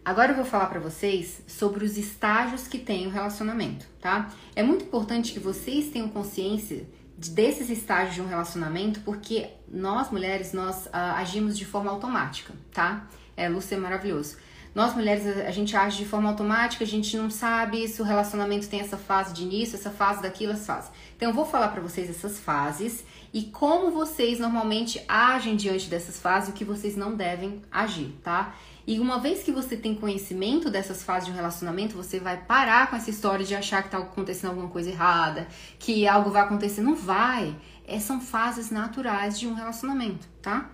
Agora 0.04 0.32
eu 0.32 0.36
vou 0.36 0.46
falar 0.46 0.68
para 0.68 0.80
vocês 0.80 1.42
sobre 1.48 1.84
os 1.84 1.98
estágios 1.98 2.68
que 2.68 2.78
tem 2.78 3.08
o 3.08 3.10
relacionamento, 3.10 3.88
tá? 4.00 4.32
É 4.56 4.62
muito 4.62 4.86
importante 4.86 5.34
que 5.34 5.40
vocês 5.40 5.90
tenham 5.90 6.10
consciência 6.10 6.88
desses 7.18 7.70
estágios 7.70 8.16
de 8.16 8.22
um 8.22 8.28
relacionamento, 8.28 9.00
porque 9.02 9.50
nós 9.68 10.12
mulheres 10.12 10.54
nós 10.54 10.86
uh, 10.88 10.90
agimos 11.16 11.58
de 11.58 11.66
forma 11.66 11.90
automática, 11.90 12.54
tá? 12.72 13.08
É, 13.36 13.50
Lúcia 13.50 13.76
é 13.76 13.80
maravilhoso. 13.80 14.38
Nós 14.76 14.94
mulheres 14.94 15.26
a 15.26 15.52
gente 15.52 15.74
age 15.74 16.00
de 16.00 16.06
forma 16.06 16.28
automática, 16.28 16.84
a 16.84 16.88
gente 16.88 17.16
não 17.16 17.30
sabe 17.30 17.88
se 17.88 18.02
o 18.02 18.06
relacionamento 18.06 18.68
tem 18.68 18.82
essa 18.82 18.98
fase 18.98 19.34
de 19.34 19.44
início, 19.44 19.78
essa 19.78 19.90
fase 19.90 20.22
daquilo, 20.22 20.52
essa 20.52 20.74
fase. 20.74 20.90
Então 21.16 21.30
eu 21.30 21.34
vou 21.34 21.46
falar 21.46 21.70
para 21.70 21.80
vocês 21.80 22.10
essas 22.10 22.38
fases 22.42 23.06
e 23.34 23.44
como 23.44 23.90
vocês 23.90 24.38
normalmente 24.38 25.02
agem 25.08 25.56
diante 25.56 25.90
dessas 25.90 26.20
fases, 26.20 26.50
o 26.50 26.52
que 26.52 26.66
vocês 26.66 26.98
não 26.98 27.16
devem 27.16 27.62
agir, 27.72 28.14
tá? 28.22 28.54
E 28.86 29.00
uma 29.00 29.18
vez 29.18 29.44
que 29.44 29.52
você 29.52 29.78
tem 29.78 29.96
conhecimento 29.96 30.70
dessas 30.70 31.02
fases 31.02 31.28
de 31.28 31.32
um 31.32 31.36
relacionamento, 31.36 31.96
você 31.96 32.20
vai 32.20 32.36
parar 32.36 32.90
com 32.90 32.98
essa 32.98 33.10
história 33.10 33.46
de 33.46 33.56
achar 33.56 33.82
que 33.82 33.88
está 33.88 33.98
acontecendo 33.98 34.50
alguma 34.50 34.68
coisa 34.68 34.90
errada, 34.90 35.48
que 35.80 36.06
algo 36.06 36.30
vai 36.30 36.42
acontecer. 36.42 36.82
Não 36.82 36.96
vai. 36.96 37.56
É, 37.88 37.98
são 37.98 38.20
fases 38.20 38.70
naturais 38.72 39.40
de 39.40 39.48
um 39.48 39.54
relacionamento, 39.54 40.28
tá? 40.42 40.70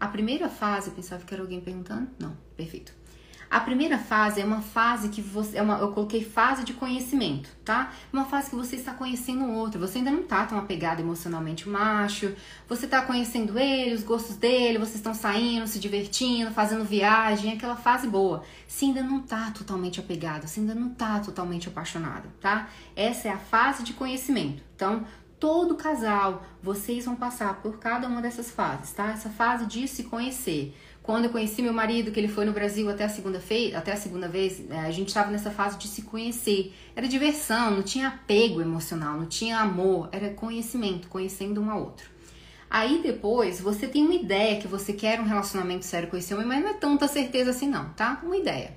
A 0.00 0.08
primeira 0.08 0.48
fase, 0.48 0.88
eu 0.88 0.94
pensava 0.94 1.22
que 1.24 1.32
era 1.34 1.42
alguém 1.42 1.60
perguntando. 1.60 2.08
Não, 2.18 2.36
perfeito. 2.56 3.01
A 3.52 3.60
primeira 3.60 3.98
fase 3.98 4.40
é 4.40 4.44
uma 4.46 4.62
fase 4.62 5.10
que 5.10 5.20
você. 5.20 5.58
É 5.58 5.62
uma, 5.62 5.76
eu 5.76 5.92
coloquei 5.92 6.24
fase 6.24 6.64
de 6.64 6.72
conhecimento, 6.72 7.50
tá? 7.62 7.92
Uma 8.10 8.24
fase 8.24 8.48
que 8.48 8.56
você 8.56 8.76
está 8.76 8.94
conhecendo 8.94 9.44
o 9.44 9.52
outro. 9.52 9.78
Você 9.78 9.98
ainda 9.98 10.10
não 10.10 10.22
tá 10.22 10.46
tão 10.46 10.56
apegado 10.56 11.00
emocionalmente 11.00 11.68
macho. 11.68 12.34
Você 12.66 12.86
tá 12.86 13.02
conhecendo 13.02 13.58
ele, 13.58 13.94
os 13.94 14.02
gostos 14.02 14.36
dele, 14.36 14.78
vocês 14.78 14.94
estão 14.94 15.12
saindo, 15.12 15.66
se 15.66 15.78
divertindo, 15.78 16.50
fazendo 16.50 16.82
viagem, 16.82 17.52
aquela 17.52 17.76
fase 17.76 18.08
boa. 18.08 18.42
Você 18.66 18.86
ainda 18.86 19.02
não 19.02 19.20
tá 19.20 19.50
totalmente 19.50 20.00
apegado, 20.00 20.48
você 20.48 20.58
ainda 20.58 20.74
não 20.74 20.88
tá 20.88 21.20
totalmente 21.20 21.68
apaixonado, 21.68 22.30
tá? 22.40 22.70
Essa 22.96 23.28
é 23.28 23.32
a 23.32 23.38
fase 23.38 23.82
de 23.82 23.92
conhecimento. 23.92 24.62
Então, 24.74 25.04
todo 25.38 25.74
casal, 25.74 26.42
vocês 26.62 27.04
vão 27.04 27.16
passar 27.16 27.60
por 27.60 27.78
cada 27.78 28.06
uma 28.06 28.22
dessas 28.22 28.50
fases, 28.50 28.92
tá? 28.92 29.10
Essa 29.10 29.28
fase 29.28 29.66
de 29.66 29.86
se 29.88 30.04
conhecer. 30.04 30.72
Quando 31.02 31.24
eu 31.24 31.30
conheci 31.30 31.60
meu 31.62 31.72
marido, 31.72 32.12
que 32.12 32.20
ele 32.20 32.28
foi 32.28 32.44
no 32.44 32.52
Brasil 32.52 32.88
até 32.88 33.04
a 33.04 33.08
segunda, 33.08 33.42
até 33.76 33.92
a 33.92 33.96
segunda 33.96 34.28
vez, 34.28 34.62
é, 34.70 34.78
a 34.78 34.90
gente 34.92 35.08
estava 35.08 35.32
nessa 35.32 35.50
fase 35.50 35.76
de 35.76 35.88
se 35.88 36.02
conhecer. 36.02 36.72
Era 36.94 37.08
diversão, 37.08 37.72
não 37.72 37.82
tinha 37.82 38.08
apego 38.08 38.60
emocional, 38.60 39.18
não 39.18 39.26
tinha 39.26 39.58
amor, 39.58 40.08
era 40.12 40.30
conhecimento, 40.30 41.08
conhecendo 41.08 41.60
um 41.60 41.70
ao 41.70 41.80
outro. 41.80 42.08
Aí 42.70 43.02
depois 43.02 43.60
você 43.60 43.86
tem 43.88 44.04
uma 44.04 44.14
ideia 44.14 44.60
que 44.60 44.68
você 44.68 44.92
quer 44.92 45.20
um 45.20 45.24
relacionamento 45.24 45.84
sério 45.84 46.08
com 46.08 46.16
esse 46.16 46.32
homem, 46.32 46.46
mas 46.46 46.62
não 46.62 46.70
é 46.70 46.74
tanta 46.74 47.08
certeza 47.08 47.50
assim 47.50 47.68
não, 47.68 47.90
tá? 47.90 48.20
Uma 48.22 48.36
ideia. 48.36 48.76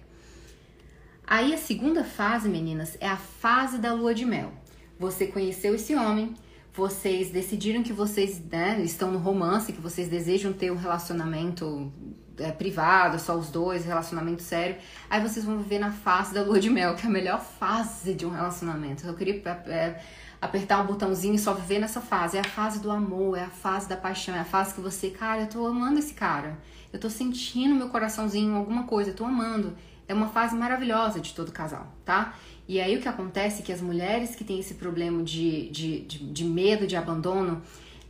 Aí 1.28 1.54
a 1.54 1.58
segunda 1.58 2.04
fase, 2.04 2.50
meninas, 2.50 2.98
é 3.00 3.08
a 3.08 3.18
fase 3.18 3.78
da 3.78 3.94
lua 3.94 4.14
de 4.14 4.26
mel. 4.26 4.52
Você 5.00 5.28
conheceu 5.28 5.76
esse 5.76 5.96
homem, 5.96 6.34
vocês 6.76 7.30
decidiram 7.30 7.82
que 7.82 7.94
vocês 7.94 8.40
né, 8.52 8.82
estão 8.82 9.12
no 9.12 9.20
romance, 9.20 9.72
que 9.72 9.82
vocês 9.82 10.10
desejam 10.10 10.52
ter 10.52 10.72
um 10.72 10.76
relacionamento 10.76 11.92
é, 12.38 12.52
privado, 12.52 13.18
só 13.20 13.36
os 13.38 13.50
dois, 13.50 13.86
relacionamento 13.86 14.42
sério, 14.42 14.76
aí 15.10 15.22
vocês 15.22 15.46
vão 15.46 15.58
viver 15.58 15.80
na 15.80 15.92
fase 15.92 16.34
da 16.34 16.42
lua 16.42 16.60
de 16.60 16.70
mel, 16.70 16.96
que 16.96 17.06
é 17.06 17.10
a 17.10 17.12
melhor 17.12 17.40
fase 17.40 18.14
de 18.14 18.26
um 18.26 18.30
relacionamento. 18.30 19.08
Eu 19.08 19.14
queria 19.14 19.42
é, 19.68 20.02
apertar 20.42 20.82
um 20.82 20.86
botãozinho 20.86 21.36
e 21.36 21.40
só 21.40 21.54
viver 21.54 21.80
nessa 21.80 22.02
fase. 22.02 22.38
É 22.38 22.42
a 22.42 22.44
fase 22.44 22.80
do 22.80 22.92
amor, 22.92 23.38
é 23.38 23.44
a 23.44 23.50
fase 23.50 23.88
da 23.88 23.96
paixão, 23.96 24.36
é 24.36 24.40
a 24.40 24.46
fase 24.46 24.74
que 24.74 24.82
você, 24.82 25.10
cara, 25.10 25.44
eu 25.44 25.48
tô 25.48 25.66
amando 25.66 26.00
esse 26.00 26.14
cara. 26.14 26.58
Eu 26.92 27.00
tô 27.00 27.10
sentindo 27.10 27.76
meu 27.76 27.90
coraçãozinho 27.90 28.56
alguma 28.56 28.84
coisa, 28.84 29.12
eu 29.12 29.16
tô 29.16 29.26
amando. 29.26 29.76
É 30.08 30.14
uma 30.14 30.28
fase 30.28 30.56
maravilhosa 30.56 31.20
de 31.20 31.34
todo 31.34 31.52
casal, 31.52 31.88
tá? 32.04 32.36
E 32.68 32.82
aí 32.82 32.98
o 32.98 33.02
que 33.02 33.08
acontece 33.08 33.62
é 33.62 33.66
que 33.66 33.72
as 33.72 33.82
mulheres 33.82 34.36
que 34.36 34.44
têm 34.44 34.60
esse 34.60 34.74
problema 34.74 35.24
de, 35.24 35.70
de, 35.70 36.00
de, 36.02 36.18
de 36.20 36.44
medo 36.44 36.88
de 36.88 36.96
abandono, 36.96 37.62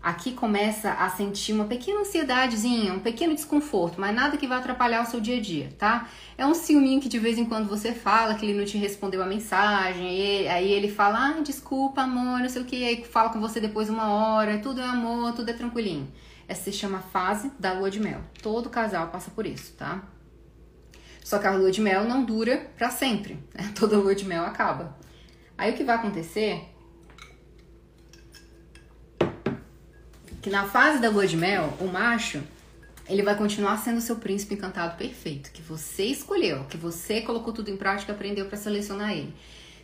aqui 0.02 0.34
começa 0.34 0.92
a 0.92 1.10
sentir 1.10 1.52
uma 1.52 1.66
pequena 1.66 2.02
ansiedadezinha, 2.02 2.94
um 2.94 3.00
pequeno 3.00 3.34
desconforto, 3.34 4.00
mas 4.00 4.16
nada 4.16 4.38
que 4.38 4.46
vai 4.46 4.60
atrapalhar 4.60 5.02
o 5.02 5.06
seu 5.06 5.20
dia 5.20 5.38
a 5.38 5.42
dia, 5.42 5.74
tá? 5.80 6.08
É 6.38 6.46
um 6.46 6.54
ciúminho 6.54 7.02
que 7.02 7.10
de 7.10 7.18
vez 7.18 7.40
em 7.40 7.46
quando 7.46 7.68
você 7.68 7.92
fala 7.92 8.36
que 8.36 8.46
ele 8.46 8.58
não 8.58 8.66
te 8.66 8.78
respondeu 8.78 9.24
a 9.24 9.26
mensagem, 9.26 10.16
e 10.16 10.48
aí 10.48 10.72
ele 10.72 10.90
fala, 10.90 11.30
ah, 11.30 11.42
desculpa, 11.42 12.04
amor, 12.04 12.40
não 12.40 12.48
sei 12.48 12.62
o 12.62 12.66
que, 12.66 12.86
aí 12.86 13.04
fala 13.04 13.30
com 13.30 13.42
você 13.42 13.60
depois 13.60 13.90
uma 13.90 14.08
hora, 14.10 14.60
tudo 14.60 14.80
é 14.80 14.86
amor, 14.86 15.34
tudo 15.34 15.50
é 15.50 15.54
tranquilinho. 15.54 16.08
Essa 16.48 16.66
se 16.66 16.72
chama 16.72 17.00
fase 17.00 17.52
da 17.60 17.74
lua 17.74 17.90
de 17.90 18.00
mel. 18.00 18.22
Todo 18.44 18.70
casal 18.70 19.08
passa 19.08 19.32
por 19.32 19.48
isso, 19.48 19.74
tá? 19.74 20.04
Só 21.26 21.40
que 21.40 21.48
a 21.48 21.52
lua 21.56 21.72
de 21.72 21.82
mel 21.82 22.04
não 22.04 22.24
dura 22.24 22.70
para 22.78 22.92
sempre, 22.92 23.40
né? 23.52 23.72
Toda 23.74 23.98
lua 23.98 24.14
de 24.14 24.24
mel 24.24 24.44
acaba. 24.44 24.96
Aí 25.58 25.72
o 25.72 25.76
que 25.76 25.84
vai 25.84 25.96
acontecer 25.96 26.70
que 30.40 30.52
na 30.52 30.68
fase 30.68 31.02
da 31.02 31.10
lua 31.10 31.26
de 31.26 31.36
mel, 31.36 31.74
o 31.82 31.88
macho, 31.88 32.44
ele 33.10 33.24
vai 33.24 33.36
continuar 33.36 33.78
sendo 33.78 34.02
seu 34.02 34.18
príncipe 34.18 34.54
encantado 34.54 34.98
perfeito, 34.98 35.52
que 35.52 35.64
você 35.64 36.04
escolheu, 36.04 36.66
que 36.66 36.78
você 36.78 37.22
colocou 37.22 37.52
tudo 37.52 37.72
em 37.72 37.78
prática 37.78 38.14
aprendeu 38.14 38.46
para 38.46 38.56
selecionar 38.56 39.12
ele. 39.12 39.34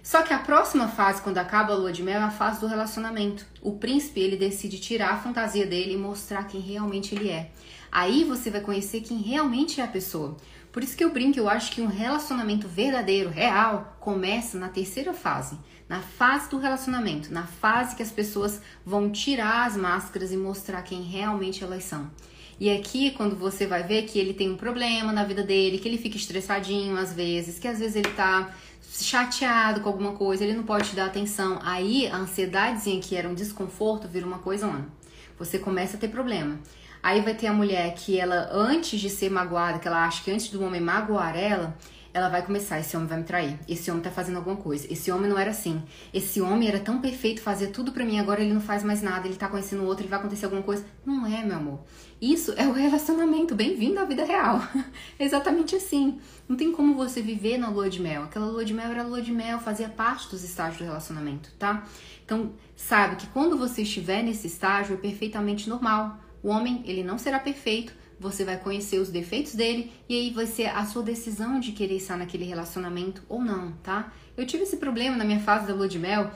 Só 0.03 0.21
que 0.21 0.35
a 0.35 0.37
próxima 0.37 0.89
fase, 0.89 1.23
quando 1.23 1.39
acaba 1.39 1.73
a 1.73 1.75
lua 1.75 1.91
de 1.91 2.03
mel, 2.03 2.21
é 2.21 2.23
a 2.23 2.29
fase 2.29 2.59
do 2.59 2.67
relacionamento. 2.67 3.47
O 3.63 3.77
príncipe, 3.77 4.19
ele 4.19 4.37
decide 4.37 4.79
tirar 4.79 5.13
a 5.13 5.17
fantasia 5.17 5.65
dele 5.65 5.93
e 5.93 5.97
mostrar 5.97 6.43
quem 6.43 6.61
realmente 6.61 7.15
ele 7.15 7.31
é. 7.31 7.49
Aí 7.91 8.23
você 8.23 8.51
vai 8.51 8.61
conhecer 8.61 9.01
quem 9.01 9.17
realmente 9.17 9.81
é 9.81 9.83
a 9.83 9.87
pessoa. 9.87 10.37
Por 10.72 10.84
isso 10.84 10.95
que 10.95 11.03
eu 11.03 11.11
brinco, 11.11 11.38
eu 11.38 11.49
acho 11.49 11.72
que 11.72 11.82
um 11.82 11.88
relacionamento 11.88 12.67
verdadeiro, 12.67 13.30
real, 13.30 13.97
começa 13.99 14.57
na 14.57 14.69
terceira 14.69 15.13
fase, 15.13 15.57
na 15.89 15.99
fase 15.99 16.49
do 16.49 16.57
relacionamento, 16.57 17.34
na 17.34 17.45
fase 17.45 17.95
que 17.95 18.03
as 18.03 18.11
pessoas 18.11 18.61
vão 18.86 19.09
tirar 19.09 19.65
as 19.65 19.76
máscaras 19.76 20.32
e 20.32 20.38
mostrar 20.38 20.82
quem 20.84 21.01
realmente 21.01 21.63
elas 21.63 21.84
são. 21.84 22.09
E 22.57 22.69
aqui, 22.69 23.11
quando 23.11 23.36
você 23.36 23.65
vai 23.65 23.84
ver 23.84 24.03
que 24.03 24.19
ele 24.19 24.34
tem 24.34 24.49
um 24.49 24.55
problema 24.55 25.11
na 25.11 25.24
vida 25.24 25.43
dele, 25.43 25.80
que 25.80 25.88
ele 25.88 25.97
fica 25.97 26.15
estressadinho 26.15 26.95
às 26.95 27.11
vezes, 27.11 27.59
que 27.59 27.67
às 27.67 27.80
vezes 27.80 27.95
ele 27.95 28.11
tá 28.11 28.53
chateado 28.93 29.82
com 29.82 29.89
alguma 29.89 30.13
coisa, 30.13 30.43
ele 30.43 30.53
não 30.53 30.63
pode 30.63 30.89
te 30.89 30.95
dar 30.95 31.05
atenção, 31.05 31.59
aí 31.63 32.07
a 32.07 32.17
ansiedadezinha 32.17 33.01
que 33.01 33.15
era 33.15 33.28
um 33.28 33.34
desconforto 33.34 34.07
vira 34.07 34.26
uma 34.26 34.39
coisa, 34.39 34.67
mano. 34.67 34.91
Você 35.39 35.57
começa 35.57 35.97
a 35.97 35.99
ter 35.99 36.09
problema. 36.09 36.59
Aí 37.04 37.22
vai 37.22 37.34
ter 37.34 37.47
a 37.47 37.54
mulher 37.54 37.93
que 37.95 38.20
ela, 38.20 38.49
antes 38.52 38.99
de 38.99 39.10
ser 39.10 39.30
magoada, 39.30 39.80
que 39.80 39.88
ela 39.88 40.06
acha 40.06 40.24
que 40.24 40.32
antes 40.32 40.49
do 40.49 40.64
homem 40.64 40.82
magoar 40.82 41.36
ela, 41.36 41.76
ela 42.14 42.30
vai 42.30 42.45
começar, 42.45 42.80
esse 42.80 42.95
homem 42.95 43.08
vai 43.08 43.20
me 43.20 43.24
trair, 43.24 43.58
esse 43.68 43.89
homem 43.89 44.04
tá 44.04 44.12
fazendo 44.12 44.36
alguma 44.36 44.58
coisa, 44.58 44.86
esse 44.91 45.12
homem 45.12 45.30
não 45.30 45.38
era 45.38 45.52
assim, 45.52 45.82
esse 46.14 46.41
homem 46.41 46.68
era 46.68 46.80
tão 46.80 46.99
perfeito, 46.99 47.41
fazia 47.41 47.70
tudo 47.70 47.91
para 47.91 48.04
mim, 48.04 48.20
agora 48.20 48.41
ele 48.41 48.54
não 48.54 48.60
faz 48.62 48.84
mais 48.84 49.02
nada, 49.02 49.28
ele 49.28 49.38
tá 49.38 49.47
conhecendo 49.47 49.86
outro, 49.86 50.04
ele 50.04 50.10
vai 50.10 50.20
acontecer 50.20 50.45
alguma 50.45 50.64
coisa. 50.64 50.86
Não 51.06 51.26
é, 51.26 51.43
meu 51.43 51.56
amor. 51.56 51.80
Isso 52.22 52.54
é 52.58 52.68
o 52.68 52.74
relacionamento, 52.74 53.56
bem-vindo 53.56 53.99
à 53.99 54.06
vida 54.06 54.26
real. 54.26 54.62
Exatamente 55.18 55.76
assim. 55.76 56.20
Não 56.47 56.56
tem 56.56 56.72
como 56.72 56.95
você 56.95 57.22
viver 57.22 57.58
na 57.58 57.70
lua 57.70 57.89
de 57.89 58.02
mel. 58.02 58.24
Aquela 58.24 58.45
lua 58.45 58.66
de 58.66 58.74
mel 58.74 58.91
era 58.91 59.04
lua 59.04 59.22
de 59.22 59.32
mel, 59.32 59.60
fazia 59.60 59.88
parte 59.88 60.30
dos 60.30 60.43
estágios 60.43 60.80
do 60.80 60.86
relacionamento, 60.86 61.49
tá? 61.58 61.86
Então, 62.26 62.52
sabe 62.76 63.16
que 63.16 63.28
quando 63.28 63.58
você 63.58 63.84
estiver 63.84 64.22
nesse 64.22 64.47
estágio 64.47 64.95
é 64.95 64.97
perfeitamente 64.97 65.70
normal 65.70 66.20
o 66.43 66.49
homem, 66.49 66.81
ele 66.85 67.03
não 67.03 67.17
será 67.17 67.39
perfeito, 67.39 67.93
você 68.21 68.45
vai 68.45 68.57
conhecer 68.57 68.99
os 68.99 69.09
defeitos 69.09 69.55
dele 69.55 69.91
e 70.07 70.15
aí 70.15 70.29
vai 70.29 70.45
ser 70.45 70.67
a 70.67 70.85
sua 70.85 71.01
decisão 71.01 71.59
de 71.59 71.71
querer 71.71 71.95
estar 71.95 72.15
naquele 72.15 72.45
relacionamento 72.45 73.23
ou 73.27 73.41
não, 73.41 73.71
tá? 73.83 74.13
Eu 74.37 74.45
tive 74.45 74.63
esse 74.63 74.77
problema 74.77 75.17
na 75.17 75.25
minha 75.25 75.39
fase 75.39 75.65
da 75.65 75.73
lua 75.73 75.87
de 75.87 75.97
mel. 75.97 76.29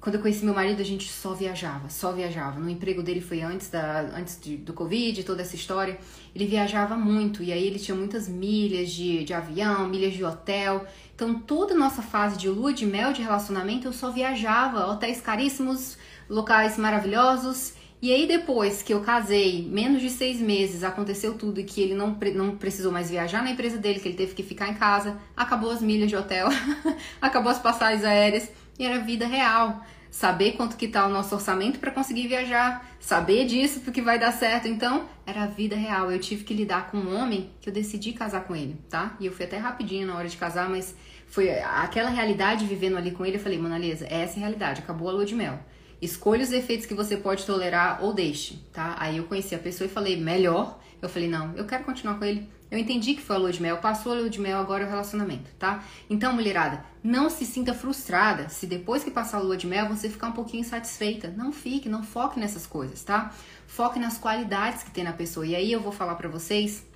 Quando 0.00 0.14
eu 0.14 0.22
conheci 0.22 0.44
meu 0.44 0.54
marido, 0.54 0.80
a 0.80 0.84
gente 0.84 1.10
só 1.10 1.34
viajava, 1.34 1.90
só 1.90 2.12
viajava. 2.12 2.58
No 2.58 2.70
emprego 2.70 3.02
dele 3.02 3.20
foi 3.20 3.42
antes, 3.42 3.68
da, 3.68 4.00
antes 4.16 4.38
de, 4.40 4.56
do 4.56 4.72
Covid, 4.72 5.24
toda 5.24 5.42
essa 5.42 5.54
história. 5.54 5.98
Ele 6.34 6.46
viajava 6.46 6.96
muito 6.96 7.42
e 7.42 7.52
aí 7.52 7.66
ele 7.66 7.78
tinha 7.78 7.94
muitas 7.94 8.26
milhas 8.28 8.90
de, 8.90 9.24
de 9.24 9.34
avião, 9.34 9.88
milhas 9.88 10.14
de 10.14 10.24
hotel. 10.24 10.86
Então, 11.14 11.38
toda 11.40 11.74
a 11.74 11.76
nossa 11.76 12.00
fase 12.00 12.38
de 12.38 12.48
lua 12.48 12.72
de 12.72 12.86
mel 12.86 13.12
de 13.12 13.20
relacionamento, 13.20 13.88
eu 13.88 13.92
só 13.92 14.10
viajava, 14.10 14.86
hotéis 14.86 15.20
caríssimos, 15.20 15.98
locais 16.28 16.78
maravilhosos 16.78 17.79
E 18.02 18.12
aí 18.14 18.26
depois 18.26 18.82
que 18.82 18.94
eu 18.94 19.00
casei, 19.02 19.68
menos 19.70 20.00
de 20.00 20.08
seis 20.08 20.40
meses, 20.40 20.82
aconteceu 20.82 21.34
tudo 21.34 21.60
e 21.60 21.64
que 21.64 21.82
ele 21.82 21.94
não, 21.94 22.16
não 22.34 22.56
precisou 22.56 22.90
mais 22.90 23.10
viajar 23.10 23.42
na 23.42 23.50
empresa 23.50 23.76
dele, 23.76 24.00
que 24.00 24.08
ele 24.08 24.16
teve 24.16 24.34
que 24.34 24.42
ficar 24.42 24.68
em 24.68 24.74
casa, 24.74 25.18
acabou 25.36 25.70
as 25.70 25.82
milhas 25.82 26.08
de 26.08 26.16
hotel, 26.16 26.48
acabou 27.20 27.52
as 27.52 27.58
passagens 27.58 28.02
aéreas 28.02 28.50
e 28.78 28.84
era 28.86 29.00
vida 29.00 29.26
real. 29.26 29.84
Saber 30.10 30.52
quanto 30.52 30.76
que 30.76 30.88
tá 30.88 31.06
o 31.06 31.10
nosso 31.10 31.34
orçamento 31.36 31.78
para 31.78 31.92
conseguir 31.92 32.26
viajar, 32.26 32.84
saber 32.98 33.44
disso 33.44 33.80
porque 33.80 34.02
vai 34.02 34.18
dar 34.18 34.32
certo. 34.32 34.66
Então, 34.66 35.08
era 35.24 35.44
a 35.44 35.46
vida 35.46 35.76
real. 35.76 36.10
Eu 36.10 36.18
tive 36.18 36.42
que 36.42 36.52
lidar 36.52 36.90
com 36.90 36.96
um 36.96 37.16
homem 37.16 37.50
que 37.60 37.68
eu 37.68 37.72
decidi 37.72 38.12
casar 38.12 38.40
com 38.44 38.56
ele, 38.56 38.76
tá? 38.88 39.14
E 39.20 39.26
eu 39.26 39.32
fui 39.32 39.44
até 39.44 39.56
rapidinho 39.56 40.08
na 40.08 40.16
hora 40.16 40.26
de 40.26 40.36
casar, 40.36 40.68
mas 40.68 40.96
foi 41.28 41.48
aquela 41.60 42.10
realidade 42.10 42.64
vivendo 42.64 42.96
ali 42.96 43.12
com 43.12 43.24
ele. 43.24 43.36
Eu 43.36 43.40
falei, 43.40 43.56
Mona 43.56 43.78
Lisa, 43.78 44.04
essa 44.06 44.34
é 44.34 44.38
a 44.38 44.40
realidade, 44.40 44.80
acabou 44.80 45.08
a 45.08 45.12
lua 45.12 45.24
de 45.24 45.36
mel. 45.36 45.60
Escolha 46.00 46.42
os 46.42 46.52
efeitos 46.52 46.86
que 46.86 46.94
você 46.94 47.16
pode 47.16 47.44
tolerar 47.44 48.02
ou 48.02 48.12
deixe, 48.12 48.56
tá? 48.72 48.96
Aí 48.98 49.18
eu 49.18 49.24
conheci 49.24 49.54
a 49.54 49.58
pessoa 49.58 49.86
e 49.86 49.90
falei, 49.90 50.20
melhor. 50.20 50.78
Eu 51.00 51.08
falei, 51.08 51.28
não, 51.28 51.54
eu 51.56 51.64
quero 51.66 51.84
continuar 51.84 52.18
com 52.18 52.24
ele. 52.24 52.48
Eu 52.70 52.78
entendi 52.78 53.14
que 53.14 53.20
foi 53.20 53.36
a 53.36 53.38
lua 53.38 53.52
de 53.52 53.60
mel, 53.60 53.78
passou 53.78 54.12
a 54.12 54.14
lua 54.14 54.30
de 54.30 54.40
mel, 54.40 54.58
agora 54.58 54.84
é 54.84 54.86
o 54.86 54.88
relacionamento, 54.88 55.50
tá? 55.58 55.82
Então, 56.08 56.32
mulherada, 56.32 56.84
não 57.02 57.28
se 57.28 57.44
sinta 57.44 57.74
frustrada 57.74 58.48
se 58.48 58.64
depois 58.64 59.02
que 59.02 59.10
passar 59.10 59.38
a 59.38 59.40
lua 59.40 59.56
de 59.56 59.66
mel 59.66 59.88
você 59.88 60.08
ficar 60.08 60.28
um 60.28 60.32
pouquinho 60.32 60.60
insatisfeita. 60.60 61.28
Não 61.36 61.52
fique, 61.52 61.88
não 61.88 62.04
foque 62.04 62.38
nessas 62.38 62.66
coisas, 62.66 63.02
tá? 63.02 63.34
Foque 63.66 63.98
nas 63.98 64.18
qualidades 64.18 64.84
que 64.84 64.90
tem 64.90 65.02
na 65.02 65.12
pessoa. 65.12 65.44
E 65.44 65.56
aí 65.56 65.72
eu 65.72 65.80
vou 65.80 65.90
falar 65.90 66.14
para 66.14 66.28
vocês 66.28 66.86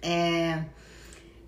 é, 0.00 0.64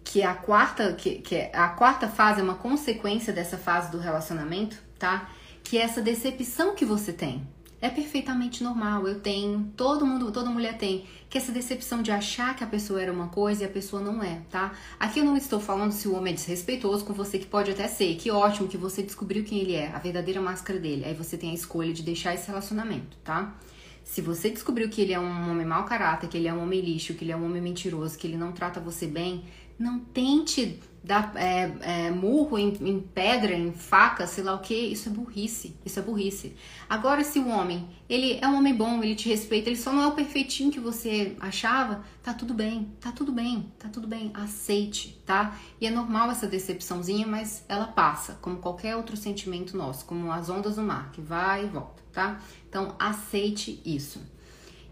que 0.05 0.23
a 0.23 0.35
quarta, 0.35 0.93
que, 0.93 1.17
que 1.17 1.35
é, 1.35 1.51
a 1.55 1.69
quarta 1.69 2.09
fase 2.09 2.41
é 2.41 2.43
uma 2.43 2.57
consequência 2.57 3.33
dessa 3.33 3.57
fase 3.57 3.91
do 3.91 3.99
relacionamento, 3.99 4.77
tá? 4.99 5.31
Que 5.69 5.79
essa 5.79 6.01
decepção 6.01 6.77
que 6.77 6.85
você 6.85 7.13
tem 7.13 7.45
é 7.81 7.91
perfeitamente 7.91 8.63
normal. 8.63 9.09
Eu 9.09 9.19
tenho, 9.19 9.73
todo 9.77 10.07
mundo, 10.07 10.31
toda 10.31 10.49
mulher 10.49 10.79
tem, 10.79 11.05
que 11.29 11.37
essa 11.37 11.51
decepção 11.51 12.03
de 12.03 12.13
achar 12.13 12.55
que 12.55 12.63
a 12.63 12.69
pessoa 12.69 13.03
era 13.03 13.13
uma 13.13 13.27
coisa 13.27 13.65
e 13.65 13.67
a 13.67 13.69
pessoa 13.69 14.01
não 14.01 14.23
é, 14.23 14.43
tá? 14.49 14.73
Aqui 14.97 15.19
eu 15.19 15.25
não 15.25 15.37
estou 15.37 15.59
falando 15.59 15.91
se 15.91 16.07
o 16.07 16.15
homem 16.15 16.33
é 16.33 16.37
desrespeitoso 16.37 17.05
com 17.05 17.13
você, 17.13 17.37
que 17.37 17.47
pode 17.47 17.73
até 17.73 17.89
ser. 17.89 18.15
Que 18.15 18.31
ótimo 18.31 18.69
que 18.69 18.77
você 18.77 19.03
descobriu 19.03 19.43
quem 19.43 19.59
ele 19.59 19.75
é, 19.75 19.89
a 19.89 19.99
verdadeira 19.99 20.41
máscara 20.41 20.79
dele. 20.79 21.05
Aí 21.05 21.15
você 21.15 21.37
tem 21.37 21.51
a 21.51 21.55
escolha 21.55 21.93
de 21.93 22.05
deixar 22.05 22.33
esse 22.33 22.47
relacionamento, 22.47 23.17
tá? 23.25 23.59
Se 24.05 24.21
você 24.21 24.51
descobriu 24.51 24.89
que 24.89 25.01
ele 25.01 25.15
é 25.15 25.19
um 25.19 25.51
homem 25.51 25.67
mau 25.67 25.85
caráter, 25.85 26.29
que 26.29 26.37
ele 26.37 26.47
é 26.47 26.55
um 26.55 26.63
homem 26.63 26.81
lixo, 26.81 27.15
que 27.15 27.25
ele 27.25 27.33
é 27.33 27.37
um 27.37 27.45
homem 27.45 27.61
mentiroso, 27.61 28.17
que 28.17 28.25
ele 28.29 28.37
não 28.37 28.53
trata 28.53 28.79
você 28.79 29.05
bem, 29.05 29.43
não 29.77 29.99
tente 29.99 30.79
dar 31.07 31.33
é, 31.37 31.73
é, 31.83 32.11
murro 32.11 32.59
em, 32.59 32.77
em, 32.81 33.01
pedra, 33.01 33.55
em 33.55 33.73
faca, 33.73 34.27
sei 34.27 34.43
lá 34.43 34.55
o 34.55 34.59
que. 34.59 34.75
Isso 34.75 35.09
é 35.09 35.13
burrice. 35.13 35.77
Isso 35.85 36.01
é 36.01 36.03
burrice. 36.03 36.57
Agora, 36.89 37.23
se 37.23 37.39
o 37.39 37.47
homem, 37.49 37.89
ele 38.09 38.41
é 38.43 38.49
um 38.49 38.57
homem 38.57 38.75
bom, 38.75 39.01
ele 39.01 39.15
te 39.15 39.29
respeita, 39.29 39.71
ele 39.71 39.79
só 39.79 39.93
não 39.93 40.03
é 40.03 40.07
o 40.09 40.13
perfeitinho 40.13 40.73
que 40.73 40.81
você 40.81 41.37
achava, 41.39 42.05
tá 42.25 42.35
tudo 42.35 42.53
bem, 42.53 42.91
tá 43.01 43.13
tudo 43.13 43.31
bem, 43.31 43.73
tá 43.79 43.89
tudo 43.89 44.09
bem. 44.09 44.33
Aceite, 44.35 45.23
tá? 45.25 45.57
E 45.81 45.87
é 45.87 45.91
normal 45.91 46.33
essa 46.33 46.49
decepçãozinha, 46.49 47.25
mas 47.25 47.65
ela 47.69 47.87
passa, 47.87 48.37
como 48.43 48.57
qualquer 48.57 48.97
outro 48.97 49.17
sentimento 49.17 49.77
nosso, 49.77 50.05
como 50.07 50.33
as 50.33 50.51
ondas 50.51 50.75
do 50.75 50.83
mar, 50.83 51.13
que 51.13 51.21
vai 51.21 51.67
e 51.67 51.69
volta, 51.69 52.03
tá? 52.13 52.41
Então, 52.69 52.97
aceite 52.99 53.81
isso. 53.87 54.21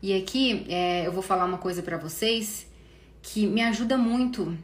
E 0.01 0.15
aqui 0.15 0.65
é, 0.69 1.09
eu 1.09 1.11
vou 1.11 1.23
falar 1.23 1.45
uma 1.45 1.59
coisa 1.59 1.83
para 1.83 1.99
vocês 1.99 2.73
que 3.21 3.49
me 3.49 3.63
ajuda 3.63 3.99
muito 3.99 4.57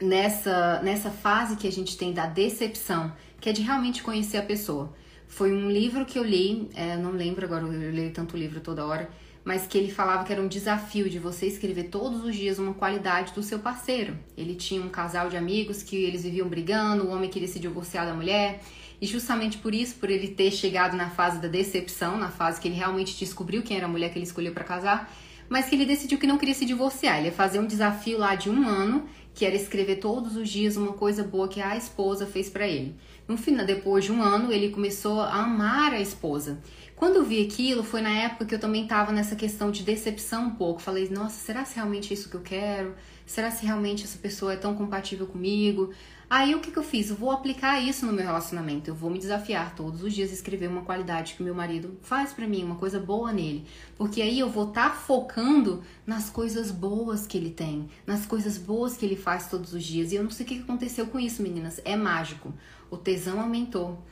nessa, 0.00 0.80
nessa 0.82 1.10
fase 1.10 1.56
que 1.56 1.66
a 1.66 1.72
gente 1.72 1.96
tem 1.96 2.12
da 2.12 2.26
decepção, 2.26 3.12
que 3.40 3.48
é 3.48 3.52
de 3.52 3.62
realmente 3.62 4.02
conhecer 4.02 4.36
a 4.36 4.42
pessoa. 4.42 4.92
Foi 5.28 5.52
um 5.52 5.70
livro 5.70 6.04
que 6.04 6.18
eu 6.18 6.24
li, 6.24 6.70
é, 6.74 6.96
não 6.96 7.10
lembro 7.10 7.44
agora, 7.44 7.64
eu 7.64 7.92
leio 7.92 8.12
tanto 8.12 8.36
livro 8.36 8.60
toda 8.60 8.86
hora, 8.86 9.10
mas 9.44 9.66
que 9.66 9.78
ele 9.78 9.92
falava 9.92 10.24
que 10.24 10.32
era 10.32 10.42
um 10.42 10.48
desafio 10.48 11.08
de 11.08 11.18
você 11.18 11.46
escrever 11.46 11.84
todos 11.84 12.24
os 12.24 12.34
dias 12.34 12.58
uma 12.58 12.74
qualidade 12.74 13.32
do 13.32 13.42
seu 13.42 13.58
parceiro. 13.58 14.18
Ele 14.36 14.54
tinha 14.54 14.82
um 14.82 14.88
casal 14.88 15.28
de 15.28 15.36
amigos 15.36 15.82
que 15.82 15.96
eles 15.96 16.24
viviam 16.24 16.48
brigando, 16.48 17.04
o 17.04 17.10
homem 17.10 17.30
queria 17.30 17.48
se 17.48 17.60
divorciar 17.60 18.06
da 18.06 18.14
mulher, 18.14 18.60
e 19.00 19.06
justamente 19.06 19.58
por 19.58 19.74
isso, 19.74 19.96
por 19.96 20.10
ele 20.10 20.28
ter 20.28 20.50
chegado 20.50 20.96
na 20.96 21.10
fase 21.10 21.40
da 21.40 21.48
decepção, 21.48 22.16
na 22.16 22.30
fase 22.30 22.60
que 22.60 22.68
ele 22.68 22.76
realmente 22.76 23.16
descobriu 23.18 23.62
quem 23.62 23.76
era 23.76 23.86
a 23.86 23.88
mulher 23.88 24.10
que 24.10 24.18
ele 24.18 24.24
escolheu 24.24 24.52
para 24.52 24.64
casar, 24.64 25.12
mas 25.48 25.68
que 25.68 25.74
ele 25.74 25.84
decidiu 25.84 26.18
que 26.18 26.26
não 26.26 26.38
queria 26.38 26.54
se 26.54 26.64
divorciar. 26.64 27.18
Ele 27.18 27.26
ia 27.26 27.32
fazer 27.32 27.60
um 27.60 27.66
desafio 27.66 28.18
lá 28.18 28.34
de 28.34 28.50
um 28.50 28.66
ano 28.66 29.06
que 29.36 29.44
era 29.44 29.54
escrever 29.54 29.96
todos 29.96 30.34
os 30.34 30.48
dias 30.48 30.78
uma 30.78 30.94
coisa 30.94 31.22
boa 31.22 31.46
que 31.46 31.60
a 31.60 31.76
esposa 31.76 32.26
fez 32.26 32.48
para 32.48 32.66
ele. 32.66 32.96
No 33.28 33.36
final, 33.36 33.66
depois 33.66 34.02
de 34.02 34.10
um 34.10 34.22
ano, 34.22 34.50
ele 34.50 34.70
começou 34.70 35.20
a 35.20 35.42
amar 35.42 35.92
a 35.92 36.00
esposa. 36.00 36.58
Quando 36.96 37.16
eu 37.16 37.24
vi 37.24 37.44
aquilo, 37.44 37.84
foi 37.84 38.00
na 38.00 38.08
época 38.08 38.46
que 38.46 38.54
eu 38.54 38.58
também 38.58 38.84
estava 38.84 39.12
nessa 39.12 39.36
questão 39.36 39.70
de 39.70 39.82
decepção 39.82 40.46
um 40.46 40.50
pouco. 40.52 40.80
Falei, 40.80 41.10
nossa, 41.10 41.38
será 41.38 41.66
se 41.66 41.76
realmente 41.76 42.10
é 42.10 42.14
isso 42.14 42.30
que 42.30 42.36
eu 42.36 42.40
quero? 42.40 42.94
Será 43.26 43.50
se 43.50 43.66
realmente 43.66 44.04
essa 44.04 44.16
pessoa 44.16 44.54
é 44.54 44.56
tão 44.56 44.74
compatível 44.74 45.26
comigo? 45.26 45.92
Aí 46.28 46.56
o 46.56 46.60
que, 46.60 46.72
que 46.72 46.76
eu 46.76 46.82
fiz? 46.82 47.08
Eu 47.08 47.16
vou 47.16 47.30
aplicar 47.30 47.80
isso 47.80 48.04
no 48.04 48.12
meu 48.12 48.24
relacionamento. 48.24 48.90
Eu 48.90 48.94
vou 48.94 49.08
me 49.08 49.18
desafiar 49.18 49.76
todos 49.76 50.02
os 50.02 50.12
dias 50.12 50.32
escrever 50.32 50.68
uma 50.68 50.82
qualidade 50.82 51.34
que 51.34 51.42
meu 51.42 51.54
marido 51.54 51.96
faz 52.02 52.32
para 52.32 52.48
mim, 52.48 52.64
uma 52.64 52.74
coisa 52.74 52.98
boa 52.98 53.32
nele. 53.32 53.64
Porque 53.96 54.20
aí 54.20 54.40
eu 54.40 54.50
vou 54.50 54.68
estar 54.68 54.90
tá 54.90 54.96
focando 54.96 55.84
nas 56.04 56.28
coisas 56.28 56.72
boas 56.72 57.28
que 57.28 57.38
ele 57.38 57.50
tem, 57.50 57.88
nas 58.04 58.26
coisas 58.26 58.58
boas 58.58 58.96
que 58.96 59.06
ele 59.06 59.14
faz 59.14 59.48
todos 59.48 59.72
os 59.72 59.84
dias. 59.84 60.10
E 60.10 60.16
eu 60.16 60.24
não 60.24 60.30
sei 60.30 60.44
o 60.44 60.48
que 60.48 60.58
aconteceu 60.58 61.06
com 61.06 61.20
isso, 61.20 61.42
meninas. 61.42 61.80
É 61.84 61.96
mágico. 61.96 62.52
O 62.90 62.96
tesão 62.96 63.40
aumentou 63.40 64.04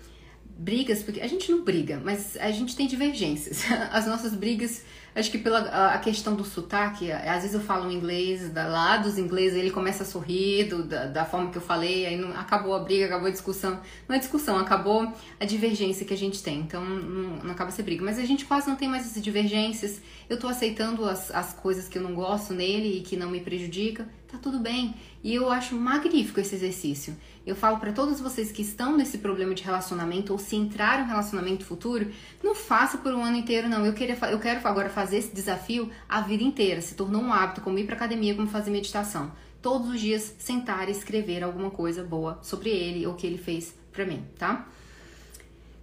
brigas, 0.56 1.02
porque 1.02 1.20
a 1.20 1.26
gente 1.26 1.50
não 1.50 1.64
briga, 1.64 2.00
mas 2.04 2.36
a 2.36 2.50
gente 2.52 2.76
tem 2.76 2.86
divergências. 2.86 3.64
As 3.90 4.06
nossas 4.06 4.34
brigas 4.34 4.84
Acho 5.14 5.30
que 5.30 5.38
pela 5.38 5.60
a 5.92 5.98
questão 5.98 6.34
do 6.34 6.44
sotaque, 6.44 7.12
às 7.12 7.42
vezes 7.42 7.54
eu 7.54 7.60
falo 7.60 7.90
inglês, 7.90 8.50
da, 8.50 8.66
lá 8.66 8.96
dos 8.96 9.16
ingleses 9.16 9.56
ele 9.56 9.70
começa 9.70 10.02
a 10.02 10.06
sorrir 10.06 10.64
do, 10.64 10.82
da, 10.82 11.06
da, 11.06 11.24
forma 11.24 11.50
que 11.50 11.58
eu 11.58 11.62
falei, 11.62 12.04
aí 12.04 12.16
não, 12.16 12.30
acabou 12.36 12.74
a 12.74 12.80
briga, 12.80 13.06
acabou 13.06 13.28
a 13.28 13.30
discussão. 13.30 13.80
Não 14.08 14.16
é 14.16 14.18
discussão, 14.18 14.58
acabou 14.58 15.12
a 15.38 15.44
divergência 15.44 16.04
que 16.04 16.12
a 16.12 16.16
gente 16.16 16.42
tem. 16.42 16.58
Então 16.58 16.84
não, 16.84 17.44
não 17.44 17.50
acaba 17.52 17.70
ser 17.70 17.84
briga. 17.84 18.04
Mas 18.04 18.18
a 18.18 18.24
gente 18.24 18.44
quase 18.44 18.68
não 18.68 18.74
tem 18.74 18.88
mais 18.88 19.06
essas 19.06 19.22
divergências. 19.22 20.00
Eu 20.28 20.36
tô 20.36 20.48
aceitando 20.48 21.04
as, 21.08 21.30
as 21.30 21.52
coisas 21.52 21.88
que 21.88 21.96
eu 21.96 22.02
não 22.02 22.14
gosto 22.14 22.52
nele 22.52 22.98
e 22.98 23.00
que 23.02 23.16
não 23.16 23.30
me 23.30 23.40
prejudica. 23.40 24.08
Tá 24.34 24.40
tudo 24.42 24.58
bem. 24.58 24.96
E 25.22 25.32
eu 25.32 25.48
acho 25.48 25.76
magnífico 25.76 26.40
esse 26.40 26.56
exercício. 26.56 27.16
Eu 27.46 27.54
falo 27.54 27.78
para 27.78 27.92
todos 27.92 28.18
vocês 28.20 28.50
que 28.50 28.62
estão 28.62 28.96
nesse 28.96 29.18
problema 29.18 29.54
de 29.54 29.62
relacionamento 29.62 30.32
ou 30.32 30.40
se 30.40 30.56
entrar 30.56 30.98
em 30.98 31.04
um 31.04 31.06
relacionamento 31.06 31.64
futuro, 31.64 32.10
não 32.42 32.52
faça 32.52 32.98
por 32.98 33.14
um 33.14 33.22
ano 33.22 33.36
inteiro, 33.36 33.68
não. 33.68 33.86
Eu, 33.86 33.92
queria, 33.92 34.18
eu 34.28 34.40
quero 34.40 34.66
agora 34.66 34.90
fazer 34.90 35.18
esse 35.18 35.32
desafio 35.32 35.88
a 36.08 36.20
vida 36.20 36.42
inteira. 36.42 36.80
Se 36.80 36.96
tornou 36.96 37.22
um 37.22 37.32
hábito, 37.32 37.60
como 37.60 37.78
ir 37.78 37.86
para 37.86 37.94
academia, 37.94 38.34
como 38.34 38.48
fazer 38.48 38.72
meditação. 38.72 39.30
Todos 39.62 39.88
os 39.88 40.00
dias 40.00 40.34
sentar 40.40 40.88
e 40.88 40.92
escrever 40.92 41.44
alguma 41.44 41.70
coisa 41.70 42.02
boa 42.02 42.40
sobre 42.42 42.70
ele 42.70 43.06
ou 43.06 43.12
o 43.12 43.16
que 43.16 43.28
ele 43.28 43.38
fez 43.38 43.72
para 43.92 44.04
mim, 44.04 44.24
tá? 44.36 44.66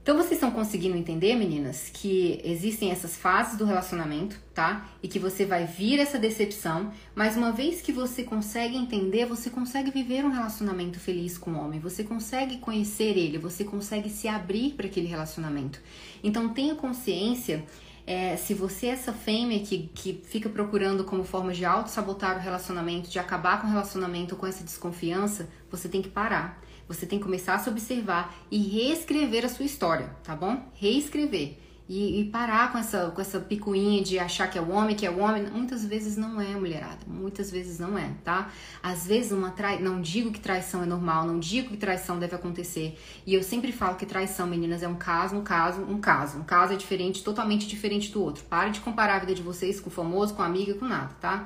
Então 0.02 0.18
vocês 0.18 0.34
estão 0.34 0.50
conseguindo 0.50 0.98
entender, 0.98 1.36
meninas, 1.36 1.92
que 1.94 2.42
existem 2.44 2.90
essas 2.90 3.16
fases 3.16 3.56
do 3.56 3.66
relacionamento, 3.66 4.36
tá? 4.52 4.90
E 5.02 5.08
que 5.08 5.20
você 5.20 5.46
vai 5.46 5.68
vir 5.68 6.00
essa 6.00 6.18
decepção, 6.18 6.92
mas 7.14 7.38
uma 7.38 7.52
vez 7.52 7.82
que 7.82 7.92
você 7.92 8.24
consegue 8.24 8.76
entender, 8.76 9.28
você 9.28 9.52
consegue 9.52 9.92
viver 9.92 10.26
um 10.26 10.32
relacionamento 10.32 11.00
feliz 11.00 11.38
com 11.38 11.52
o 11.52 11.60
homem, 11.60 11.80
você 11.80 12.04
consegue 12.04 12.58
conhecer 12.58 13.16
ele, 13.16 13.38
você 13.38 13.64
consegue 13.64 14.10
se 14.10 14.28
abrir 14.28 14.72
para 14.72 14.88
aquele 14.88 15.06
relacionamento. 15.06 15.80
Então 16.24 16.50
tenha 16.50 16.74
consciência 16.74 17.64
é, 18.08 18.36
se 18.38 18.56
você 18.56 18.88
é 18.88 18.90
essa 18.90 19.14
fêmea 19.14 19.60
que, 19.60 19.88
que 19.94 20.20
fica 20.24 20.50
procurando 20.50 21.04
como 21.04 21.24
forma 21.24 21.54
de 21.54 21.64
auto-sabotar 21.64 22.38
o 22.38 22.40
relacionamento, 22.40 23.08
de 23.08 23.20
acabar 23.20 23.62
com 23.62 23.68
o 23.68 23.70
relacionamento 23.70 24.36
com 24.36 24.48
essa 24.48 24.64
desconfiança, 24.64 25.48
você 25.70 25.88
tem 25.88 26.02
que 26.02 26.10
parar 26.10 26.60
você 26.88 27.06
tem 27.06 27.20
que 27.20 27.26
começar 27.26 27.56
a 27.56 27.60
se 27.60 27.70
observar 27.70 28.36
e 28.50 28.58
reescrever 28.58 29.46
a 29.46 29.50
sua 29.50 29.66
história, 29.66 30.16
tá 30.24 30.36
bom? 30.36 30.70
Reescrever. 30.74 31.58
E, 31.94 32.22
e, 32.22 32.24
parar 32.24 32.72
com 32.72 32.78
essa, 32.78 33.12
com 33.12 33.20
essa 33.20 33.38
picuinha 33.38 34.02
de 34.02 34.18
achar 34.18 34.50
que 34.50 34.58
é 34.58 34.62
o 34.62 34.70
homem, 34.70 34.96
que 34.96 35.06
é 35.06 35.12
o 35.12 35.20
homem. 35.20 35.44
Muitas 35.48 35.84
vezes 35.86 36.16
não 36.16 36.40
é, 36.40 36.56
mulherada. 36.56 37.00
Muitas 37.06 37.52
vezes 37.52 37.80
não 37.80 37.98
é, 37.98 38.12
tá? 38.24 38.50
Às 38.82 39.06
vezes 39.06 39.34
uma 39.34 39.52
trai... 39.52 39.82
não 39.82 40.00
digo 40.00 40.32
que 40.32 40.40
traição 40.40 40.84
é 40.84 40.86
normal, 40.86 41.26
não 41.28 41.38
digo 41.38 41.72
que 41.72 41.76
traição 41.76 42.18
deve 42.18 42.34
acontecer. 42.34 42.98
E 43.28 43.34
eu 43.34 43.44
sempre 43.44 43.74
falo 43.74 43.98
que 43.98 44.06
traição, 44.06 44.48
meninas, 44.48 44.82
é 44.84 44.88
um 44.88 44.96
caso, 44.96 45.36
um 45.36 45.44
caso, 45.44 45.82
um 45.82 46.00
caso. 46.00 46.38
Um 46.38 46.44
caso 46.46 46.72
é 46.72 46.78
diferente, 46.78 47.26
totalmente 47.26 47.68
diferente 47.68 48.10
do 48.10 48.24
outro. 48.24 48.46
Pare 48.46 48.72
de 48.72 48.80
comparar 48.80 49.18
a 49.18 49.20
vida 49.20 49.36
de 49.36 49.42
vocês 49.42 49.82
com 49.82 49.90
o 49.90 49.92
famoso, 49.92 50.34
com 50.34 50.42
a 50.42 50.46
amiga, 50.46 50.74
com 50.76 50.86
nada, 50.86 51.14
tá? 51.20 51.46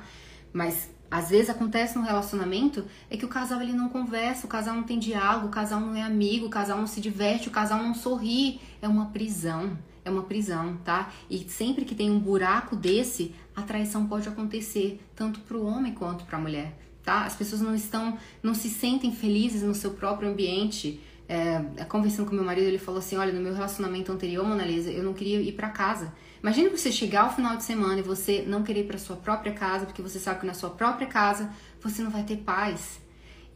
Mas 0.52 0.88
às 1.10 1.30
vezes 1.30 1.50
acontece 1.50 1.96
no 1.96 2.04
relacionamento 2.04 2.84
é 3.08 3.16
que 3.16 3.24
o 3.24 3.28
casal 3.28 3.60
ele 3.60 3.72
não 3.72 3.88
conversa, 3.88 4.46
o 4.46 4.48
casal 4.48 4.74
não 4.74 4.82
tem 4.82 4.98
diálogo, 4.98 5.46
o 5.46 5.50
casal 5.50 5.80
não 5.80 5.94
é 5.94 6.02
amigo, 6.02 6.46
o 6.46 6.50
casal 6.50 6.78
não 6.78 6.86
se 6.86 7.00
diverte, 7.00 7.48
o 7.48 7.52
casal 7.52 7.82
não 7.82 7.94
sorri. 7.94 8.60
É 8.82 8.88
uma 8.88 9.06
prisão, 9.06 9.78
é 10.04 10.10
uma 10.10 10.22
prisão, 10.22 10.76
tá? 10.84 11.12
E 11.30 11.38
sempre 11.48 11.84
que 11.84 11.94
tem 11.94 12.10
um 12.10 12.18
buraco 12.18 12.74
desse, 12.76 13.34
a 13.54 13.62
traição 13.62 14.06
pode 14.06 14.28
acontecer 14.28 15.00
tanto 15.14 15.40
para 15.40 15.56
o 15.56 15.66
homem 15.66 15.94
quanto 15.94 16.24
para 16.24 16.38
a 16.38 16.40
mulher, 16.40 16.76
tá? 17.02 17.24
As 17.24 17.34
pessoas 17.34 17.60
não 17.60 17.74
estão, 17.74 18.18
não 18.42 18.54
se 18.54 18.68
sentem 18.68 19.12
felizes 19.12 19.62
no 19.62 19.74
seu 19.74 19.92
próprio 19.92 20.28
ambiente 20.28 21.00
é, 21.28 21.84
conversando 21.84 22.28
com 22.28 22.34
meu 22.34 22.44
marido, 22.44 22.66
ele 22.66 22.78
falou 22.78 22.98
assim: 22.98 23.16
Olha, 23.16 23.32
no 23.32 23.40
meu 23.40 23.54
relacionamento 23.54 24.12
anterior, 24.12 24.46
Mona 24.46 24.64
Lisa, 24.64 24.90
eu 24.90 25.02
não 25.02 25.12
queria 25.12 25.40
ir 25.40 25.52
para 25.52 25.68
casa. 25.68 26.12
Imagina 26.42 26.70
você 26.70 26.92
chegar 26.92 27.22
ao 27.22 27.34
final 27.34 27.56
de 27.56 27.64
semana 27.64 27.98
e 27.98 28.02
você 28.02 28.44
não 28.46 28.62
querer 28.62 28.80
ir 28.80 28.86
para 28.86 28.98
sua 28.98 29.16
própria 29.16 29.52
casa, 29.52 29.86
porque 29.86 30.02
você 30.02 30.18
sabe 30.18 30.40
que 30.40 30.46
na 30.46 30.54
sua 30.54 30.70
própria 30.70 31.06
casa 31.06 31.50
você 31.80 32.02
não 32.02 32.10
vai 32.10 32.22
ter 32.22 32.36
paz. 32.36 33.00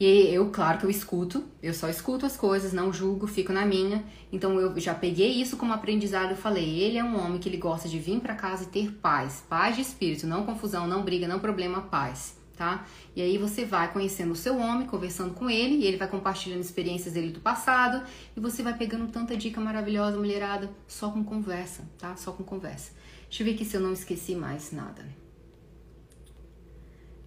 E 0.00 0.34
eu, 0.34 0.48
claro 0.50 0.78
que 0.78 0.86
eu 0.86 0.90
escuto, 0.90 1.44
eu 1.62 1.74
só 1.74 1.86
escuto 1.86 2.24
as 2.24 2.34
coisas, 2.34 2.72
não 2.72 2.90
julgo, 2.90 3.26
fico 3.26 3.52
na 3.52 3.66
minha. 3.66 4.02
Então 4.32 4.58
eu 4.58 4.80
já 4.80 4.94
peguei 4.94 5.30
isso 5.30 5.58
como 5.58 5.74
aprendizado, 5.74 6.30
eu 6.30 6.36
falei, 6.36 6.80
ele 6.80 6.96
é 6.96 7.04
um 7.04 7.22
homem 7.22 7.38
que 7.38 7.50
ele 7.50 7.58
gosta 7.58 7.86
de 7.86 7.98
vir 7.98 8.18
para 8.18 8.34
casa 8.34 8.64
e 8.64 8.68
ter 8.68 8.92
paz, 8.92 9.44
paz 9.46 9.76
de 9.76 9.82
espírito, 9.82 10.26
não 10.26 10.46
confusão, 10.46 10.86
não 10.86 11.02
briga, 11.02 11.28
não 11.28 11.38
problema, 11.38 11.82
paz, 11.82 12.39
tá? 12.60 12.84
E 13.16 13.22
aí 13.22 13.38
você 13.38 13.64
vai 13.64 13.90
conhecendo 13.90 14.32
o 14.32 14.36
seu 14.36 14.58
homem, 14.58 14.86
conversando 14.86 15.32
com 15.32 15.48
ele, 15.48 15.76
e 15.76 15.86
ele 15.86 15.96
vai 15.96 16.06
compartilhando 16.06 16.60
experiências 16.60 17.14
dele 17.14 17.30
do 17.30 17.40
passado, 17.40 18.06
e 18.36 18.38
você 18.38 18.62
vai 18.62 18.76
pegando 18.76 19.10
tanta 19.10 19.34
dica 19.34 19.58
maravilhosa, 19.58 20.18
mulherada, 20.18 20.70
só 20.86 21.10
com 21.10 21.24
conversa, 21.24 21.88
tá? 21.98 22.14
Só 22.16 22.32
com 22.32 22.44
conversa. 22.44 22.92
Deixa 23.22 23.42
eu 23.42 23.46
ver 23.46 23.54
aqui 23.54 23.64
se 23.64 23.78
eu 23.78 23.80
não 23.80 23.94
esqueci 23.94 24.34
mais 24.34 24.72
nada. 24.72 25.02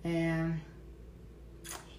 É... 0.03 0.51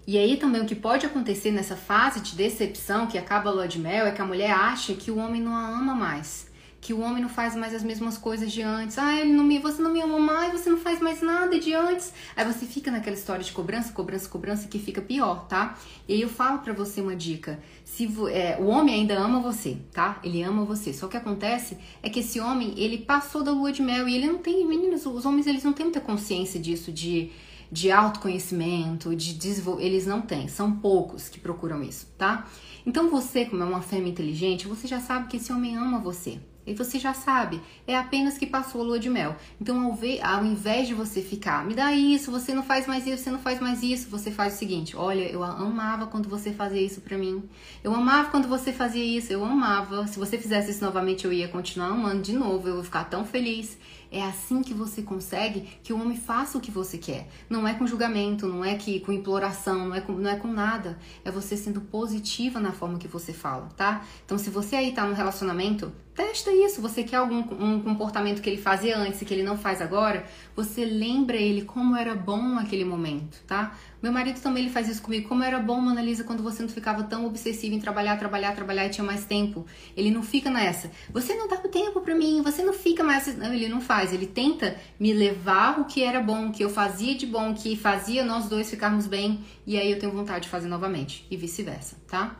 E 0.07 0.16
aí 0.16 0.37
também 0.37 0.62
o 0.62 0.66
que 0.66 0.76
pode 0.76 1.05
acontecer 1.05 1.51
nessa 1.51 1.74
fase 1.74 2.20
de 2.20 2.37
decepção 2.37 3.09
que 3.09 3.18
acaba 3.18 3.51
a 3.51 3.53
lua 3.53 3.66
de 3.66 3.80
mel 3.80 4.07
é 4.07 4.12
que 4.12 4.22
a 4.22 4.26
mulher 4.26 4.53
acha 4.53 4.95
que 4.95 5.11
o 5.11 5.16
homem 5.16 5.43
não 5.43 5.57
a 5.57 5.66
ama 5.66 5.95
mais, 5.95 6.53
que 6.85 6.93
o 6.93 7.01
homem 7.01 7.22
não 7.22 7.30
faz 7.30 7.57
mais 7.57 7.74
as 7.74 7.82
mesmas 7.82 8.18
coisas 8.18 8.53
de 8.53 8.61
antes. 8.61 8.99
Ah, 8.99 9.18
ele 9.18 9.32
não 9.32 9.43
me, 9.43 9.59
você 9.59 9.80
não 9.80 9.91
me 9.91 10.03
ama 10.03 10.18
mais, 10.18 10.53
você 10.53 10.68
não 10.68 10.76
faz 10.76 11.01
mais 11.01 11.22
nada 11.22 11.59
de 11.59 11.72
antes. 11.72 12.12
Aí 12.37 12.45
você 12.45 12.66
fica 12.66 12.91
naquela 12.91 13.16
história 13.16 13.43
de 13.43 13.53
cobrança, 13.53 13.91
cobrança, 13.91 14.28
cobrança 14.28 14.68
que 14.68 14.78
fica 14.78 15.01
pior, 15.01 15.47
tá? 15.47 15.78
E 16.07 16.12
aí 16.12 16.20
eu 16.20 16.28
falo 16.28 16.59
para 16.59 16.74
você 16.74 17.01
uma 17.01 17.16
dica. 17.16 17.59
Se 17.87 18.05
é, 18.30 18.59
o 18.61 18.66
homem 18.66 18.97
ainda 18.97 19.18
ama 19.18 19.41
você, 19.41 19.78
tá? 19.95 20.20
Ele 20.22 20.43
ama 20.43 20.62
você. 20.66 20.93
Só 20.93 21.09
que 21.09 21.16
acontece 21.16 21.78
é 22.03 22.11
que 22.11 22.20
esse 22.20 22.39
homem, 22.39 22.74
ele 22.76 22.99
passou 22.99 23.43
da 23.43 23.51
lua 23.51 23.72
de 23.72 23.80
mel 23.80 24.07
e 24.07 24.14
ele 24.14 24.26
não 24.26 24.37
tem, 24.37 24.66
meninos, 24.66 25.07
os 25.07 25.24
homens 25.24 25.47
eles 25.47 25.64
não 25.64 25.72
têm 25.72 25.87
muita 25.87 26.03
consciência 26.03 26.61
disso 26.61 26.93
de 26.93 27.32
de 27.72 27.91
autoconhecimento, 27.91 29.16
de 29.16 29.37
eles 29.80 30.07
não 30.07 30.20
têm, 30.20 30.47
são 30.47 30.70
poucos 30.76 31.28
que 31.28 31.41
procuram 31.41 31.82
isso, 31.82 32.07
tá? 32.16 32.47
Então 32.87 33.11
você, 33.11 33.47
como 33.47 33.62
é 33.64 33.66
uma 33.66 33.82
fêmea 33.82 34.11
inteligente, 34.11 34.68
você 34.68 34.87
já 34.87 35.01
sabe 35.01 35.26
que 35.26 35.39
esse 35.39 35.53
homem 35.53 35.76
ama 35.76 35.99
você. 35.99 36.39
E 36.67 36.75
você 36.75 36.99
já 36.99 37.12
sabe, 37.12 37.61
é 37.87 37.97
apenas 37.97 38.39
que 38.39 38.47
passou 38.47 38.81
a 38.81 38.85
lua 38.85 38.99
de 38.99 39.11
mel. 39.11 39.37
Então, 39.61 39.85
ao, 39.85 39.95
ver, 39.95 40.21
ao 40.23 40.45
invés 40.45 40.89
de 40.89 40.95
você 40.95 41.21
ficar, 41.21 41.65
me 41.65 41.75
dá 41.75 41.93
isso, 41.93 42.31
você 42.31 42.55
não 42.55 42.62
faz 42.62 42.87
mais 42.87 43.07
isso, 43.07 43.23
você 43.23 43.31
não 43.31 43.39
faz 43.39 43.61
mais 43.61 43.83
isso, 43.83 44.09
você 44.09 44.31
faz 44.31 44.55
o 44.55 44.59
seguinte: 44.59 44.97
olha, 44.97 45.25
eu 45.31 45.43
amava 45.43 46.07
quando 46.07 46.29
você 46.29 46.53
fazia 46.53 46.81
isso 46.81 47.01
pra 47.01 47.19
mim. 47.19 47.43
Eu 47.83 47.95
amava 47.95 48.31
quando 48.31 48.49
você 48.49 48.73
fazia 48.73 49.05
isso, 49.05 49.33
eu 49.33 49.45
amava. 49.45 50.07
Se 50.07 50.19
você 50.19 50.39
fizesse 50.39 50.71
isso 50.71 50.85
novamente, 50.85 51.25
eu 51.25 51.33
ia 51.33 51.49
continuar 51.49 51.89
amando 51.89 52.23
de 52.23 52.33
novo, 52.33 52.69
eu 52.69 52.79
ia 52.79 52.85
ficar 52.85 53.05
tão 53.05 53.25
feliz. 53.25 53.77
É 54.15 54.23
assim 54.23 54.62
que 54.62 54.73
você 54.73 55.03
consegue 55.03 55.62
que 55.83 55.93
o 55.93 56.01
homem 56.01 56.17
faça 56.17 56.57
o 56.57 56.61
que 56.61 56.71
você 56.71 56.97
quer. 56.97 57.29
Não 57.51 57.67
é 57.67 57.75
com 57.75 57.85
julgamento, 57.85 58.47
não 58.47 58.65
é 58.65 58.77
que 58.77 59.01
com 59.01 59.12
imploração, 59.12 59.89
não 59.89 59.95
é 59.97 60.01
com, 60.01 60.12
não 60.12 60.31
é 60.31 60.37
com 60.37 60.47
nada. 60.47 60.97
É 61.25 61.33
você 61.33 61.57
sendo 61.57 61.81
positiva 61.81 62.61
na 62.61 62.71
forma 62.71 62.97
que 62.97 63.09
você 63.09 63.33
fala, 63.33 63.69
tá? 63.77 64.05
Então, 64.25 64.39
se 64.39 64.51
você 64.51 64.77
aí 64.77 64.93
tá 64.93 65.05
num 65.05 65.15
relacionamento, 65.15 65.93
testa 66.15 66.51
isso. 66.53 66.81
Você 66.81 67.03
quer 67.03 67.17
algum 67.17 67.39
um 67.39 67.81
comportamento 67.81 68.41
que 68.41 68.49
ele 68.49 68.61
fazia 68.61 68.97
antes 68.97 69.21
e 69.21 69.25
que 69.25 69.35
ele 69.35 69.43
não 69.43 69.59
faz 69.59 69.83
agora? 69.83 70.25
Você 70.55 70.85
lembra 70.85 71.37
ele 71.37 71.62
como 71.62 71.97
era 71.97 72.15
bom 72.15 72.59
aquele 72.59 72.85
momento, 72.85 73.43
tá? 73.47 73.77
Meu 74.03 74.12
marido 74.12 74.41
também 74.41 74.65
ele 74.65 74.73
faz 74.73 74.89
isso 74.89 75.01
comigo. 75.01 75.29
Como 75.29 75.43
era 75.43 75.59
bom, 75.59 75.81
Mona 75.81 76.03
Lisa, 76.03 76.25
quando 76.25 76.43
você 76.43 76.62
não 76.62 76.69
ficava 76.69 77.03
tão 77.05 77.25
obsessiva 77.27 77.75
em 77.75 77.81
trabalhar, 77.81 78.19
trabalhar, 78.19 78.55
trabalhar 78.55 78.87
e 78.87 78.91
tinha 78.91 79.05
mais 79.05 79.25
tempo. 79.25 79.65
Ele 79.97 80.11
não 80.11 80.23
fica 80.23 80.51
nessa. 80.51 80.91
Você 81.11 81.35
não 81.35 81.49
dá 81.49 81.57
tempo 81.57 82.01
para 82.01 82.15
mim, 82.15 82.43
você 82.43 82.62
não 82.62 82.73
fica 82.73 83.03
mais. 83.03 83.37
Não, 83.37 83.53
ele 83.53 83.69
não 83.69 83.81
faz. 83.81 84.12
Ele 84.12 84.27
tenta 84.27 84.77
me 85.01 85.12
levar 85.12 85.81
o 85.81 85.87
que 85.87 86.03
era 86.03 86.21
bom, 86.21 86.49
o 86.49 86.53
que 86.53 86.62
eu 86.62 86.71
fazia 86.71 87.15
de 87.15 87.27
bom, 87.27 87.55
que 87.55 87.77
fazia 87.77 88.25
nós 88.25 88.47
dois 88.47 88.69
ficarmos 88.69 89.07
bem. 89.07 89.43
E 89.67 89.79
aí 89.79 89.91
eu 89.91 89.99
tenho 89.99 90.12
vontade 90.12 90.45
de 90.45 90.49
fazer 90.51 90.69
novamente. 90.69 91.27
E 91.31 91.37
vice-versa, 91.37 91.97
tá? 92.07 92.37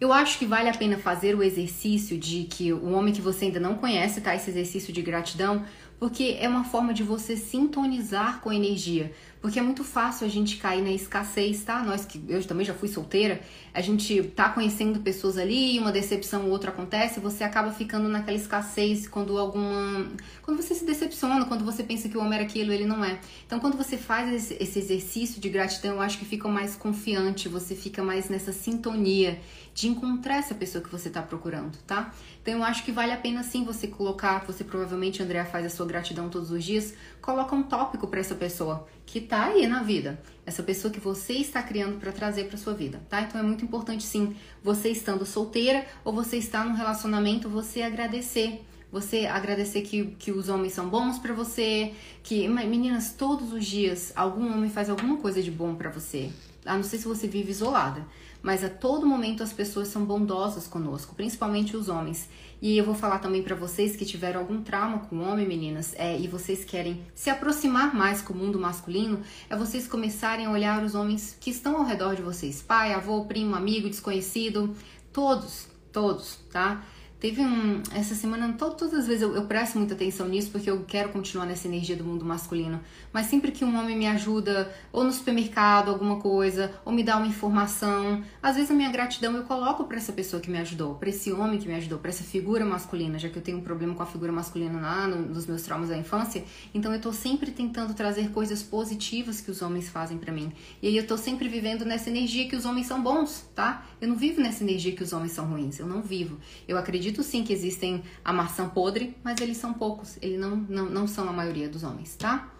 Eu 0.00 0.12
acho 0.12 0.38
que 0.38 0.44
vale 0.44 0.68
a 0.68 0.74
pena 0.74 0.98
fazer 0.98 1.34
o 1.34 1.42
exercício 1.42 2.18
de 2.18 2.44
que 2.44 2.72
o 2.72 2.92
homem 2.92 3.14
que 3.14 3.20
você 3.20 3.46
ainda 3.46 3.60
não 3.60 3.76
conhece, 3.76 4.20
tá? 4.20 4.34
Esse 4.34 4.50
exercício 4.50 4.92
de 4.92 5.00
gratidão, 5.00 5.64
porque 5.98 6.36
é 6.38 6.48
uma 6.48 6.64
forma 6.64 6.92
de 6.92 7.02
você 7.02 7.36
sintonizar 7.36 8.40
com 8.40 8.50
a 8.50 8.54
energia. 8.54 9.12
Porque 9.40 9.58
é 9.58 9.62
muito 9.62 9.84
fácil 9.84 10.26
a 10.26 10.30
gente 10.30 10.56
cair 10.56 10.82
na 10.82 10.90
escassez, 10.90 11.62
tá? 11.62 11.82
Nós 11.82 12.04
que 12.04 12.22
eu 12.28 12.42
também 12.44 12.66
já 12.66 12.74
fui 12.74 12.88
solteira, 12.88 13.40
a 13.72 13.80
gente 13.80 14.22
tá 14.34 14.48
conhecendo 14.48 15.00
pessoas 15.00 15.38
ali, 15.38 15.78
uma 15.78 15.92
decepção 15.92 16.46
ou 16.46 16.50
outra 16.50 16.70
acontece, 16.70 17.20
você 17.20 17.44
acaba 17.44 17.70
ficando 17.70 18.08
naquela 18.08 18.36
escassez 18.36 19.06
quando 19.06 19.38
alguma. 19.38 20.10
Quando 20.42 20.60
você 20.60 20.74
se 20.74 20.84
decepciona, 20.84 21.44
quando 21.44 21.64
você 21.64 21.82
pensa 21.82 22.08
que 22.08 22.18
o 22.18 22.20
homem 22.20 22.34
era 22.34 22.42
aquilo, 22.42 22.72
ele 22.72 22.86
não 22.86 23.04
é. 23.04 23.18
Então, 23.46 23.60
quando 23.60 23.76
você 23.76 23.96
faz 23.96 24.50
esse, 24.50 24.78
exercício 24.78 25.40
de 25.40 25.48
gratidão, 25.48 25.94
eu 25.94 26.00
acho 26.00 26.18
que 26.18 26.24
fica 26.24 26.48
mais 26.48 26.74
confiante, 26.74 27.48
você 27.48 27.74
fica 27.74 28.02
mais 28.02 28.28
nessa 28.28 28.52
sintonia 28.52 29.38
de 29.76 29.88
encontrar 29.88 30.38
essa 30.38 30.54
pessoa 30.54 30.82
que 30.82 30.90
você 30.90 31.08
está 31.08 31.20
procurando, 31.20 31.76
tá? 31.86 32.10
Então 32.40 32.54
eu 32.54 32.64
acho 32.64 32.82
que 32.82 32.90
vale 32.90 33.12
a 33.12 33.16
pena 33.18 33.42
sim 33.42 33.62
você 33.62 33.86
colocar, 33.86 34.42
você 34.46 34.64
provavelmente, 34.64 35.22
Andrea, 35.22 35.44
faz 35.44 35.66
a 35.66 35.68
sua 35.68 35.84
gratidão 35.84 36.30
todos 36.30 36.50
os 36.50 36.64
dias, 36.64 36.94
coloca 37.20 37.54
um 37.54 37.62
tópico 37.62 38.06
para 38.06 38.18
essa 38.18 38.34
pessoa 38.34 38.88
que 39.04 39.20
tá 39.20 39.44
aí 39.44 39.66
na 39.66 39.82
vida, 39.82 40.18
essa 40.46 40.62
pessoa 40.62 40.90
que 40.90 40.98
você 40.98 41.34
está 41.34 41.62
criando 41.62 42.00
para 42.00 42.10
trazer 42.10 42.44
para 42.44 42.56
sua 42.56 42.72
vida, 42.72 43.02
tá? 43.10 43.20
Então 43.20 43.38
é 43.38 43.44
muito 43.44 43.66
importante 43.66 44.02
sim, 44.02 44.34
você 44.64 44.88
estando 44.88 45.26
solteira 45.26 45.84
ou 46.02 46.10
você 46.10 46.38
está 46.38 46.64
num 46.64 46.74
relacionamento, 46.74 47.46
você 47.46 47.82
agradecer 47.82 48.64
você 48.90 49.26
agradecer 49.26 49.82
que, 49.82 50.06
que 50.18 50.30
os 50.30 50.48
homens 50.48 50.72
são 50.72 50.88
bons 50.88 51.18
para 51.18 51.34
você, 51.34 51.92
que 52.22 52.48
meninas 52.48 53.12
todos 53.12 53.52
os 53.52 53.66
dias 53.66 54.12
algum 54.16 54.50
homem 54.50 54.70
faz 54.70 54.88
alguma 54.88 55.18
coisa 55.18 55.42
de 55.42 55.50
bom 55.50 55.74
para 55.74 55.90
você. 55.90 56.30
A 56.64 56.76
não 56.76 56.82
ser 56.82 56.98
se 56.98 57.06
você 57.06 57.28
vive 57.28 57.50
isolada, 57.50 58.06
mas 58.46 58.62
a 58.62 58.68
todo 58.68 59.04
momento 59.04 59.42
as 59.42 59.52
pessoas 59.52 59.88
são 59.88 60.04
bondosas 60.04 60.68
conosco, 60.68 61.16
principalmente 61.16 61.76
os 61.76 61.88
homens. 61.88 62.28
E 62.62 62.78
eu 62.78 62.84
vou 62.84 62.94
falar 62.94 63.18
também 63.18 63.42
para 63.42 63.56
vocês 63.56 63.96
que 63.96 64.04
tiveram 64.04 64.38
algum 64.38 64.62
trauma 64.62 65.00
com 65.00 65.16
o 65.16 65.22
homem, 65.28 65.44
meninas, 65.44 65.96
é, 65.98 66.16
e 66.16 66.28
vocês 66.28 66.64
querem 66.64 67.02
se 67.12 67.28
aproximar 67.28 67.92
mais 67.92 68.22
com 68.22 68.32
o 68.32 68.36
mundo 68.36 68.56
masculino, 68.56 69.20
é 69.50 69.56
vocês 69.56 69.88
começarem 69.88 70.46
a 70.46 70.52
olhar 70.52 70.84
os 70.84 70.94
homens 70.94 71.36
que 71.40 71.50
estão 71.50 71.76
ao 71.76 71.84
redor 71.84 72.14
de 72.14 72.22
vocês, 72.22 72.62
pai, 72.62 72.94
avô, 72.94 73.24
primo, 73.24 73.56
amigo, 73.56 73.90
desconhecido, 73.90 74.76
todos, 75.12 75.66
todos, 75.90 76.38
tá? 76.52 76.84
Teve 77.18 77.40
um. 77.40 77.82
Essa 77.94 78.14
semana, 78.14 78.52
todas 78.52 78.92
as 78.92 79.06
vezes 79.06 79.22
eu, 79.22 79.34
eu, 79.34 79.46
presto 79.46 79.78
muita 79.78 79.94
atenção 79.94 80.28
nisso 80.28 80.50
porque 80.50 80.70
eu 80.70 80.84
quero 80.86 81.08
continuar 81.08 81.46
nessa 81.46 81.66
energia 81.66 81.96
do 81.96 82.04
mundo 82.04 82.24
masculino. 82.26 82.78
Mas 83.16 83.28
sempre 83.28 83.50
que 83.50 83.64
um 83.64 83.80
homem 83.80 83.96
me 83.96 84.06
ajuda, 84.06 84.70
ou 84.92 85.02
no 85.02 85.10
supermercado, 85.10 85.88
alguma 85.88 86.20
coisa, 86.20 86.70
ou 86.84 86.92
me 86.92 87.02
dá 87.02 87.16
uma 87.16 87.26
informação, 87.26 88.22
às 88.42 88.56
vezes 88.56 88.70
a 88.70 88.74
minha 88.74 88.90
gratidão 88.90 89.34
eu 89.34 89.44
coloco 89.44 89.84
para 89.84 89.96
essa 89.96 90.12
pessoa 90.12 90.38
que 90.38 90.50
me 90.50 90.58
ajudou, 90.58 90.96
para 90.96 91.08
esse 91.08 91.32
homem 91.32 91.58
que 91.58 91.66
me 91.66 91.76
ajudou, 91.76 91.98
para 91.98 92.10
essa 92.10 92.22
figura 92.22 92.62
masculina, 92.62 93.18
já 93.18 93.30
que 93.30 93.38
eu 93.38 93.42
tenho 93.42 93.56
um 93.56 93.62
problema 93.62 93.94
com 93.94 94.02
a 94.02 94.06
figura 94.06 94.30
masculina 94.30 94.78
lá 94.78 95.08
no, 95.08 95.22
nos 95.32 95.46
meus 95.46 95.62
traumas 95.62 95.88
da 95.88 95.96
infância. 95.96 96.44
Então 96.74 96.92
eu 96.92 97.00
tô 97.00 97.10
sempre 97.10 97.50
tentando 97.52 97.94
trazer 97.94 98.32
coisas 98.32 98.62
positivas 98.62 99.40
que 99.40 99.50
os 99.50 99.62
homens 99.62 99.88
fazem 99.88 100.18
para 100.18 100.30
mim. 100.30 100.52
E 100.82 100.88
aí 100.88 100.96
eu 100.98 101.06
tô 101.06 101.16
sempre 101.16 101.48
vivendo 101.48 101.86
nessa 101.86 102.10
energia 102.10 102.46
que 102.46 102.54
os 102.54 102.66
homens 102.66 102.86
são 102.86 103.02
bons, 103.02 103.48
tá? 103.54 103.86
Eu 103.98 104.08
não 104.08 104.16
vivo 104.16 104.42
nessa 104.42 104.62
energia 104.62 104.94
que 104.94 105.02
os 105.02 105.14
homens 105.14 105.32
são 105.32 105.46
ruins. 105.46 105.78
Eu 105.78 105.86
não 105.86 106.02
vivo. 106.02 106.36
Eu 106.68 106.76
acredito 106.76 107.22
sim 107.22 107.42
que 107.42 107.54
existem 107.54 108.02
a 108.22 108.30
maçã 108.30 108.68
podre, 108.68 109.16
mas 109.24 109.40
eles 109.40 109.56
são 109.56 109.72
poucos. 109.72 110.18
Eles 110.20 110.38
não, 110.38 110.54
não, 110.54 110.84
não 110.84 111.06
são 111.06 111.26
a 111.26 111.32
maioria 111.32 111.66
dos 111.66 111.82
homens, 111.82 112.14
tá? 112.14 112.52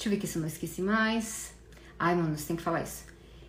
Deixa 0.00 0.08
eu 0.08 0.12
ver 0.12 0.16
aqui 0.16 0.26
se 0.26 0.38
eu 0.38 0.40
não 0.40 0.48
esqueci 0.48 0.80
mais. 0.80 1.52
Ai, 1.98 2.14
mano, 2.14 2.34
você 2.34 2.46
tem 2.46 2.56
que 2.56 2.62
falar 2.62 2.80
isso. 2.80 3.04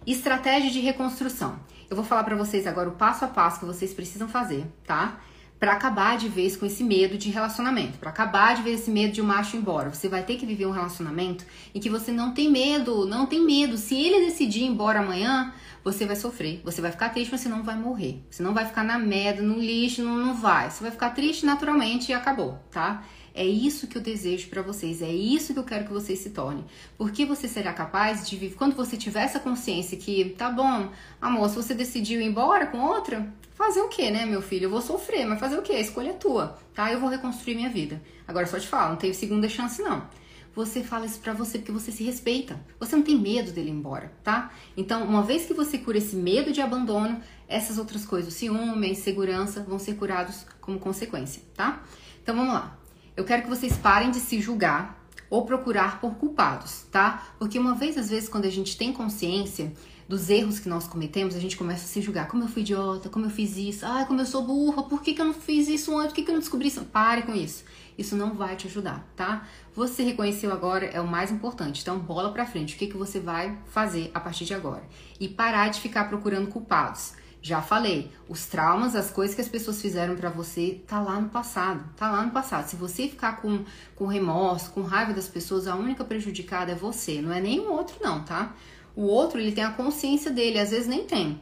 Estratégia 0.06 0.70
de 0.70 0.82
reconstrução. 0.82 1.58
Eu 1.90 1.96
vou 1.96 2.04
falar 2.04 2.26
para 2.26 2.36
vocês 2.36 2.68
agora 2.68 2.90
o 2.90 2.92
passo 2.92 3.24
a 3.24 3.30
passo 3.30 3.62
que 3.62 3.66
vocês 3.66 3.94
precisam 3.94 4.28
fazer, 4.28 4.68
tá? 4.86 5.22
Para 5.58 5.72
acabar 5.72 6.18
de 6.18 6.28
vez 6.28 6.58
com 6.58 6.66
esse 6.66 6.84
medo 6.84 7.18
de 7.18 7.30
relacionamento, 7.30 8.00
para 8.00 8.10
acabar 8.10 8.54
de 8.54 8.64
ver 8.64 8.72
esse 8.72 8.92
medo 8.92 9.14
de 9.14 9.22
o 9.22 9.24
um 9.24 9.28
macho 9.28 9.56
ir 9.56 9.60
embora. 9.60 9.94
Você 9.94 10.10
vai 10.10 10.24
ter 10.24 10.36
que 10.36 10.46
viver 10.46 10.66
um 10.66 10.72
relacionamento 10.72 11.46
em 11.74 11.80
que 11.80 11.90
você 11.90 12.12
não 12.12 12.34
tem 12.34 12.52
medo, 12.52 13.06
não 13.06 13.26
tem 13.26 13.40
medo. 13.46 13.78
Se 13.78 13.96
ele 13.96 14.26
decidir 14.26 14.64
ir 14.64 14.66
embora 14.66 15.00
amanhã, 15.00 15.54
você 15.86 16.06
vai 16.06 16.18
sofrer. 16.18 16.60
Você 16.66 16.82
vai 16.82 16.92
ficar 16.92 17.10
triste, 17.10 17.32
mas 17.32 17.40
você 17.40 17.48
não 17.48 17.64
vai 17.64 17.78
morrer. 17.78 18.22
Você 18.30 18.44
não 18.44 18.54
vai 18.54 18.66
ficar 18.66 18.84
na 18.84 19.00
merda, 19.00 19.42
no 19.42 19.58
lixo, 19.58 20.04
não, 20.04 20.18
não 20.18 20.36
vai. 20.36 20.70
Você 20.70 20.84
vai 20.84 20.92
ficar 20.92 21.12
triste 21.12 21.46
naturalmente 21.46 22.12
e 22.12 22.14
acabou, 22.14 22.60
tá? 22.70 23.06
É 23.34 23.46
isso 23.46 23.88
que 23.88 23.98
eu 23.98 24.02
desejo 24.02 24.50
para 24.50 24.62
vocês, 24.62 25.02
é 25.02 25.10
isso 25.10 25.54
que 25.54 25.60
eu 25.60 25.64
quero 25.64 25.86
que 25.86 25.94
vocês 25.94 26.20
se 26.20 26.32
tornem. 26.32 26.66
Porque 26.98 27.26
você 27.26 27.48
será 27.48 27.72
capaz 27.72 28.30
de 28.30 28.36
viver, 28.36 28.56
quando 28.56 28.76
você 28.76 28.98
tiver 28.98 29.24
essa 29.24 29.40
consciência 29.40 29.98
que, 29.98 30.36
tá 30.38 30.50
bom, 30.50 30.90
amor, 31.22 31.50
se 31.50 31.56
você 31.56 31.74
decidiu 31.74 32.20
ir 32.20 32.26
embora 32.26 32.68
com 32.68 32.80
outra, 32.80 33.34
fazer 33.54 33.82
o 33.82 33.88
que, 33.88 34.10
né, 34.12 34.26
meu 34.26 34.42
filho? 34.42 34.66
Eu 34.66 34.70
vou 34.70 34.82
sofrer, 34.82 35.26
mas 35.26 35.40
fazer 35.40 35.58
o 35.58 35.62
que? 35.62 35.72
A 35.72 35.80
escolha 35.80 36.10
é 36.10 36.14
tua, 36.14 36.58
tá? 36.74 36.92
Eu 36.92 37.00
vou 37.00 37.10
reconstruir 37.10 37.56
minha 37.56 37.70
vida. 37.70 38.02
Agora 38.28 38.46
só 38.48 38.60
te 38.60 38.68
falo, 38.68 38.92
não 38.92 38.98
teve 38.98 39.14
segunda 39.14 39.48
chance 39.48 39.82
não. 39.82 40.08
você 40.54 40.84
fala 40.84 41.06
isso 41.06 41.20
pra 41.20 41.34
você 41.34 41.58
porque 41.58 41.72
você 41.72 41.92
se 41.92 42.04
respeita. 42.04 42.60
Você 42.80 42.96
não 42.96 43.04
tem 43.04 43.18
medo 43.18 43.52
dele 43.52 43.70
ir 43.70 43.74
embora, 43.74 44.12
tá? 44.24 44.52
Então, 44.76 45.04
uma 45.04 45.24
vez 45.24 45.46
que 45.46 45.54
você 45.54 45.78
cura 45.78 45.98
esse 45.98 46.16
medo 46.16 46.52
de 46.52 46.62
abandono, 46.62 47.22
essas 47.48 47.78
outras 47.78 48.06
coisas, 48.06 48.34
o 48.34 48.36
ciúme, 48.38 48.88
a 48.88 48.90
insegurança, 48.90 49.64
vão 49.64 49.80
ser 49.80 49.96
curados 49.96 50.46
como 50.60 50.80
consequência, 50.80 51.42
tá? 51.56 51.82
Então, 52.22 52.36
vamos 52.36 52.54
lá. 52.54 52.81
Eu 53.16 53.24
quero 53.26 53.44
que 53.44 53.50
vocês 53.50 53.76
parem 53.78 54.12
de 54.12 54.20
se 54.20 54.40
julgar 54.42 55.06
ou 55.30 55.46
procurar 55.46 56.00
por 56.00 56.16
culpados, 56.16 56.84
tá? 56.92 57.28
Porque 57.40 57.58
uma 57.58 57.76
vez, 57.76 57.98
às 57.98 58.10
vezes, 58.10 58.28
quando 58.28 58.46
a 58.46 58.50
gente 58.50 58.78
tem 58.78 58.92
consciência, 58.92 59.74
dos 60.12 60.30
erros 60.30 60.60
que 60.60 60.68
nós 60.68 60.88
cometemos, 60.88 61.36
a 61.36 61.40
gente 61.40 61.56
começa 61.56 61.86
a 61.86 61.88
se 61.88 62.02
julgar. 62.02 62.28
Como 62.28 62.44
eu 62.44 62.48
fui 62.50 62.64
idiota, 62.64 63.08
como 63.08 63.26
eu 63.28 63.30
fiz 63.30 63.56
isso, 63.56 63.86
ai, 63.86 64.06
como 64.06 64.20
eu 64.20 64.26
sou 64.26 64.44
burra, 64.44 64.84
por 64.84 65.02
que, 65.02 65.14
que 65.14 65.22
eu 65.22 65.26
não 65.26 65.34
fiz 65.34 65.70
isso 65.70 65.98
antes, 65.98 66.10
por 66.10 66.16
que, 66.16 66.24
que 66.24 66.30
eu 66.30 66.34
não 66.34 66.42
descobri 66.42 66.68
isso? 66.68 66.84
Pare 66.84 67.22
com 67.22 67.34
isso. 67.34 67.64
Isso 67.98 68.16
não 68.18 68.34
vai 68.34 68.58
te 68.58 68.68
ajudar, 68.68 69.08
tá? 69.16 69.48
Você 69.74 70.04
reconheceu 70.04 70.52
agora 70.52 70.86
é 70.86 71.00
o 71.00 71.08
mais 71.08 71.32
importante. 71.32 71.82
Então, 71.82 71.98
bola 71.98 72.34
pra 72.34 72.46
frente. 72.46 72.76
O 72.76 72.78
que, 72.78 72.88
que 72.88 72.98
você 72.98 73.22
vai 73.22 73.58
fazer 73.68 74.12
a 74.14 74.20
partir 74.20 74.44
de 74.44 74.54
agora? 74.54 74.84
E 75.18 75.30
parar 75.30 75.70
de 75.70 75.80
ficar 75.80 76.10
procurando 76.10 76.48
culpados. 76.50 77.14
Já 77.44 77.60
falei, 77.60 78.12
os 78.30 78.46
traumas, 78.46 78.96
as 78.96 79.10
coisas 79.10 79.36
que 79.36 79.42
as 79.42 79.48
pessoas 79.48 79.82
fizeram 79.82 80.16
para 80.16 80.30
você, 80.30 80.80
tá 80.86 81.02
lá 81.02 81.20
no 81.20 81.30
passado, 81.30 81.84
tá 81.98 82.12
lá 82.12 82.24
no 82.24 82.32
passado. 82.32 82.68
Se 82.68 82.76
você 82.76 83.08
ficar 83.08 83.42
com, 83.42 83.66
com 83.96 84.06
remorso, 84.06 84.70
com 84.72 84.84
raiva 84.84 85.12
das 85.12 85.28
pessoas, 85.28 85.68
a 85.68 85.76
única 85.76 86.06
prejudicada 86.06 86.72
é 86.72 86.76
você, 86.76 87.20
não 87.20 87.34
é 87.34 87.42
nenhum 87.42 87.72
outro 87.72 87.96
não, 88.00 88.24
tá? 88.24 88.56
O 88.96 89.04
outro, 89.04 89.40
ele 89.40 89.54
tem 89.54 89.64
a 89.64 89.72
consciência 89.72 90.30
dele, 90.30 90.60
às 90.60 90.70
vezes 90.70 90.88
nem 90.88 91.06
tem. 91.06 91.42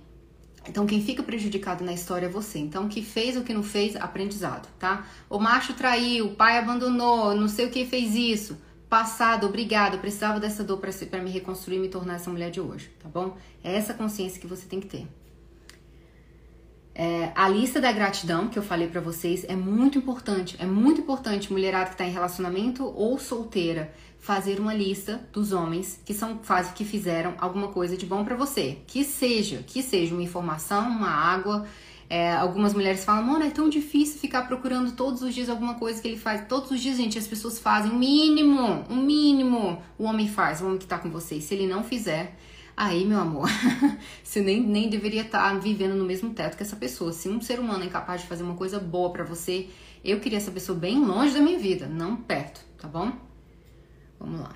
Então, 0.68 0.86
quem 0.86 1.02
fica 1.02 1.22
prejudicado 1.24 1.84
na 1.84 1.92
história 1.92 2.28
é 2.28 2.30
você. 2.30 2.60
Então, 2.60 2.86
o 2.86 2.90
que 2.90 3.02
fez 3.02 3.36
o 3.36 3.44
que 3.44 3.54
não 3.54 3.64
fez, 3.64 3.96
aprendizado, 3.96 4.70
tá? 4.78 5.06
O 5.30 5.40
macho 5.40 5.74
traiu, 5.74 6.28
o 6.28 6.36
pai 6.36 6.58
abandonou, 6.58 7.36
não 7.36 7.48
sei 7.50 7.66
o 7.66 7.72
que 7.72 7.86
fez 7.86 8.16
isso. 8.16 8.58
Passado, 8.88 9.48
obrigado, 9.48 9.96
eu 9.96 10.00
precisava 10.00 10.40
dessa 10.40 10.64
dor 10.64 10.78
para 10.78 11.22
me 11.22 11.30
reconstruir 11.30 11.78
e 11.78 11.80
me 11.80 11.90
tornar 11.90 12.16
essa 12.16 12.30
mulher 12.30 12.52
de 12.52 12.62
hoje, 12.62 12.90
tá 13.02 13.10
bom? 13.10 13.38
É 13.64 13.76
essa 13.76 13.94
consciência 13.94 14.40
que 14.40 14.48
você 14.48 14.66
tem 14.66 14.80
que 14.80 14.88
ter. 14.88 15.08
É, 17.02 17.32
a 17.34 17.48
lista 17.48 17.80
da 17.80 17.94
gratidão 17.94 18.50
que 18.50 18.60
eu 18.60 18.62
falei 18.62 18.86
para 18.86 19.00
vocês 19.00 19.46
é 19.48 19.56
muito 19.56 19.98
importante. 19.98 20.58
É 20.60 20.66
muito 20.66 21.00
importante, 21.00 21.50
mulherada 21.50 21.92
que 21.92 21.96
tá 21.96 22.04
em 22.04 22.12
relacionamento 22.12 22.84
ou 22.84 23.18
solteira 23.18 23.94
fazer 24.20 24.60
uma 24.60 24.74
lista 24.74 25.26
dos 25.32 25.54
homens 25.54 25.98
que 26.04 26.14
são 26.14 26.40
faz, 26.44 26.72
que 26.72 26.84
fizeram 26.84 27.36
alguma 27.38 27.70
coisa 27.70 27.96
de 27.96 28.06
bom 28.06 28.26
para 28.26 28.36
você. 28.36 28.80
Que 28.86 29.06
seja, 29.06 29.64
que 29.66 29.82
seja 29.82 30.14
uma 30.14 30.24
informação, 30.24 30.90
uma 30.90 31.08
água. 31.08 31.66
É, 32.10 32.34
algumas 32.34 32.74
mulheres 32.74 33.06
falam, 33.06 33.24
mano, 33.24 33.46
é 33.46 33.50
tão 33.50 33.70
difícil 33.70 34.20
ficar 34.20 34.42
procurando 34.42 34.92
todos 34.92 35.22
os 35.22 35.34
dias 35.34 35.48
alguma 35.48 35.76
coisa 35.76 36.02
que 36.02 36.08
ele 36.10 36.18
faz. 36.18 36.50
Todos 36.50 36.70
os 36.70 36.82
dias, 36.82 36.98
gente, 36.98 37.18
as 37.18 37.30
pessoas 37.30 37.60
fazem 37.60 37.92
o 37.92 37.96
mínimo, 37.96 38.84
o 38.90 38.96
mínimo 38.96 39.82
o 39.98 40.04
homem 40.04 40.28
faz, 40.28 40.60
o 40.60 40.66
homem 40.66 40.78
que 40.78 40.86
tá 40.86 41.00
com 41.00 41.10
você. 41.10 41.36
E 41.36 41.42
se 41.42 41.54
ele 41.54 41.66
não 41.66 41.82
fizer, 41.82 42.36
aí, 42.80 43.04
meu 43.04 43.20
amor, 43.20 43.50
você 44.24 44.40
nem, 44.40 44.62
nem 44.62 44.90
deveria 44.90 45.24
estar 45.24 45.52
tá 45.52 45.60
vivendo 45.60 45.96
no 45.96 46.06
mesmo 46.06 46.34
teto 46.34 46.56
que 46.56 46.64
essa 46.64 46.78
pessoa. 46.78 47.12
Se 47.12 47.28
um 47.28 47.42
ser 47.42 47.60
humano 47.60 47.84
é 47.84 47.88
incapaz 47.88 48.22
de 48.22 48.28
fazer 48.28 48.44
uma 48.44 48.56
coisa 48.56 48.80
boa 48.80 49.12
para 49.12 49.26
você, 49.26 49.68
eu 50.04 50.22
queria 50.22 50.38
essa 50.38 50.50
pessoa 50.50 50.80
bem 50.80 50.98
longe 51.04 51.34
da 51.34 51.42
minha 51.42 51.60
vida, 51.60 51.88
não 51.88 52.16
perto, 52.16 52.62
tá 52.78 52.88
bom? 52.88 53.12
Vamos 54.18 54.40
lá. 54.40 54.56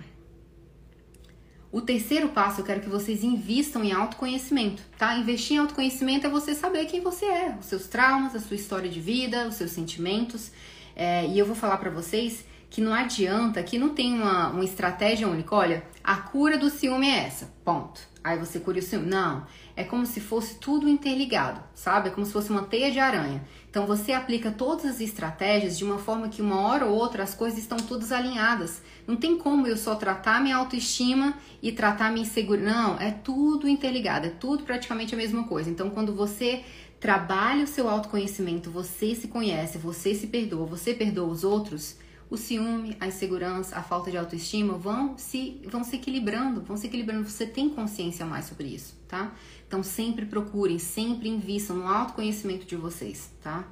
O 1.69 1.81
terceiro 1.81 2.29
passo, 2.29 2.61
eu 2.61 2.65
quero 2.65 2.79
que 2.79 2.87
vocês 2.87 3.23
invistam 3.23 3.83
em 3.83 3.91
autoconhecimento, 3.91 4.81
tá? 4.97 5.17
Investir 5.17 5.57
em 5.57 5.59
autoconhecimento 5.59 6.25
é 6.25 6.29
você 6.29 6.55
saber 6.55 6.85
quem 6.85 7.01
você 7.01 7.25
é, 7.25 7.57
os 7.59 7.65
seus 7.65 7.87
traumas, 7.87 8.33
a 8.35 8.39
sua 8.39 8.55
história 8.55 8.89
de 8.89 9.01
vida, 9.01 9.47
os 9.49 9.55
seus 9.55 9.71
sentimentos. 9.71 10.51
É, 10.95 11.27
e 11.27 11.37
eu 11.37 11.45
vou 11.45 11.55
falar 11.55 11.77
para 11.77 11.89
vocês 11.89 12.45
que 12.73 12.81
não 12.81 12.91
adianta, 12.91 13.61
que 13.61 13.77
não 13.77 13.89
tem 13.89 14.19
uma, 14.19 14.49
uma 14.49 14.63
estratégia 14.63 15.27
única. 15.27 15.55
Olha, 15.55 15.83
a 16.03 16.15
cura 16.15 16.57
do 16.57 16.71
ciúme 16.71 17.07
é 17.07 17.19
essa, 17.27 17.53
ponto. 17.63 18.01
Aí 18.23 18.35
você 18.35 18.59
cura 18.59 18.79
o 18.79 18.81
ciúme. 18.81 19.05
Não, 19.05 19.45
é 19.75 19.83
como 19.83 20.07
se 20.07 20.19
fosse 20.19 20.55
tudo 20.55 20.89
interligado, 20.89 21.61
sabe? 21.75 22.07
É 22.07 22.11
como 22.11 22.25
se 22.25 22.33
fosse 22.33 22.49
uma 22.49 22.63
teia 22.63 22.89
de 22.89 22.97
aranha. 22.97 23.43
Então 23.69 23.85
você 23.85 24.11
aplica 24.11 24.49
todas 24.49 24.85
as 24.85 25.01
estratégias 25.01 25.77
de 25.77 25.83
uma 25.83 25.99
forma 25.99 26.29
que 26.29 26.41
uma 26.41 26.61
hora 26.61 26.87
ou 26.87 26.95
outra 26.95 27.21
as 27.21 27.35
coisas 27.35 27.59
estão 27.59 27.77
todas 27.77 28.11
alinhadas. 28.11 28.81
Não 29.05 29.17
tem 29.17 29.37
como 29.37 29.67
eu 29.67 29.77
só 29.77 29.93
tratar 29.93 30.41
minha 30.41 30.57
autoestima 30.57 31.35
e 31.61 31.71
tratar 31.71 32.11
minha 32.11 32.25
insegurança. 32.25 32.71
Não, 32.73 32.99
é 32.99 33.11
tudo 33.11 33.69
interligado, 33.69 34.25
é 34.25 34.31
tudo 34.31 34.63
praticamente 34.63 35.13
a 35.13 35.17
mesma 35.17 35.43
coisa. 35.43 35.69
Então 35.69 35.91
quando 35.91 36.15
você 36.15 36.63
trabalha 36.99 37.65
o 37.65 37.67
seu 37.67 37.87
autoconhecimento, 37.87 38.71
você 38.71 39.13
se 39.13 39.27
conhece, 39.27 39.77
você 39.77 40.15
se 40.15 40.25
perdoa, 40.25 40.65
você 40.65 40.91
perdoa 40.91 41.27
os 41.27 41.43
outros, 41.43 42.01
o 42.33 42.37
ciúme, 42.37 42.97
a 42.99 43.05
insegurança, 43.05 43.77
a 43.77 43.83
falta 43.83 44.09
de 44.09 44.17
autoestima 44.17 44.73
vão 44.73 45.15
se 45.19 45.61
vão 45.69 45.83
se 45.83 45.97
equilibrando, 45.97 46.63
vão 46.63 46.75
se 46.75 46.87
equilibrando. 46.87 47.29
Você 47.29 47.45
tem 47.45 47.69
consciência 47.69 48.25
mais 48.25 48.45
sobre 48.45 48.69
isso, 48.69 48.95
tá? 49.07 49.31
Então 49.67 49.83
sempre 49.83 50.25
procurem, 50.25 50.79
sempre 50.79 51.29
invistam 51.29 51.75
no 51.75 51.87
autoconhecimento 51.87 52.65
de 52.65 52.75
vocês, 52.75 53.31
tá? 53.43 53.63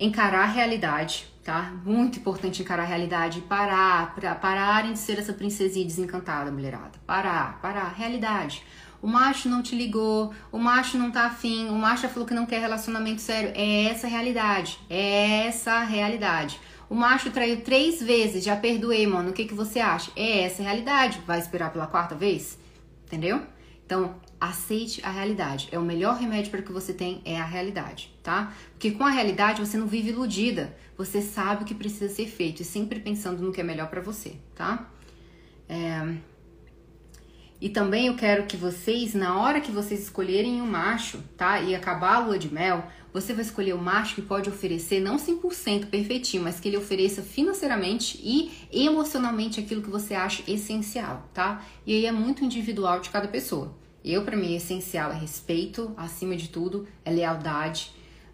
Encarar 0.00 0.44
a 0.44 0.46
realidade, 0.46 1.26
tá? 1.44 1.74
Muito 1.84 2.20
importante 2.20 2.62
encarar 2.62 2.84
a 2.84 2.86
realidade 2.86 3.42
parar, 3.42 4.14
para 4.14 4.34
pararem 4.34 4.94
de 4.94 4.98
ser 4.98 5.18
essa 5.18 5.34
princesinha 5.34 5.84
desencantada, 5.84 6.50
mulherada. 6.50 6.98
Parar, 7.06 7.60
parar, 7.60 7.92
realidade. 7.92 8.64
O 9.02 9.06
macho 9.06 9.50
não 9.50 9.62
te 9.62 9.76
ligou, 9.76 10.32
o 10.50 10.58
macho 10.58 10.96
não 10.96 11.10
tá 11.10 11.26
afim, 11.26 11.68
o 11.68 11.74
macho 11.74 12.08
falou 12.08 12.26
que 12.26 12.32
não 12.32 12.46
quer 12.46 12.60
relacionamento 12.60 13.20
sério. 13.20 13.52
É 13.54 13.84
essa 13.90 14.06
a 14.06 14.10
realidade, 14.10 14.78
é 14.88 15.48
essa 15.48 15.72
a 15.72 15.84
realidade. 15.84 16.58
O 16.92 16.94
macho 16.94 17.30
traiu 17.30 17.62
três 17.62 18.02
vezes, 18.02 18.44
já 18.44 18.54
perdoei, 18.54 19.06
mano. 19.06 19.30
O 19.30 19.32
que, 19.32 19.46
que 19.46 19.54
você 19.54 19.80
acha? 19.80 20.12
É 20.14 20.42
essa 20.42 20.60
a 20.60 20.66
realidade. 20.66 21.22
Vai 21.26 21.38
esperar 21.38 21.72
pela 21.72 21.86
quarta 21.86 22.14
vez? 22.14 22.58
Entendeu? 23.06 23.40
Então, 23.86 24.16
aceite 24.38 25.00
a 25.02 25.10
realidade. 25.10 25.70
É 25.72 25.78
o 25.78 25.82
melhor 25.82 26.18
remédio 26.18 26.50
para 26.50 26.60
que 26.60 26.70
você 26.70 26.92
tem 26.92 27.22
é 27.24 27.40
a 27.40 27.46
realidade, 27.46 28.14
tá? 28.22 28.52
Porque 28.72 28.90
com 28.90 29.04
a 29.04 29.10
realidade 29.10 29.64
você 29.64 29.78
não 29.78 29.86
vive 29.86 30.10
iludida. 30.10 30.76
Você 30.98 31.22
sabe 31.22 31.62
o 31.62 31.66
que 31.66 31.74
precisa 31.74 32.14
ser 32.14 32.26
feito 32.26 32.60
e 32.60 32.64
sempre 32.64 33.00
pensando 33.00 33.42
no 33.42 33.52
que 33.52 33.62
é 33.62 33.64
melhor 33.64 33.88
para 33.88 34.02
você, 34.02 34.34
tá? 34.54 34.86
É... 35.70 36.14
E 37.62 37.68
também 37.68 38.08
eu 38.08 38.16
quero 38.16 38.46
que 38.46 38.56
vocês, 38.56 39.14
na 39.14 39.38
hora 39.38 39.60
que 39.60 39.70
vocês 39.70 40.02
escolherem 40.02 40.60
um 40.60 40.66
macho, 40.66 41.22
tá? 41.36 41.60
E 41.60 41.76
acabar 41.76 42.16
a 42.16 42.18
lua 42.18 42.36
de 42.36 42.52
mel, 42.52 42.88
você 43.12 43.32
vai 43.32 43.44
escolher 43.44 43.72
o 43.72 43.78
macho 43.78 44.16
que 44.16 44.22
pode 44.22 44.50
oferecer 44.50 44.98
não 44.98 45.14
100% 45.14 45.86
perfeitinho, 45.86 46.42
mas 46.42 46.58
que 46.58 46.66
ele 46.66 46.76
ofereça 46.76 47.22
financeiramente 47.22 48.20
e 48.20 48.50
emocionalmente 48.72 49.60
aquilo 49.60 49.80
que 49.80 49.88
você 49.88 50.12
acha 50.12 50.42
essencial, 50.50 51.30
tá? 51.32 51.64
E 51.86 51.94
aí 51.94 52.04
é 52.04 52.10
muito 52.10 52.44
individual 52.44 52.98
de 52.98 53.10
cada 53.10 53.28
pessoa. 53.28 53.72
Eu, 54.04 54.24
para 54.24 54.36
mim, 54.36 54.56
essencial 54.56 55.12
é 55.12 55.16
respeito, 55.16 55.94
acima 55.96 56.34
de 56.34 56.48
tudo, 56.48 56.88
é 57.04 57.12
lealdade. 57.12 57.92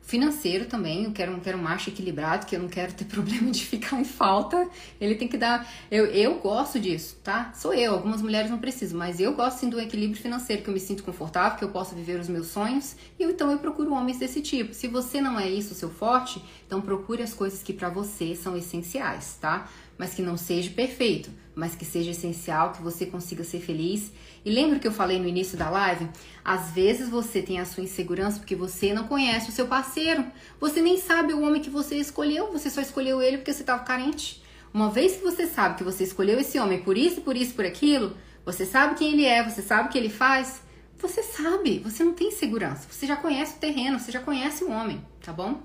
Financeiro 0.09 0.65
também, 0.65 1.05
eu 1.05 1.13
quero, 1.13 1.39
quero 1.39 1.59
um 1.59 1.63
macho 1.63 1.91
equilibrado, 1.91 2.47
que 2.47 2.57
eu 2.57 2.61
não 2.61 2.69
quero 2.69 2.95
ter 2.95 3.05
problema 3.13 3.51
de 3.51 3.63
ficar 3.63 4.01
em 4.01 4.05
falta. 4.05 4.67
Ele 4.99 5.15
tem 5.17 5.29
que 5.29 5.37
dar. 5.37 5.71
Eu, 5.91 6.07
eu 6.07 6.37
gosto 6.39 6.81
disso, 6.81 7.19
tá? 7.23 7.53
Sou 7.55 7.75
eu, 7.75 7.93
algumas 7.93 8.23
mulheres 8.23 8.51
não 8.51 8.57
precisam, 8.57 8.99
mas 8.99 9.21
eu 9.21 9.35
gosto 9.35 9.59
sim 9.59 9.69
do 9.69 9.79
equilíbrio 9.79 10.19
financeiro, 10.19 10.63
que 10.63 10.71
eu 10.71 10.73
me 10.73 10.81
sinto 10.81 11.03
confortável, 11.05 11.59
que 11.59 11.65
eu 11.65 11.69
possa 11.69 11.95
viver 11.95 12.19
os 12.19 12.27
meus 12.27 12.47
sonhos. 12.47 12.97
E 13.19 13.25
então 13.25 13.53
eu 13.53 13.59
procuro 13.59 13.93
homens 13.93 14.19
desse 14.19 14.41
tipo. 14.41 14.73
Se 14.73 14.89
você 14.89 15.21
não 15.21 15.39
é 15.39 15.47
isso 15.47 15.75
seu 15.75 15.91
forte, 15.91 16.43
então 16.67 16.81
procure 16.81 17.23
as 17.23 17.35
coisas 17.35 17.63
que 17.63 17.75
para 17.75 17.91
você 17.91 18.35
são 18.35 18.57
essenciais, 18.57 19.37
tá? 19.39 19.69
Mas 19.99 20.15
que 20.15 20.23
não 20.23 20.39
seja 20.39 20.71
perfeito, 20.71 21.29
mas 21.59 21.75
que 21.75 21.85
seja 21.85 22.13
essencial, 22.13 22.71
que 22.71 22.81
você 22.81 23.05
consiga 23.05 23.43
ser 23.43 23.59
feliz 23.59 24.13
e 24.45 24.51
lembra 24.51 24.79
que 24.79 24.87
eu 24.87 24.93
falei 24.93 25.19
no 25.19 25.27
início 25.27 25.59
da 25.59 25.69
live? 25.69 26.09
Às 26.45 26.71
vezes 26.71 27.09
você 27.09 27.43
tem 27.43 27.59
a 27.59 27.65
sua 27.65 27.83
insegurança 27.83 28.39
porque 28.39 28.55
você 28.55 28.95
não 28.95 29.09
conhece 29.09 29.51
o 29.51 29.53
seu 29.53 29.67
parceiro. 29.67 30.25
Você 30.61 30.81
nem 30.81 30.99
sabe 30.99 31.33
o 31.33 31.43
homem 31.43 31.61
que 31.61 31.69
você 31.69 31.97
escolheu, 31.97 32.53
você 32.53 32.71
só 32.71 32.81
escolheu 32.81 33.21
ele 33.21 33.39
porque 33.39 33.53
você 33.53 33.63
estava 33.63 33.83
carente. 33.83 34.41
Uma 34.73 34.89
vez 34.89 35.17
que 35.17 35.25
você 35.25 35.49
sabe 35.49 35.77
que 35.77 35.83
você 35.83 36.05
escolheu 36.05 36.39
esse 36.39 36.61
homem 36.61 36.81
por 36.81 36.97
isso, 36.97 37.23
por 37.23 37.37
isso, 37.37 37.55
por 37.55 37.67
aquilo, 37.67 38.17
você 38.45 38.65
sabe 38.65 38.95
quem 38.95 39.13
ele 39.13 39.25
é, 39.25 39.43
você 39.43 39.61
sabe 39.61 39.89
o 39.89 39.91
que 39.91 39.99
ele 39.99 40.11
faz, 40.11 40.63
você 40.97 41.25
sabe, 41.25 41.81
você 41.81 42.05
não 42.05 42.13
tem 42.13 42.31
segurança. 42.31 42.87
Você 42.89 43.05
já 43.05 43.17
conhece 43.17 43.57
o 43.57 43.59
terreno, 43.59 43.99
você 43.99 44.13
já 44.13 44.21
conhece 44.21 44.63
o 44.63 44.71
homem, 44.71 45.05
tá 45.21 45.33
bom? 45.33 45.61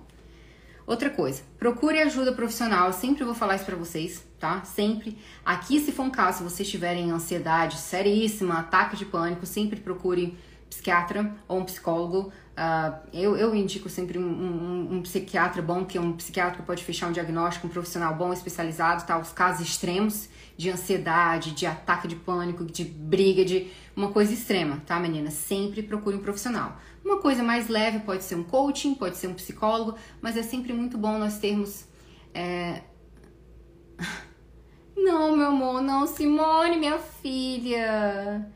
Outra 0.86 1.10
coisa, 1.10 1.42
procure 1.58 2.00
ajuda 2.00 2.34
profissional. 2.34 2.88
Eu 2.88 2.94
sempre 2.94 3.24
vou 3.24 3.34
falar 3.34 3.56
isso 3.56 3.66
para 3.66 3.76
vocês, 3.76 4.26
tá? 4.38 4.64
Sempre. 4.66 5.18
Aqui, 5.46 5.80
se 5.80 5.94
for 5.94 6.04
um 6.04 6.10
caso, 6.10 6.40
se 6.40 6.44
vocês 6.44 6.70
tiverem 6.70 7.12
ansiedade 7.12 7.78
seríssima, 7.78 8.60
ataque 8.60 8.98
de 8.98 9.06
pânico, 9.06 9.46
sempre 9.46 9.80
procure 9.80 10.38
psiquiatra 10.74 11.34
ou 11.48 11.60
um 11.60 11.64
psicólogo. 11.64 12.32
Uh, 12.54 13.08
eu, 13.14 13.38
eu 13.38 13.56
indico 13.56 13.90
sempre 13.90 14.18
um, 14.18 14.28
um, 14.28 14.96
um, 14.96 15.02
psiquiatra 15.02 15.62
bom, 15.62 15.86
que 15.86 15.98
é 15.98 16.02
um 16.02 16.14
psiquiatra 16.14 16.58
que 16.58 16.64
pode 16.64 16.84
fechar 16.84 17.08
um 17.08 17.12
diagnóstico, 17.12 17.68
um 17.68 17.70
profissional 17.70 18.14
bom, 18.16 18.34
especializado, 18.34 19.06
tá? 19.06 19.18
Os 19.18 19.32
casos 19.32 19.66
extremos 19.66 20.30
de 20.58 20.70
ansiedade, 20.70 21.52
de 21.52 21.66
ataque 21.66 22.08
de 22.08 22.16
pânico, 22.16 22.66
de 22.66 22.84
briga, 22.84 23.46
de 23.46 23.72
uma 23.96 24.12
coisa 24.12 24.34
extrema, 24.34 24.82
tá, 24.86 25.00
menina? 25.00 25.32
Sempre 25.32 25.82
procure 25.82 26.16
um 26.16 26.20
profissional. 26.20 26.78
Uma 27.04 27.18
coisa 27.18 27.43
mais 27.43 27.68
leve 27.68 27.99
pode 27.99 28.24
ser 28.24 28.36
um 28.36 28.43
coaching, 28.43 28.95
pode 28.95 29.18
ser 29.18 29.28
um 29.28 29.34
psicólogo, 29.34 29.97
mas 30.22 30.38
é 30.38 30.43
sempre 30.43 30.72
muito 30.74 30.97
bom 30.97 31.18
nós 31.18 31.38
termos. 31.38 31.86
É... 32.34 32.82
Não, 34.95 35.36
meu 35.36 35.47
amor, 35.47 35.82
não, 35.82 36.08
Simone, 36.08 36.78
minha 36.78 36.97
filha. 36.97 38.47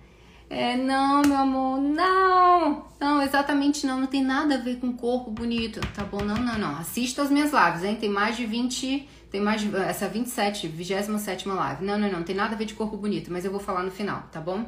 É, 0.50 0.78
não, 0.78 1.22
meu 1.24 1.36
amor, 1.36 1.82
não. 1.82 2.86
Não, 3.00 3.22
exatamente 3.22 3.86
não. 3.86 4.00
Não 4.00 4.08
tem 4.08 4.24
nada 4.24 4.56
a 4.56 4.58
ver 4.58 4.80
com 4.80 4.94
corpo 4.94 5.30
bonito, 5.30 5.82
tá 5.94 6.04
bom? 6.04 6.24
Não, 6.24 6.36
não, 6.38 6.58
não. 6.58 6.78
Assista 6.78 7.22
as 7.22 7.30
minhas 7.30 7.52
lives, 7.52 7.84
hein? 7.84 7.98
Tem 8.00 8.10
mais 8.10 8.38
de 8.38 8.46
20. 8.46 9.10
Tem 9.30 9.42
mais 9.42 9.62
de. 9.62 9.76
Essa 9.76 10.08
27, 10.08 10.68
27 10.68 11.50
live. 11.50 11.84
Não, 11.84 11.98
não, 11.98 12.08
não. 12.08 12.20
Não 12.20 12.24
tem 12.24 12.36
nada 12.36 12.56
a 12.56 12.58
ver 12.58 12.66
de 12.66 12.76
corpo 12.76 12.96
bonito, 12.96 13.32
mas 13.32 13.44
eu 13.44 13.52
vou 13.52 13.60
falar 13.60 13.84
no 13.84 13.92
final, 13.92 14.24
tá 14.32 14.40
bom? 14.40 14.66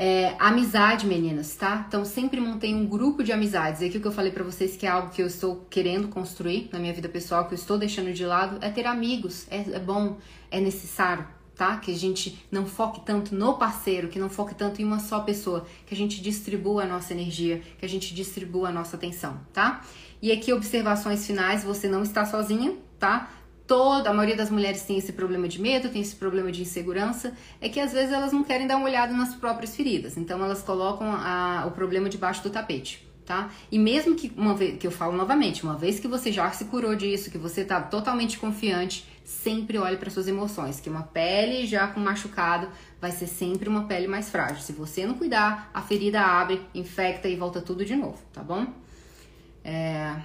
É, 0.00 0.36
amizade, 0.38 1.08
meninas, 1.08 1.56
tá? 1.56 1.84
Então 1.88 2.04
sempre 2.04 2.40
mantenha 2.40 2.76
um 2.76 2.86
grupo 2.86 3.24
de 3.24 3.32
amizades. 3.32 3.80
E 3.80 3.86
aqui 3.86 3.98
o 3.98 4.00
que 4.00 4.06
eu 4.06 4.12
falei 4.12 4.30
para 4.30 4.44
vocês 4.44 4.76
que 4.76 4.86
é 4.86 4.88
algo 4.88 5.10
que 5.10 5.20
eu 5.20 5.26
estou 5.26 5.66
querendo 5.68 6.06
construir 6.06 6.68
na 6.72 6.78
minha 6.78 6.92
vida 6.92 7.08
pessoal, 7.08 7.46
que 7.46 7.54
eu 7.54 7.58
estou 7.58 7.76
deixando 7.76 8.12
de 8.12 8.24
lado, 8.24 8.64
é 8.64 8.70
ter 8.70 8.86
amigos. 8.86 9.48
É, 9.50 9.58
é 9.72 9.80
bom, 9.80 10.16
é 10.52 10.60
necessário, 10.60 11.26
tá? 11.56 11.78
Que 11.78 11.90
a 11.90 11.96
gente 11.96 12.46
não 12.48 12.64
foque 12.64 13.04
tanto 13.04 13.34
no 13.34 13.58
parceiro, 13.58 14.06
que 14.06 14.20
não 14.20 14.30
foque 14.30 14.54
tanto 14.54 14.80
em 14.80 14.84
uma 14.84 15.00
só 15.00 15.18
pessoa, 15.18 15.66
que 15.84 15.92
a 15.92 15.96
gente 15.96 16.22
distribua 16.22 16.84
a 16.84 16.86
nossa 16.86 17.12
energia, 17.12 17.60
que 17.76 17.84
a 17.84 17.88
gente 17.88 18.14
distribua 18.14 18.68
a 18.68 18.72
nossa 18.72 18.94
atenção, 18.94 19.40
tá? 19.52 19.82
E 20.22 20.30
aqui 20.30 20.52
observações 20.52 21.26
finais, 21.26 21.64
você 21.64 21.88
não 21.88 22.04
está 22.04 22.24
sozinha, 22.24 22.76
tá? 23.00 23.30
Toda 23.68 24.08
a 24.08 24.14
maioria 24.14 24.34
das 24.34 24.50
mulheres 24.50 24.82
tem 24.82 24.96
esse 24.96 25.12
problema 25.12 25.46
de 25.46 25.60
medo, 25.60 25.90
tem 25.90 26.00
esse 26.00 26.16
problema 26.16 26.50
de 26.50 26.62
insegurança, 26.62 27.34
é 27.60 27.68
que 27.68 27.78
às 27.78 27.92
vezes 27.92 28.12
elas 28.12 28.32
não 28.32 28.42
querem 28.42 28.66
dar 28.66 28.78
uma 28.78 28.86
olhada 28.86 29.12
nas 29.12 29.34
próprias 29.34 29.76
feridas, 29.76 30.16
então 30.16 30.42
elas 30.42 30.62
colocam 30.62 31.12
a, 31.12 31.64
o 31.68 31.70
problema 31.70 32.08
debaixo 32.08 32.42
do 32.42 32.50
tapete. 32.50 33.06
Tá? 33.26 33.50
E 33.70 33.78
mesmo 33.78 34.14
que 34.14 34.32
uma 34.38 34.54
vez 34.54 34.78
que 34.78 34.86
eu 34.86 34.90
falo 34.90 35.14
novamente, 35.14 35.62
uma 35.62 35.76
vez 35.76 36.00
que 36.00 36.08
você 36.08 36.32
já 36.32 36.50
se 36.50 36.64
curou 36.64 36.96
disso, 36.96 37.30
que 37.30 37.36
você 37.36 37.60
está 37.60 37.78
totalmente 37.78 38.38
confiante, 38.38 39.06
sempre 39.22 39.76
olhe 39.76 39.98
para 39.98 40.08
suas 40.08 40.26
emoções, 40.26 40.80
que 40.80 40.88
uma 40.88 41.02
pele 41.02 41.66
já 41.66 41.88
com 41.88 42.00
machucado 42.00 42.68
vai 42.98 43.10
ser 43.10 43.26
sempre 43.26 43.68
uma 43.68 43.84
pele 43.84 44.08
mais 44.08 44.30
frágil. 44.30 44.62
Se 44.62 44.72
você 44.72 45.06
não 45.06 45.12
cuidar, 45.12 45.70
a 45.74 45.82
ferida 45.82 46.22
abre, 46.22 46.62
infecta 46.74 47.28
e 47.28 47.36
volta 47.36 47.60
tudo 47.60 47.84
de 47.84 47.94
novo, 47.94 48.16
tá 48.32 48.42
bom? 48.42 48.66
É... 49.62 50.16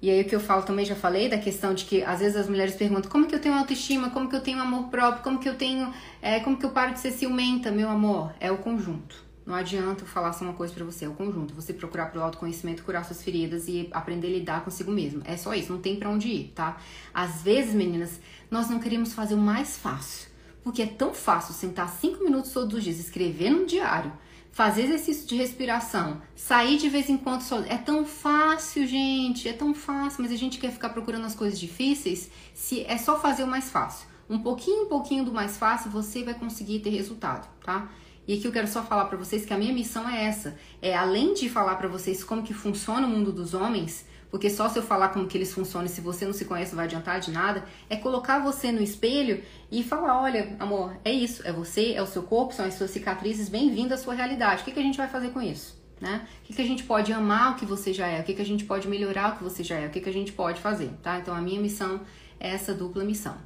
E 0.00 0.10
aí 0.10 0.20
o 0.20 0.24
que 0.24 0.34
eu 0.34 0.40
falo 0.40 0.62
também 0.62 0.84
já 0.84 0.94
falei 0.94 1.28
da 1.28 1.38
questão 1.38 1.74
de 1.74 1.84
que 1.84 2.02
às 2.04 2.20
vezes 2.20 2.36
as 2.36 2.48
mulheres 2.48 2.74
perguntam 2.76 3.10
como 3.10 3.26
que 3.26 3.34
eu 3.34 3.40
tenho 3.40 3.56
autoestima, 3.56 4.10
como 4.10 4.28
que 4.28 4.36
eu 4.36 4.40
tenho 4.40 4.60
amor 4.60 4.88
próprio, 4.88 5.24
como 5.24 5.38
que 5.40 5.48
eu 5.48 5.56
tenho, 5.56 5.92
é, 6.22 6.38
como 6.40 6.56
que 6.56 6.64
eu 6.64 6.70
paro 6.70 6.92
de 6.92 7.00
ser 7.00 7.10
ciumenta, 7.10 7.70
meu 7.72 7.88
amor, 7.88 8.32
é 8.38 8.50
o 8.50 8.58
conjunto. 8.58 9.28
Não 9.44 9.54
adianta 9.54 10.02
eu 10.02 10.06
falar 10.06 10.34
só 10.34 10.44
uma 10.44 10.52
coisa 10.52 10.74
para 10.74 10.84
você, 10.84 11.06
é 11.06 11.08
o 11.08 11.14
conjunto. 11.14 11.54
Você 11.54 11.72
procurar 11.72 12.12
pelo 12.12 12.22
autoconhecimento, 12.22 12.84
curar 12.84 13.02
suas 13.02 13.22
feridas 13.22 13.66
e 13.66 13.88
aprender 13.92 14.26
a 14.26 14.30
lidar 14.30 14.62
consigo 14.62 14.92
mesmo. 14.92 15.22
É 15.24 15.38
só 15.38 15.54
isso, 15.54 15.72
não 15.72 15.80
tem 15.80 15.96
para 15.96 16.10
onde 16.10 16.28
ir, 16.28 16.52
tá? 16.54 16.76
Às 17.14 17.40
vezes, 17.40 17.74
meninas, 17.74 18.20
nós 18.50 18.68
não 18.68 18.78
queremos 18.78 19.14
fazer 19.14 19.34
o 19.34 19.38
mais 19.38 19.78
fácil, 19.78 20.28
porque 20.62 20.82
é 20.82 20.86
tão 20.86 21.14
fácil 21.14 21.54
sentar 21.54 21.88
cinco 21.88 22.22
minutos 22.22 22.52
todos 22.52 22.76
os 22.76 22.84
dias, 22.84 22.98
escrever 23.00 23.48
num 23.48 23.64
diário, 23.64 24.12
fazer 24.50 24.82
exercício 24.82 25.26
de 25.26 25.36
respiração, 25.36 26.20
sair 26.34 26.78
de 26.78 26.88
vez 26.88 27.08
em 27.08 27.16
quando 27.16 27.42
só. 27.42 27.60
É 27.60 27.76
tão 27.76 28.04
fácil, 28.04 28.86
gente, 28.86 29.48
é 29.48 29.52
tão 29.52 29.74
fácil, 29.74 30.22
mas 30.22 30.32
a 30.32 30.36
gente 30.36 30.58
quer 30.58 30.72
ficar 30.72 30.88
procurando 30.90 31.24
as 31.24 31.34
coisas 31.34 31.58
difíceis 31.58 32.30
se 32.54 32.84
é 32.84 32.98
só 32.98 33.18
fazer 33.20 33.44
o 33.44 33.46
mais 33.46 33.70
fácil. 33.70 34.08
Um 34.28 34.38
pouquinho, 34.40 34.84
um 34.84 34.88
pouquinho 34.88 35.24
do 35.24 35.32
mais 35.32 35.56
fácil, 35.56 35.90
você 35.90 36.22
vai 36.22 36.34
conseguir 36.34 36.80
ter 36.80 36.90
resultado, 36.90 37.48
tá? 37.64 37.88
E 38.26 38.34
aqui 38.34 38.44
eu 38.44 38.52
quero 38.52 38.68
só 38.68 38.82
falar 38.82 39.06
para 39.06 39.16
vocês 39.16 39.46
que 39.46 39.54
a 39.54 39.58
minha 39.58 39.72
missão 39.72 40.06
é 40.06 40.24
essa, 40.24 40.58
é 40.82 40.94
além 40.94 41.32
de 41.32 41.48
falar 41.48 41.76
para 41.76 41.88
vocês 41.88 42.22
como 42.22 42.42
que 42.42 42.52
funciona 42.52 43.06
o 43.06 43.10
mundo 43.10 43.32
dos 43.32 43.54
homens, 43.54 44.04
porque 44.30 44.50
só 44.50 44.68
se 44.68 44.78
eu 44.78 44.82
falar 44.82 45.08
como 45.08 45.26
que 45.26 45.38
eles 45.38 45.52
funcionam, 45.52 45.88
se 45.88 46.00
você 46.00 46.26
não 46.26 46.32
se 46.32 46.44
conhece, 46.44 46.72
não 46.72 46.76
vai 46.76 46.86
adiantar 46.86 47.18
de 47.20 47.30
nada. 47.30 47.64
É 47.88 47.96
colocar 47.96 48.38
você 48.40 48.70
no 48.70 48.82
espelho 48.82 49.42
e 49.70 49.82
falar: 49.82 50.20
olha, 50.20 50.56
amor, 50.60 50.96
é 51.04 51.10
isso, 51.10 51.46
é 51.46 51.52
você, 51.52 51.94
é 51.94 52.02
o 52.02 52.06
seu 52.06 52.22
corpo, 52.22 52.54
são 52.54 52.66
as 52.66 52.74
suas 52.74 52.90
cicatrizes, 52.90 53.48
bem-vindo 53.48 53.94
à 53.94 53.96
sua 53.96 54.14
realidade. 54.14 54.62
O 54.62 54.64
que, 54.64 54.72
que 54.72 54.80
a 54.80 54.82
gente 54.82 54.98
vai 54.98 55.08
fazer 55.08 55.30
com 55.30 55.40
isso? 55.40 55.78
Né? 56.00 56.28
O 56.42 56.46
que, 56.46 56.54
que 56.54 56.62
a 56.62 56.64
gente 56.64 56.84
pode 56.84 57.12
amar 57.12 57.52
o 57.52 57.56
que 57.56 57.64
você 57.64 57.92
já 57.92 58.06
é? 58.06 58.20
O 58.20 58.24
que, 58.24 58.34
que 58.34 58.42
a 58.42 58.46
gente 58.46 58.64
pode 58.64 58.86
melhorar 58.86 59.34
o 59.34 59.38
que 59.38 59.42
você 59.42 59.64
já 59.64 59.76
é? 59.76 59.86
O 59.86 59.90
que, 59.90 60.00
que 60.00 60.08
a 60.08 60.12
gente 60.12 60.32
pode 60.32 60.60
fazer? 60.60 60.90
Tá? 61.02 61.18
Então 61.18 61.34
a 61.34 61.40
minha 61.40 61.60
missão 61.60 62.02
é 62.38 62.50
essa 62.50 62.72
dupla 62.72 63.02
missão. 63.04 63.36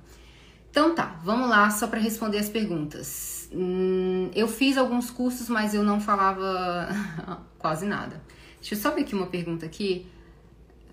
Então 0.70 0.95
tá, 0.95 1.20
vamos 1.22 1.49
lá 1.49 1.70
só 1.70 1.87
para 1.87 2.01
responder 2.01 2.39
as 2.39 2.49
perguntas. 2.49 3.49
Hum, 3.55 4.30
eu 4.35 4.49
fiz 4.49 4.76
alguns 4.76 5.11
cursos, 5.11 5.49
mas 5.49 5.74
eu 5.74 5.83
não 5.83 6.01
falava 6.01 6.89
quase 7.59 7.87
nada. 7.87 8.22
Deixa 8.59 8.74
eu 8.74 8.78
só 8.78 8.91
ver 8.91 9.03
aqui 9.03 9.14
uma 9.14 9.26
pergunta 9.26 9.64
aqui. 9.64 10.07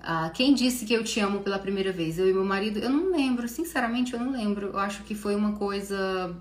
Ah, 0.02 0.30
quem 0.34 0.54
disse 0.54 0.86
que 0.86 0.94
eu 0.94 1.04
te 1.04 1.20
amo 1.20 1.42
pela 1.42 1.60
primeira 1.60 1.92
vez? 1.92 2.18
Eu 2.18 2.30
e 2.30 2.34
meu 2.34 2.46
marido? 2.46 2.80
Eu 2.80 2.90
não 2.90 3.12
lembro, 3.12 3.48
sinceramente 3.48 4.14
eu 4.14 4.20
não 4.20 4.32
lembro. 4.32 4.68
Eu 4.68 4.80
acho 4.80 5.04
que 5.04 5.14
foi 5.14 5.36
uma 5.36 5.54
coisa. 5.54 6.36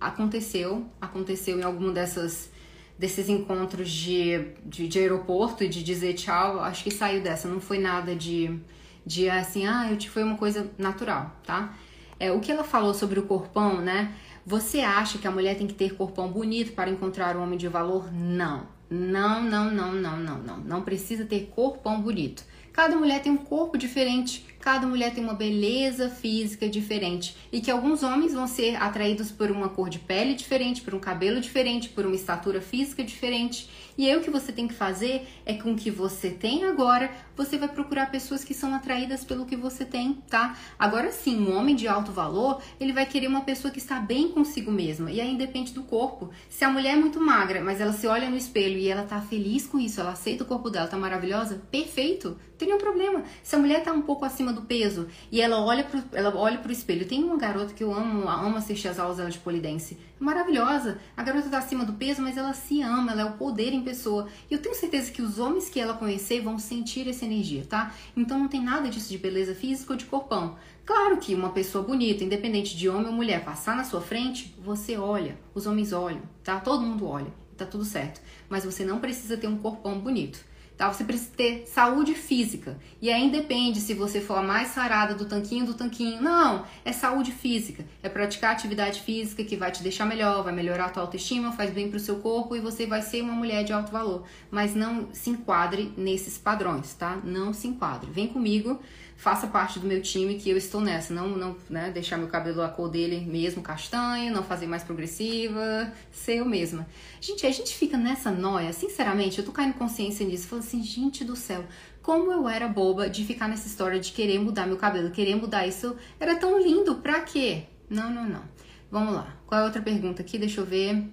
Aconteceu, 0.00 0.86
aconteceu 1.00 1.58
em 1.58 1.62
algum 1.62 1.92
dessas 1.92 2.50
desses 2.98 3.28
encontros 3.28 3.90
de, 3.90 4.52
de, 4.64 4.86
de 4.86 4.98
aeroporto 4.98 5.64
e 5.64 5.68
de 5.68 5.82
dizer 5.82 6.14
tchau. 6.14 6.60
Acho 6.60 6.84
que 6.84 6.90
saiu 6.90 7.22
dessa, 7.22 7.48
não 7.48 7.60
foi 7.60 7.78
nada 7.78 8.14
de, 8.14 8.60
de 9.04 9.28
assim, 9.28 9.66
ah, 9.66 9.88
eu 9.90 9.96
te 9.96 10.08
foi 10.08 10.22
uma 10.22 10.36
coisa 10.36 10.70
natural, 10.78 11.34
tá? 11.44 11.74
É, 12.20 12.30
o 12.30 12.38
que 12.38 12.52
ela 12.52 12.62
falou 12.62 12.94
sobre 12.94 13.18
o 13.18 13.24
corpão, 13.24 13.80
né? 13.80 14.14
Você 14.46 14.80
acha 14.80 15.18
que 15.18 15.26
a 15.26 15.30
mulher 15.30 15.56
tem 15.56 15.66
que 15.66 15.74
ter 15.74 15.96
corpão 15.96 16.30
bonito 16.30 16.72
para 16.72 16.90
encontrar 16.90 17.36
um 17.36 17.42
homem 17.42 17.58
de 17.58 17.68
valor? 17.68 18.12
Não. 18.12 18.66
Não, 18.88 19.42
não, 19.42 19.70
não, 19.70 19.92
não, 19.92 20.16
não, 20.16 20.38
não. 20.38 20.58
Não 20.58 20.82
precisa 20.82 21.24
ter 21.24 21.50
corpão 21.54 22.00
bonito. 22.00 22.44
Cada 22.72 22.96
mulher 22.96 23.20
tem 23.20 23.30
um 23.30 23.36
corpo 23.36 23.76
diferente, 23.76 24.46
cada 24.58 24.86
mulher 24.86 25.12
tem 25.12 25.22
uma 25.22 25.34
beleza 25.34 26.08
física 26.08 26.66
diferente 26.68 27.36
e 27.52 27.60
que 27.60 27.70
alguns 27.70 28.02
homens 28.02 28.32
vão 28.32 28.46
ser 28.46 28.76
atraídos 28.76 29.30
por 29.30 29.50
uma 29.50 29.68
cor 29.68 29.90
de 29.90 29.98
pele 29.98 30.34
diferente, 30.34 30.80
por 30.80 30.94
um 30.94 30.98
cabelo 30.98 31.38
diferente, 31.38 31.90
por 31.90 32.06
uma 32.06 32.14
estatura 32.14 32.62
física 32.62 33.04
diferente. 33.04 33.68
E 33.96 34.08
aí 34.08 34.16
o 34.16 34.20
que 34.20 34.30
você 34.30 34.52
tem 34.52 34.66
que 34.66 34.74
fazer 34.74 35.28
é 35.44 35.54
com 35.54 35.72
o 35.72 35.76
que 35.76 35.90
você 35.90 36.30
tem 36.30 36.64
agora, 36.64 37.10
você 37.36 37.58
vai 37.58 37.68
procurar 37.68 38.10
pessoas 38.10 38.44
que 38.44 38.54
são 38.54 38.74
atraídas 38.74 39.24
pelo 39.24 39.46
que 39.46 39.56
você 39.56 39.84
tem, 39.84 40.14
tá? 40.28 40.56
Agora 40.78 41.12
sim, 41.12 41.38
um 41.38 41.56
homem 41.56 41.74
de 41.74 41.86
alto 41.86 42.12
valor, 42.12 42.60
ele 42.80 42.92
vai 42.92 43.06
querer 43.06 43.26
uma 43.26 43.42
pessoa 43.42 43.70
que 43.70 43.78
está 43.78 44.00
bem 44.00 44.28
consigo 44.28 44.70
mesma. 44.70 45.10
E 45.10 45.20
aí 45.20 45.36
depende 45.36 45.72
do 45.72 45.82
corpo. 45.82 46.30
Se 46.48 46.64
a 46.64 46.70
mulher 46.70 46.94
é 46.94 46.96
muito 46.96 47.20
magra, 47.20 47.60
mas 47.62 47.80
ela 47.80 47.92
se 47.92 48.06
olha 48.06 48.28
no 48.28 48.36
espelho 48.36 48.78
e 48.78 48.88
ela 48.88 49.02
tá 49.02 49.20
feliz 49.20 49.66
com 49.66 49.78
isso, 49.78 50.00
ela 50.00 50.12
aceita 50.12 50.44
o 50.44 50.46
corpo 50.46 50.70
dela, 50.70 50.86
tá 50.86 50.96
maravilhosa, 50.96 51.62
perfeito 51.70 52.36
tem 52.62 52.68
nenhum 52.68 52.80
problema. 52.80 53.24
Se 53.42 53.56
a 53.56 53.58
mulher 53.58 53.82
tá 53.82 53.92
um 53.92 54.02
pouco 54.02 54.24
acima 54.24 54.52
do 54.52 54.62
peso 54.62 55.08
e 55.32 55.40
ela 55.40 55.60
olha 55.60 55.82
pro, 55.82 56.00
ela 56.12 56.32
olha 56.36 56.58
pro 56.58 56.70
espelho, 56.70 57.06
tem 57.06 57.22
uma 57.22 57.36
garota 57.36 57.74
que 57.74 57.82
eu 57.82 57.92
amo, 57.92 58.28
amo 58.28 58.56
assistir 58.56 58.86
as 58.86 59.00
aulas 59.00 59.16
dela 59.16 59.30
de 59.30 59.38
polidense. 59.40 59.98
Maravilhosa. 60.22 60.98
A 61.16 61.22
garota 61.24 61.48
tá 61.48 61.58
acima 61.58 61.84
do 61.84 61.94
peso, 61.94 62.22
mas 62.22 62.36
ela 62.36 62.52
se 62.52 62.80
ama, 62.80 63.10
ela 63.10 63.22
é 63.22 63.24
o 63.24 63.32
poder 63.32 63.72
em 63.72 63.82
pessoa. 63.82 64.28
E 64.48 64.54
eu 64.54 64.62
tenho 64.62 64.72
certeza 64.72 65.10
que 65.10 65.20
os 65.20 65.40
homens 65.40 65.68
que 65.68 65.80
ela 65.80 65.94
conhecer 65.94 66.40
vão 66.40 66.60
sentir 66.60 67.08
essa 67.08 67.24
energia, 67.24 67.66
tá? 67.68 67.92
Então 68.16 68.38
não 68.38 68.46
tem 68.46 68.62
nada 68.62 68.88
disso 68.88 69.10
de 69.10 69.18
beleza 69.18 69.52
física 69.52 69.92
ou 69.92 69.96
de 69.96 70.04
corpão. 70.04 70.56
Claro 70.86 71.16
que 71.16 71.34
uma 71.34 71.50
pessoa 71.50 71.82
bonita, 71.82 72.22
independente 72.22 72.76
de 72.76 72.88
homem 72.88 73.08
ou 73.08 73.12
mulher, 73.12 73.44
passar 73.44 73.74
na 73.74 73.82
sua 73.82 74.00
frente, 74.00 74.54
você 74.62 74.96
olha, 74.96 75.36
os 75.56 75.66
homens 75.66 75.92
olham, 75.92 76.22
tá? 76.44 76.60
Todo 76.60 76.86
mundo 76.86 77.04
olha, 77.04 77.34
tá 77.56 77.66
tudo 77.66 77.84
certo. 77.84 78.20
Mas 78.48 78.64
você 78.64 78.84
não 78.84 79.00
precisa 79.00 79.36
ter 79.36 79.48
um 79.48 79.58
corpão 79.58 79.98
bonito. 79.98 80.38
Tá? 80.76 80.92
Você 80.92 81.04
precisa 81.04 81.30
ter 81.36 81.66
saúde 81.66 82.14
física. 82.14 82.78
E 83.00 83.10
aí 83.10 83.30
depende 83.30 83.80
se 83.80 83.94
você 83.94 84.20
for 84.20 84.38
a 84.38 84.42
mais 84.42 84.68
sarada 84.68 85.14
do 85.14 85.24
tanquinho 85.24 85.66
do 85.66 85.74
tanquinho. 85.74 86.20
Não, 86.20 86.64
é 86.84 86.92
saúde 86.92 87.30
física. 87.30 87.84
É 88.02 88.08
praticar 88.08 88.52
atividade 88.52 89.00
física 89.00 89.44
que 89.44 89.56
vai 89.56 89.70
te 89.70 89.82
deixar 89.82 90.06
melhor, 90.06 90.42
vai 90.42 90.52
melhorar 90.52 90.86
a 90.86 90.88
tua 90.88 91.02
autoestima, 91.02 91.52
faz 91.52 91.70
bem 91.70 91.90
pro 91.90 92.00
seu 92.00 92.16
corpo 92.16 92.56
e 92.56 92.60
você 92.60 92.86
vai 92.86 93.02
ser 93.02 93.22
uma 93.22 93.34
mulher 93.34 93.64
de 93.64 93.72
alto 93.72 93.92
valor. 93.92 94.24
Mas 94.50 94.74
não 94.74 95.08
se 95.12 95.30
enquadre 95.30 95.92
nesses 95.96 96.38
padrões, 96.38 96.94
tá? 96.94 97.20
Não 97.22 97.52
se 97.52 97.68
enquadre. 97.68 98.10
Vem 98.10 98.26
comigo 98.26 98.80
faça 99.22 99.46
parte 99.46 99.78
do 99.78 99.86
meu 99.86 100.02
time 100.02 100.34
que 100.34 100.50
eu 100.50 100.56
estou 100.56 100.80
nessa. 100.80 101.14
Não, 101.14 101.28
não 101.28 101.56
né, 101.70 101.92
deixar 101.92 102.18
meu 102.18 102.26
cabelo 102.26 102.60
a 102.60 102.68
cor 102.68 102.90
dele 102.90 103.20
mesmo 103.20 103.62
castanho, 103.62 104.34
não 104.34 104.42
fazer 104.42 104.66
mais 104.66 104.82
progressiva, 104.82 105.92
ser 106.10 106.38
eu 106.38 106.44
mesma. 106.44 106.88
Gente, 107.20 107.46
a 107.46 107.50
gente 107.52 107.72
fica 107.72 107.96
nessa 107.96 108.32
noia, 108.32 108.72
sinceramente, 108.72 109.38
eu 109.38 109.44
tô 109.44 109.52
caindo 109.52 109.74
consciência 109.74 110.26
nisso. 110.26 110.48
Falo 110.48 110.60
assim, 110.60 110.82
gente 110.82 111.24
do 111.24 111.36
céu, 111.36 111.64
como 112.02 112.32
eu 112.32 112.48
era 112.48 112.66
boba 112.66 113.08
de 113.08 113.24
ficar 113.24 113.46
nessa 113.46 113.68
história 113.68 114.00
de 114.00 114.10
querer 114.10 114.40
mudar 114.40 114.66
meu 114.66 114.76
cabelo, 114.76 115.12
querer 115.12 115.36
mudar 115.36 115.68
isso. 115.68 115.96
Era 116.18 116.34
tão 116.34 116.60
lindo, 116.60 116.96
pra 116.96 117.20
quê? 117.20 117.66
Não, 117.88 118.10
não, 118.10 118.28
não. 118.28 118.42
Vamos 118.90 119.14
lá. 119.14 119.36
Qual 119.46 119.60
é 119.60 119.62
a 119.62 119.66
outra 119.66 119.80
pergunta 119.80 120.20
aqui? 120.20 120.36
Deixa 120.36 120.60
eu 120.60 120.66
ver. 120.66 121.08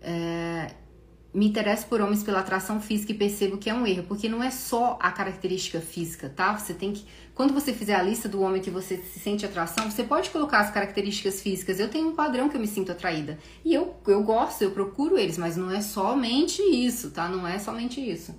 É, 0.00 0.70
me 1.34 1.46
interesso 1.46 1.86
por 1.86 2.00
homens 2.00 2.22
pela 2.22 2.40
atração 2.40 2.80
física 2.80 3.12
e 3.12 3.14
percebo 3.14 3.56
que 3.56 3.70
é 3.70 3.74
um 3.74 3.86
erro, 3.86 4.04
porque 4.06 4.28
não 4.28 4.42
é 4.42 4.50
só 4.50 4.98
a 5.00 5.10
característica 5.10 5.80
física, 5.80 6.28
tá? 6.28 6.56
Você 6.58 6.74
tem 6.74 6.92
que, 6.92 7.06
quando 7.34 7.54
você 7.54 7.72
fizer 7.72 7.94
a 7.94 8.02
lista 8.02 8.28
do 8.28 8.42
homem 8.42 8.60
que 8.60 8.70
você 8.70 8.98
se 8.98 9.18
sente 9.18 9.46
atração, 9.46 9.90
você 9.90 10.02
pode 10.04 10.28
colocar 10.30 10.60
as 10.60 10.70
características 10.70 11.40
físicas. 11.40 11.80
Eu 11.80 11.88
tenho 11.88 12.08
um 12.08 12.14
padrão 12.14 12.48
que 12.48 12.56
eu 12.56 12.60
me 12.60 12.66
sinto 12.66 12.92
atraída 12.92 13.38
e 13.64 13.72
eu, 13.72 13.96
eu 14.06 14.22
gosto, 14.22 14.62
eu 14.62 14.72
procuro 14.72 15.18
eles, 15.18 15.38
mas 15.38 15.56
não 15.56 15.70
é 15.70 15.80
somente 15.80 16.60
isso, 16.60 17.10
tá? 17.10 17.28
Não 17.28 17.46
é 17.46 17.58
somente 17.58 18.00
isso. 18.00 18.34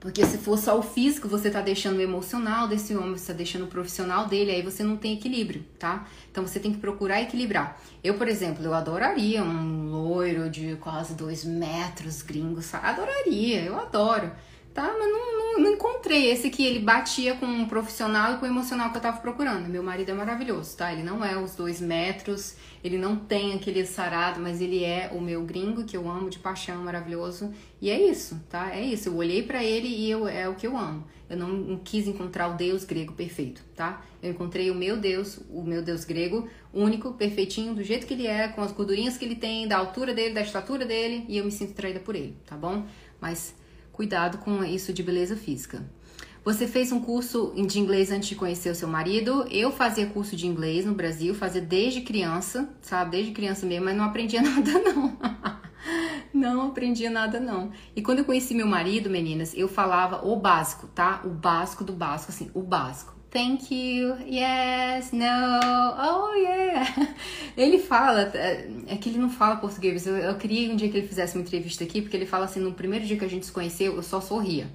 Porque 0.00 0.24
se 0.24 0.38
for 0.38 0.56
só 0.56 0.78
o 0.78 0.82
físico, 0.82 1.26
você 1.26 1.50
tá 1.50 1.60
deixando 1.60 1.96
o 1.96 2.00
emocional 2.00 2.68
desse 2.68 2.96
homem, 2.96 3.16
você 3.16 3.32
tá 3.32 3.36
deixando 3.36 3.64
o 3.64 3.68
profissional 3.68 4.28
dele, 4.28 4.52
aí 4.52 4.62
você 4.62 4.84
não 4.84 4.96
tem 4.96 5.14
equilíbrio, 5.14 5.64
tá? 5.78 6.06
Então 6.30 6.46
você 6.46 6.60
tem 6.60 6.72
que 6.72 6.78
procurar 6.78 7.20
equilibrar. 7.20 7.80
Eu, 8.02 8.14
por 8.14 8.28
exemplo, 8.28 8.64
eu 8.64 8.74
adoraria 8.74 9.42
um 9.42 9.90
loiro 9.90 10.48
de 10.48 10.76
quase 10.76 11.14
dois 11.14 11.44
metros 11.44 12.22
gringos, 12.22 12.66
sabe? 12.66 12.86
adoraria, 12.86 13.62
eu 13.62 13.78
adoro 13.78 14.30
tá? 14.72 14.94
Mas 14.98 15.10
não, 15.10 15.38
não, 15.38 15.58
não, 15.60 15.72
encontrei 15.72 16.30
esse 16.30 16.50
que 16.50 16.64
ele 16.64 16.78
batia 16.78 17.34
com 17.34 17.46
um 17.46 17.66
profissional 17.66 18.34
e 18.34 18.36
com 18.38 18.46
o 18.46 18.48
emocional 18.48 18.90
que 18.90 18.96
eu 18.96 19.02
tava 19.02 19.20
procurando. 19.20 19.68
Meu 19.68 19.82
marido 19.82 20.10
é 20.10 20.14
maravilhoso, 20.14 20.76
tá? 20.76 20.92
Ele 20.92 21.02
não 21.02 21.24
é 21.24 21.36
os 21.36 21.54
dois 21.54 21.80
metros, 21.80 22.56
ele 22.82 22.96
não 22.96 23.16
tem 23.16 23.54
aquele 23.54 23.84
sarado, 23.84 24.40
mas 24.40 24.60
ele 24.60 24.84
é 24.84 25.10
o 25.12 25.20
meu 25.20 25.42
gringo 25.44 25.84
que 25.84 25.96
eu 25.96 26.08
amo 26.08 26.30
de 26.30 26.38
paixão, 26.38 26.82
maravilhoso. 26.82 27.52
E 27.80 27.90
é 27.90 28.00
isso, 28.00 28.40
tá? 28.48 28.74
É 28.74 28.82
isso. 28.82 29.08
Eu 29.08 29.16
olhei 29.16 29.42
para 29.42 29.64
ele 29.64 29.88
e 29.88 30.10
eu, 30.10 30.28
é 30.28 30.48
o 30.48 30.54
que 30.54 30.66
eu 30.66 30.76
amo. 30.76 31.04
Eu 31.28 31.36
não, 31.36 31.48
não 31.48 31.76
quis 31.78 32.06
encontrar 32.06 32.48
o 32.48 32.54
Deus 32.56 32.84
grego 32.84 33.12
perfeito, 33.12 33.62
tá? 33.76 34.02
Eu 34.22 34.30
encontrei 34.30 34.70
o 34.70 34.74
meu 34.74 34.96
Deus, 34.96 35.38
o 35.50 35.62
meu 35.62 35.82
Deus 35.82 36.04
grego, 36.04 36.48
único, 36.72 37.12
perfeitinho, 37.12 37.74
do 37.74 37.82
jeito 37.82 38.06
que 38.06 38.14
ele 38.14 38.26
é, 38.26 38.48
com 38.48 38.62
as 38.62 38.72
gordurinhas 38.72 39.18
que 39.18 39.24
ele 39.24 39.36
tem, 39.36 39.68
da 39.68 39.76
altura 39.76 40.14
dele, 40.14 40.34
da 40.34 40.40
estatura 40.40 40.86
dele, 40.86 41.24
e 41.28 41.36
eu 41.36 41.44
me 41.44 41.50
sinto 41.50 41.74
traída 41.74 42.00
por 42.00 42.16
ele, 42.16 42.36
tá 42.46 42.56
bom? 42.56 42.86
Mas 43.20 43.54
Cuidado 43.98 44.38
com 44.38 44.62
isso 44.62 44.92
de 44.92 45.02
beleza 45.02 45.34
física. 45.34 45.84
Você 46.44 46.68
fez 46.68 46.92
um 46.92 47.00
curso 47.00 47.52
de 47.66 47.80
inglês 47.80 48.12
antes 48.12 48.28
de 48.28 48.36
conhecer 48.36 48.70
o 48.70 48.74
seu 48.76 48.86
marido? 48.86 49.44
Eu 49.50 49.72
fazia 49.72 50.06
curso 50.06 50.36
de 50.36 50.46
inglês 50.46 50.86
no 50.86 50.94
Brasil, 50.94 51.34
fazia 51.34 51.60
desde 51.60 52.02
criança, 52.02 52.68
sabe? 52.80 53.10
Desde 53.10 53.32
criança 53.32 53.66
mesmo, 53.66 53.86
mas 53.86 53.96
não 53.96 54.04
aprendia 54.04 54.38
nada 54.40 54.70
não. 54.78 55.18
não 56.32 56.68
aprendia 56.68 57.10
nada 57.10 57.40
não. 57.40 57.72
E 57.96 58.00
quando 58.00 58.20
eu 58.20 58.24
conheci 58.24 58.54
meu 58.54 58.68
marido, 58.68 59.10
meninas, 59.10 59.52
eu 59.56 59.66
falava 59.66 60.24
o 60.24 60.36
básico, 60.36 60.86
tá? 60.86 61.20
O 61.24 61.30
básico 61.30 61.82
do 61.82 61.92
básico, 61.92 62.30
assim, 62.30 62.52
o 62.54 62.62
básico. 62.62 63.17
Thank 63.30 63.74
you, 63.74 64.16
yes, 64.26 65.12
no, 65.12 65.24
oh 65.24 66.32
yeah. 66.34 66.86
Ele 67.56 67.78
fala, 67.78 68.32
é 68.86 68.96
que 68.96 69.10
ele 69.10 69.18
não 69.18 69.28
fala 69.28 69.56
português. 69.56 70.06
Eu, 70.06 70.16
eu 70.16 70.34
queria 70.36 70.72
um 70.72 70.76
dia 70.76 70.88
que 70.88 70.96
ele 70.96 71.06
fizesse 71.06 71.36
uma 71.36 71.42
entrevista 71.42 71.84
aqui, 71.84 72.00
porque 72.00 72.16
ele 72.16 72.24
fala 72.24 72.46
assim: 72.46 72.60
no 72.60 72.72
primeiro 72.72 73.04
dia 73.04 73.18
que 73.18 73.24
a 73.24 73.28
gente 73.28 73.44
se 73.44 73.52
conheceu, 73.52 73.96
eu 73.96 74.02
só 74.02 74.20
sorria 74.20 74.66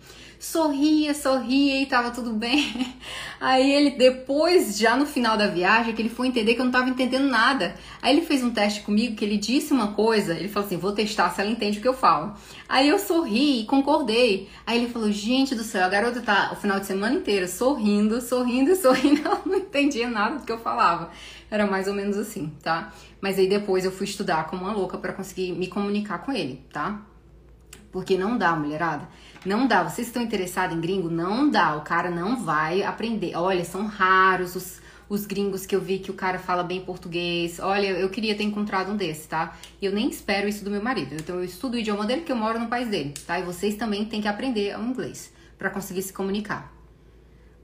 sorria, 0.43 1.13
sorria 1.13 1.81
e 1.81 1.85
tava 1.85 2.11
tudo 2.11 2.33
bem. 2.33 2.93
Aí 3.39 3.71
ele, 3.71 3.91
depois, 3.91 4.77
já 4.77 4.95
no 4.95 5.05
final 5.05 5.37
da 5.37 5.47
viagem, 5.47 5.95
que 5.95 6.01
ele 6.01 6.09
foi 6.09 6.27
entender 6.27 6.53
que 6.53 6.59
eu 6.59 6.65
não 6.65 6.71
tava 6.71 6.89
entendendo 6.89 7.29
nada. 7.29 7.75
Aí 8.01 8.13
ele 8.13 8.25
fez 8.25 8.43
um 8.43 8.51
teste 8.51 8.81
comigo 8.81 9.15
que 9.15 9.23
ele 9.23 9.37
disse 9.37 9.71
uma 9.71 9.93
coisa, 9.93 10.33
ele 10.33 10.49
falou 10.49 10.67
assim: 10.67 10.77
vou 10.77 10.91
testar 10.91 11.29
se 11.29 11.39
ela 11.39 11.49
entende 11.49 11.79
o 11.79 11.81
que 11.81 11.87
eu 11.87 11.93
falo. 11.93 12.33
Aí 12.67 12.89
eu 12.89 12.99
sorri 12.99 13.61
e 13.61 13.65
concordei. 13.65 14.49
Aí 14.67 14.79
ele 14.79 14.91
falou: 14.91 15.09
gente 15.09 15.55
do 15.55 15.63
céu, 15.63 15.85
a 15.85 15.89
garota 15.89 16.21
tá 16.21 16.51
o 16.51 16.57
final 16.57 16.77
de 16.77 16.87
semana 16.87 17.15
inteiro 17.15 17.47
sorrindo, 17.47 18.19
sorrindo 18.19 18.71
e 18.71 18.75
sorrindo. 18.77 19.21
Ela 19.25 19.41
não 19.45 19.55
entendia 19.55 20.09
nada 20.09 20.39
do 20.39 20.45
que 20.45 20.51
eu 20.51 20.59
falava. 20.59 21.09
Era 21.49 21.65
mais 21.65 21.87
ou 21.87 21.93
menos 21.93 22.17
assim, 22.17 22.51
tá? 22.61 22.91
Mas 23.21 23.39
aí 23.39 23.47
depois 23.47 23.85
eu 23.85 23.91
fui 23.93 24.05
estudar 24.05 24.47
como 24.47 24.63
uma 24.63 24.73
louca 24.73 24.97
para 24.97 25.13
conseguir 25.13 25.53
me 25.53 25.67
comunicar 25.67 26.19
com 26.19 26.33
ele, 26.33 26.65
tá? 26.73 27.01
Porque 27.93 28.17
não 28.17 28.37
dá, 28.37 28.55
mulherada. 28.55 29.07
Não 29.45 29.67
dá. 29.67 29.83
Vocês 29.83 30.07
estão 30.07 30.21
interessados 30.21 30.75
em 30.75 30.79
gringo? 30.79 31.09
Não 31.09 31.49
dá. 31.49 31.75
O 31.75 31.81
cara 31.81 32.09
não 32.09 32.43
vai 32.43 32.81
aprender. 32.81 33.35
Olha, 33.35 33.65
são 33.65 33.85
raros 33.85 34.55
os, 34.55 34.81
os 35.09 35.25
gringos 35.25 35.65
que 35.65 35.75
eu 35.75 35.81
vi 35.81 35.99
que 35.99 36.09
o 36.09 36.13
cara 36.13 36.39
fala 36.39 36.63
bem 36.63 36.81
português. 36.81 37.59
Olha, 37.59 37.87
eu 37.87 38.09
queria 38.09 38.35
ter 38.35 38.43
encontrado 38.43 38.91
um 38.91 38.95
desses, 38.95 39.25
tá? 39.25 39.57
E 39.81 39.85
eu 39.85 39.91
nem 39.91 40.09
espero 40.09 40.47
isso 40.47 40.63
do 40.63 40.71
meu 40.71 40.81
marido. 40.81 41.15
Então 41.15 41.35
eu 41.35 41.43
estudo 41.43 41.73
o 41.73 41.77
idioma 41.77 42.05
dele 42.05 42.21
porque 42.21 42.31
eu 42.31 42.37
moro 42.37 42.57
no 42.57 42.67
país 42.67 42.87
dele, 42.87 43.13
tá? 43.27 43.39
E 43.39 43.43
vocês 43.43 43.75
também 43.75 44.05
têm 44.05 44.21
que 44.21 44.27
aprender 44.27 44.77
o 44.79 44.83
inglês 44.83 45.33
para 45.57 45.69
conseguir 45.69 46.01
se 46.01 46.13
comunicar. 46.13 46.73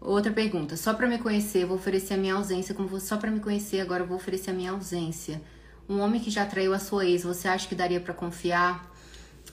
Outra 0.02 0.32
pergunta. 0.32 0.76
Só 0.76 0.94
para 0.94 1.08
me 1.08 1.18
conhecer, 1.18 1.66
vou 1.66 1.78
oferecer 1.78 2.14
a 2.14 2.18
minha 2.18 2.34
ausência. 2.34 2.76
Como 2.76 2.88
você 2.88 3.08
só 3.08 3.18
para 3.18 3.32
me 3.32 3.40
conhecer, 3.40 3.80
agora 3.80 4.04
eu 4.04 4.08
vou 4.08 4.18
oferecer 4.18 4.52
a 4.52 4.54
minha 4.54 4.72
ausência. 4.72 5.42
Um 5.88 6.00
homem 6.00 6.22
que 6.22 6.30
já 6.30 6.46
traiu 6.46 6.74
a 6.74 6.80
sua 6.80 7.06
ex, 7.06 7.24
você 7.24 7.48
acha 7.48 7.68
que 7.68 7.76
daria 7.76 8.00
para 8.00 8.14
confiar? 8.14 8.90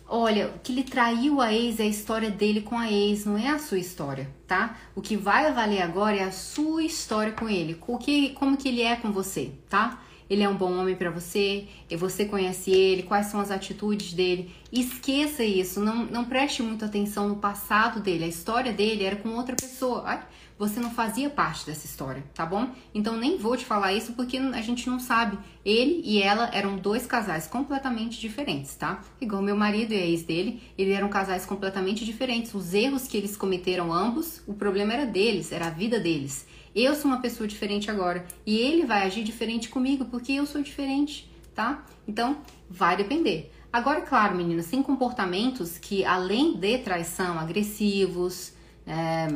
Olha, 0.09 0.54
que 0.62 0.72
ele 0.72 0.84
traiu 0.84 1.40
a 1.40 1.52
ex 1.52 1.80
é 1.80 1.82
a 1.82 1.86
história 1.86 2.30
dele 2.30 2.61
com 2.61 2.78
a 2.78 2.90
ex, 2.90 3.24
não 3.24 3.36
é 3.36 3.48
a 3.48 3.59
sua 3.59 3.78
história, 3.78 4.30
tá? 4.46 4.76
O 4.94 5.02
que 5.02 5.16
vai 5.16 5.52
valer 5.52 5.82
agora 5.82 6.16
é 6.16 6.22
a 6.22 6.30
sua 6.30 6.84
história 6.84 7.32
com 7.32 7.48
ele, 7.48 7.76
o 7.86 7.98
que, 7.98 8.30
como 8.30 8.57
que 8.57 8.68
ele 8.68 8.82
é 8.82 8.94
com 8.94 9.11
você, 9.11 9.52
tá? 9.68 10.00
Ele 10.28 10.42
é 10.42 10.48
um 10.48 10.56
bom 10.56 10.72
homem 10.78 10.96
para 10.96 11.10
você, 11.10 11.66
e 11.88 11.96
você 11.96 12.24
conhece 12.24 12.70
ele, 12.70 13.02
quais 13.02 13.26
são 13.26 13.40
as 13.40 13.50
atitudes 13.50 14.12
dele. 14.12 14.50
Esqueça 14.72 15.44
isso, 15.44 15.80
não, 15.80 16.04
não 16.04 16.24
preste 16.24 16.62
muita 16.62 16.86
atenção 16.86 17.28
no 17.28 17.36
passado 17.36 18.00
dele, 18.00 18.24
a 18.24 18.28
história 18.28 18.72
dele 18.72 19.04
era 19.04 19.16
com 19.16 19.30
outra 19.30 19.54
pessoa. 19.54 20.02
Ai, 20.04 20.26
você 20.58 20.80
não 20.80 20.90
fazia 20.90 21.28
parte 21.28 21.66
dessa 21.66 21.84
história, 21.84 22.24
tá 22.32 22.46
bom? 22.46 22.70
Então 22.94 23.16
nem 23.16 23.36
vou 23.36 23.56
te 23.56 23.64
falar 23.64 23.92
isso 23.92 24.14
porque 24.14 24.38
a 24.38 24.60
gente 24.62 24.88
não 24.88 24.98
sabe. 24.98 25.38
Ele 25.64 26.00
e 26.02 26.22
ela 26.22 26.50
eram 26.52 26.76
dois 26.76 27.06
casais 27.06 27.46
completamente 27.46 28.18
diferentes, 28.18 28.74
tá? 28.74 29.02
Igual 29.20 29.42
meu 29.42 29.56
marido 29.56 29.92
e 29.92 29.96
a 29.96 30.06
ex 30.06 30.22
dele, 30.22 30.62
eles 30.78 30.96
eram 30.96 31.08
casais 31.08 31.44
completamente 31.44 32.04
diferentes. 32.04 32.54
Os 32.54 32.72
erros 32.72 33.06
que 33.06 33.16
eles 33.16 33.36
cometeram 33.36 33.92
ambos, 33.92 34.42
o 34.46 34.54
problema 34.54 34.94
era 34.94 35.04
deles, 35.04 35.52
era 35.52 35.66
a 35.66 35.70
vida 35.70 36.00
deles. 36.00 36.46
Eu 36.76 36.94
sou 36.94 37.10
uma 37.10 37.22
pessoa 37.22 37.48
diferente 37.48 37.90
agora 37.90 38.26
e 38.44 38.58
ele 38.58 38.84
vai 38.84 39.06
agir 39.06 39.24
diferente 39.24 39.70
comigo 39.70 40.04
porque 40.04 40.32
eu 40.32 40.44
sou 40.44 40.62
diferente, 40.62 41.26
tá? 41.54 41.86
Então 42.06 42.36
vai 42.68 42.98
depender. 42.98 43.50
Agora, 43.72 44.02
claro, 44.02 44.36
meninas, 44.36 44.66
tem 44.66 44.82
comportamentos 44.82 45.78
que 45.78 46.04
além 46.04 46.58
de 46.58 46.76
traição, 46.76 47.38
agressivos, 47.38 48.52
é, 48.86 49.26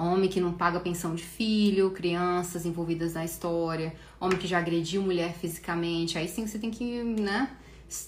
homem 0.00 0.30
que 0.30 0.40
não 0.40 0.52
paga 0.52 0.78
pensão 0.78 1.16
de 1.16 1.24
filho, 1.24 1.90
crianças 1.90 2.64
envolvidas 2.64 3.14
na 3.14 3.24
história, 3.24 3.92
homem 4.20 4.38
que 4.38 4.46
já 4.46 4.58
agrediu 4.58 5.02
mulher 5.02 5.34
fisicamente, 5.34 6.16
aí 6.16 6.28
sim 6.28 6.46
você 6.46 6.60
tem 6.60 6.70
que, 6.70 7.02
né, 7.02 7.50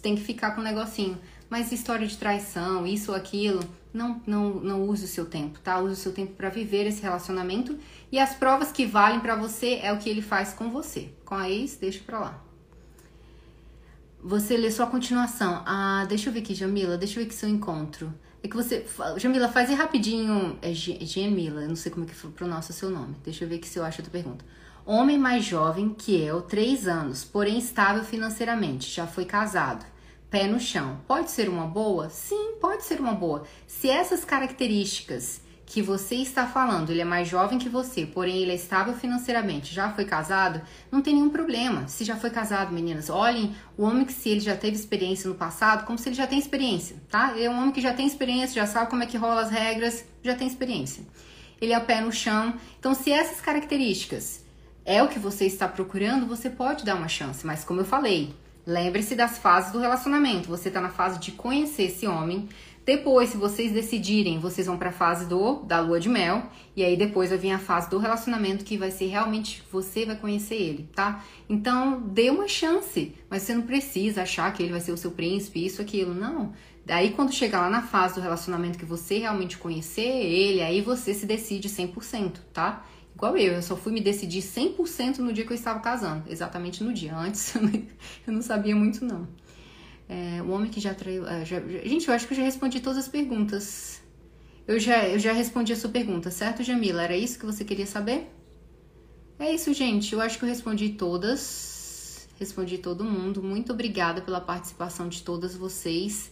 tem 0.00 0.14
que 0.14 0.22
ficar 0.22 0.52
com 0.52 0.60
um 0.60 0.64
negocinho. 0.64 1.18
Mas 1.50 1.72
história 1.72 2.06
de 2.06 2.16
traição, 2.16 2.86
isso 2.86 3.12
ou 3.12 3.16
aquilo, 3.16 3.60
não, 3.92 4.20
não, 4.26 4.54
não 4.54 4.82
use 4.88 5.04
o 5.04 5.08
seu 5.08 5.26
tempo, 5.26 5.60
tá? 5.60 5.78
Use 5.78 5.92
o 5.92 5.96
seu 5.96 6.12
tempo 6.12 6.32
para 6.34 6.48
viver 6.48 6.86
esse 6.86 7.00
relacionamento 7.02 7.78
e 8.10 8.18
as 8.18 8.34
provas 8.34 8.70
que 8.72 8.86
valem 8.86 9.20
para 9.20 9.34
você 9.34 9.80
é 9.82 9.92
o 9.92 9.98
que 9.98 10.08
ele 10.08 10.22
faz 10.22 10.52
com 10.52 10.70
você. 10.70 11.12
Com 11.24 11.34
a 11.34 11.50
ex, 11.50 11.76
deixa 11.76 12.02
pra 12.04 12.20
lá. 12.20 12.44
Você 14.22 14.56
lê 14.56 14.70
sua 14.70 14.86
continuação. 14.86 15.62
Ah, 15.66 16.04
deixa 16.08 16.28
eu 16.28 16.32
ver 16.32 16.40
aqui, 16.40 16.54
Jamila, 16.54 16.96
deixa 16.96 17.14
eu 17.14 17.22
ver 17.22 17.28
aqui 17.28 17.34
seu 17.34 17.48
encontro. 17.48 18.12
É 18.42 18.48
que 18.48 18.56
você. 18.56 18.86
Jamila, 19.16 19.48
faz 19.48 19.70
aí 19.70 19.76
rapidinho. 19.76 20.58
É 20.62 20.72
Gemila, 20.72 21.62
eu 21.62 21.68
não 21.68 21.76
sei 21.76 21.92
como 21.92 22.04
é 22.06 22.08
que 22.08 22.14
pronuncia 22.28 22.72
seu 22.72 22.90
nome. 22.90 23.16
Deixa 23.24 23.44
eu 23.44 23.48
ver 23.48 23.56
aqui 23.56 23.68
se 23.68 23.78
eu 23.78 23.84
acho 23.84 24.00
a 24.00 24.04
tua 24.04 24.12
pergunta. 24.12 24.44
Homem 24.84 25.18
mais 25.18 25.44
jovem 25.44 25.92
que 25.92 26.16
eu, 26.20 26.42
3 26.42 26.86
anos, 26.86 27.24
porém 27.24 27.58
estável 27.58 28.04
financeiramente, 28.04 28.88
já 28.88 29.06
foi 29.06 29.24
casado. 29.24 29.84
Pé 30.30 30.46
no 30.46 30.60
chão. 30.60 31.00
Pode 31.08 31.30
ser 31.30 31.48
uma 31.48 31.66
boa? 31.66 32.08
Sim, 32.08 32.54
pode 32.60 32.84
ser 32.84 33.00
uma 33.00 33.12
boa. 33.12 33.44
Se 33.66 33.88
essas 33.88 34.24
características 34.24 35.40
que 35.66 35.82
você 35.82 36.14
está 36.14 36.46
falando, 36.46 36.90
ele 36.90 37.00
é 37.00 37.04
mais 37.04 37.26
jovem 37.26 37.58
que 37.58 37.68
você, 37.68 38.06
porém 38.06 38.38
ele 38.38 38.52
é 38.52 38.54
estável 38.54 38.94
financeiramente, 38.94 39.74
já 39.74 39.90
foi 39.90 40.04
casado, 40.04 40.62
não 40.92 41.02
tem 41.02 41.12
nenhum 41.12 41.28
problema. 41.28 41.88
Se 41.88 42.04
já 42.04 42.16
foi 42.16 42.30
casado, 42.30 42.72
meninas, 42.72 43.10
olhem 43.10 43.54
o 43.76 43.82
homem 43.82 44.04
que 44.04 44.12
se 44.12 44.28
ele 44.28 44.40
já 44.40 44.56
teve 44.56 44.76
experiência 44.76 45.28
no 45.28 45.34
passado, 45.34 45.84
como 45.84 45.98
se 45.98 46.08
ele 46.08 46.14
já 46.14 46.26
tem 46.26 46.38
experiência, 46.38 46.96
tá? 47.10 47.32
Ele 47.34 47.44
é 47.44 47.50
um 47.50 47.58
homem 47.58 47.72
que 47.72 47.80
já 47.80 47.92
tem 47.92 48.06
experiência, 48.06 48.54
já 48.54 48.66
sabe 48.66 48.88
como 48.88 49.02
é 49.02 49.06
que 49.06 49.16
rola 49.16 49.42
as 49.42 49.50
regras, 49.50 50.04
já 50.22 50.36
tem 50.36 50.46
experiência. 50.46 51.02
Ele 51.60 51.72
é 51.72 51.78
o 51.78 51.84
pé 51.84 52.00
no 52.00 52.12
chão. 52.12 52.54
Então, 52.78 52.94
se 52.94 53.10
essas 53.10 53.40
características 53.40 54.44
é 54.84 55.02
o 55.02 55.08
que 55.08 55.18
você 55.18 55.46
está 55.46 55.66
procurando, 55.66 56.26
você 56.26 56.48
pode 56.48 56.84
dar 56.84 56.94
uma 56.94 57.08
chance, 57.08 57.44
mas 57.44 57.64
como 57.64 57.80
eu 57.80 57.84
falei, 57.84 58.32
lembre-se 58.64 59.16
das 59.16 59.36
fases 59.38 59.72
do 59.72 59.80
relacionamento. 59.80 60.48
Você 60.48 60.68
está 60.68 60.80
na 60.80 60.90
fase 60.90 61.18
de 61.18 61.32
conhecer 61.32 61.84
esse 61.84 62.06
homem, 62.06 62.48
depois, 62.86 63.30
se 63.30 63.36
vocês 63.36 63.72
decidirem, 63.72 64.38
vocês 64.38 64.68
vão 64.68 64.78
para 64.78 64.90
a 64.90 64.92
fase 64.92 65.26
do 65.26 65.56
da 65.64 65.80
lua 65.80 65.98
de 65.98 66.08
mel 66.08 66.44
e 66.76 66.84
aí 66.84 66.96
depois 66.96 67.30
vai 67.30 67.38
vir 67.38 67.50
a 67.50 67.58
fase 67.58 67.90
do 67.90 67.98
relacionamento 67.98 68.64
que 68.64 68.78
vai 68.78 68.92
ser 68.92 69.06
realmente 69.06 69.60
você 69.72 70.06
vai 70.06 70.14
conhecer 70.14 70.54
ele, 70.54 70.88
tá? 70.94 71.24
Então, 71.48 72.00
dê 72.00 72.30
uma 72.30 72.46
chance, 72.46 73.12
mas 73.28 73.42
você 73.42 73.56
não 73.56 73.62
precisa 73.62 74.22
achar 74.22 74.52
que 74.52 74.62
ele 74.62 74.70
vai 74.70 74.80
ser 74.80 74.92
o 74.92 74.96
seu 74.96 75.10
príncipe, 75.10 75.66
isso 75.66 75.82
aquilo, 75.82 76.14
não. 76.14 76.52
Daí 76.84 77.10
quando 77.10 77.32
chegar 77.32 77.62
lá 77.62 77.68
na 77.68 77.82
fase 77.82 78.14
do 78.14 78.20
relacionamento 78.20 78.78
que 78.78 78.84
você 78.84 79.18
realmente 79.18 79.58
conhecer 79.58 80.02
ele, 80.02 80.62
aí 80.62 80.80
você 80.80 81.12
se 81.12 81.26
decide 81.26 81.68
100%, 81.68 82.34
tá? 82.52 82.86
Igual 83.16 83.36
eu, 83.36 83.54
eu 83.54 83.62
só 83.62 83.74
fui 83.74 83.92
me 83.92 84.00
decidir 84.00 84.42
100% 84.42 85.18
no 85.18 85.32
dia 85.32 85.44
que 85.44 85.52
eu 85.52 85.56
estava 85.56 85.80
casando, 85.80 86.22
exatamente 86.28 86.84
no 86.84 86.92
dia. 86.92 87.16
Antes 87.16 87.52
eu 88.24 88.32
não 88.32 88.42
sabia 88.42 88.76
muito 88.76 89.04
não. 89.04 89.26
É, 90.08 90.40
o 90.42 90.50
homem 90.50 90.70
que 90.70 90.80
já 90.80 90.94
traiu. 90.94 91.26
É, 91.26 91.44
já, 91.44 91.60
gente, 91.60 92.08
eu 92.08 92.14
acho 92.14 92.26
que 92.26 92.32
eu 92.32 92.36
já 92.36 92.44
respondi 92.44 92.80
todas 92.80 92.98
as 92.98 93.08
perguntas. 93.08 94.00
Eu 94.66 94.78
já, 94.80 95.06
eu 95.08 95.18
já 95.18 95.32
respondi 95.32 95.72
a 95.72 95.76
sua 95.76 95.90
pergunta, 95.90 96.30
certo, 96.30 96.62
Jamila? 96.62 97.02
Era 97.02 97.16
isso 97.16 97.38
que 97.38 97.46
você 97.46 97.64
queria 97.64 97.86
saber? 97.86 98.32
É 99.38 99.52
isso, 99.52 99.72
gente. 99.72 100.12
Eu 100.12 100.20
acho 100.20 100.38
que 100.38 100.44
eu 100.44 100.48
respondi 100.48 100.90
todas. 100.90 102.28
Respondi 102.38 102.78
todo 102.78 103.04
mundo. 103.04 103.42
Muito 103.42 103.72
obrigada 103.72 104.20
pela 104.20 104.40
participação 104.40 105.08
de 105.08 105.22
todas 105.22 105.54
vocês. 105.54 106.30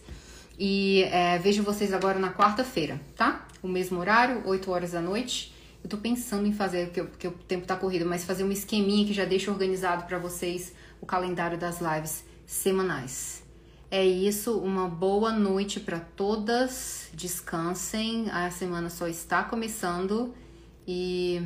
E 0.57 1.03
é, 1.03 1.37
vejo 1.37 1.63
vocês 1.63 1.93
agora 1.93 2.17
na 2.17 2.31
quarta-feira, 2.31 3.01
tá? 3.15 3.45
o 3.65 3.67
mesmo 3.67 3.99
horário, 3.99 4.43
8 4.45 4.71
horas 4.71 4.91
da 4.91 5.01
noite. 5.01 5.53
Eu 5.83 5.89
tô 5.89 5.97
pensando 5.97 6.47
em 6.47 6.53
fazer, 6.53 6.87
porque, 6.87 7.03
porque 7.03 7.27
o 7.27 7.31
tempo 7.31 7.65
tá 7.65 7.75
corrido, 7.75 8.05
mas 8.05 8.23
fazer 8.23 8.43
um 8.43 8.51
esqueminha 8.51 9.05
que 9.05 9.13
já 9.13 9.25
deixa 9.25 9.51
organizado 9.51 10.05
para 10.05 10.17
vocês 10.17 10.73
o 11.01 11.05
calendário 11.05 11.57
das 11.57 11.79
lives 11.81 12.23
semanais. 12.45 13.44
É 13.89 14.03
isso, 14.03 14.57
uma 14.59 14.89
boa 14.89 15.31
noite 15.31 15.79
para 15.79 15.99
todas. 15.99 17.09
Descansem, 17.13 18.29
a 18.31 18.49
semana 18.49 18.89
só 18.89 19.07
está 19.07 19.43
começando 19.43 20.33
e 20.87 21.41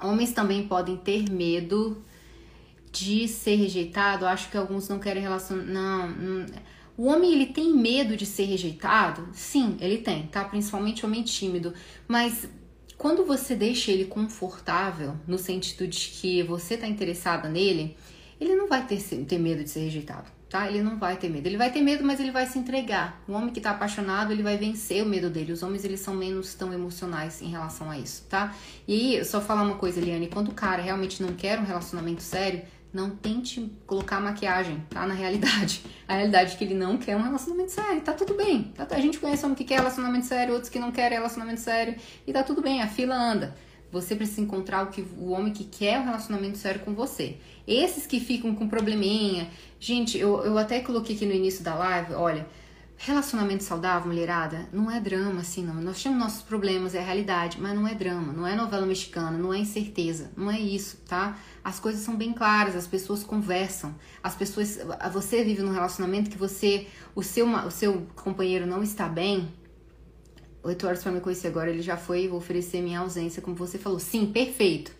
homens 0.00 0.32
também 0.32 0.66
podem 0.66 0.96
ter 0.96 1.28
medo 1.28 2.02
de 2.92 3.26
ser 3.26 3.56
rejeitado. 3.56 4.26
Acho 4.26 4.48
que 4.48 4.56
alguns 4.56 4.88
não 4.88 5.00
querem 5.00 5.22
relacionar. 5.22 5.64
Não, 5.64 6.08
não, 6.08 6.46
o 6.96 7.06
homem 7.06 7.32
ele 7.32 7.46
tem 7.46 7.74
medo 7.74 8.16
de 8.16 8.26
ser 8.26 8.44
rejeitado? 8.44 9.28
Sim, 9.32 9.76
ele 9.80 9.98
tem, 9.98 10.28
tá? 10.28 10.44
Principalmente 10.44 11.04
homem 11.04 11.24
tímido. 11.24 11.74
Mas 12.06 12.48
quando 12.96 13.24
você 13.24 13.56
deixa 13.56 13.90
ele 13.90 14.04
confortável, 14.04 15.16
no 15.26 15.36
sentido 15.36 15.86
de 15.88 15.98
que 16.10 16.44
você 16.44 16.76
tá 16.76 16.86
interessada 16.86 17.48
nele, 17.48 17.96
ele 18.40 18.54
não 18.54 18.68
vai 18.68 18.86
ter, 18.86 19.02
ter 19.24 19.38
medo 19.38 19.64
de 19.64 19.70
ser 19.70 19.80
rejeitado 19.80 20.39
tá? 20.50 20.68
Ele 20.68 20.82
não 20.82 20.98
vai 20.98 21.16
ter 21.16 21.30
medo. 21.30 21.46
Ele 21.46 21.56
vai 21.56 21.70
ter 21.70 21.80
medo, 21.80 22.04
mas 22.04 22.18
ele 22.18 22.32
vai 22.32 22.44
se 22.44 22.58
entregar. 22.58 23.22
O 23.28 23.32
homem 23.32 23.50
que 23.50 23.60
tá 23.60 23.70
apaixonado, 23.70 24.32
ele 24.32 24.42
vai 24.42 24.58
vencer 24.58 25.02
o 25.02 25.06
medo 25.06 25.30
dele. 25.30 25.52
Os 25.52 25.62
homens, 25.62 25.84
eles 25.84 26.00
são 26.00 26.12
menos 26.12 26.52
tão 26.54 26.72
emocionais 26.72 27.40
em 27.40 27.48
relação 27.48 27.88
a 27.88 27.96
isso, 27.96 28.26
tá? 28.28 28.52
E 28.86 29.24
só 29.24 29.40
falar 29.40 29.62
uma 29.62 29.76
coisa, 29.76 30.00
Eliane, 30.00 30.26
quando 30.26 30.48
o 30.48 30.54
cara 30.54 30.82
realmente 30.82 31.22
não 31.22 31.32
quer 31.34 31.58
um 31.58 31.64
relacionamento 31.64 32.22
sério, 32.22 32.62
não 32.92 33.10
tente 33.10 33.70
colocar 33.86 34.18
maquiagem, 34.20 34.84
tá? 34.90 35.06
Na 35.06 35.14
realidade. 35.14 35.82
A 36.08 36.14
realidade 36.14 36.54
é 36.54 36.56
que 36.56 36.64
ele 36.64 36.74
não 36.74 36.98
quer 36.98 37.16
um 37.16 37.22
relacionamento 37.22 37.70
sério. 37.70 38.00
Tá 38.00 38.12
tudo 38.12 38.34
bem. 38.34 38.72
Tá, 38.76 38.84
a 38.90 39.00
gente 39.00 39.20
conhece 39.20 39.44
homem 39.44 39.54
que 39.54 39.62
quer 39.62 39.76
relacionamento 39.76 40.26
sério, 40.26 40.54
outros 40.54 40.68
que 40.68 40.80
não 40.80 40.90
querem 40.90 41.16
relacionamento 41.16 41.60
sério. 41.60 41.94
E 42.26 42.32
tá 42.32 42.42
tudo 42.42 42.60
bem, 42.60 42.82
a 42.82 42.88
fila 42.88 43.14
anda. 43.14 43.54
Você 43.92 44.14
precisa 44.14 44.40
encontrar 44.40 44.84
o, 44.84 44.86
que, 44.88 45.04
o 45.18 45.30
homem 45.30 45.52
que 45.52 45.64
quer 45.64 45.98
um 45.98 46.04
relacionamento 46.04 46.58
sério 46.58 46.80
com 46.80 46.94
você. 46.94 47.38
Esses 47.66 48.06
que 48.06 48.20
ficam 48.20 48.54
com 48.54 48.68
probleminha. 48.68 49.48
Gente, 49.78 50.16
eu, 50.18 50.44
eu 50.44 50.56
até 50.56 50.80
coloquei 50.80 51.16
aqui 51.16 51.26
no 51.26 51.32
início 51.32 51.64
da 51.64 51.74
live, 51.74 52.14
olha. 52.14 52.46
Relacionamento 53.02 53.64
saudável, 53.64 54.08
mulherada, 54.08 54.68
não 54.70 54.90
é 54.90 55.00
drama 55.00 55.40
assim, 55.40 55.64
não. 55.64 55.76
Nós 55.76 56.02
temos 56.02 56.18
nossos 56.18 56.42
problemas, 56.42 56.94
é 56.94 56.98
a 56.98 57.02
realidade, 57.02 57.58
mas 57.58 57.74
não 57.74 57.88
é 57.88 57.94
drama, 57.94 58.30
não 58.30 58.46
é 58.46 58.54
novela 58.54 58.84
mexicana, 58.84 59.38
não 59.38 59.54
é 59.54 59.58
incerteza, 59.58 60.30
não 60.36 60.50
é 60.50 60.60
isso, 60.60 60.98
tá? 61.08 61.38
As 61.64 61.80
coisas 61.80 62.02
são 62.02 62.14
bem 62.14 62.34
claras, 62.34 62.76
as 62.76 62.86
pessoas 62.86 63.24
conversam, 63.24 63.94
as 64.22 64.34
pessoas. 64.34 64.78
Você 65.14 65.42
vive 65.42 65.62
num 65.62 65.72
relacionamento 65.72 66.28
que 66.28 66.36
você. 66.36 66.88
O 67.14 67.22
seu, 67.22 67.48
o 67.48 67.70
seu 67.70 68.06
companheiro 68.16 68.66
não 68.66 68.82
está 68.82 69.08
bem, 69.08 69.48
oito 70.62 70.86
horas 70.86 71.02
para 71.02 71.12
me 71.12 71.20
conhecer 71.20 71.48
agora, 71.48 71.70
ele 71.70 71.82
já 71.82 71.96
foi 71.96 72.28
oferecer 72.28 72.80
minha 72.82 73.00
ausência, 73.00 73.42
como 73.42 73.56
você 73.56 73.78
falou. 73.78 73.98
Sim, 73.98 74.26
perfeito. 74.26 74.92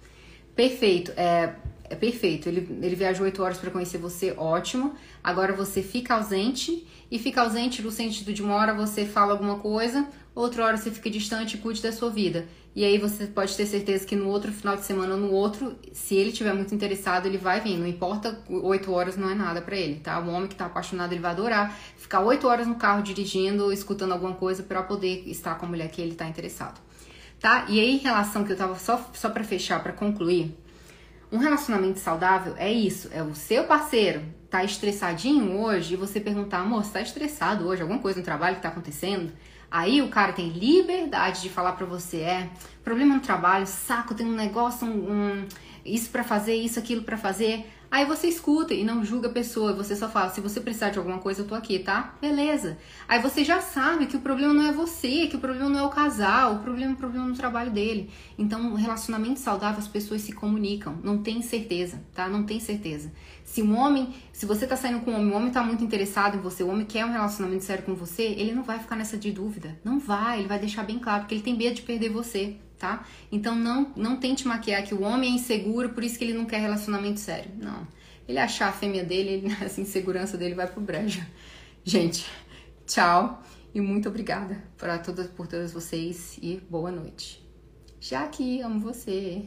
Perfeito. 0.55 1.13
É, 1.17 1.55
é 1.85 1.95
perfeito. 1.95 2.49
Ele, 2.49 2.79
ele 2.83 2.95
viajou 2.95 3.25
oito 3.25 3.43
horas 3.43 3.59
para 3.59 3.71
conhecer 3.71 3.99
você, 3.99 4.33
ótimo. 4.37 4.95
Agora 5.23 5.53
você 5.53 5.83
fica 5.83 6.15
ausente 6.15 6.87
e 7.11 7.19
fica 7.19 7.43
ausente 7.43 7.83
no 7.83 7.91
sentido 7.91 8.33
de 8.33 8.43
uma 8.43 8.55
hora 8.55 8.73
você 8.73 9.05
fala 9.05 9.33
alguma 9.33 9.59
coisa, 9.59 10.07
outra 10.35 10.65
hora 10.65 10.77
você 10.77 10.91
fica 10.91 11.11
distante 11.11 11.57
e 11.57 11.59
cuide 11.59 11.83
da 11.83 11.93
sua 11.93 12.09
vida. 12.09 12.47
E 12.75 12.85
aí 12.85 12.99
você 12.99 13.27
pode 13.27 13.57
ter 13.57 13.67
certeza 13.67 14.07
que 14.07 14.15
no 14.15 14.29
outro 14.29 14.53
final 14.53 14.77
de 14.77 14.85
semana 14.85 15.17
no 15.17 15.33
outro, 15.33 15.77
se 15.93 16.15
ele 16.15 16.31
tiver 16.31 16.55
muito 16.55 16.73
interessado, 16.73 17.27
ele 17.27 17.37
vai 17.37 17.61
vir. 17.61 17.77
Não 17.77 17.87
importa, 17.87 18.39
oito 18.49 18.93
horas 18.93 19.17
não 19.17 19.29
é 19.29 19.35
nada 19.35 19.61
para 19.61 19.77
ele, 19.77 19.99
tá? 19.99 20.21
O 20.21 20.29
homem 20.29 20.47
que 20.47 20.55
tá 20.55 20.67
apaixonado, 20.67 21.13
ele 21.13 21.21
vai 21.21 21.33
adorar 21.33 21.77
ficar 21.97 22.21
oito 22.21 22.47
horas 22.47 22.67
no 22.67 22.77
carro 22.77 23.03
dirigindo, 23.03 23.73
escutando 23.73 24.13
alguma 24.13 24.35
coisa 24.35 24.63
para 24.63 24.83
poder 24.83 25.29
estar 25.29 25.57
com 25.57 25.67
a 25.67 25.69
mulher 25.69 25.89
que 25.91 26.01
ele 26.01 26.15
tá 26.15 26.27
interessado. 26.27 26.81
Tá? 27.41 27.67
E 27.69 27.81
aí, 27.81 27.95
em 27.95 27.99
relação 27.99 28.45
que 28.45 28.53
eu 28.53 28.57
tava 28.57 28.79
só, 28.79 29.11
só 29.15 29.31
para 29.31 29.43
fechar, 29.43 29.83
para 29.83 29.93
concluir, 29.93 30.57
um 31.33 31.39
relacionamento 31.39 31.99
saudável 31.99 32.55
é 32.57 32.71
isso, 32.71 33.09
é 33.13 33.23
o 33.23 33.35
seu 33.35 33.65
parceiro 33.65 34.23
tá 34.51 34.65
estressadinho 34.65 35.61
hoje 35.61 35.95
e 35.95 35.97
você 35.97 36.21
perguntar, 36.21 36.59
amor, 36.59 36.85
você 36.85 36.91
tá 36.91 37.01
estressado 37.01 37.67
hoje, 37.69 37.83
alguma 37.83 38.01
coisa 38.01 38.19
no 38.19 38.25
trabalho 38.25 38.57
que 38.57 38.63
tá 38.63 38.69
acontecendo? 38.69 39.33
Aí 39.71 40.03
o 40.03 40.09
cara 40.09 40.33
tem 40.33 40.49
liberdade 40.49 41.43
de 41.43 41.49
falar 41.49 41.73
para 41.73 41.87
você, 41.87 42.19
é, 42.19 42.51
problema 42.83 43.15
no 43.15 43.21
trabalho, 43.21 43.67
saco, 43.67 44.15
tem 44.15 44.27
um 44.27 44.35
negócio, 44.35 44.87
um, 44.87 45.13
um 45.13 45.49
isso 45.85 46.11
para 46.11 46.25
fazer, 46.25 46.55
isso, 46.55 46.79
aquilo 46.79 47.03
para 47.03 47.17
fazer. 47.17 47.67
Aí 47.91 48.05
você 48.05 48.29
escuta 48.29 48.73
e 48.73 48.85
não 48.85 49.05
julga 49.05 49.29
a 49.29 49.33
pessoa, 49.33 49.73
você 49.73 49.97
só 49.97 50.09
fala, 50.09 50.31
se 50.31 50.41
você 50.41 50.61
precisar 50.61 50.91
de 50.91 50.99
alguma 50.99 51.19
coisa, 51.19 51.43
eu 51.43 51.47
tô 51.47 51.57
aqui, 51.57 51.81
tá? 51.81 52.15
Beleza. 52.21 52.79
Aí 53.09 53.21
você 53.21 53.43
já 53.43 53.61
sabe 53.61 54.07
que 54.07 54.17
o 54.17 54.21
problema 54.21 54.55
não 54.55 54.65
é 54.65 54.73
você, 54.73 55.27
que 55.27 55.35
o 55.35 55.41
problema 55.41 55.69
não 55.69 55.81
é 55.81 55.83
o 55.83 55.89
casal, 55.89 56.55
o 56.55 56.59
problema 56.61 56.93
é 56.93 56.95
o 56.95 56.97
problema 56.97 57.27
no 57.27 57.35
trabalho 57.35 57.73
dele. 57.73 58.09
Então, 58.39 58.75
relacionamento 58.75 59.41
saudável, 59.41 59.81
as 59.81 59.89
pessoas 59.89 60.21
se 60.21 60.33
comunicam, 60.33 61.01
não 61.03 61.19
tem 61.19 61.43
certeza, 61.43 62.01
tá? 62.15 62.29
Não 62.29 62.45
tem 62.45 62.61
certeza. 62.61 63.11
Se 63.51 63.63
um 63.63 63.77
homem, 63.77 64.15
se 64.33 64.47
você 64.47 64.65
tá 64.65 64.77
saindo 64.77 65.01
com 65.01 65.11
um 65.11 65.17
homem, 65.17 65.33
o 65.33 65.35
homem 65.35 65.51
tá 65.51 65.61
muito 65.61 65.83
interessado 65.83 66.37
em 66.37 66.41
você, 66.41 66.63
o 66.63 66.69
homem 66.69 66.87
quer 66.87 67.05
um 67.05 67.11
relacionamento 67.11 67.65
sério 67.65 67.83
com 67.83 67.97
você, 67.97 68.23
ele 68.23 68.53
não 68.53 68.63
vai 68.63 68.79
ficar 68.79 68.95
nessa 68.95 69.19
de 69.19 69.33
dúvida. 69.33 69.77
Não 69.83 69.99
vai, 69.99 70.39
ele 70.39 70.47
vai 70.47 70.61
deixar 70.61 70.85
bem 70.85 71.01
claro, 71.01 71.23
porque 71.23 71.35
ele 71.35 71.43
tem 71.43 71.57
medo 71.57 71.75
de 71.75 71.83
perder 71.83 72.11
você 72.11 72.59
tá? 72.79 73.05
Então 73.31 73.55
não, 73.55 73.93
não 73.95 74.17
tente 74.17 74.49
maquiar 74.49 74.83
que 74.85 74.95
o 74.95 75.03
homem 75.03 75.33
é 75.33 75.35
inseguro, 75.35 75.91
por 75.91 76.03
isso 76.03 76.17
que 76.17 76.25
ele 76.25 76.33
não 76.33 76.47
quer 76.47 76.61
relacionamento 76.61 77.21
sério. 77.21 77.51
Não. 77.59 77.87
Ele 78.27 78.39
achar 78.39 78.69
a 78.69 78.73
fêmea 78.73 79.05
dele, 79.05 79.31
ele, 79.31 79.57
essa 79.61 79.81
insegurança 79.81 80.39
dele 80.39 80.55
vai 80.55 80.69
pro 80.69 80.81
brejo. 80.81 81.21
Gente, 81.85 82.25
tchau 82.87 83.43
e 83.75 83.81
muito 83.81 84.09
obrigada 84.09 84.63
por 84.79 84.99
todas, 85.01 85.27
por 85.27 85.47
todas 85.49 85.73
vocês 85.73 86.39
e 86.41 86.57
boa 86.71 86.93
noite. 86.93 87.45
Já 88.01 88.27
que 88.29 88.63
amo 88.63 88.81
você. 88.81 89.45